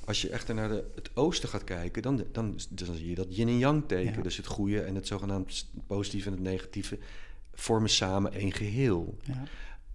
Als 0.07 0.21
je 0.21 0.29
echter 0.29 0.55
naar 0.55 0.69
de, 0.69 0.83
het 0.95 1.09
oosten 1.13 1.49
gaat 1.49 1.63
kijken, 1.63 2.01
dan, 2.01 2.23
dan, 2.31 2.59
dan 2.69 2.95
zie 2.95 3.09
je 3.09 3.15
dat 3.15 3.35
yin 3.35 3.47
en 3.47 3.57
yang 3.57 3.83
teken. 3.87 4.15
Ja. 4.15 4.21
Dus 4.21 4.37
het 4.37 4.45
goede 4.45 4.81
en 4.81 4.95
het 4.95 5.07
zogenaamd 5.07 5.69
positieve 5.87 6.27
en 6.27 6.33
het 6.33 6.43
negatieve 6.43 6.97
vormen 7.53 7.89
samen 7.89 8.33
één 8.33 8.51
geheel. 8.51 9.17
ja, 9.23 9.43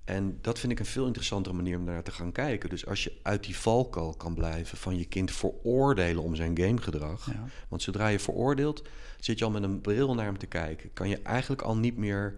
En 0.05 0.39
dat 0.41 0.59
vind 0.59 0.73
ik 0.73 0.79
een 0.79 0.85
veel 0.87 1.07
interessantere 1.07 1.55
manier 1.55 1.79
om 1.79 1.85
naar 1.85 2.03
te 2.03 2.11
gaan 2.11 2.33
kijken. 2.33 2.69
Dus 2.69 2.87
als 2.87 3.05
je 3.05 3.13
uit 3.23 3.45
die 3.45 3.57
valkuil 3.57 4.15
kan 4.15 4.35
blijven 4.35 4.79
van 4.79 4.99
je 4.99 5.05
kind 5.05 5.31
veroordelen 5.31 6.23
om 6.23 6.35
zijn 6.35 6.59
gamegedrag. 6.59 7.27
ja. 7.27 7.45
Want 7.69 7.83
zodra 7.83 8.09
je 8.09 8.19
veroordeelt, 8.19 8.83
zit 9.21 9.39
je 9.39 9.45
al 9.45 9.51
met 9.51 9.63
een 9.63 9.81
bril 9.81 10.15
naar 10.15 10.25
hem 10.25 10.39
te 10.39 10.47
kijken. 10.47 10.93
Kan 10.93 11.09
je 11.09 11.23
eigenlijk 11.23 11.63
al 11.63 11.77
niet 11.77 11.97
meer 11.97 12.37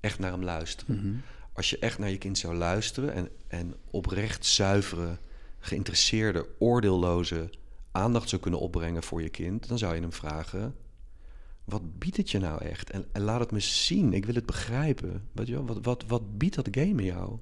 echt 0.00 0.18
naar 0.18 0.32
hem 0.32 0.44
luisteren. 0.44 0.96
Mhm. 0.96 1.14
Als 1.52 1.70
je 1.70 1.78
echt 1.78 1.98
naar 1.98 2.10
je 2.10 2.18
kind 2.18 2.38
zou 2.38 2.54
luisteren 2.54 3.12
en, 3.14 3.28
en 3.48 3.74
oprecht 3.90 4.46
zuivere, 4.46 5.18
geïnteresseerde, 5.62 6.46
oordeelloze 6.58 7.50
aandacht 7.90 8.28
zou 8.28 8.42
kunnen 8.42 8.60
opbrengen 8.60 9.02
voor 9.02 9.22
je 9.22 9.28
kind, 9.28 9.68
dan 9.68 9.78
zou 9.78 9.94
je 9.94 10.00
hem 10.00 10.12
vragen: 10.12 10.74
wat 11.64 11.98
biedt 11.98 12.16
het 12.16 12.30
je 12.30 12.38
nou 12.38 12.64
echt? 12.64 12.90
En, 12.90 13.06
en 13.12 13.22
laat 13.22 13.40
het 13.40 13.50
me 13.50 13.60
zien. 13.60 14.12
Ik 14.12 14.26
wil 14.26 14.34
het 14.34 14.46
begrijpen. 14.46 15.28
Weet 15.32 15.46
je 15.46 15.52
wel? 15.52 15.66
Wat, 15.66 15.78
wat, 15.82 16.04
wat 16.06 16.38
biedt 16.38 16.54
dat 16.54 16.68
game 16.70 17.02
jou? 17.02 17.38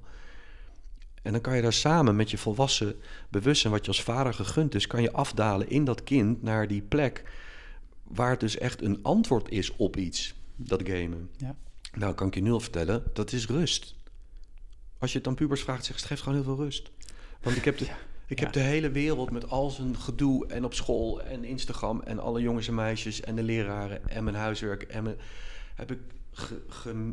En 1.23 1.33
dan 1.33 1.41
kan 1.41 1.57
je 1.57 1.63
daar 1.63 1.73
samen 1.73 2.17
met 2.17 2.31
je 2.31 2.39
volwassen 2.39 2.97
bewustzijn, 3.29 3.73
wat 3.73 3.85
je 3.85 3.91
als 3.91 4.03
vader 4.03 4.35
gegund 4.35 4.75
is, 4.75 4.87
kan 4.87 5.03
je 5.03 5.13
afdalen 5.13 5.71
in 5.71 5.85
dat 5.85 6.05
kind 6.05 6.43
naar 6.43 6.69
die 6.69 6.83
plek 6.83 7.25
waar 8.03 8.31
het 8.31 8.41
dus 8.41 8.59
echt 8.59 8.83
een 8.83 9.03
antwoord 9.03 9.51
is 9.51 9.77
op 9.77 9.97
iets, 9.97 10.35
dat 10.57 10.83
gamen. 10.85 11.31
Ja. 11.37 11.57
Nou, 11.93 12.15
kan 12.15 12.27
ik 12.27 12.35
je 12.35 12.43
nu 12.43 12.51
al 12.51 12.61
vertellen, 12.61 13.03
dat 13.13 13.33
is 13.33 13.47
rust. 13.47 13.95
Als 14.99 15.13
je 15.13 15.19
het 15.19 15.27
aan 15.27 15.35
pubers 15.35 15.63
vraagt, 15.63 15.85
zegt 15.85 15.99
ze, 15.99 16.05
het 16.05 16.13
geeft 16.13 16.23
gewoon 16.23 16.43
heel 16.43 16.55
veel 16.55 16.65
rust. 16.65 16.91
Want 17.41 17.57
ik 17.57 17.65
heb 17.65 17.79
de, 17.79 17.87
ik 18.31 18.39
Ja. 18.39 18.45
heb 18.45 18.53
de 18.53 18.61
hele 18.61 18.91
wereld 18.91 19.31
met 19.31 19.49
al 19.51 19.71
zijn 19.71 19.97
gedoe 19.97 20.47
en 20.47 20.65
op 20.65 20.75
school 20.75 21.23
en 21.23 21.45
Instagram 21.45 22.01
en 22.05 22.19
alle 22.19 22.41
jongens 22.41 22.69
en 22.69 22.75
meisjes 22.75 23.21
en 23.21 23.37
de 23.37 23.43
leraren 23.43 24.09
en 24.09 24.25
mijn 24.25 24.37
huiswerk 24.37 24.83
en 24.83 25.03
mijn, 25.03 25.17
heb 25.75 25.91
ik 25.91 25.99
ge- 26.33 26.63
ge- 26.69 27.13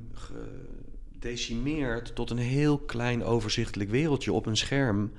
gedecimeerd 1.14 2.16
tot 2.16 2.30
een 2.30 2.38
heel 2.38 2.78
klein 2.78 3.24
overzichtelijk 3.24 3.90
wereldje 3.90 4.34
op 4.34 4.46
een 4.46 4.58
scherm 4.58 5.12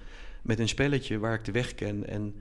met 0.43 0.59
een 0.59 0.69
spelletje 0.69 1.19
waar 1.19 1.35
ik 1.35 1.45
de 1.45 1.53
weg 1.53 1.75
ken 1.75 2.07
en 2.09 2.35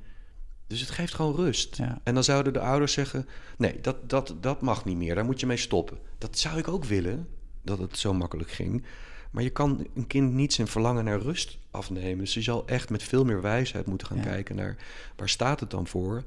dus 0.67 0.79
het 0.79 0.89
geeft 0.89 1.13
gewoon 1.13 1.35
rust. 1.35 1.77
Ja. 1.77 2.01
En 2.03 2.13
dan 2.13 2.23
zouden 2.23 2.53
de 2.53 2.59
ouders 2.59 2.93
zeggen: 2.93 3.27
nee, 3.57 3.79
dat, 3.81 4.09
dat, 4.09 4.35
dat 4.41 4.61
mag 4.61 4.85
niet 4.85 4.97
meer, 4.97 5.15
daar 5.15 5.25
moet 5.25 5.39
je 5.39 5.45
mee 5.45 5.57
stoppen. 5.57 5.97
Dat 6.17 6.37
zou 6.37 6.57
ik 6.57 6.67
ook 6.67 6.83
willen, 6.85 7.27
dat 7.61 7.77
het 7.79 7.97
zo 7.97 8.13
makkelijk 8.13 8.51
ging. 8.51 8.83
Maar 9.31 9.43
je 9.43 9.49
kan 9.49 9.87
een 9.95 10.07
kind 10.07 10.33
niet 10.33 10.53
zijn 10.53 10.67
verlangen 10.67 11.03
naar 11.03 11.19
rust 11.19 11.57
afnemen. 11.71 12.17
Dus 12.17 12.33
je 12.33 12.41
zal 12.41 12.67
echt 12.67 12.89
met 12.89 13.03
veel 13.03 13.25
meer 13.25 13.41
wijsheid 13.41 13.85
moeten 13.85 14.07
gaan 14.07 14.17
Ja. 14.17 14.23
kijken 14.23 14.55
naar 14.55 14.75
waar 15.15 15.29
staat 15.29 15.59
het 15.59 15.69
dan 15.71 15.87
voor. 15.87 16.23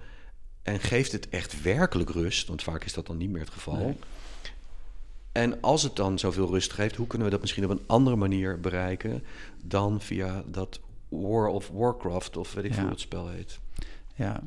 En 0.62 0.80
geeft 0.80 1.12
het 1.12 1.28
echt 1.28 1.62
werkelijk 1.62 2.10
rust? 2.10 2.48
Want 2.48 2.62
vaak 2.62 2.84
is 2.84 2.92
dat 2.92 3.06
dan 3.06 3.16
niet 3.16 3.30
meer 3.30 3.40
het 3.40 3.50
geval. 3.50 3.76
Nee. 3.76 3.96
En 5.32 5.60
als 5.60 5.82
het 5.82 5.96
dan 5.96 6.18
zoveel 6.18 6.48
rust 6.48 6.72
geeft, 6.72 6.96
hoe 6.96 7.06
kunnen 7.06 7.26
we 7.26 7.32
dat 7.32 7.40
misschien 7.40 7.64
op 7.64 7.70
een 7.70 7.82
andere 7.86 8.16
manier 8.16 8.60
bereiken 8.60 9.24
dan 9.62 10.00
via 10.00 10.42
dat 10.46 10.80
War 11.08 11.46
of 11.46 11.68
Warcraft 11.68 12.36
of 12.36 12.52
weet 12.54 12.64
ik 12.64 12.74
Ja. 12.74 12.80
hoe 12.80 12.90
het 12.90 13.00
spel 13.00 13.28
heet. 13.28 13.58
Ja, 14.14 14.42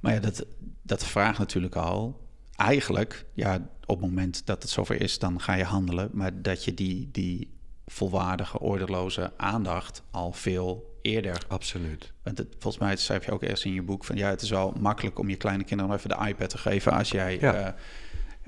maar 0.00 0.14
ja, 0.14 0.20
dat, 0.20 0.44
dat 0.82 1.04
vraagt 1.04 1.38
natuurlijk 1.38 1.76
al. 1.76 2.20
Eigenlijk, 2.56 3.26
ja, 3.34 3.54
op 3.86 4.00
het 4.00 4.08
moment 4.10 4.46
dat 4.46 4.62
het 4.62 4.70
zover 4.70 5.00
is, 5.00 5.18
dan 5.18 5.40
ga 5.40 5.54
je 5.54 5.64
handelen. 5.64 6.10
Maar 6.12 6.42
dat 6.42 6.64
je 6.64 6.74
die, 6.74 7.08
die 7.12 7.50
volwaardige, 7.92 8.58
oordeloze 8.58 9.32
aandacht 9.36 10.02
al 10.10 10.32
veel 10.32 10.98
eerder. 11.02 11.44
Absoluut. 11.48 12.12
Want 12.22 12.38
het, 12.38 12.48
volgens 12.58 12.82
mij 12.82 12.96
schrijf 12.96 13.24
je 13.24 13.32
ook 13.32 13.42
eerst 13.42 13.64
in 13.64 13.72
je 13.72 13.82
boek 13.82 14.04
van 14.04 14.16
ja, 14.16 14.28
het 14.28 14.42
is 14.42 14.50
wel 14.50 14.72
makkelijk 14.78 15.18
om 15.18 15.28
je 15.28 15.36
kleine 15.36 15.64
kinderen 15.64 15.94
even 15.94 16.08
de 16.08 16.26
iPad 16.28 16.48
te 16.50 16.58
geven 16.58 16.92
als 16.92 17.10
jij 17.10 17.38
Ja. 17.40 17.54
eh, 17.54 17.72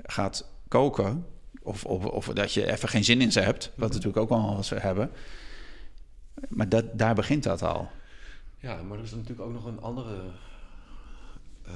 gaat 0.03 0.49
koken. 0.67 1.25
Of, 1.61 1.85
of, 1.85 2.05
of 2.05 2.25
dat 2.25 2.53
je 2.53 2.71
even 2.71 2.89
geen 2.89 3.03
zin 3.03 3.21
in 3.21 3.31
ze 3.31 3.39
hebt, 3.39 3.71
wat 3.75 3.89
natuurlijk 3.89 4.17
ook 4.17 4.29
wel 4.29 4.55
eens 4.57 4.69
hebben. 4.69 5.11
Maar 6.49 6.69
dat, 6.69 6.97
daar 6.97 7.15
begint 7.15 7.43
dat 7.43 7.61
al. 7.61 7.89
Ja, 8.57 8.81
maar 8.83 8.97
er 8.97 9.03
is 9.03 9.11
natuurlijk 9.11 9.41
ook 9.41 9.53
nog 9.53 9.65
een 9.65 9.81
andere 9.81 10.21
eh, 11.65 11.73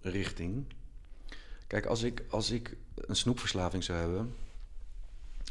richting. 0.00 0.64
Kijk, 1.66 1.86
als 1.86 2.02
ik, 2.02 2.24
als 2.30 2.50
ik 2.50 2.76
een 2.94 3.16
snoepverslaving 3.16 3.84
zou 3.84 3.98
hebben 3.98 4.34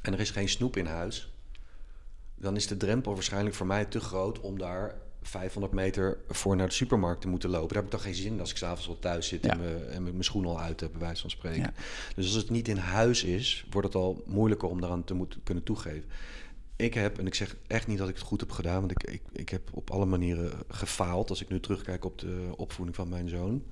en 0.01 0.13
er 0.13 0.19
is 0.19 0.31
geen 0.31 0.49
snoep 0.49 0.77
in 0.77 0.85
huis, 0.85 1.33
dan 2.35 2.55
is 2.55 2.67
de 2.67 2.77
drempel 2.77 3.13
waarschijnlijk 3.13 3.55
voor 3.55 3.67
mij 3.67 3.85
te 3.85 3.99
groot 3.99 4.39
om 4.39 4.57
daar 4.57 4.95
500 5.21 5.73
meter 5.73 6.17
voor 6.27 6.55
naar 6.55 6.67
de 6.67 6.73
supermarkt 6.73 7.21
te 7.21 7.27
moeten 7.27 7.49
lopen. 7.49 7.67
Daar 7.67 7.77
heb 7.77 7.85
ik 7.85 7.91
toch 7.91 8.01
geen 8.01 8.15
zin 8.15 8.33
in 8.33 8.39
als 8.39 8.51
ik 8.51 8.57
s'avonds 8.57 8.87
al 8.87 8.99
thuis 8.99 9.27
zit 9.27 9.43
Ja. 9.45 9.51
en, 9.51 9.59
me, 9.59 9.75
en 9.75 10.03
mijn 10.03 10.23
schoen 10.23 10.45
al 10.45 10.59
uit 10.59 10.79
heb, 10.79 10.91
bij 10.91 11.01
wijze 11.01 11.21
van 11.21 11.29
spreken. 11.29 11.61
Ja. 11.61 11.73
Dus 12.15 12.25
als 12.25 12.35
het 12.35 12.49
niet 12.49 12.67
in 12.67 12.77
huis 12.77 13.23
is, 13.23 13.65
wordt 13.69 13.87
het 13.87 13.95
al 13.95 14.23
moeilijker 14.25 14.69
om 14.69 14.81
daaraan 14.81 15.03
te 15.03 15.13
moeten 15.13 15.43
kunnen 15.43 15.63
toegeven. 15.63 16.09
Ik 16.75 16.93
heb, 16.93 17.19
en 17.19 17.27
ik 17.27 17.35
zeg 17.35 17.55
echt 17.67 17.87
niet 17.87 17.97
dat 17.97 18.09
ik 18.09 18.15
het 18.15 18.23
goed 18.23 18.39
heb 18.39 18.51
gedaan, 18.51 18.79
want 18.79 18.91
ik, 18.91 19.03
ik, 19.03 19.21
ik 19.31 19.49
heb 19.49 19.69
op 19.73 19.91
alle 19.91 20.05
manieren 20.05 20.51
gefaald 20.67 21.29
als 21.29 21.41
ik 21.41 21.49
nu 21.49 21.59
terugkijk 21.59 22.05
op 22.05 22.19
de 22.19 22.53
opvoeding 22.55 22.95
van 22.95 23.09
mijn 23.09 23.29
zoon. 23.29 23.63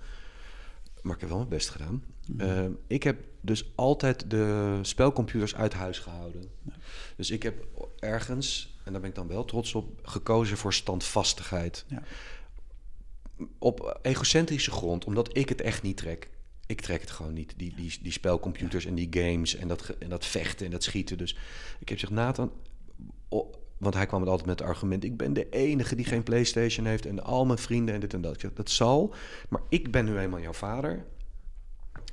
Maar 1.01 1.13
ik 1.13 1.19
heb 1.19 1.29
wel 1.29 1.37
mijn 1.37 1.49
best 1.49 1.69
gedaan. 1.69 2.03
Eh, 2.37 2.65
ik 2.87 3.03
heb 3.03 3.17
dus 3.41 3.71
altijd 3.75 4.29
de 4.29 4.79
spelcomputers 4.81 5.55
uit 5.55 5.73
huis 5.73 5.99
gehouden. 5.99 6.51
Dus 7.15 7.31
ik 7.31 7.43
heb 7.43 7.65
ergens, 7.99 8.77
en 8.83 8.91
daar 8.91 9.01
ben 9.01 9.09
ik 9.09 9.15
dan 9.15 9.27
wel 9.27 9.45
trots 9.45 9.75
op, 9.75 9.99
gekozen 10.03 10.57
voor 10.57 10.73
standvastigheid. 10.73 11.85
Ja. 11.87 12.03
Op 13.57 13.99
egocentrische 14.01 14.71
grond, 14.71 15.05
omdat 15.05 15.37
ik 15.37 15.49
het 15.49 15.61
echt 15.61 15.81
niet 15.81 15.97
trek. 15.97 16.29
Ik 16.65 16.81
trek 16.81 17.01
het 17.01 17.11
gewoon 17.11 17.33
niet, 17.33 17.53
die, 17.57 17.75
die, 17.75 17.97
die 18.01 18.11
spelcomputers 18.11 18.85
en 18.85 18.95
die 18.95 19.07
games 19.11 19.55
en 19.55 19.67
dat, 19.67 19.89
en 19.89 20.09
dat 20.09 20.25
vechten 20.25 20.65
en 20.65 20.71
dat 20.71 20.83
schieten. 20.83 21.17
Dus 21.17 21.31
ik 21.79 21.89
heb 21.89 21.99
gezegd, 21.99 22.11
Nathan, 22.11 22.51
want 23.79 23.93
hij 23.93 24.05
kwam 24.05 24.19
het 24.19 24.29
altijd 24.29 24.47
met 24.47 24.59
het 24.59 24.67
argument: 24.67 25.03
ik 25.03 25.17
ben 25.17 25.33
de 25.33 25.49
enige 25.49 25.95
die 25.95 26.05
geen 26.05 26.23
PlayStation 26.23 26.85
heeft 26.85 27.05
en 27.05 27.23
al 27.23 27.45
mijn 27.45 27.59
vrienden 27.59 27.95
en 27.95 28.01
dit 28.01 28.13
en 28.13 28.21
dat. 28.21 28.33
Ik 28.33 28.39
zeg, 28.39 28.53
dat 28.53 28.69
zal, 28.69 29.13
maar 29.49 29.61
ik 29.69 29.91
ben 29.91 30.05
nu 30.05 30.17
eenmaal 30.17 30.39
jouw 30.39 30.53
vader. 30.53 31.05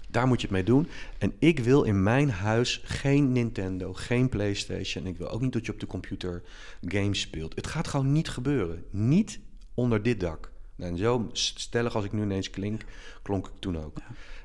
Daar 0.09 0.27
moet 0.27 0.41
je 0.41 0.47
het 0.47 0.57
mee 0.57 0.65
doen. 0.65 0.89
En 1.19 1.33
ik 1.39 1.59
wil 1.59 1.83
in 1.83 2.03
mijn 2.03 2.31
huis 2.31 2.81
geen 2.85 3.33
Nintendo, 3.33 3.93
geen 3.93 4.29
PlayStation. 4.29 5.05
En 5.05 5.11
ik 5.11 5.19
wil 5.19 5.29
ook 5.29 5.41
niet 5.41 5.53
dat 5.53 5.67
je 5.67 5.73
op 5.73 5.81
de 5.81 5.87
computer 5.87 6.43
games 6.81 7.21
speelt. 7.21 7.55
Het 7.55 7.67
gaat 7.67 7.89
gewoon 7.89 8.13
niet 8.13 8.29
gebeuren. 8.29 8.85
Niet 8.91 9.41
onder 9.75 10.03
dit 10.03 10.21
dak. 10.21 10.51
En 10.77 10.97
zo 10.97 11.29
stellig 11.33 11.95
als 11.95 12.05
ik 12.05 12.13
nu 12.13 12.23
ineens 12.23 12.51
klink, 12.51 12.85
klonk 13.23 13.47
ik 13.47 13.53
toen 13.59 13.79
ook. 13.79 13.99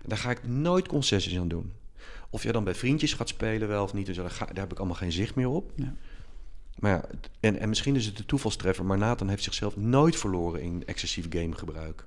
Daar 0.05 0.17
ga 0.17 0.32
ik 0.32 0.47
nooit 0.47 0.88
concessies 0.88 1.38
aan 1.38 1.47
doen. 1.47 1.72
Of 2.30 2.43
jij 2.43 2.51
dan 2.51 2.63
bij 2.63 2.76
vriendjes 2.76 3.13
gaat 3.13 3.30
spelen 3.30 3.67
wel 3.67 3.84
of 3.84 3.93
niet, 3.93 4.07
zo, 4.07 4.22
daar, 4.22 4.32
ga, 4.32 4.45
daar 4.45 4.63
heb 4.63 4.72
ik 4.72 4.78
allemaal 4.78 4.95
geen 4.95 5.11
zicht 5.11 5.36
meer 5.36 5.47
op. 5.47 5.72
Ja. 5.76 5.93
Maar 6.82 6.92
ja, 6.92 7.06
en, 7.40 7.60
en 7.60 7.70
misschien 7.70 7.96
is 7.96 8.06
het 8.06 8.18
de 8.18 8.26
toevalstreffer, 8.26 8.86
maar 8.86 8.98
Nathan 8.98 9.30
heeft 9.30 9.44
zichzelf 9.44 9.78
nooit 9.78 10.16
verloren 10.16 10.62
in 10.62 10.84
excessief 10.86 11.26
gamegebruik. 11.30 12.06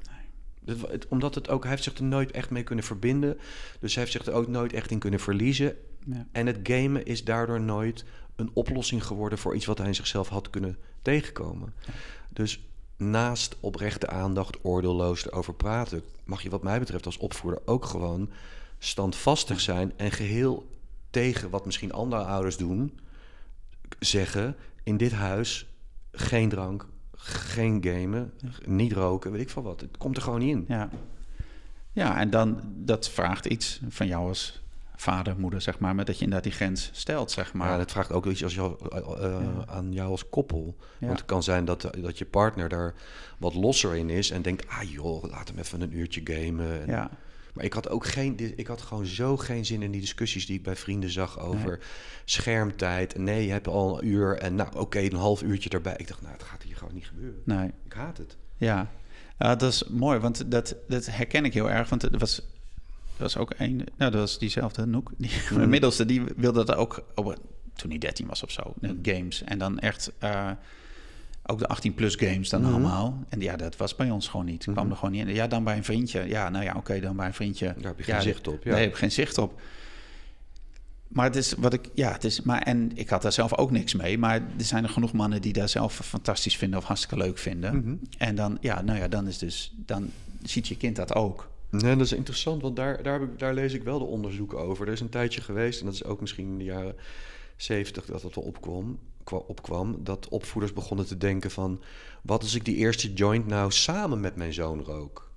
Het- 0.64 1.07
omdat 1.09 1.35
het 1.35 1.49
ook, 1.49 1.62
hij 1.62 1.70
heeft 1.70 1.83
zich 1.83 1.95
er 1.95 2.05
nooit 2.05 2.31
echt 2.31 2.51
mee 2.51 2.62
kunnen 2.62 2.85
verbinden. 2.85 3.39
Dus 3.81 3.95
hij 3.95 4.03
heeft 4.03 4.16
zich 4.16 4.27
er 4.27 4.33
ook 4.39 4.49
nooit 4.49 4.72
echt 4.72 4.91
in 4.91 4.99
kunnen 4.99 5.20
verliezen. 5.20 5.77
Ja. 6.07 6.27
En 6.33 6.47
het 6.47 6.59
gamen 6.62 7.05
is 7.07 7.25
daardoor 7.25 7.61
nooit 7.61 8.05
een 8.37 8.51
oplossing 8.53 9.05
geworden 9.05 9.39
voor 9.39 9.55
iets 9.55 9.66
wat 9.66 9.79
hij 9.79 9.87
in 9.87 9.95
zichzelf 9.95 10.29
had 10.29 10.51
kunnen 10.51 10.77
tegenkomen. 11.03 11.75
Dus 12.29 12.61
naast 12.97 13.57
oprechte 13.61 14.09
aandacht, 14.09 14.57
oordeelloos 14.62 15.27
erover 15.27 15.55
praten, 15.55 16.03
mag 16.25 16.43
je 16.43 16.51
wat 16.51 16.62
mij 16.62 16.79
betreft 16.79 17.07
als 17.07 17.18
opvoeder 17.18 17.61
ook 17.64 17.85
gewoon 17.85 18.31
standvastig 18.79 19.61
zijn 19.61 19.93
en 19.97 20.11
geheel 20.12 20.66
tegen 21.11 21.51
wat 21.51 21.64
misschien 21.66 21.93
andere 21.93 22.22
ouders 22.25 22.57
doen, 22.57 22.99
zeggen 23.99 24.57
in 24.82 24.97
dit 24.97 25.12
huis 25.12 25.68
geen 26.12 26.49
drank, 26.49 26.86
geen 27.16 27.84
gamen, 27.84 28.32
niet 28.66 28.92
roken, 28.92 29.32
weet 29.32 29.40
ik 29.40 29.51
veel 29.51 29.62
wat. 29.62 29.80
Het 29.80 29.97
komt 29.97 30.16
er 30.16 30.22
gewoon 30.22 30.38
niet 30.38 30.51
in. 30.57 30.64
Ja. 30.68 30.88
ja, 31.92 32.18
en 32.20 32.30
dan 32.30 32.61
dat 32.76 33.09
vraagt 33.11 33.47
iets 33.47 33.80
van 33.88 34.07
jou 34.07 34.28
als 34.28 34.62
vader, 34.97 35.38
moeder, 35.38 35.61
zeg 35.61 35.78
maar, 35.78 35.95
met 35.95 36.07
dat 36.07 36.14
je 36.18 36.24
inderdaad 36.24 36.47
die 36.49 36.57
grens 36.59 36.90
stelt, 36.92 37.30
zeg 37.30 37.53
maar. 37.53 37.68
Maar 37.68 37.78
het 37.78 37.90
vraagt 37.92 38.12
ook 38.12 38.26
iets 38.26 38.42
als 38.45 38.55
jou, 38.55 38.76
eh, 38.90 38.99
eh, 38.99 39.40
Ja. 39.57 39.66
aan 39.66 39.92
jou 39.92 40.11
als 40.11 40.28
koppel. 40.28 40.76
Ja. 40.99 41.07
Want 41.07 41.18
het 41.18 41.28
kan 41.28 41.42
zijn 41.42 41.64
dat, 41.64 41.88
dat 42.01 42.18
je 42.18 42.24
partner 42.24 42.68
daar 42.68 42.95
wat 43.38 43.55
losser 43.55 43.95
in 43.97 44.11
is 44.11 44.30
en 44.30 44.42
denkt, 44.42 44.68
ah 44.68 44.82
joh, 44.82 45.24
laat 45.24 45.49
hem 45.49 45.59
even 45.59 45.80
een 45.80 45.97
uurtje 45.97 46.20
gamen. 46.24 46.80
En- 46.80 46.86
ja, 46.86 47.11
Maar 47.55 47.64
ik 47.64 47.72
had 47.72 47.88
ook 47.88 48.07
geen, 48.07 48.59
ik 48.59 48.66
had 48.66 48.82
gewoon 48.82 49.07
zo 49.07 49.36
geen 49.36 49.64
zin 49.64 49.82
in 49.82 49.90
die 49.90 50.00
discussies 50.00 50.46
die 50.46 50.57
ik 50.57 50.62
bij 50.62 50.76
vrienden 50.76 51.11
zag 51.11 51.38
over 51.40 51.78
schermtijd. 52.24 53.18
Nee, 53.18 53.46
je 53.46 53.52
hebt 53.52 53.68
al 53.68 53.98
een 53.98 54.07
uur 54.07 54.38
en 54.38 54.55
nou 54.55 54.76
oké, 54.76 54.98
een 54.98 55.14
half 55.14 55.42
uurtje 55.42 55.70
erbij. 55.70 55.94
Ik 55.96 56.09
dacht, 56.09 56.20
nou, 56.22 56.32
het 56.32 56.42
gaat 56.42 56.62
hier 56.62 56.76
gewoon 56.76 56.94
niet 56.94 57.07
gebeuren. 57.07 57.40
nee. 57.44 57.70
Ik 57.84 57.92
haat 57.92 58.16
het. 58.16 58.36
Ja, 58.57 58.90
dat 59.38 59.62
is 59.62 59.84
mooi, 59.84 60.18
want 60.18 60.50
dat, 60.50 60.76
dat 60.88 61.07
herken 61.07 61.44
ik 61.44 61.55
heel 61.55 61.70
erg. 61.70 61.88
Want 61.88 62.02
het 62.02 62.20
was, 62.20 62.38
er 62.38 63.22
was 63.22 63.36
ook 63.36 63.52
een, 63.57 63.76
nou, 63.76 64.11
dat 64.11 64.20
was 64.20 64.38
diezelfde 64.38 64.86
Noek. 64.86 65.11
Die, 65.16 65.30
middelste, 65.66 66.07
die 66.07 66.22
wilde 66.36 66.64
dat 66.64 66.76
ook, 66.76 67.05
op, 67.14 67.38
toen 67.74 67.90
hij 67.90 67.98
13 67.98 68.26
was 68.26 68.42
of 68.42 68.50
zo, 68.50 68.74
de 68.80 68.98
games. 69.02 69.42
En 69.42 69.59
dan 69.59 69.78
echt 69.78 70.12
eh, 70.18 70.50
ook 71.47 71.59
de 71.59 71.68
18-plus 71.76 72.14
games 72.14 72.49
dan 72.49 72.61
Mhm. 72.61 72.70
allemaal. 72.70 73.24
En 73.28 73.40
ja, 73.40 73.57
dat 73.57 73.76
was 73.76 73.97
bij 73.97 74.11
ons 74.11 74.28
gewoon 74.28 74.47
niet. 74.47 74.64
kwam 74.72 74.90
er 74.90 74.97
gewoon 74.97 75.11
niet 75.11 75.26
in. 75.28 75.34
Ja, 75.34 75.47
dan 75.47 75.64
bij 75.64 75.76
een 75.76 75.84
vriendje. 75.84 76.22
Ja, 76.28 76.49
nou 76.49 76.64
ja, 76.64 76.74
oké, 76.76 77.01
dan 77.01 77.16
bij 77.16 77.26
een 77.26 77.34
vriendje. 77.34 77.66
Daar 77.76 77.84
heb 77.84 77.99
je 77.99 78.05
ja, 78.07 78.12
geen 78.14 78.22
zicht 78.22 78.49
op. 78.49 78.64
Ja. 78.64 78.70
Daar 78.70 78.80
heb 78.80 78.88
ik 78.90 78.97
geen 78.97 79.12
zicht 79.12 79.38
op. 79.38 79.61
Maar 81.09 81.24
het 81.24 81.36
is 81.36 81.53
wat 81.59 81.72
ik, 81.72 81.88
ja, 81.95 82.12
het 82.12 82.24
is, 82.24 82.42
maar 82.42 82.62
en 82.62 82.90
ik 82.95 83.09
had 83.09 83.22
daar 83.22 83.32
zelf 83.32 83.57
ook 83.57 83.70
niks 83.70 83.95
mee. 83.95 84.18
Maar 84.18 84.34
er 84.59 84.64
zijn 84.64 84.82
er 84.84 84.88
genoeg 84.90 85.12
mannen 85.12 85.42
die 85.42 85.53
daar 85.53 85.68
zelf 85.68 85.95
fantastisch 85.95 86.57
vinden 86.57 86.78
of 86.78 86.84
hartstikke 86.84 87.16
leuk 87.16 87.38
vinden. 87.38 87.76
Mhm. 87.76 87.95
En 88.18 88.34
dan, 88.34 88.59
ja, 88.61 88.82
nou 88.82 88.99
ja, 88.99 89.09
dan 89.09 89.26
is 89.28 89.38
dus, 89.38 89.74
dan 89.76 90.11
ziet 90.42 90.68
je 90.68 90.76
kind 90.76 90.97
dat 90.97 91.14
ook. 91.14 91.49
Nee, 91.70 91.97
dat 91.97 92.07
is 92.07 92.12
interessant, 92.12 92.62
want 92.62 92.76
daar, 92.76 93.03
daar, 93.03 93.20
heb 93.20 93.22
ik, 93.32 93.38
daar 93.38 93.55
lees 93.55 93.72
ik 93.72 93.82
wel 93.82 93.99
de 93.99 94.05
onderzoeken 94.05 94.59
over. 94.59 94.86
Er 94.86 94.92
is 94.92 95.01
een 95.01 95.09
tijdje 95.09 95.40
geweest, 95.40 95.80
en 95.80 95.86
dat 95.86 95.95
is 95.95 96.05
ook 96.05 96.20
misschien 96.20 96.47
in 96.47 96.59
de 96.59 96.64
jaren 96.64 96.95
zeventig 97.57 98.05
dat 98.07 98.22
het 98.22 98.34
wel 98.34 98.45
opkwam, 98.45 98.84
kwa- 98.84 98.99
opkwam, 99.33 100.05
dat 100.05 100.29
opvoeders 100.29 100.72
begonnen 100.72 101.07
te 101.07 101.16
denken 101.16 101.51
van... 101.51 101.83
wat 102.22 102.43
als 102.43 102.55
ik 102.55 102.64
die 102.64 102.77
eerste 102.77 103.12
joint 103.12 103.47
nou 103.47 103.70
samen 103.72 104.20
met 104.20 104.37
mijn 104.37 104.53
zoon 104.53 104.83
rook? 104.83 105.33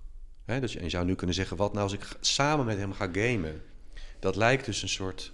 Hè, 0.46 0.60
dus 0.60 0.74
je 0.74 0.90
zou 0.90 1.06
nu 1.06 1.16
kunnen 1.16 1.36
zeggen, 1.36 1.58
wat 1.58 1.72
nou 1.74 1.84
als 1.84 1.94
ik 1.94 2.18
samen 2.20 2.66
met 2.66 2.78
hem 2.78 2.94
ga 2.94 3.10
gamen? 3.12 3.62
Dat 4.20 4.36
lijkt 4.36 4.66
dus 4.66 4.82
een 4.82 4.90
soort 4.90 5.34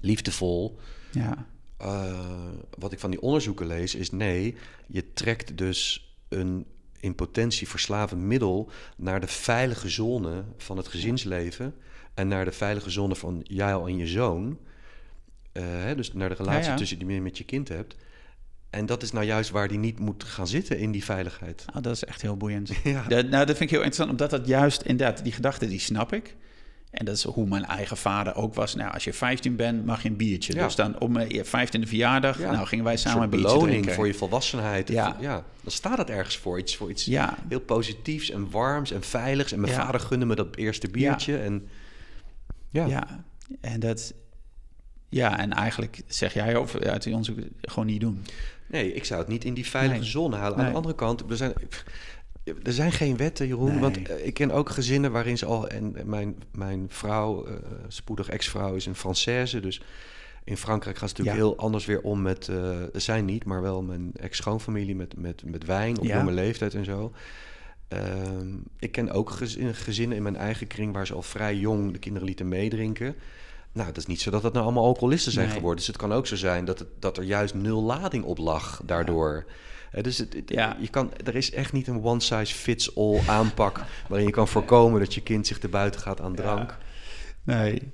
liefdevol... 0.00 0.78
Ja, 1.12 1.46
Eh, 1.78 2.48
wat 2.78 2.92
ik 2.92 2.98
van 2.98 3.10
die 3.10 3.22
onderzoeken 3.22 3.66
lees 3.66 3.94
is 3.94 4.10
nee, 4.10 4.56
je 4.86 5.12
trekt 5.12 5.58
dus 5.58 6.08
een 6.28 6.66
in 7.00 7.14
potentie 7.14 7.68
verslavend 7.68 8.20
middel 8.20 8.70
naar 8.96 9.20
de 9.20 9.26
veilige 9.26 9.88
zone 9.88 10.44
van 10.56 10.76
het 10.76 10.88
gezinsleven 10.88 11.74
en 12.14 12.28
naar 12.28 12.44
de 12.44 12.52
veilige 12.52 12.90
zone 12.90 13.14
van 13.14 13.40
jou 13.42 13.90
en 13.90 13.96
je 13.96 14.06
zoon. 14.06 14.58
Eh, 15.58 15.64
hè, 15.84 15.94
dus 15.94 16.12
naar 16.12 16.28
de 16.28 16.34
relatie 16.34 16.62
Ja, 16.64 16.70
ja. 16.70 16.76
tussen 16.76 16.98
die 16.98 17.08
je 17.12 17.20
met 17.20 17.38
je 17.38 17.44
kind 17.44 17.68
hebt. 17.68 17.96
En 18.70 18.86
dat 18.86 19.02
is 19.02 19.12
nou 19.12 19.24
juist 19.26 19.50
waar 19.50 19.68
die 19.68 19.78
niet 19.78 19.98
moet 19.98 20.24
gaan 20.24 20.46
zitten 20.46 20.78
in 20.78 20.90
die 20.90 21.04
veiligheid. 21.04 21.64
nou, 21.70 21.82
dat 21.82 21.94
is 21.94 22.04
echt 22.04 22.22
heel 22.22 22.36
boeiend. 22.36 22.70
Ja. 22.84 23.04
Dat, 23.08 23.28
nou, 23.28 23.46
dat 23.46 23.56
vind 23.56 23.60
ik 23.60 23.70
heel 23.70 23.78
interessant, 23.84 24.10
omdat 24.10 24.30
dat 24.30 24.46
juist, 24.46 24.82
inderdaad, 24.82 25.24
die 25.24 25.32
gedachte, 25.32 25.68
die 25.68 25.80
snap 25.80 26.12
ik. 26.12 26.36
En 26.90 27.04
dat 27.04 27.16
is 27.16 27.22
hoe 27.24 27.46
mijn 27.46 27.64
eigen 27.64 27.96
vader 27.96 28.34
ook 28.34 28.54
was. 28.54 28.74
Nou, 28.74 28.92
als 28.92 29.04
je 29.04 29.12
15 29.12 29.56
bent, 29.56 29.84
mag 29.86 30.02
je 30.02 30.08
een 30.08 30.16
biertje. 30.16 30.54
Ja. 30.54 30.64
Dus 30.64 30.74
dan 30.74 30.98
op 31.00 31.10
mijn 31.10 31.30
15e 31.44 31.86
verjaardag, 31.86 32.38
Ja. 32.38 32.50
nou 32.52 32.66
gingen 32.66 32.84
wij 32.84 32.96
samen 32.96 33.22
een 33.22 33.30
biertje 33.30 33.46
beloning 33.48 33.70
drinken. 33.72 33.94
voor 33.94 34.06
je 34.06 34.14
volwassenheid. 34.14 34.88
Ja. 34.88 35.16
ja, 35.20 35.44
dan 35.62 35.72
staat 35.72 35.98
het 35.98 36.10
ergens 36.10 36.36
voor 36.36 36.58
iets, 36.58 36.76
voor 36.76 36.90
iets 36.90 37.04
Ja, 37.04 37.38
heel 37.48 37.60
positiefs 37.60 38.30
en 38.30 38.50
warms 38.50 38.90
en 38.90 39.02
veiligs. 39.02 39.52
En 39.52 39.60
mijn 39.60 39.72
vader 39.72 40.00
gunde 40.00 40.26
me 40.26 40.34
dat 40.34 40.56
eerste 40.56 40.88
biertje. 40.90 41.38
En 41.38 41.68
ja, 42.70 42.86
ja. 42.86 43.24
En 43.60 43.80
dat, 43.80 44.14
Ja, 45.08 45.38
en 45.38 45.52
eigenlijk 45.52 46.00
zeg 46.06 46.34
jij 46.34 46.56
over 46.56 46.90
uit 46.90 47.02
die 47.02 47.14
onderzoek 47.14 47.38
gewoon 47.60 47.86
niet 47.86 48.00
doen. 48.00 48.24
Nee, 48.66 48.92
ik 48.92 49.04
zou 49.04 49.20
het 49.20 49.28
niet 49.28 49.44
in 49.44 49.54
die 49.54 49.66
veilige 49.66 49.98
Nee. 50.00 50.08
zone 50.08 50.36
halen. 50.36 50.52
Aan 50.56 50.62
Nee. 50.62 50.70
de 50.70 50.76
andere 50.76 50.94
kant, 50.94 51.30
er 51.30 51.36
zijn, 51.36 51.52
er 52.62 52.72
zijn 52.72 52.92
geen 52.92 53.16
wetten, 53.16 53.46
Jeroen. 53.46 53.70
Nee. 53.70 53.80
Want 53.80 54.02
eh, 54.08 54.26
ik 54.26 54.34
ken 54.34 54.50
ook 54.50 54.68
gezinnen 54.70 55.12
waarin 55.12 55.38
ze 55.38 55.46
al... 55.46 55.68
En 55.68 55.96
mijn, 56.04 56.36
mijn 56.52 56.86
vrouw, 56.88 57.44
eh, 57.46 57.54
spoedig 57.88 58.28
ex-vrouw, 58.28 58.74
is 58.74 58.86
een 58.86 58.96
Française. 58.96 59.60
Dus 59.60 59.80
in 60.44 60.56
Frankrijk 60.56 60.98
gaan 60.98 61.08
ze 61.08 61.14
natuurlijk 61.14 61.44
Ja. 61.44 61.50
heel 61.50 61.58
anders 61.64 61.84
weer 61.84 62.00
om 62.00 62.22
met... 62.22 62.48
eh 62.48 62.76
zij 62.92 63.22
niet, 63.22 63.44
maar 63.44 63.62
wel 63.62 63.82
mijn 63.82 64.10
ex-schoonfamilie 64.14 64.94
met, 64.96 65.16
met, 65.16 65.42
met 65.44 65.64
wijn 65.64 65.98
op 65.98 66.04
Ja. 66.04 66.16
jonge 66.18 66.32
leeftijd 66.32 66.74
en 66.74 66.84
zo. 66.84 67.12
Ehm, 67.88 68.54
ik 68.78 68.92
ken 68.92 69.10
ook 69.10 69.30
gezin- 69.30 69.74
gezinnen 69.74 70.16
in 70.16 70.22
mijn 70.22 70.36
eigen 70.36 70.66
kring... 70.66 70.92
waar 70.92 71.06
ze 71.06 71.14
al 71.14 71.22
vrij 71.22 71.56
jong 71.56 71.92
de 71.92 71.98
kinderen 71.98 72.26
lieten 72.28 72.48
meedrinken... 72.48 73.14
Nou, 73.72 73.86
dat 73.86 73.96
is 73.96 74.06
niet 74.06 74.20
zo 74.20 74.30
dat 74.30 74.42
dat 74.42 74.52
nou 74.52 74.64
allemaal 74.64 74.84
alcoholisten 74.84 75.32
zijn 75.32 75.46
Nee. 75.46 75.54
geworden. 75.56 75.78
Dus 75.78 75.86
het 75.86 75.96
kan 75.96 76.12
ook 76.12 76.26
zo 76.26 76.36
zijn 76.36 76.64
dat, 76.64 76.78
het, 76.78 76.88
dat 76.98 77.16
er 77.16 77.22
juist 77.24 77.54
nul 77.54 77.82
lading 77.82 78.24
op 78.24 78.38
lag 78.38 78.80
daardoor. 78.84 79.46
Hè, 79.90 80.02
dus 80.02 80.18
het, 80.18 80.32
het- 80.32 80.50
Ja. 80.50 80.76
je 80.80 80.88
kan, 80.88 81.12
er 81.24 81.34
is 81.36 81.50
echt 81.52 81.72
niet 81.72 81.86
een 81.86 82.02
one-size-fits-all 82.04 83.20
aanpak... 83.26 83.80
waarin 84.08 84.26
je 84.26 84.32
kan 84.32 84.48
voorkomen 84.48 85.00
dat 85.00 85.14
je 85.14 85.20
kind 85.22 85.46
zich 85.46 85.58
te 85.58 85.68
buiten 85.68 86.00
gaat 86.00 86.20
aan 86.20 86.34
drank. 86.34 86.76
Nee. 87.42 87.92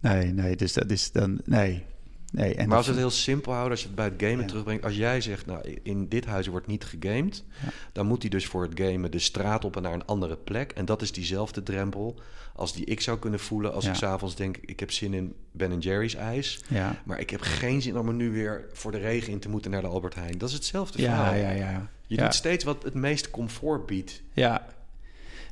Nee, 0.00 0.32
nee, 0.32 0.56
dus 0.56 0.72
dat 0.72 0.90
is 0.90 1.12
dan... 1.12 1.40
Nee. 1.44 1.84
Nee. 2.32 2.54
En 2.54 2.68
maar 2.68 2.76
als 2.76 2.86
we 2.86 2.92
het 2.92 3.00
heel 3.00 3.10
simpel 3.10 3.52
houden, 3.52 3.70
als 3.72 3.80
je 3.80 3.86
het 3.86 3.96
bij 3.96 4.04
het 4.04 4.14
gamen 4.18 4.40
Ja. 4.40 4.46
terugbrengt... 4.46 4.84
als 4.84 4.96
jij 4.96 5.20
zegt, 5.20 5.46
nou, 5.46 5.78
in 5.82 6.08
dit 6.08 6.24
huis 6.26 6.46
wordt 6.46 6.66
niet 6.66 6.84
gegamed... 6.84 7.44
Ja. 7.64 7.68
dan 7.92 8.06
moet 8.06 8.20
hij 8.22 8.30
dus 8.30 8.46
voor 8.46 8.62
het 8.62 8.80
gamen 8.80 9.10
de 9.10 9.18
straat 9.18 9.64
op 9.64 9.76
en 9.76 9.82
naar 9.82 9.92
een 9.92 10.06
andere 10.06 10.36
plek. 10.36 10.72
En 10.72 10.84
dat 10.84 11.02
is 11.02 11.12
diezelfde 11.12 11.62
drempel 11.62 12.20
als 12.54 12.72
die 12.72 12.84
ik 12.84 13.00
zou 13.00 13.18
kunnen 13.18 13.40
voelen... 13.40 13.72
als 13.72 13.84
Ja. 13.84 13.90
ik 13.90 13.96
s'avonds 13.96 14.34
denk, 14.36 14.56
ik 14.56 14.80
heb 14.80 14.90
zin 14.90 15.14
in 15.14 15.34
Ben 15.52 15.78
Jerry's 15.78 16.14
ijs... 16.14 16.60
Maar 17.04 17.20
ik 17.20 17.30
heb 17.30 17.40
geen 17.40 17.82
zin 17.82 17.98
om 17.98 18.08
er 18.08 18.14
nu 18.14 18.30
weer 18.30 18.64
voor 18.72 18.90
de 18.92 18.98
regen 18.98 19.32
in 19.32 19.38
te 19.38 19.48
moeten 19.48 19.70
naar 19.70 19.80
de 19.82 19.86
Albert 19.86 20.14
Heijn. 20.14 20.38
Dat 20.38 20.48
is 20.48 20.54
hetzelfde 20.54 21.02
Ja, 21.02 21.14
verhaal. 21.14 21.34
ja, 21.34 21.50
ja. 21.50 21.88
Je 22.06 22.16
doet 22.16 22.34
steeds 22.34 22.64
wat 22.64 22.82
het 22.82 22.94
meest 22.94 23.30
comfort 23.30 23.86
biedt. 23.86 24.22
Ja, 24.32 24.66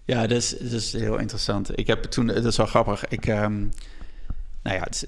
ja 0.05 0.21
dat, 0.27 0.39
is, 0.39 0.51
dat 0.51 0.73
is 0.73 0.93
heel 0.93 1.19
interessant. 1.19 1.79
Ik 1.79 1.87
heb 1.87 2.03
toen, 2.05 2.27
dat 2.27 2.45
is 2.45 2.57
wel 2.57 2.67
grappig. 2.67 3.09
Ik, 3.09 3.27
ehm, 3.27 3.59
nou 4.63 4.77
ja, 4.77 4.83
het 4.83 5.07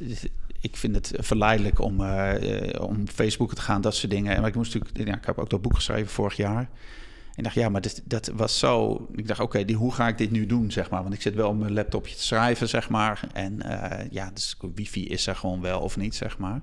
ik 0.61 0.77
vind 0.77 0.95
het 0.95 1.13
verleidelijk 1.19 1.81
om, 1.81 2.01
eh, 2.01 2.83
om 2.83 3.09
Facebook 3.09 3.55
te 3.55 3.61
gaan, 3.61 3.81
dat 3.81 3.95
soort 3.95 4.13
dingen. 4.13 4.41
Maar 4.41 4.49
ik 4.49 4.55
moest 4.55 4.75
natuurlijk, 4.75 5.09
ja, 5.09 5.17
ik 5.17 5.27
heb 5.27 5.39
ook 5.39 5.51
dat 5.51 5.63
boek 5.63 5.75
geschreven 5.75 6.13
vorig 6.13 6.37
jaar. 6.37 6.59
En 6.59 7.43
ik 7.43 7.45
dacht, 7.45 7.55
ja, 7.55 7.69
maar 7.69 7.81
dit, 7.81 8.03
dat 8.05 8.31
was 8.35 8.59
zo. 8.59 9.07
Ik 9.15 9.27
dacht, 9.27 9.41
oké, 9.41 9.73
hoe 9.73 9.93
ga 9.93 10.09
ik 10.09 10.19
dit 10.19 10.31
nu 10.31 10.47
doen, 10.47 10.71
zeg 10.71 10.91
maar? 10.91 11.03
Want 11.03 11.15
ik 11.15 11.23
zit 11.23 11.35
wel 11.35 11.49
op 11.49 11.59
mijn 11.59 11.73
laptopje 11.73 12.15
te 12.15 12.23
schrijven, 12.23 12.69
zeg 12.69 12.89
maar. 12.89 13.21
En 13.33 13.63
eh, 13.63 14.11
ja, 14.11 14.31
dus 14.35 14.57
wifi 14.75 15.09
is 15.09 15.27
er 15.27 15.37
gewoon 15.37 15.61
wel 15.61 15.81
of 15.81 15.97
niet, 15.97 16.15
zeg 16.15 16.39
maar. 16.39 16.61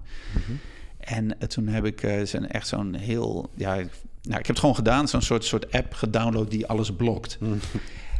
En 0.97 1.39
eh, 1.39 1.47
toen 1.47 1.67
heb 1.67 1.85
ik 1.85 2.07
zo'n, 2.23 2.47
echt 2.47 2.67
zo'n 2.67 2.93
heel, 2.93 3.49
ja, 3.55 3.75
nou, 3.75 4.39
ik 4.39 4.45
heb 4.45 4.47
het 4.47 4.59
gewoon 4.59 4.75
gedaan, 4.75 5.07
zo'n 5.07 5.21
soort, 5.21 5.45
soort 5.45 5.71
app 5.71 5.93
gedownload 5.93 6.49
die 6.49 6.67
alles 6.67 6.91
blokt. 6.95 7.37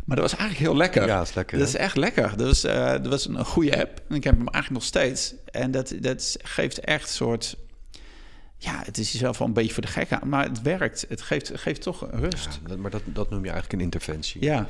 Maar 0.05 0.15
dat 0.17 0.29
was 0.31 0.39
eigenlijk 0.39 0.69
heel 0.69 0.77
lekker. 0.77 1.05
Ja, 1.05 1.21
is 1.21 1.33
lekker. 1.33 1.57
Dat 1.59 1.67
is 1.67 1.75
echt 1.75 1.95
lekker. 1.97 2.37
Dat 2.37 2.47
was, 2.47 2.63
eh, 2.63 2.89
dat 2.91 3.07
was 3.07 3.27
een 3.27 3.45
goede 3.45 3.77
app. 3.81 4.01
En 4.09 4.15
ik 4.15 4.23
heb 4.23 4.37
hem 4.37 4.47
eigenlijk 4.47 4.69
nog 4.73 4.83
steeds. 4.83 5.33
En 5.51 5.71
dat, 5.71 5.93
dat 5.99 6.37
geeft 6.41 6.79
echt 6.79 7.03
een 7.03 7.15
soort... 7.15 7.57
Ja, 8.57 8.81
het 8.85 8.97
is 8.97 9.11
jezelf 9.11 9.37
wel 9.37 9.47
een 9.47 9.53
beetje 9.53 9.73
voor 9.73 9.81
de 9.83 9.87
gek 9.89 10.11
aan. 10.11 10.29
Maar 10.29 10.43
het 10.43 10.61
werkt. 10.61 11.05
Het 11.09 11.21
geeft, 11.21 11.51
geeft 11.53 11.81
toch 11.81 12.07
rust. 12.11 12.59
Ja, 12.63 12.67
dat- 12.69 12.77
maar 12.77 12.91
dat, 12.91 13.01
dat 13.05 13.29
noem 13.29 13.39
je 13.43 13.49
eigenlijk 13.51 13.73
een 13.79 13.85
interventie. 13.85 14.43
Ja, 14.43 14.67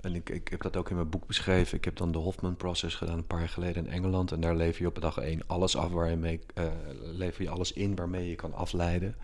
En 0.00 0.14
ik, 0.14 0.28
ik 0.30 0.48
heb 0.48 0.62
dat 0.62 0.76
ook 0.76 0.90
in 0.90 0.96
mijn 0.96 1.10
boek 1.10 1.26
beschreven. 1.26 1.76
Ik 1.78 1.84
heb 1.84 1.96
dan 1.96 2.12
de 2.12 2.18
Hofman 2.18 2.56
Process 2.56 2.94
gedaan 2.94 3.16
een 3.18 3.26
paar 3.26 3.38
jaar 3.38 3.48
geleden 3.48 3.86
in 3.86 3.92
Engeland. 3.92 4.32
En 4.32 4.40
daar 4.40 4.56
lever 4.56 4.82
je 4.82 4.88
op 4.88 5.00
dag 5.00 5.18
één 5.18 5.42
alles 5.46 5.76
af 5.76 5.90
waar 5.90 6.10
je 6.10 6.16
mee, 6.16 6.40
eh, 6.54 6.64
lever 7.12 7.42
je 7.42 7.50
alles 7.50 7.72
in 7.72 7.94
waarmee 7.96 8.28
je 8.28 8.34
kan 8.34 8.54
afleiden. 8.54 9.14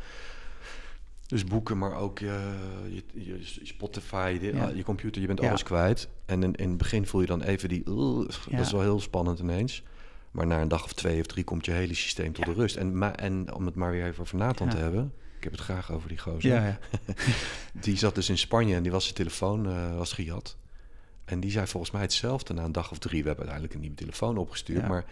Dus 1.27 1.45
boeken, 1.45 1.79
maar 1.79 1.95
ook 1.95 2.18
je, 2.18 2.55
je, 2.89 3.03
je 3.12 3.39
Spotify, 3.62 4.39
je, 4.41 4.55
Ja. 4.55 4.68
je 4.68 4.83
computer, 4.83 5.20
je 5.20 5.27
bent 5.27 5.41
alles 5.41 5.62
kwijt. 5.62 6.09
En 6.27 6.43
in, 6.43 6.55
in 6.55 6.68
het 6.68 6.79
begin 6.79 7.07
voel 7.07 7.20
je 7.20 7.27
dan 7.27 7.43
even 7.43 7.68
die... 7.68 7.83
Dat 7.85 8.61
is 8.61 8.72
wel 8.72 8.81
heel 8.81 9.01
spannend 9.01 9.39
ineens. 9.39 9.83
Maar 10.31 10.47
na 10.47 10.61
een 10.61 10.68
dag 10.68 10.85
of 10.85 10.93
twee 10.93 11.20
of 11.20 11.27
drie 11.27 11.45
komt 11.45 11.64
je 11.64 11.72
hele 11.72 11.95
systeem 11.95 12.33
tot 12.33 12.45
de 12.45 12.53
rust. 12.53 12.77
En, 12.77 12.99
ma- 12.99 13.16
en 13.16 13.55
om 13.55 13.66
het 13.66 13.74
maar 13.74 13.91
weer 13.91 14.05
even 14.07 14.20
over 14.20 14.37
Nathan 14.37 14.68
te 14.68 14.77
hebben... 14.77 15.12
Ik 15.37 15.43
heb 15.45 15.53
het 15.53 15.61
graag 15.61 15.93
over 15.93 16.09
die 16.09 16.18
gozer. 16.18 16.51
ja, 16.53 16.66
ja. 16.66 16.79
Die 17.81 17.97
zat 17.97 18.14
dus 18.14 18.29
in 18.29 18.39
Spanje 18.39 18.74
en 18.74 18.83
die 18.83 18.93
was 18.93 19.03
zijn 19.03 19.14
telefoon 19.16 19.66
eh, 19.68 19.97
was 19.97 20.12
gejat. 20.12 20.57
En 21.24 21.41
die 21.41 21.51
zei 21.51 21.66
volgens 21.66 21.93
mij 21.93 22.03
hetzelfde 22.03 22.55
na 22.55 22.64
een 22.64 22.72
dag 22.72 22.91
of 22.91 22.99
drie. 22.99 23.22
We 23.22 23.29
hebben 23.29 23.49
uiteindelijk 23.49 23.74
een 23.74 23.81
nieuwe 23.81 23.97
telefoon 23.97 24.37
opgestuurd. 24.37 24.81
Ja. 24.81 24.89
Maar 24.89 25.05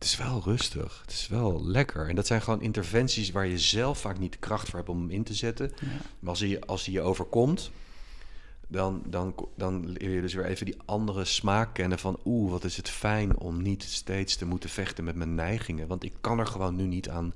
het 0.00 0.08
is 0.08 0.16
wel 0.16 0.40
rustig. 0.44 0.98
Het 1.02 1.10
is 1.10 1.28
wel 1.28 1.64
lekker. 1.64 2.08
En 2.08 2.14
dat 2.14 2.26
zijn 2.26 2.42
gewoon 2.42 2.62
interventies 2.62 3.30
waar 3.30 3.46
je 3.46 3.58
zelf 3.58 3.98
vaak 4.00 4.18
niet 4.18 4.32
de 4.32 4.38
kracht 4.38 4.68
voor 4.68 4.78
hebt 4.78 4.90
om 4.90 5.00
hem 5.00 5.10
in 5.10 5.22
te 5.22 5.34
zetten. 5.34 5.72
Ja. 5.80 5.86
Maar 6.18 6.30
als 6.30 6.40
hij, 6.40 6.60
als 6.60 6.84
hij 6.84 6.94
je 6.94 7.00
overkomt, 7.00 7.70
dan, 8.68 9.02
dan, 9.06 9.34
dan 9.56 9.88
leer 9.88 10.10
je 10.10 10.20
dus 10.20 10.34
weer 10.34 10.44
even 10.44 10.66
die 10.66 10.76
andere 10.84 11.24
smaak 11.24 11.74
kennen 11.74 11.98
van... 11.98 12.18
oeh, 12.24 12.50
wat 12.50 12.64
is 12.64 12.76
het 12.76 12.88
fijn 12.88 13.36
om 13.38 13.62
niet 13.62 13.82
steeds 13.82 14.36
te 14.36 14.46
moeten 14.46 14.70
vechten 14.70 15.04
met 15.04 15.14
mijn 15.14 15.34
neigingen. 15.34 15.86
Want 15.86 16.04
ik 16.04 16.12
kan 16.20 16.38
er 16.38 16.46
gewoon 16.46 16.76
nu 16.76 16.86
niet 16.86 17.08
aan 17.08 17.34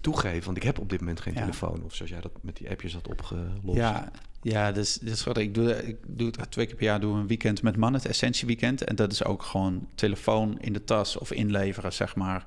toegeven. 0.00 0.44
Want 0.44 0.56
ik 0.56 0.62
heb 0.62 0.78
op 0.78 0.90
dit 0.90 1.00
moment 1.00 1.20
geen 1.20 1.34
Ja. 1.34 1.40
telefoon. 1.40 1.82
Of 1.84 1.94
zoals 1.94 2.10
jij 2.10 2.20
dat 2.20 2.32
met 2.40 2.56
die 2.56 2.70
appjes 2.70 2.94
had 2.94 3.08
opgelost. 3.08 3.76
Ja, 3.78 4.10
ja 4.44 4.72
dus, 4.72 4.98
dus 4.98 5.24
wat 5.24 5.38
ik 5.38 5.54
doe, 5.54 5.86
ik 5.86 5.96
doe 6.06 6.26
het 6.36 6.50
twee 6.50 6.66
keer 6.66 6.76
per 6.76 6.84
jaar 6.84 7.00
doe 7.00 7.16
een 7.16 7.26
weekend 7.26 7.62
met 7.62 7.76
mannen, 7.76 8.00
het 8.00 8.10
Essentie 8.10 8.46
Weekend. 8.46 8.84
En 8.84 8.96
dat 8.96 9.12
is 9.12 9.24
ook 9.24 9.42
gewoon 9.42 9.88
telefoon 9.94 10.60
in 10.60 10.72
de 10.72 10.84
tas 10.84 11.16
of 11.16 11.32
inleveren, 11.32 11.92
zeg 11.92 12.16
maar. 12.16 12.46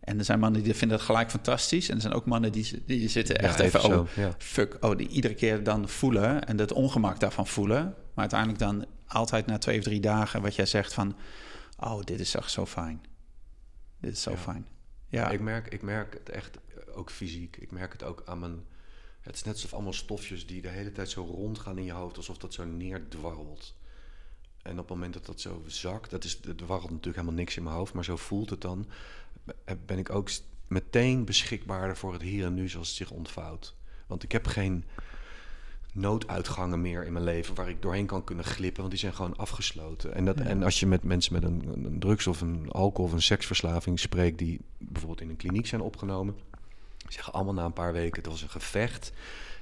En 0.00 0.18
er 0.18 0.24
zijn 0.24 0.38
mannen 0.38 0.62
die 0.62 0.74
vinden 0.74 0.96
het 0.96 1.06
gelijk 1.06 1.30
fantastisch. 1.30 1.88
En 1.88 1.94
er 1.94 2.00
zijn 2.00 2.12
ook 2.12 2.26
mannen 2.26 2.52
die, 2.52 2.82
die 2.86 3.08
zitten 3.08 3.34
Ja, 3.34 3.40
echt 3.40 3.58
even, 3.58 3.80
even 3.80 3.98
oh, 3.98 4.06
zo, 4.14 4.20
ja. 4.20 4.34
fuck, 4.38 4.76
oh, 4.80 4.96
die 4.96 5.08
iedere 5.08 5.34
keer 5.34 5.62
dan 5.62 5.88
voelen 5.88 6.44
en 6.44 6.58
het 6.58 6.72
ongemak 6.72 7.20
daarvan 7.20 7.46
voelen. 7.46 7.82
Maar 7.84 7.94
uiteindelijk 8.14 8.58
dan 8.58 8.86
altijd 9.06 9.46
na 9.46 9.58
twee 9.58 9.78
of 9.78 9.84
drie 9.84 10.00
dagen 10.00 10.42
wat 10.42 10.54
jij 10.54 10.66
zegt 10.66 10.94
van, 10.94 11.16
oh, 11.78 12.02
dit 12.02 12.20
is 12.20 12.34
echt 12.34 12.50
zo 12.50 12.66
fijn. 12.66 13.00
Dit 14.00 14.12
is 14.12 14.22
zo 14.22 14.30
Ja. 14.30 14.36
fijn. 14.36 14.66
Ja, 15.08 15.30
Ik, 15.30 15.40
merk, 15.40 15.68
ik 15.68 15.82
merk 15.82 16.14
het 16.14 16.28
echt 16.30 16.58
ook 16.94 17.10
fysiek. 17.10 17.56
Ik 17.56 17.70
merk 17.70 17.92
het 17.92 18.02
ook 18.02 18.22
aan 18.26 18.38
mijn... 18.38 18.64
Het 19.26 19.34
is 19.34 19.42
net 19.42 19.54
alsof 19.54 19.72
allemaal 19.72 19.92
stofjes 19.92 20.46
die 20.46 20.62
de 20.62 20.68
hele 20.68 20.92
tijd 20.92 21.10
zo 21.10 21.22
rondgaan 21.24 21.78
in 21.78 21.84
je 21.84 21.92
hoofd... 21.92 22.16
alsof 22.16 22.38
dat 22.38 22.54
zo 22.54 22.64
neerdwarrelt. 22.64 23.74
En 24.62 24.72
op 24.72 24.78
het 24.78 24.88
moment 24.88 25.14
dat 25.14 25.26
dat 25.26 25.40
zo 25.40 25.62
zakt... 25.66 26.10
Dat 26.10 26.24
is, 26.24 26.40
er 26.44 26.56
dwarrelt 26.56 26.90
natuurlijk 26.90 27.16
helemaal 27.16 27.38
niks 27.38 27.56
in 27.56 27.62
mijn 27.62 27.76
hoofd... 27.76 27.92
maar 27.92 28.04
zo 28.04 28.16
voelt 28.16 28.50
het 28.50 28.60
dan... 28.60 28.86
eh, 29.64 29.74
ben 29.86 29.98
ik 29.98 30.10
ook 30.10 30.30
meteen 30.66 31.24
beschikbaarder 31.24 31.96
voor 31.96 32.12
het 32.12 32.22
hier 32.22 32.44
en 32.44 32.54
nu 32.54 32.68
zoals 32.68 32.88
het 32.88 32.96
zich 32.96 33.10
ontvouwt. 33.10 33.74
Want 34.06 34.22
ik 34.22 34.32
heb 34.32 34.46
geen 34.46 34.84
nooduitgangen 35.92 36.80
meer 36.80 37.04
in 37.04 37.12
mijn 37.12 37.24
leven 37.24 37.54
waar 37.54 37.68
ik 37.68 37.82
doorheen 37.82 38.06
kan 38.06 38.24
kunnen 38.24 38.44
glippen, 38.44 38.78
want 38.78 38.90
die 38.90 39.00
zijn 39.00 39.14
gewoon 39.14 39.36
afgesloten. 39.36 40.14
En, 40.14 40.24
dat, 40.24 40.38
Ja. 40.38 40.44
en 40.44 40.62
als 40.62 40.80
je 40.80 40.86
met 40.86 41.04
mensen 41.04 41.32
met 41.32 41.42
een, 41.42 41.84
een 41.84 41.98
drugs- 41.98 42.26
of 42.26 42.40
een 42.40 42.70
alcohol- 42.70 43.06
of 43.06 43.12
een 43.12 43.22
seksverslaving 43.22 43.98
spreekt, 43.98 44.38
die 44.38 44.60
bijvoorbeeld 44.78 45.20
in 45.20 45.28
een 45.28 45.36
kliniek 45.36 45.66
zijn 45.66 45.80
opgenomen, 45.80 46.36
zeggen 47.12 47.32
allemaal 47.32 47.54
na 47.54 47.64
een 47.64 47.72
paar 47.72 47.92
weken: 47.92 48.22
het 48.22 48.30
was 48.30 48.42
een 48.42 48.48
gevecht. 48.48 49.12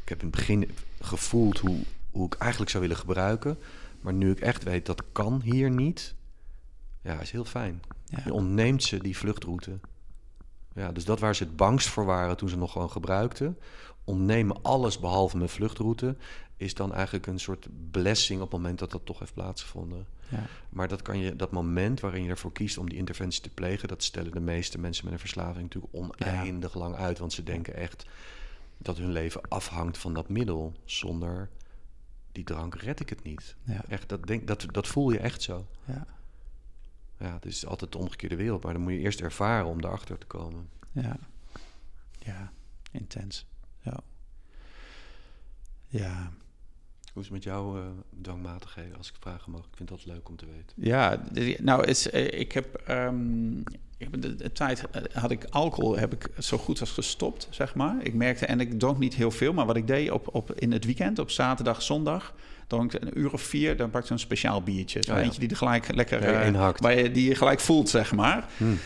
Ik 0.02 0.08
heb 0.08 0.20
in 0.20 0.26
het 0.26 0.36
begin 0.36 0.70
gevoeld 1.00 1.58
hoe, 1.58 1.84
hoe 2.10 2.26
ik 2.26 2.34
eigenlijk 2.34 2.70
zou 2.70 2.82
willen 2.82 2.98
gebruiken, 2.98 3.58
maar 4.00 4.12
nu 4.12 4.30
ik 4.30 4.40
echt 4.40 4.62
weet 4.62 4.86
dat 4.86 5.02
kan 5.12 5.40
hier 5.40 5.70
niet, 5.70 6.14
ja, 7.02 7.20
is 7.20 7.30
heel 7.30 7.44
fijn. 7.44 7.82
ja. 8.04 8.22
Je 8.24 8.32
ontneemt 8.32 8.82
ze 8.82 8.98
die 8.98 9.16
vluchtroute. 9.16 9.78
Ja, 10.74 10.92
dus 10.92 11.04
dat 11.04 11.20
waar 11.20 11.34
ze 11.34 11.44
het 11.44 11.56
bangst 11.56 11.88
voor 11.88 12.04
waren 12.04 12.36
toen 12.36 12.48
ze 12.48 12.56
nog 12.56 12.72
gewoon 12.72 12.90
gebruikten, 12.90 13.58
ontnemen 14.04 14.62
alles 14.62 14.98
behalve 14.98 15.36
mijn 15.36 15.48
vluchtroute, 15.48 16.16
is 16.56 16.74
dan 16.74 16.94
eigenlijk 16.94 17.26
een 17.26 17.40
soort 17.40 17.66
blessing 17.90 18.40
op 18.40 18.52
het 18.52 18.60
moment 18.60 18.78
dat 18.78 18.90
dat 18.90 19.06
toch 19.06 19.18
heeft 19.18 19.34
plaatsgevonden. 19.34 20.06
Ja. 20.34 20.46
Maar 20.68 20.88
dat, 20.88 21.02
kan 21.02 21.18
je, 21.18 21.36
dat 21.36 21.50
moment 21.50 22.00
waarin 22.00 22.22
je 22.22 22.30
ervoor 22.30 22.52
kiest 22.52 22.78
om 22.78 22.88
die 22.88 22.98
interventie 22.98 23.42
te 23.42 23.50
plegen, 23.50 23.88
dat 23.88 24.02
stellen 24.02 24.32
de 24.32 24.40
meeste 24.40 24.78
mensen 24.78 25.04
met 25.04 25.12
een 25.12 25.20
verslaving 25.20 25.62
natuurlijk 25.62 25.94
oneindig 25.94 26.74
lang 26.74 26.94
uit. 26.94 27.18
Want 27.18 27.32
ze 27.32 27.42
denken 27.42 27.74
echt 27.74 28.06
dat 28.78 28.96
hun 28.96 29.12
leven 29.12 29.40
afhangt 29.48 29.98
van 29.98 30.14
dat 30.14 30.28
middel. 30.28 30.72
Zonder 30.84 31.50
die 32.32 32.44
drank 32.44 32.74
red 32.74 33.00
ik 33.00 33.08
het 33.08 33.22
niet. 33.22 33.56
Ja. 33.62 33.84
Echt, 33.88 34.08
dat, 34.08 34.26
denk, 34.26 34.46
dat, 34.46 34.66
dat 34.70 34.86
voel 34.86 35.10
je 35.10 35.18
echt 35.18 35.42
zo. 35.42 35.66
Ja. 35.84 36.06
Ja, 37.18 37.34
het 37.34 37.44
is 37.46 37.66
altijd 37.66 37.92
de 37.92 37.98
omgekeerde 37.98 38.36
wereld, 38.36 38.62
maar 38.62 38.72
dan 38.72 38.82
moet 38.82 38.92
je 38.92 38.98
eerst 38.98 39.20
ervaren 39.20 39.66
om 39.66 39.80
daarachter 39.80 40.18
te 40.18 40.26
komen. 40.26 40.68
Ja. 40.92 41.16
Ja, 42.18 42.52
intens. 42.90 43.46
Ja. 43.80 44.00
Ja. 45.86 46.32
Hoe 47.14 47.22
is 47.22 47.28
het 47.28 47.38
met 47.38 47.44
jouw 47.44 47.76
eh 47.76 47.82
dwangmatigheden, 48.22 48.96
als 48.96 49.08
ik 49.08 49.14
vragen 49.20 49.52
mag? 49.52 49.60
Ik 49.60 49.76
vind 49.76 49.88
dat 49.88 50.06
leuk 50.06 50.28
om 50.28 50.36
te 50.36 50.46
weten. 50.46 50.74
Ja, 50.74 51.22
nou, 51.62 51.84
is, 51.84 52.10
eh, 52.10 52.40
ik 52.40 52.52
heb, 52.52 52.74
ehm, 52.86 53.58
ik 53.98 54.08
heb 54.10 54.22
de, 54.22 54.34
de 54.34 54.52
tijd 54.52 54.84
eh, 54.90 55.02
had 55.12 55.30
ik 55.30 55.44
alcohol 55.50 55.98
heb 55.98 56.12
ik 56.12 56.30
zo 56.38 56.58
goed 56.58 56.80
als 56.80 56.90
gestopt, 56.90 57.48
zeg 57.50 57.74
maar. 57.74 57.96
Ik 58.02 58.14
merkte, 58.14 58.46
en 58.46 58.60
ik 58.60 58.78
dronk 58.78 58.98
niet 58.98 59.14
heel 59.14 59.30
veel, 59.30 59.52
maar 59.52 59.66
wat 59.66 59.76
ik 59.76 59.86
deed 59.86 60.10
op, 60.10 60.34
op, 60.34 60.52
in 60.52 60.72
het 60.72 60.84
weekend, 60.84 61.18
op 61.18 61.30
zaterdag, 61.30 61.82
zondag, 61.82 62.34
dronk 62.66 62.92
een 62.92 63.18
uur 63.18 63.32
of 63.32 63.42
vier, 63.42 63.76
dan 63.76 63.90
pakte 63.90 63.98
ik 63.98 64.06
zo'n 64.06 64.26
speciaal 64.26 64.62
biertje. 64.62 65.02
Zo 65.02 65.10
Oh 65.12 65.18
ja. 65.18 65.22
eentje 65.22 65.40
die 65.40 65.48
er 65.50 65.56
gelijk 65.56 65.94
lekker, 65.94 66.22
Ja, 66.22 66.42
eh, 66.42 66.70
waar 66.76 66.98
je, 66.98 67.10
die 67.10 67.28
je 67.28 67.34
gelijk 67.34 67.60
voelt, 67.60 67.88
zeg 67.88 68.12
maar. 68.12 68.48
Hmm. 68.56 68.78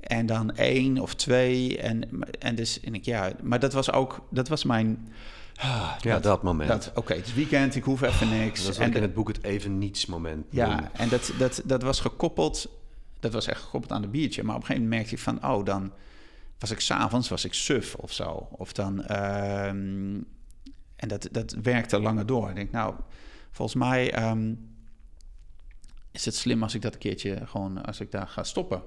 En 0.00 0.26
dan 0.26 0.56
één 0.56 0.98
of 0.98 1.14
twee. 1.14 1.78
En, 1.78 2.08
en 2.38 2.54
dus, 2.54 2.80
en 2.80 2.94
ik, 2.94 3.04
ja, 3.04 3.32
maar 3.42 3.60
dat 3.60 3.72
was 3.72 3.92
ook, 3.92 4.26
dat 4.30 4.48
was 4.48 4.64
mijn... 4.64 5.08
ah, 5.56 5.94
ja, 6.00 6.18
dat, 6.18 6.42
moment. 6.42 6.68
Dat, 6.68 6.92
Oké, 6.94 7.14
het 7.14 7.26
is 7.26 7.34
weekend, 7.34 7.74
ik 7.74 7.84
hoef 7.84 8.02
even 8.02 8.28
niks. 8.28 8.62
Dat 8.62 8.72
is 8.72 8.78
en 8.78 8.94
in 8.94 9.02
het 9.02 9.14
boek 9.14 9.28
het 9.28 9.42
even 9.42 9.78
niets 9.78 10.06
moment. 10.06 10.46
Ja, 10.50 10.90
en 10.92 11.08
dat, 11.08 11.32
dat, 11.38 11.62
dat 11.64 11.82
was 11.82 12.00
gekoppeld, 12.00 12.68
dat 13.20 13.32
was 13.32 13.46
echt 13.46 13.60
gekoppeld 13.62 13.92
aan 13.92 14.02
de 14.02 14.08
biertje. 14.08 14.42
Maar 14.42 14.54
op 14.54 14.60
een 14.60 14.66
gegeven 14.66 14.88
moment 14.88 15.08
merkte 15.08 15.16
ik 15.16 15.40
van, 15.40 15.52
oh, 15.52 15.64
dan 15.64 15.92
was 16.58 16.70
ik 16.70 16.80
s'avonds, 16.80 17.28
was 17.28 17.44
ik 17.44 17.54
suf 17.54 17.94
of 17.94 18.12
zo. 18.12 18.48
Of 18.50 18.72
dan, 18.72 19.04
ehm, 19.04 20.20
en 20.96 21.08
dat, 21.08 21.28
dat 21.30 21.56
werkte 21.62 22.00
langer 22.00 22.26
door. 22.26 22.48
Ik 22.48 22.54
denk, 22.54 22.70
nou, 22.70 22.94
volgens 23.50 23.76
mij 23.76 24.12
ehm, 24.12 24.54
is 26.10 26.24
het 26.24 26.34
slim 26.36 26.62
als 26.62 26.74
ik 26.74 26.82
dat 26.82 26.92
een 26.92 26.98
keertje 26.98 27.46
gewoon, 27.46 27.84
als 27.84 28.00
ik 28.00 28.10
daar 28.10 28.28
ga 28.28 28.42
stoppen. 28.42 28.82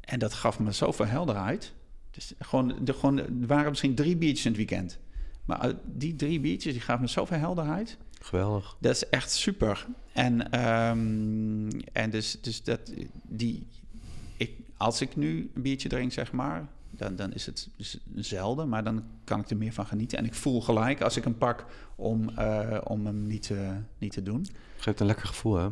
En 0.00 0.18
dat 0.18 0.32
gaf 0.32 0.58
me 0.58 0.72
zoveel 0.72 1.06
helderheid. 1.06 1.72
Dus 2.10 2.32
gewoon, 2.38 2.78
de, 2.80 2.92
gewoon, 2.92 3.18
er 3.18 3.46
waren 3.46 3.68
misschien 3.68 3.94
drie 3.94 4.16
biertjes 4.16 4.44
in 4.44 4.50
het 4.50 4.60
weekend. 4.60 4.98
Maar 5.44 5.72
die 5.84 6.16
drie 6.16 6.40
biertjes, 6.40 6.72
die 6.72 6.82
gaven 6.82 7.02
me 7.02 7.08
zoveel 7.08 7.38
helderheid. 7.38 7.96
Geweldig. 8.20 8.76
Dat 8.80 8.94
is 8.94 9.08
echt 9.08 9.30
super. 9.30 9.86
En, 10.12 10.60
um, 10.66 11.68
en 11.92 12.10
dus, 12.10 12.40
dus 12.40 12.62
dat, 12.62 12.92
die, 13.22 13.66
ik, 14.36 14.50
als 14.76 15.00
ik 15.00 15.16
nu 15.16 15.50
een 15.54 15.62
biertje 15.62 15.88
drink, 15.88 16.12
zeg 16.12 16.32
maar, 16.32 16.68
dan, 16.90 17.16
dan 17.16 17.32
is 17.32 17.46
het 17.46 17.68
dus 17.76 17.98
zelden, 18.14 18.68
maar 18.68 18.84
dan 18.84 19.04
kan 19.24 19.40
ik 19.40 19.50
er 19.50 19.56
meer 19.56 19.72
van 19.72 19.86
genieten. 19.86 20.18
En 20.18 20.24
ik 20.24 20.34
voel 20.34 20.60
gelijk 20.60 21.00
als 21.00 21.16
ik 21.16 21.24
hem 21.24 21.38
pak 21.38 21.66
om, 21.96 22.30
uh, 22.38 22.78
om 22.84 23.06
hem 23.06 23.26
niet, 23.26 23.48
uh, 23.48 23.70
niet 23.98 24.12
te 24.12 24.22
doen. 24.22 24.46
Geeft 24.76 25.00
een 25.00 25.06
lekker 25.06 25.26
gevoel, 25.26 25.56
hè? 25.56 25.68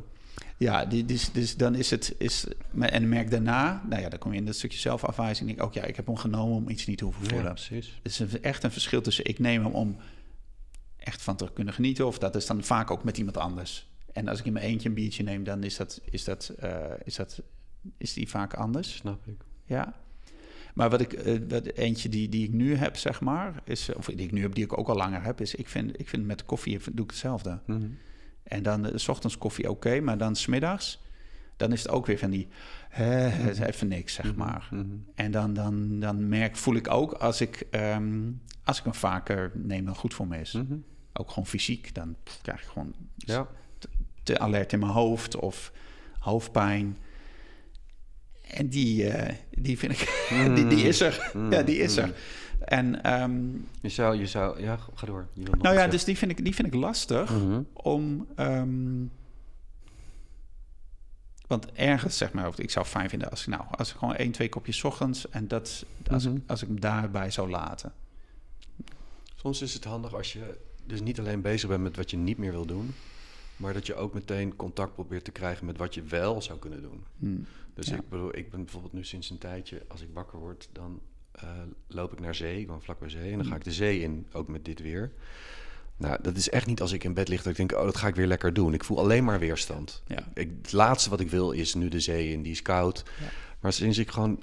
Ja, 0.56 0.84
dus, 0.84 1.32
dus 1.32 1.56
dan 1.56 1.74
is 1.74 1.90
het. 1.90 2.14
Is, 2.18 2.46
en 2.78 3.08
merk 3.08 3.30
daarna, 3.30 3.82
nou 3.88 4.02
ja, 4.02 4.08
dan 4.08 4.18
kom 4.18 4.32
je 4.32 4.38
in 4.38 4.44
dat 4.44 4.54
stukje 4.54 4.78
zelfafwijzing. 4.78 5.46
Denk 5.46 5.60
ik 5.60 5.64
ook, 5.64 5.74
ja, 5.74 5.84
ik 5.84 5.96
heb 5.96 6.06
hem 6.06 6.16
genomen 6.16 6.56
om 6.56 6.68
iets 6.68 6.86
niet 6.86 6.98
te 6.98 7.04
hoeven 7.04 7.24
voelen. 7.24 7.46
Ja, 7.46 7.52
precies. 7.52 8.00
Het 8.02 8.20
is 8.20 8.40
echt 8.40 8.62
een 8.62 8.72
verschil 8.72 9.00
tussen 9.00 9.24
ik 9.24 9.38
neem 9.38 9.64
hem 9.64 9.72
om 9.72 9.96
echt 10.96 11.22
van 11.22 11.36
te 11.36 11.50
kunnen 11.54 11.74
genieten, 11.74 12.06
of 12.06 12.18
dat 12.18 12.36
is 12.36 12.46
dan 12.46 12.64
vaak 12.64 12.90
ook 12.90 13.04
met 13.04 13.18
iemand 13.18 13.36
anders. 13.36 13.90
En 14.12 14.28
als 14.28 14.38
ik 14.38 14.44
in 14.44 14.52
mijn 14.52 14.64
eentje 14.64 14.88
een 14.88 14.94
biertje 14.94 15.22
neem, 15.22 15.44
dan 15.44 15.62
is 15.62 15.76
dat, 15.76 16.00
is 16.04 16.24
dat, 16.24 16.54
uh, 16.62 16.84
is 17.04 17.16
dat, 17.16 17.42
is 17.96 18.12
die 18.12 18.28
vaak 18.28 18.54
anders. 18.54 18.96
Snap 18.96 19.26
ik. 19.26 19.44
Ja. 19.64 19.94
Maar 20.74 20.90
wat 20.90 21.00
ik, 21.00 21.26
uh, 21.26 21.38
wat 21.48 21.66
eentje 21.66 22.08
die, 22.08 22.28
die 22.28 22.44
ik 22.44 22.52
nu 22.52 22.74
heb, 22.74 22.96
zeg 22.96 23.20
maar, 23.20 23.62
is, 23.64 23.94
of 23.94 24.06
die 24.06 24.16
ik 24.16 24.32
nu 24.32 24.42
heb, 24.42 24.54
die 24.54 24.64
ik 24.64 24.78
ook 24.78 24.88
al 24.88 24.96
langer 24.96 25.22
heb, 25.22 25.40
is, 25.40 25.54
ik 25.54 25.68
vind, 25.68 26.00
ik 26.00 26.08
vind 26.08 26.26
met 26.26 26.44
koffie 26.44 26.78
doe 26.92 27.04
ik 27.04 27.10
hetzelfde. 27.10 27.58
Mm 27.66 27.80
-hmm. 27.80 27.98
En 28.52 28.62
dan 28.62 28.86
uh, 28.86 28.92
s 28.94 29.08
ochtends 29.08 29.38
koffie 29.38 29.70
oké, 29.70 29.88
okay, 29.88 29.98
maar 29.98 30.18
dan 30.18 30.36
smiddags, 30.36 31.00
dan 31.56 31.72
is 31.72 31.82
het 31.82 31.92
ook 31.92 32.06
weer 32.06 32.18
van 32.18 32.30
die, 32.30 32.48
is 33.50 33.58
even 33.58 33.88
niks, 33.88 34.14
zeg 34.14 34.34
maar. 34.34 34.68
Mm 34.70 34.78
-hmm. 34.78 35.04
En 35.14 35.30
dan, 35.30 35.54
dan, 35.54 36.00
dan 36.00 36.28
merk, 36.28 36.56
voel 36.56 36.74
ik 36.74 36.90
ook, 36.90 37.12
als 37.12 37.40
ik, 37.40 37.66
um, 37.70 38.40
als 38.64 38.78
ik 38.78 38.84
hem 38.84 38.94
vaker 38.94 39.50
neem, 39.54 39.84
dan 39.84 39.94
goed 39.94 40.14
voor 40.14 40.26
me 40.26 40.40
is. 40.40 40.52
Mm 40.52 40.66
-hmm. 40.68 40.84
Ook 41.12 41.28
gewoon 41.28 41.46
fysiek, 41.46 41.94
dan 41.94 42.16
krijg 42.42 42.62
ik 42.62 42.68
gewoon 42.68 42.94
ja. 43.16 43.46
te, 43.78 43.88
te 44.22 44.38
alert 44.38 44.72
in 44.72 44.78
mijn 44.78 44.92
hoofd 44.92 45.36
of 45.36 45.72
hoofdpijn. 46.18 46.96
En 48.42 48.68
die, 48.68 49.04
uh, 49.04 49.28
die 49.50 49.78
vind 49.78 49.92
ik, 49.92 50.26
die, 50.54 50.66
die 50.66 50.88
is 50.88 51.00
er. 51.00 51.32
Ja, 51.50 51.62
die 51.62 51.78
is 51.78 51.96
er. 51.96 52.14
En, 52.64 53.12
um, 53.22 53.68
je 53.80 53.88
zou, 53.88 54.16
je 54.16 54.26
zou, 54.26 54.60
ja, 54.62 54.76
ga 54.94 55.06
door. 55.06 55.26
Je 55.32 55.42
wil 55.42 55.52
nog 55.52 55.62
nou 55.62 55.66
ja, 55.66 55.72
zeggen. 55.72 55.90
dus 55.90 56.04
die 56.04 56.16
vind 56.18 56.30
ik, 56.30 56.44
die 56.44 56.54
vind 56.54 56.68
ik 56.68 56.74
lastig 56.74 57.30
Mhm. 57.30 57.62
om. 57.72 58.26
Um, 58.36 59.10
want 61.46 61.72
ergens, 61.72 62.16
zeg 62.16 62.32
maar, 62.32 62.52
ik 62.56 62.70
zou 62.70 62.86
fijn 62.86 63.08
vinden 63.08 63.30
als 63.30 63.40
ik, 63.40 63.46
nou, 63.46 63.62
als 63.70 63.90
ik 63.92 63.96
gewoon 63.96 64.14
één, 64.14 64.32
twee 64.32 64.48
kopjes 64.48 64.84
ochtends 64.84 65.28
en 65.28 65.48
dat, 65.48 65.84
als, 66.10 66.24
Mhm. 66.26 66.36
ik, 66.36 66.42
als 66.46 66.62
ik 66.62 66.68
hem 66.68 66.80
daarbij 66.80 67.30
zou 67.30 67.50
laten. 67.50 67.92
Soms 69.34 69.62
is 69.62 69.74
het 69.74 69.84
handig 69.84 70.14
als 70.14 70.32
je 70.32 70.58
dus 70.86 71.00
niet 71.00 71.18
alleen 71.18 71.40
bezig 71.40 71.68
bent 71.68 71.82
met 71.82 71.96
wat 71.96 72.10
je 72.10 72.16
niet 72.16 72.38
meer 72.38 72.50
wil 72.50 72.66
doen, 72.66 72.94
maar 73.56 73.72
dat 73.72 73.86
je 73.86 73.94
ook 73.94 74.14
meteen 74.14 74.56
contact 74.56 74.94
probeert 74.94 75.24
te 75.24 75.30
krijgen 75.30 75.66
met 75.66 75.76
wat 75.76 75.94
je 75.94 76.02
wel 76.02 76.42
zou 76.42 76.58
kunnen 76.58 76.82
doen. 76.82 77.04
Hmm. 77.18 77.46
Dus 77.74 77.86
Ja. 77.86 77.96
ik 77.96 78.08
bedoel, 78.08 78.36
ik 78.36 78.50
ben 78.50 78.62
bijvoorbeeld 78.64 78.92
nu 78.92 79.04
sinds 79.04 79.30
een 79.30 79.38
tijdje, 79.38 79.82
als 79.88 80.00
ik 80.00 80.08
wakker 80.12 80.38
word, 80.38 80.68
dan 80.72 81.00
eh, 81.32 81.48
loop 81.86 82.12
ik 82.12 82.20
naar 82.20 82.34
zee, 82.34 82.60
ik 82.60 82.68
woon 82.68 82.82
vlak 82.82 82.98
bij 82.98 83.08
zee, 83.08 83.30
en 83.30 83.38
dan 83.38 83.46
ga 83.46 83.56
ik 83.56 83.64
de 83.64 83.72
zee 83.72 84.00
in, 84.00 84.26
ook 84.32 84.48
met 84.48 84.64
dit 84.64 84.80
weer. 84.80 85.12
Nou, 85.96 86.18
dat 86.22 86.36
is 86.36 86.50
echt 86.50 86.66
niet 86.66 86.80
als 86.80 86.92
ik 86.92 87.04
in 87.04 87.14
bed 87.14 87.28
lig 87.28 87.42
dat 87.42 87.50
ik 87.50 87.56
denk, 87.56 87.72
oh, 87.72 87.84
dat 87.84 87.96
ga 87.96 88.06
ik 88.06 88.14
weer 88.14 88.26
lekker 88.26 88.52
doen. 88.52 88.74
Ik 88.74 88.84
voel 88.84 88.98
alleen 88.98 89.24
maar 89.24 89.38
weerstand. 89.38 90.02
Ja. 90.06 90.28
Ik, 90.34 90.50
het 90.62 90.72
laatste 90.72 91.10
wat 91.10 91.20
ik 91.20 91.30
wil 91.30 91.50
is 91.50 91.74
nu 91.74 91.88
de 91.88 92.00
zee 92.00 92.32
in, 92.32 92.42
die 92.42 92.52
is 92.52 92.62
koud. 92.62 93.04
Ja. 93.20 93.26
Maar 93.60 93.72
sinds 93.72 93.98
ik 93.98 94.10
gewoon 94.10 94.42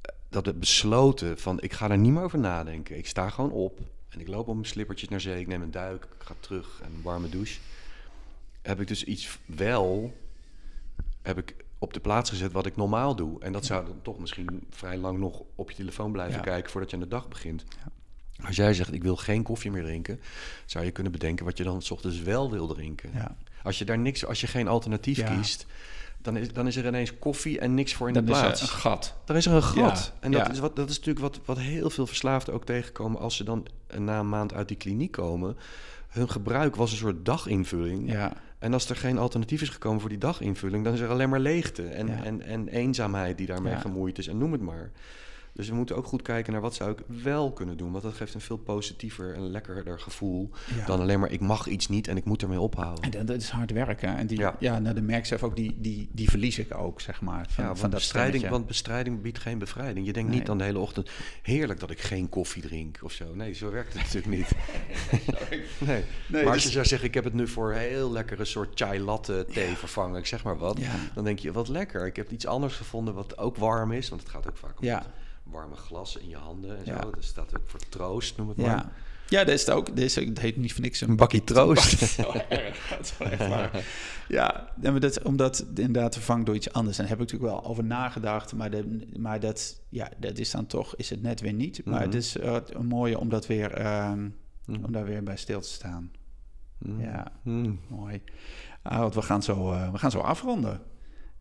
eh, 0.00 0.14
dat 0.28 0.46
het 0.46 0.60
besloten 0.60 1.38
van, 1.38 1.60
ik 1.60 1.72
ga 1.72 1.90
er 1.90 1.98
niet 1.98 2.12
meer 2.12 2.22
over 2.22 2.38
nadenken. 2.38 2.98
Ik 2.98 3.06
sta 3.06 3.30
gewoon 3.30 3.50
op 3.50 3.80
en 4.08 4.20
ik 4.20 4.28
loop 4.28 4.48
op 4.48 4.54
mijn 4.54 4.66
slippertjes 4.66 5.08
naar 5.08 5.20
zee, 5.20 5.40
ik 5.40 5.46
neem 5.46 5.62
een 5.62 5.70
duik, 5.70 6.04
ik 6.04 6.26
ga 6.26 6.34
terug 6.40 6.80
en 6.82 6.92
een 6.94 7.02
warme 7.02 7.28
douche. 7.28 7.60
Heb 8.62 8.80
ik 8.80 8.88
dus 8.88 9.04
iets 9.04 9.38
wel, 9.46 10.16
heb 11.22 11.38
ik 11.38 11.54
op 11.78 11.92
de 11.92 12.00
plaats 12.00 12.30
gezet 12.30 12.52
wat 12.52 12.66
ik 12.66 12.76
normaal 12.76 13.16
doe. 13.16 13.40
En 13.40 13.52
dat 13.52 13.64
zou 13.64 13.86
dan 13.86 13.98
toch 14.02 14.18
misschien 14.18 14.66
vrij 14.70 14.96
lang 14.96 15.18
nog 15.18 15.42
op 15.54 15.70
je 15.70 15.76
telefoon 15.76 16.12
blijven 16.12 16.36
Ja. 16.36 16.40
kijken 16.42 16.70
voordat 16.70 16.90
je 16.90 16.96
aan 16.96 17.02
de 17.02 17.08
dag 17.08 17.28
begint. 17.28 17.64
Ja. 17.82 17.90
Als 18.46 18.56
jij 18.56 18.74
zegt, 18.74 18.92
ik 18.92 19.02
wil 19.02 19.16
geen 19.16 19.42
koffie 19.42 19.70
meer 19.70 19.82
drinken, 19.82 20.20
zou 20.66 20.84
je 20.84 20.90
kunnen 20.90 21.12
bedenken 21.12 21.44
wat 21.44 21.58
je 21.58 21.64
dan 21.64 21.82
s 21.82 21.90
ochtends 21.90 22.22
wel 22.22 22.50
wil 22.50 22.66
drinken. 22.66 23.10
Ja. 23.14 23.36
Als 23.62 23.78
je 23.78 23.84
daar 23.84 23.98
niks, 23.98 24.26
als 24.26 24.40
je 24.40 24.46
geen 24.46 24.68
alternatief 24.68 25.24
kiest, 25.24 25.66
dan 26.22 26.36
is, 26.36 26.52
dan 26.52 26.66
is 26.66 26.76
er 26.76 26.86
ineens 26.86 27.18
koffie 27.18 27.58
en 27.58 27.74
niks 27.74 27.94
voor 27.94 28.08
in 28.08 28.14
Dan 28.14 28.24
de 28.24 28.30
is 28.30 28.36
er 28.38 28.42
plaats. 28.44 28.60
een 28.60 28.68
gat. 28.68 29.14
Dan 29.24 29.36
is 29.36 29.46
er 29.46 29.52
een 29.52 29.62
gat. 29.62 30.12
En 30.20 30.30
dat, 30.32 30.50
is 30.50 30.58
wat, 30.58 30.76
dat 30.76 30.88
is 30.90 30.96
natuurlijk 30.98 31.34
wat, 31.34 31.40
wat 31.44 31.58
heel 31.58 31.90
veel 31.90 32.06
verslaafden 32.06 32.54
ook 32.54 32.64
tegenkomen 32.64 33.20
als 33.20 33.36
ze 33.36 33.44
dan 33.44 33.66
eh, 33.86 33.98
na 33.98 34.18
een 34.18 34.28
maand 34.28 34.54
uit 34.54 34.68
die 34.68 34.76
kliniek 34.76 35.12
komen. 35.12 35.56
Hun 36.08 36.30
gebruik 36.30 36.76
was 36.76 36.90
een 36.90 36.96
soort 36.96 37.24
daginvulling. 37.24 38.10
Ja. 38.12 38.32
En 38.58 38.72
als 38.72 38.88
er 38.90 38.96
geen 38.96 39.18
alternatief 39.18 39.62
is 39.62 39.68
gekomen 39.68 40.00
voor 40.00 40.08
die 40.08 40.18
daginvulling, 40.18 40.84
dan 40.84 40.92
is 40.94 41.00
er 41.00 41.08
alleen 41.08 41.28
maar 41.28 41.40
leegte 41.40 41.82
en, 41.82 42.06
Ja. 42.06 42.24
en, 42.24 42.42
en 42.42 42.68
eenzaamheid 42.68 43.38
die 43.38 43.46
daarmee 43.46 43.72
Ja. 43.72 43.78
gemoeid 43.78 44.18
is. 44.18 44.28
En 44.28 44.38
noem 44.38 44.52
het 44.52 44.60
maar. 44.60 44.90
Dus 45.56 45.68
we 45.68 45.74
moeten 45.74 45.96
ook 45.96 46.06
goed 46.06 46.22
kijken 46.22 46.52
naar 46.52 46.60
wat 46.62 46.74
zou 46.74 46.90
ik 46.90 46.98
wel 47.22 47.52
kunnen 47.52 47.76
doen. 47.76 47.90
Want 47.90 48.02
dat 48.02 48.14
geeft 48.14 48.34
een 48.34 48.40
veel 48.40 48.56
positiever 48.56 49.34
en 49.34 49.50
lekkerder 49.50 50.00
gevoel 50.00 50.50
Ja. 50.76 50.86
dan 50.86 51.00
alleen 51.00 51.20
maar 51.20 51.30
ik 51.30 51.40
mag 51.40 51.66
iets 51.66 51.88
niet 51.88 52.08
en 52.08 52.16
ik 52.16 52.24
moet 52.24 52.42
ermee 52.42 52.60
ophouden. 52.60 53.04
En 53.04 53.10
dat, 53.10 53.26
dat 53.26 53.36
is 53.36 53.48
hard 53.48 53.70
werken. 53.70 54.16
En 54.16 54.26
die, 54.26 54.38
ja, 54.38 54.56
Ja. 54.58 54.78
nou, 54.78 54.94
de 54.94 55.02
merk 55.02 55.26
zelf 55.26 55.42
ook, 55.42 55.56
die, 55.56 55.76
die, 55.78 56.08
die 56.12 56.30
verlies 56.30 56.58
ik 56.58 56.74
ook, 56.74 57.00
zeg 57.00 57.20
maar. 57.20 57.46
Van, 57.48 57.62
ja, 57.62 57.68
want, 57.68 57.78
van 57.80 57.90
dat 57.90 57.98
bestrijding, 57.98 58.34
stemmetje. 58.34 58.56
want 58.58 58.66
bestrijding 58.66 59.22
biedt 59.22 59.38
geen 59.38 59.58
bevrijding. 59.58 60.06
Je 60.06 60.12
denkt 60.12 60.28
Nee. 60.28 60.38
niet 60.38 60.46
dan 60.46 60.58
de 60.58 60.64
hele 60.64 60.78
ochtend, 60.78 61.10
heerlijk 61.42 61.80
dat 61.80 61.90
ik 61.90 62.00
geen 62.00 62.28
koffie 62.28 62.62
drink 62.62 62.98
of 63.02 63.12
zo. 63.12 63.34
Nee, 63.34 63.52
zo 63.52 63.70
werkt 63.70 63.92
het 63.92 64.02
natuurlijk 64.02 64.36
niet. 64.36 64.48
Nee. 65.78 66.04
Nee, 66.26 66.42
maar 66.44 66.52
als 66.52 66.54
dus- 66.54 66.64
je 66.64 66.70
zou 66.70 66.84
zeggen, 66.86 67.08
ik 67.08 67.14
heb 67.14 67.24
het 67.24 67.32
nu 67.34 67.48
voor 67.48 67.72
een 67.72 67.78
heel 67.78 68.12
lekkere 68.12 68.44
soort 68.44 68.70
chai 68.80 69.00
latte 69.00 69.46
thee 69.52 69.74
vervangen, 69.76 70.18
ik 70.18 70.26
zeg 70.26 70.44
maar 70.44 70.58
wat. 70.58 70.78
Dan 71.14 71.24
denk 71.24 71.38
je, 71.38 71.52
wat 71.52 71.68
lekker. 71.68 72.06
Ik 72.06 72.16
heb 72.16 72.30
iets 72.30 72.46
anders 72.46 72.74
gevonden 72.74 73.14
wat 73.14 73.38
ook 73.38 73.56
warm 73.56 73.92
is. 73.92 74.08
Want 74.08 74.20
het 74.20 74.30
gaat 74.30 74.48
ook 74.48 74.56
vaak 74.56 74.78
om 74.78 74.84
Ja. 74.84 74.98
het 74.98 75.06
warme 75.50 75.76
glas 75.76 76.16
in 76.16 76.28
je 76.28 76.36
handen 76.36 76.76
en 76.78 76.82
Ja. 76.84 77.02
zo. 77.02 77.10
Dat 77.10 77.24
staat 77.24 77.56
ook 77.56 77.68
voor 77.68 77.80
troost, 77.88 78.36
noem 78.36 78.48
het 78.48 78.56
maar. 78.56 78.66
Ja. 78.66 78.92
Ja, 79.28 79.44
dat 79.44 79.54
is 79.54 79.60
het 79.60 79.70
ook. 79.70 79.86
Dat 79.86 79.98
is, 79.98 80.14
het 80.14 80.38
heet 80.40 80.56
niet 80.56 80.72
voor 80.72 80.82
niks 80.82 81.00
een 81.00 81.16
bakkie 81.16 81.44
troost. 81.44 81.90
Dat 81.90 82.00
is 82.08 82.16
wel 82.16 82.34
erg. 82.48 82.88
Dat 82.88 83.00
is 83.00 83.18
wel 83.18 83.28
echt 83.28 83.48
waar. 83.48 83.84
Ja, 84.28 84.72
en 84.82 84.90
maar 84.92 85.00
dat, 85.00 85.22
om 85.22 85.36
dat 85.36 85.64
inderdaad 85.74 86.12
te 86.12 86.20
vangen 86.20 86.44
door 86.44 86.54
iets 86.54 86.72
anders. 86.72 86.98
En 86.98 87.02
daar 87.06 87.12
heb 87.16 87.22
ik 87.22 87.32
natuurlijk 87.32 87.60
wel 87.62 87.70
over 87.70 87.84
nagedacht. 87.84 88.54
Maar, 88.54 88.70
de, 88.70 89.08
maar 89.18 89.40
dat, 89.40 89.80
ja, 89.88 90.08
dat 90.18 90.38
is 90.38 90.50
dan 90.50 90.66
toch, 90.66 90.96
is 90.96 91.10
het 91.10 91.22
net 91.22 91.40
weer 91.40 91.52
niet. 91.52 91.84
Maar 91.84 91.94
Mhm. 91.94 92.04
het 92.04 92.14
is 92.14 92.36
uh, 92.36 92.56
een 92.66 92.86
mooie 92.86 93.18
om 93.18 93.28
dat 93.28 93.46
weer, 93.46 93.72
ehm, 93.72 94.28
Mhm. 94.66 94.84
om 94.84 94.92
daar 94.92 95.04
weer 95.04 95.22
bij 95.22 95.36
stil 95.36 95.60
te 95.60 95.68
staan. 95.68 96.10
Mm. 96.78 97.00
Ja. 97.00 97.32
Mm. 97.42 97.80
Mooi. 97.88 98.22
Ah, 98.82 98.98
want 98.98 99.14
we 99.14 99.22
gaan 99.22 99.42
zo, 99.42 99.72
uh, 99.72 99.92
we 99.92 99.98
gaan 99.98 100.10
zo 100.10 100.18
afronden. 100.18 100.80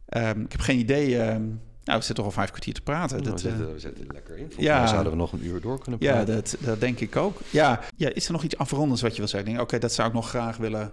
Um, 0.09 0.41
ik 0.41 0.51
heb 0.51 0.61
geen 0.61 0.79
idee. 0.79 1.29
Um, 1.29 1.61
nou, 1.85 1.99
we 1.99 2.05
zitten 2.05 2.15
toch 2.15 2.25
al 2.25 2.31
vijf 2.31 2.49
kwartier 2.49 2.73
te 2.73 2.81
praten. 2.81 3.17
Nou, 3.17 3.29
dat, 3.29 3.41
we, 3.41 3.49
zitten, 3.49 3.73
we 3.73 3.79
zitten 3.79 4.05
lekker 4.11 4.37
in. 4.37 4.45
Volgens 4.45 4.65
ja. 4.65 4.77
mij 4.79 4.87
zouden 4.87 5.11
we 5.11 5.17
nog 5.17 5.31
een 5.31 5.45
uur 5.45 5.61
door 5.61 5.79
kunnen 5.79 5.99
praten. 5.99 6.35
ja, 6.35 6.41
dat, 6.41 6.55
dat 6.59 6.79
denk 6.79 6.99
ik 6.99 7.15
ook. 7.15 7.39
Ja. 7.49 7.81
ja, 7.95 8.09
is 8.13 8.25
er 8.25 8.31
nog 8.31 8.43
iets 8.43 8.57
afrondends 8.57 9.01
wat 9.01 9.11
je 9.11 9.17
wil 9.17 9.27
zeggen? 9.27 9.51
Oké, 9.51 9.61
okay, 9.61 9.79
dat 9.79 9.93
zou 9.93 10.07
ik 10.07 10.13
nog 10.13 10.29
graag 10.29 10.57
willen 10.57 10.91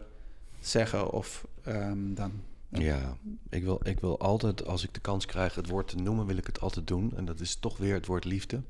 zeggen. 0.60 1.10
Of 1.10 1.46
um, 1.68 2.14
dan. 2.14 2.32
Ja, 2.68 3.16
ik 3.48 3.62
wil, 3.62 3.80
ik 3.82 4.00
wil 4.00 4.18
altijd, 4.18 4.66
als 4.66 4.84
ik 4.84 4.94
de 4.94 5.00
kans 5.00 5.26
krijg 5.26 5.54
het 5.54 5.68
woord 5.68 5.88
te 5.88 5.96
noemen, 5.96 6.26
wil 6.26 6.36
ik 6.36 6.46
het 6.46 6.60
altijd 6.60 6.86
doen. 6.86 7.12
En 7.16 7.24
dat 7.24 7.40
is 7.40 7.54
toch 7.54 7.76
weer 7.76 7.94
het 7.94 8.06
woord 8.06 8.24
liefde. 8.24 8.60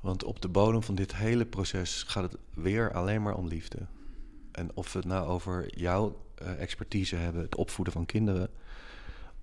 Want 0.00 0.24
op 0.24 0.42
de 0.42 0.48
bodem 0.48 0.82
van 0.82 0.94
dit 0.94 1.16
hele 1.16 1.44
proces 1.44 2.04
gaat 2.06 2.22
het 2.22 2.36
weer 2.54 2.92
alleen 2.92 3.22
maar 3.22 3.34
om 3.34 3.46
liefde. 3.46 3.78
En 4.52 4.70
of 4.74 4.92
we 4.92 4.98
het 4.98 5.08
nou 5.08 5.28
over 5.28 5.78
jouw 5.78 6.16
uh, 6.42 6.60
expertise 6.60 7.16
hebben, 7.16 7.42
het 7.42 7.56
opvoeden 7.56 7.92
van 7.92 8.06
kinderen, 8.06 8.48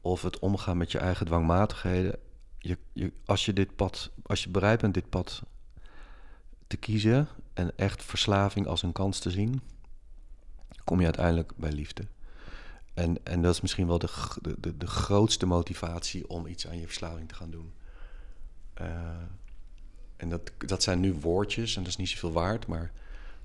of 0.02 0.22
het 0.22 0.40
omgaan 0.40 0.78
met 0.78 0.92
je 0.92 0.98
eigen 0.98 1.26
dwangmatigheden. 1.26 2.20
Je, 2.58 2.78
je, 2.94 3.14
als 3.26 3.46
je 3.46 3.54
dit 3.54 3.76
pad, 3.76 4.12
als 4.26 4.44
je 4.44 4.50
bereid 4.50 4.82
bent 4.82 4.94
dit 4.94 5.10
pad 5.10 5.44
te 6.68 6.78
kiezen 6.78 7.28
en 7.54 7.72
echt 7.76 8.04
verslaving 8.04 8.68
als 8.68 8.84
een 8.84 8.92
kans 8.92 9.20
te 9.20 9.32
zien, 9.32 9.62
kom 10.84 11.00
je 11.00 11.06
uiteindelijk 11.06 11.52
bij 11.56 11.72
liefde. 11.72 12.08
En, 12.94 13.26
en 13.26 13.42
dat 13.42 13.54
is 13.54 13.62
misschien 13.62 13.88
wel 13.88 14.00
de, 14.00 14.10
de, 14.58 14.78
de 14.78 14.88
grootste 14.88 15.46
motivatie 15.46 16.30
om 16.30 16.46
iets 16.46 16.68
aan 16.68 16.80
je 16.80 16.86
verslaving 16.86 17.28
te 17.28 17.36
gaan 17.36 17.52
doen. 17.52 17.74
Eh, 18.74 18.88
en 20.18 20.30
dat, 20.30 20.52
dat 20.58 20.84
zijn 20.84 21.00
nu 21.00 21.14
woordjes 21.14 21.76
en 21.76 21.82
dat 21.82 21.92
is 21.92 21.98
niet 21.98 22.10
zoveel 22.10 22.32
waard. 22.32 22.68
Maar 22.68 22.92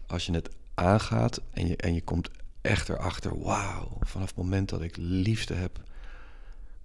als 0.07 0.27
je 0.27 0.33
het 0.33 0.51
aangaat 0.75 1.41
en 1.51 1.67
je, 1.67 1.77
en 1.77 1.95
je 1.95 2.03
komt 2.03 2.31
echt 2.61 2.89
erachter... 2.89 3.43
wauw, 3.43 3.97
vanaf 4.01 4.27
het 4.27 4.37
moment 4.37 4.69
dat 4.69 4.83
ik 4.83 4.97
liefde 4.97 5.55
heb 5.55 5.83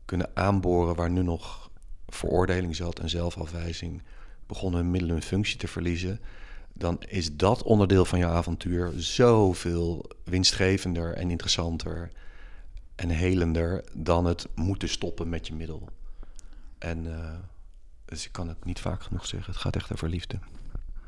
kunnen 0.09 0.29
aanboren... 0.33 0.95
waar 0.95 1.09
nu 1.09 1.23
nog 1.23 1.69
veroordeling 2.07 2.75
zat 2.75 2.99
en 2.99 3.09
zelfafwijzing... 3.09 4.03
begonnen 4.47 4.79
hun 4.79 4.91
middelen 4.91 5.15
hun 5.15 5.23
functie 5.23 5.57
te 5.57 5.67
verliezen... 5.67 6.19
dan 6.73 7.01
is 7.07 7.35
dat 7.35 7.63
onderdeel 7.63 8.05
van 8.05 8.19
je 8.19 8.25
avontuur 8.25 8.91
zoveel 8.95 10.09
winstgevender 10.23 11.13
en 11.13 11.29
interessanter... 11.29 12.11
en 12.95 13.09
helender 13.09 13.83
dan 13.93 14.25
het 14.25 14.47
moeten 14.55 14.89
stoppen 14.89 15.29
met 15.29 15.47
je 15.47 15.55
middel. 15.55 15.89
En... 16.77 17.21
eh, 17.21 17.33
dus 18.05 18.25
ik 18.25 18.31
kan 18.31 18.47
het 18.47 18.65
niet 18.65 18.79
vaak 18.79 19.03
genoeg 19.03 19.25
zeggen. 19.25 19.51
Het 19.51 19.61
gaat 19.61 19.75
echt 19.75 19.91
over 19.91 20.09
liefde. 20.09 20.39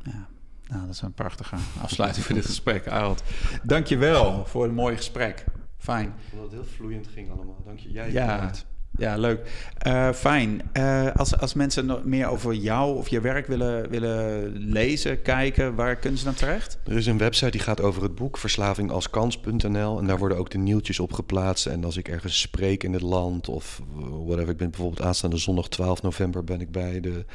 Ja, 0.03 0.27
nou, 0.67 0.85
dat 0.85 0.95
is 0.95 1.01
een 1.01 1.13
prachtige 1.13 1.55
afsluiting 1.81 2.25
voor 2.25 2.35
dit 2.35 2.45
gesprek, 2.45 2.87
Arend. 2.87 3.23
Dank 3.63 3.87
je 3.87 3.97
wel 3.97 4.45
voor 4.45 4.65
een 4.65 4.73
mooi 4.73 4.95
gesprek. 4.95 5.45
Fijn. 5.77 6.13
Omdat 6.31 6.51
het 6.51 6.51
heel 6.51 6.71
vloeiend 6.75 7.07
ging 7.07 7.31
allemaal. 7.31 7.61
Dank 7.65 7.79
je. 7.79 7.91
Jij 7.91 8.11
Ja, 8.11 8.51
ja 8.97 9.17
leuk. 9.17 9.71
Eh, 9.77 10.11
fijn. 10.11 10.61
Eh, 10.73 11.07
als, 11.15 11.37
als 11.37 11.53
mensen 11.53 12.01
meer 12.03 12.27
over 12.27 12.53
jou 12.53 12.97
of 12.97 13.07
je 13.07 13.21
werk 13.21 13.47
willen, 13.47 13.89
willen 13.89 14.51
lezen, 14.57 15.21
kijken, 15.21 15.75
waar 15.75 15.95
kunnen 15.95 16.19
ze 16.19 16.25
dan 16.25 16.33
terecht? 16.33 16.79
Er 16.85 16.97
is 16.97 17.05
een 17.05 17.17
website 17.17 17.51
die 17.51 17.61
gaat 17.61 17.81
over 17.81 18.03
het 18.03 18.15
boek 18.15 18.37
verslavingalskans.nl. 18.37 19.99
En 19.99 20.07
daar 20.07 20.17
worden 20.17 20.37
ook 20.37 20.49
de 20.49 20.57
nieuwtjes 20.57 20.99
op 20.99 21.13
geplaatst. 21.13 21.65
En 21.65 21.83
als 21.83 21.97
ik 21.97 22.07
ergens 22.07 22.39
spreek 22.39 22.83
in 22.83 22.93
het 22.93 23.01
land 23.01 23.49
of 23.49 23.81
whatever. 24.25 24.49
Ik 24.49 24.57
ben 24.57 24.69
bijvoorbeeld 24.69 25.01
aanstaande 25.01 25.37
zondag 25.37 25.67
12 25.67 26.01
november 26.01 26.43
ben 26.43 26.61
ik 26.61 26.71
bij 26.71 26.99
de 26.99 27.25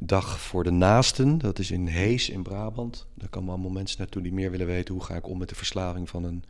Dag 0.00 0.40
voor 0.40 0.64
de 0.64 0.70
Naasten. 0.70 1.38
Dat 1.38 1.58
is 1.58 1.70
in 1.70 1.86
Hees 1.86 2.30
in 2.30 2.42
Brabant. 2.42 3.06
Daar 3.14 3.28
komen 3.28 3.52
allemaal 3.52 3.70
mensen 3.70 3.98
naartoe 3.98 4.22
die 4.22 4.32
meer 4.32 4.50
willen 4.50 4.66
weten. 4.66 4.94
Hoe 4.94 5.04
ga 5.04 5.14
ik 5.14 5.28
om 5.28 5.38
met 5.38 5.48
de 5.48 5.54
verslaving 5.54 6.08
van 6.08 6.24
een 6.24 6.44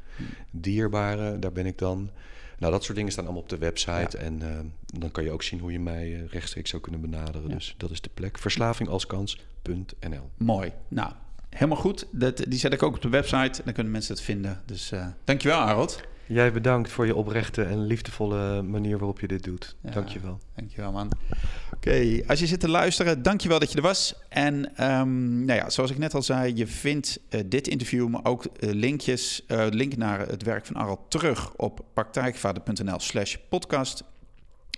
dierbare? 0.51 1.39
Daar 1.39 1.53
ben 1.53 1.67
ik 1.67 1.79
dan. 1.79 2.11
Nou, 2.59 2.73
dat 2.73 2.85
soort 2.85 2.97
dingen 2.97 3.13
staan 3.13 3.25
allemaal 3.25 3.43
op 3.43 3.49
de 3.49 3.59
website. 3.59 4.19
En 4.19 4.43
eh, 4.43 4.59
dan 4.87 5.11
kan 5.11 5.25
je 5.25 5.31
ook 5.31 5.43
zien 5.43 5.61
hoe 5.61 5.73
je 5.73 5.81
mij 5.81 6.15
eh, 6.15 6.29
rechtstreeks 6.31 6.71
zou 6.71 6.83
kunnen 6.83 7.01
benaderen. 7.01 7.49
Ja. 7.49 7.55
Dus 7.55 7.75
dat 7.77 7.91
is 7.91 8.01
de 8.01 8.11
plek. 8.15 8.39
Verslavingalskans.nl. 8.39 10.31
Mooi. 10.37 10.73
Nou, 10.89 11.13
helemaal 11.51 11.77
goed. 11.77 12.07
Dat, 12.11 12.37
die 12.49 12.59
zet 12.59 12.73
ik 12.73 12.83
ook 12.83 12.95
op 12.95 13.03
de 13.03 13.09
website. 13.09 13.63
Dan 13.65 13.73
kunnen 13.73 13.93
mensen 13.93 14.15
het 14.15 14.25
vinden. 14.25 14.63
Dus 14.65 14.93
eh 14.93 15.07
dankjewel, 15.25 15.59
Arend. 15.59 16.01
Jij 16.27 16.53
bedankt 16.53 16.91
voor 16.91 17.07
je 17.07 17.15
oprechte 17.15 17.63
en 17.63 17.87
liefdevolle 17.87 18.63
manier 18.63 18.99
waarop 18.99 19.21
je 19.21 19.27
dit 19.27 19.45
doet. 19.45 19.77
Ja. 19.81 19.91
Dank 19.91 20.09
je 20.09 20.21
wel. 20.21 20.41
Dankjewel, 20.55 20.93
man. 20.93 21.11
Oké, 21.75 22.23
als 22.27 22.39
je 22.39 22.47
zit 22.47 22.61
te 22.61 22.69
luisteren, 22.69 23.23
dankjewel 23.23 23.59
dat 23.59 23.71
je 23.71 23.77
er 23.77 23.83
was. 23.83 24.15
En 24.29 24.77
ehm, 24.77 25.45
nou 25.45 25.59
ja, 25.59 25.71
zoals 25.71 25.91
ik 25.91 25.99
net 25.99 26.15
al 26.15 26.23
zei, 26.23 26.57
je 26.57 26.67
vindt 26.67 27.21
eh, 27.29 27.41
dit 27.47 27.69
interview, 27.69 28.09
maar 28.09 28.25
ook 28.25 28.45
eh, 28.45 28.71
linkjes, 28.73 29.47
eh, 29.47 29.67
link 29.71 29.97
naar 29.97 30.19
het 30.29 30.43
werk 30.43 30.67
van 30.67 30.77
Aral 30.77 31.07
terug 31.09 31.55
op 31.55 31.85
praktijkvader.nl 31.95 33.01
slash 33.01 33.37
podcast. 33.49 34.05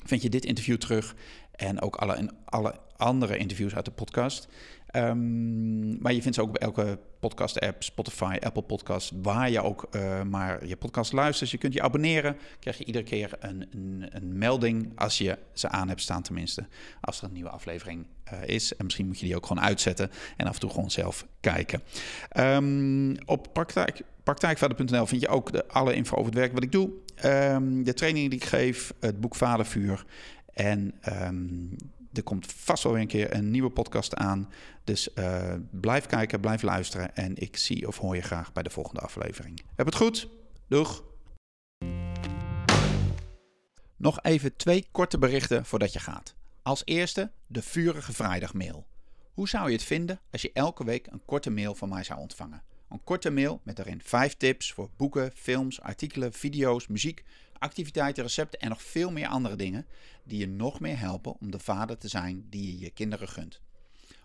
Vind 0.05 0.23
je 0.23 0.29
dit 0.29 0.45
interview 0.45 0.77
terug 0.77 1.15
en 1.53 1.81
ook 1.81 1.97
alle, 1.97 2.15
en 2.15 2.31
alle 2.45 2.75
andere 2.97 3.37
interviews 3.37 3.75
uit 3.75 3.85
de 3.85 3.91
podcast. 3.91 4.49
Ehm, 4.89 6.03
maar 6.03 6.13
je 6.13 6.23
vindt 6.23 6.37
ze 6.37 6.43
ook 6.43 6.53
bij 6.53 6.61
elke 6.61 6.99
podcast-app, 7.21 7.83
Spotify, 7.83 8.37
Apple 8.41 8.63
Podcast, 8.63 9.13
waar 9.23 9.51
je 9.51 9.63
ook 9.63 9.87
eh, 9.91 10.23
maar 10.23 10.67
je 10.67 10.77
podcast 10.77 11.13
luistert. 11.13 11.51
Je 11.51 11.59
kunt 11.59 11.75
je 11.75 11.83
abonneren, 11.83 12.37
krijg 12.61 12.79
je 12.79 12.85
iedere 12.85 13.05
keer 13.05 13.31
een, 13.41 13.67
een, 14.11 14.39
melding 14.39 14.93
als 14.95 15.19
je 15.19 15.39
ze 15.53 15.69
aan 15.69 15.89
hebt 15.89 16.01
staan 16.01 16.23
tenminste. 16.23 16.67
Als 17.01 17.19
er 17.19 17.25
een 17.25 17.33
nieuwe 17.33 17.51
aflevering 17.51 18.07
eh, 18.25 18.39
is. 18.47 18.77
En 18.77 18.85
misschien 18.85 19.07
moet 19.07 19.21
je 19.21 19.27
die 19.27 19.37
ook 19.37 19.47
gewoon 19.47 19.65
uitzetten 19.65 20.11
en 20.37 20.47
af 20.47 20.55
en 20.55 20.61
toe 20.61 20.71
gewoon 20.71 20.91
zelf 20.91 21.27
kijken. 21.41 21.83
Ehm, 22.29 23.15
op 23.25 23.49
praktijk, 23.53 24.03
praktijkvader.nl 24.23 25.07
vind 25.07 25.21
je 25.21 25.29
ook 25.29 25.53
de, 25.53 25.67
alle 25.67 25.95
info 25.95 26.17
over 26.17 26.31
het 26.31 26.39
werk 26.39 26.53
wat 26.53 26.63
ik 26.63 26.73
doe. 26.73 26.91
Ehm, 27.15 27.83
de 27.83 27.95
trainingen 27.95 28.31
die 28.31 28.39
ik 28.39 28.45
geef, 28.45 28.93
het 29.01 29.21
boek 29.21 29.35
Vadervuur. 29.35 30.05
En 30.55 30.95
er 32.13 32.23
komt 32.23 32.53
vast 32.53 32.83
wel 32.83 32.93
weer 32.93 33.01
een 33.03 33.09
keer 33.09 33.35
een 33.35 33.51
nieuwe 33.51 33.71
podcast 33.71 34.15
aan. 34.15 34.49
Dus 34.85 35.13
eh, 35.13 35.55
blijf 35.71 36.07
kijken, 36.07 36.41
blijf 36.41 36.63
luisteren. 36.63 37.17
En 37.17 37.37
ik 37.37 37.57
zie 37.57 37.89
of 37.89 37.99
hoor 37.99 38.15
je 38.15 38.23
graag 38.23 38.53
bij 38.53 38.63
de 38.63 38.71
volgende 38.71 39.01
aflevering. 39.01 39.63
Heb 39.77 39.87
het 39.87 39.95
goed. 39.95 40.29
Doeg. 40.69 41.05
Nog 43.97 44.23
even 44.23 44.57
twee 44.57 44.87
korte 44.91 45.19
berichten 45.19 45.65
voordat 45.65 45.93
je 45.93 45.99
gaat. 45.99 46.35
Als 46.63 46.83
eerste 46.85 47.31
de 47.47 47.63
Vurige 47.63 48.13
Vrijdagmail. 48.13 48.87
Hoe 49.33 49.49
zou 49.49 49.67
je 49.67 49.73
het 49.73 49.85
vinden 49.85 50.21
als 50.31 50.43
je 50.43 50.51
elke 50.53 50.85
week 50.85 51.07
een 51.07 51.23
korte 51.25 51.51
mail 51.51 51.75
van 51.75 51.89
mij 51.89 52.05
zou 52.05 52.21
ontvangen? 52.21 52.63
Een 52.89 53.05
korte 53.05 53.31
mail 53.31 53.61
met 53.65 53.77
daarin 53.77 54.01
vijf 54.05 54.37
tips 54.37 54.73
voor 54.73 54.91
boeken, 54.97 55.33
films, 55.35 55.81
artikelen, 55.81 56.33
video's, 56.33 56.87
muziek, 56.87 57.25
activiteiten, 57.59 58.23
recepten 58.23 58.61
en 58.61 58.69
nog 58.69 58.83
veel 58.83 59.13
meer 59.13 59.27
andere 59.27 59.57
dingen 59.57 59.87
die 60.25 60.39
je 60.39 60.49
nog 60.49 60.81
meer 60.81 60.99
helpen 60.99 61.37
om 61.41 61.51
de 61.51 61.59
vader 61.59 61.99
te 61.99 62.09
zijn 62.09 62.47
die 62.51 62.73
je 62.73 62.79
je 62.79 62.91
kinderen 62.91 63.29
gunt. 63.29 63.61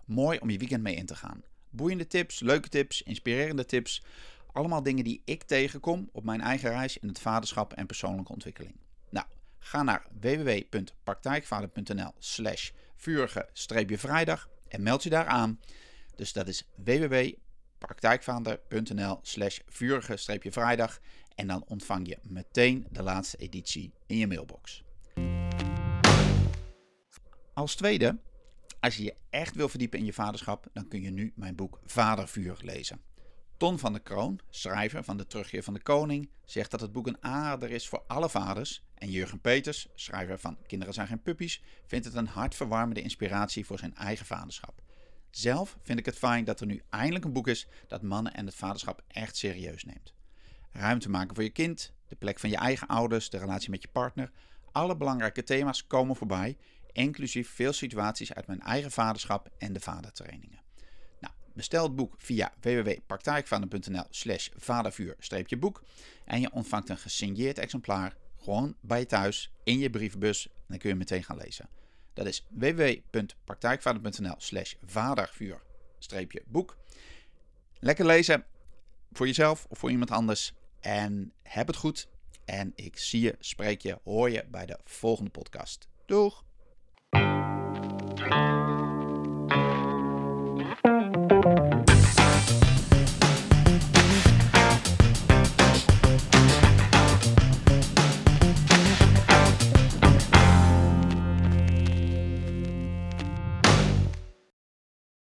Mooi 0.06 0.40
om 0.40 0.50
je 0.50 0.58
weekend 0.58 0.84
mee 0.84 0.96
in 0.96 1.06
te 1.06 1.16
gaan. 1.16 1.44
Boeiende 1.70 2.08
tips, 2.08 2.40
leuke 2.40 2.70
tips, 2.70 3.02
inspirerende 3.02 3.66
tips. 3.66 4.04
Allemaal 4.52 4.84
dingen 4.84 5.04
die 5.04 5.22
ik 5.26 5.44
tegenkom 5.44 6.10
op 6.12 6.24
mijn 6.24 6.42
eigen 6.42 6.70
reis 6.70 6.98
in 6.98 7.08
het 7.08 7.20
vaderschap 7.20 7.74
en 7.74 7.86
persoonlijke 7.86 8.32
ontwikkeling. 8.32 8.76
Nou, 9.10 9.26
ga 9.60 9.84
naar 9.84 10.06
www.praktijkvader.nl 10.20 12.12
slash 12.20 12.70
vurige-vrijdag 12.96 14.50
en 14.68 14.84
meld 14.84 15.04
je 15.04 15.10
daar 15.10 15.28
aan. 15.28 15.60
Dus 16.16 16.34
dat 16.34 16.48
is 16.48 16.68
www.praktijkvader.nl 16.76 19.20
slash 19.22 19.60
vurige-vrijdag 19.68 21.00
en 21.36 21.48
dan 21.48 21.64
ontvang 21.68 22.08
je 22.08 22.18
meteen 22.22 22.88
de 22.92 23.04
laatste 23.04 23.38
editie 23.38 23.94
in 24.06 24.18
je 24.18 24.28
mailbox. 24.28 24.84
Als 27.54 27.76
tweede, 27.76 28.20
als 28.80 28.98
je 28.98 29.04
je 29.04 29.16
echt 29.30 29.56
wil 29.56 29.70
verdiepen 29.70 30.00
in 30.00 30.06
je 30.06 30.14
vaderschap, 30.14 30.68
dan 30.74 30.88
kun 30.88 31.02
je 31.02 31.10
nu 31.10 31.34
mijn 31.36 31.56
boek 31.56 31.80
Vadervuur 31.86 32.58
lezen. 32.62 33.02
Ton 33.58 33.80
van 33.80 33.94
der 33.94 34.02
Kroon, 34.02 34.40
schrijver 34.50 35.04
van 35.04 35.18
De 35.18 35.28
Terugkeer 35.28 35.64
van 35.64 35.74
de 35.74 35.82
Koning, 35.82 36.30
zegt 36.46 36.72
dat 36.72 36.82
het 36.82 36.92
boek 36.92 37.08
een 37.08 37.24
aanrader 37.24 37.72
is 37.72 37.88
voor 37.88 38.04
alle 38.08 38.30
vaders. 38.30 38.84
En 38.94 39.12
Jurgen 39.12 39.40
Peters, 39.40 39.88
schrijver 39.96 40.40
van 40.40 40.58
Kinderen 40.68 40.94
zijn 40.94 41.08
geen 41.08 41.22
puppies, 41.22 41.64
vindt 41.86 42.06
het 42.06 42.16
een 42.16 42.28
hartverwarmende 42.28 43.02
inspiratie 43.02 43.66
voor 43.66 43.80
zijn 43.80 43.96
eigen 43.96 44.26
vaderschap. 44.26 44.82
Zelf 45.30 45.78
vind 45.84 46.00
ik 46.00 46.06
het 46.06 46.18
fijn 46.18 46.46
dat 46.46 46.60
er 46.60 46.66
nu 46.66 46.82
eindelijk 46.90 47.26
een 47.26 47.34
boek 47.34 47.48
is 47.48 47.68
dat 47.88 48.02
mannen 48.02 48.34
en 48.34 48.46
het 48.46 48.56
vaderschap 48.56 49.04
echt 49.08 49.38
serieus 49.38 49.84
neemt. 49.84 50.14
Ruimte 50.74 51.10
maken 51.10 51.36
voor 51.36 51.44
je 51.44 51.50
kind, 51.50 51.94
de 52.08 52.16
plek 52.16 52.40
van 52.40 52.50
je 52.50 52.58
eigen 52.58 52.88
ouders, 52.88 53.30
de 53.30 53.38
relatie 53.38 53.70
met 53.70 53.82
je 53.82 53.88
partner. 53.88 54.32
Alle 54.72 54.98
belangrijke 54.98 55.44
thema's 55.44 55.88
komen 55.88 56.16
voorbij, 56.16 56.58
inclusief 56.92 57.50
veel 57.50 57.74
situaties 57.74 58.34
uit 58.34 58.48
mijn 58.48 58.62
eigen 58.62 58.92
vaderschap 58.92 59.50
en 59.58 59.74
de 59.74 59.80
vadertrainingen. 59.80 60.60
Nou, 61.20 61.34
bestel 61.54 61.84
het 61.84 61.96
boek 61.96 62.14
via 62.18 62.54
www.praktijkvader.nl 62.62 64.06
slash 64.10 64.50
vadervuur-boek 64.56 65.84
en 66.26 66.42
je 66.42 66.52
ontvangt 66.52 66.90
een 66.90 66.98
gesigneerd 66.98 67.58
exemplaar 67.58 68.16
gewoon 68.40 68.76
bij 68.82 69.00
je 69.00 69.06
thuis 69.06 69.52
in 69.64 69.80
je 69.80 69.90
brievenbus 69.90 70.48
en 70.48 70.54
dan 70.68 70.78
kun 70.78 70.90
je 70.90 70.96
meteen 70.96 71.24
gaan 71.24 71.38
lezen. 71.38 71.70
Dat 72.14 72.26
is 72.26 72.48
www.praktijkvader.nl 72.50 74.36
slash 74.38 74.74
vadervuur-boek. 74.86 76.78
Lekker 77.80 78.06
lezen 78.06 78.46
voor 79.12 79.28
jezelf 79.28 79.66
of 79.70 79.78
voor 79.78 79.92
iemand 79.92 80.12
anders. 80.12 80.54
En 80.84 81.34
heb 81.44 81.68
het 81.68 81.76
goed. 81.76 82.08
En 82.46 82.72
ik 82.76 82.98
zie 82.98 83.22
je, 83.22 83.36
spreek 83.40 83.82
je, 83.82 84.00
hoor 84.04 84.30
je 84.30 84.46
bij 84.48 84.66
de 84.66 84.80
volgende 84.84 85.30
podcast. 85.30 85.88
Doeg! 86.06 86.44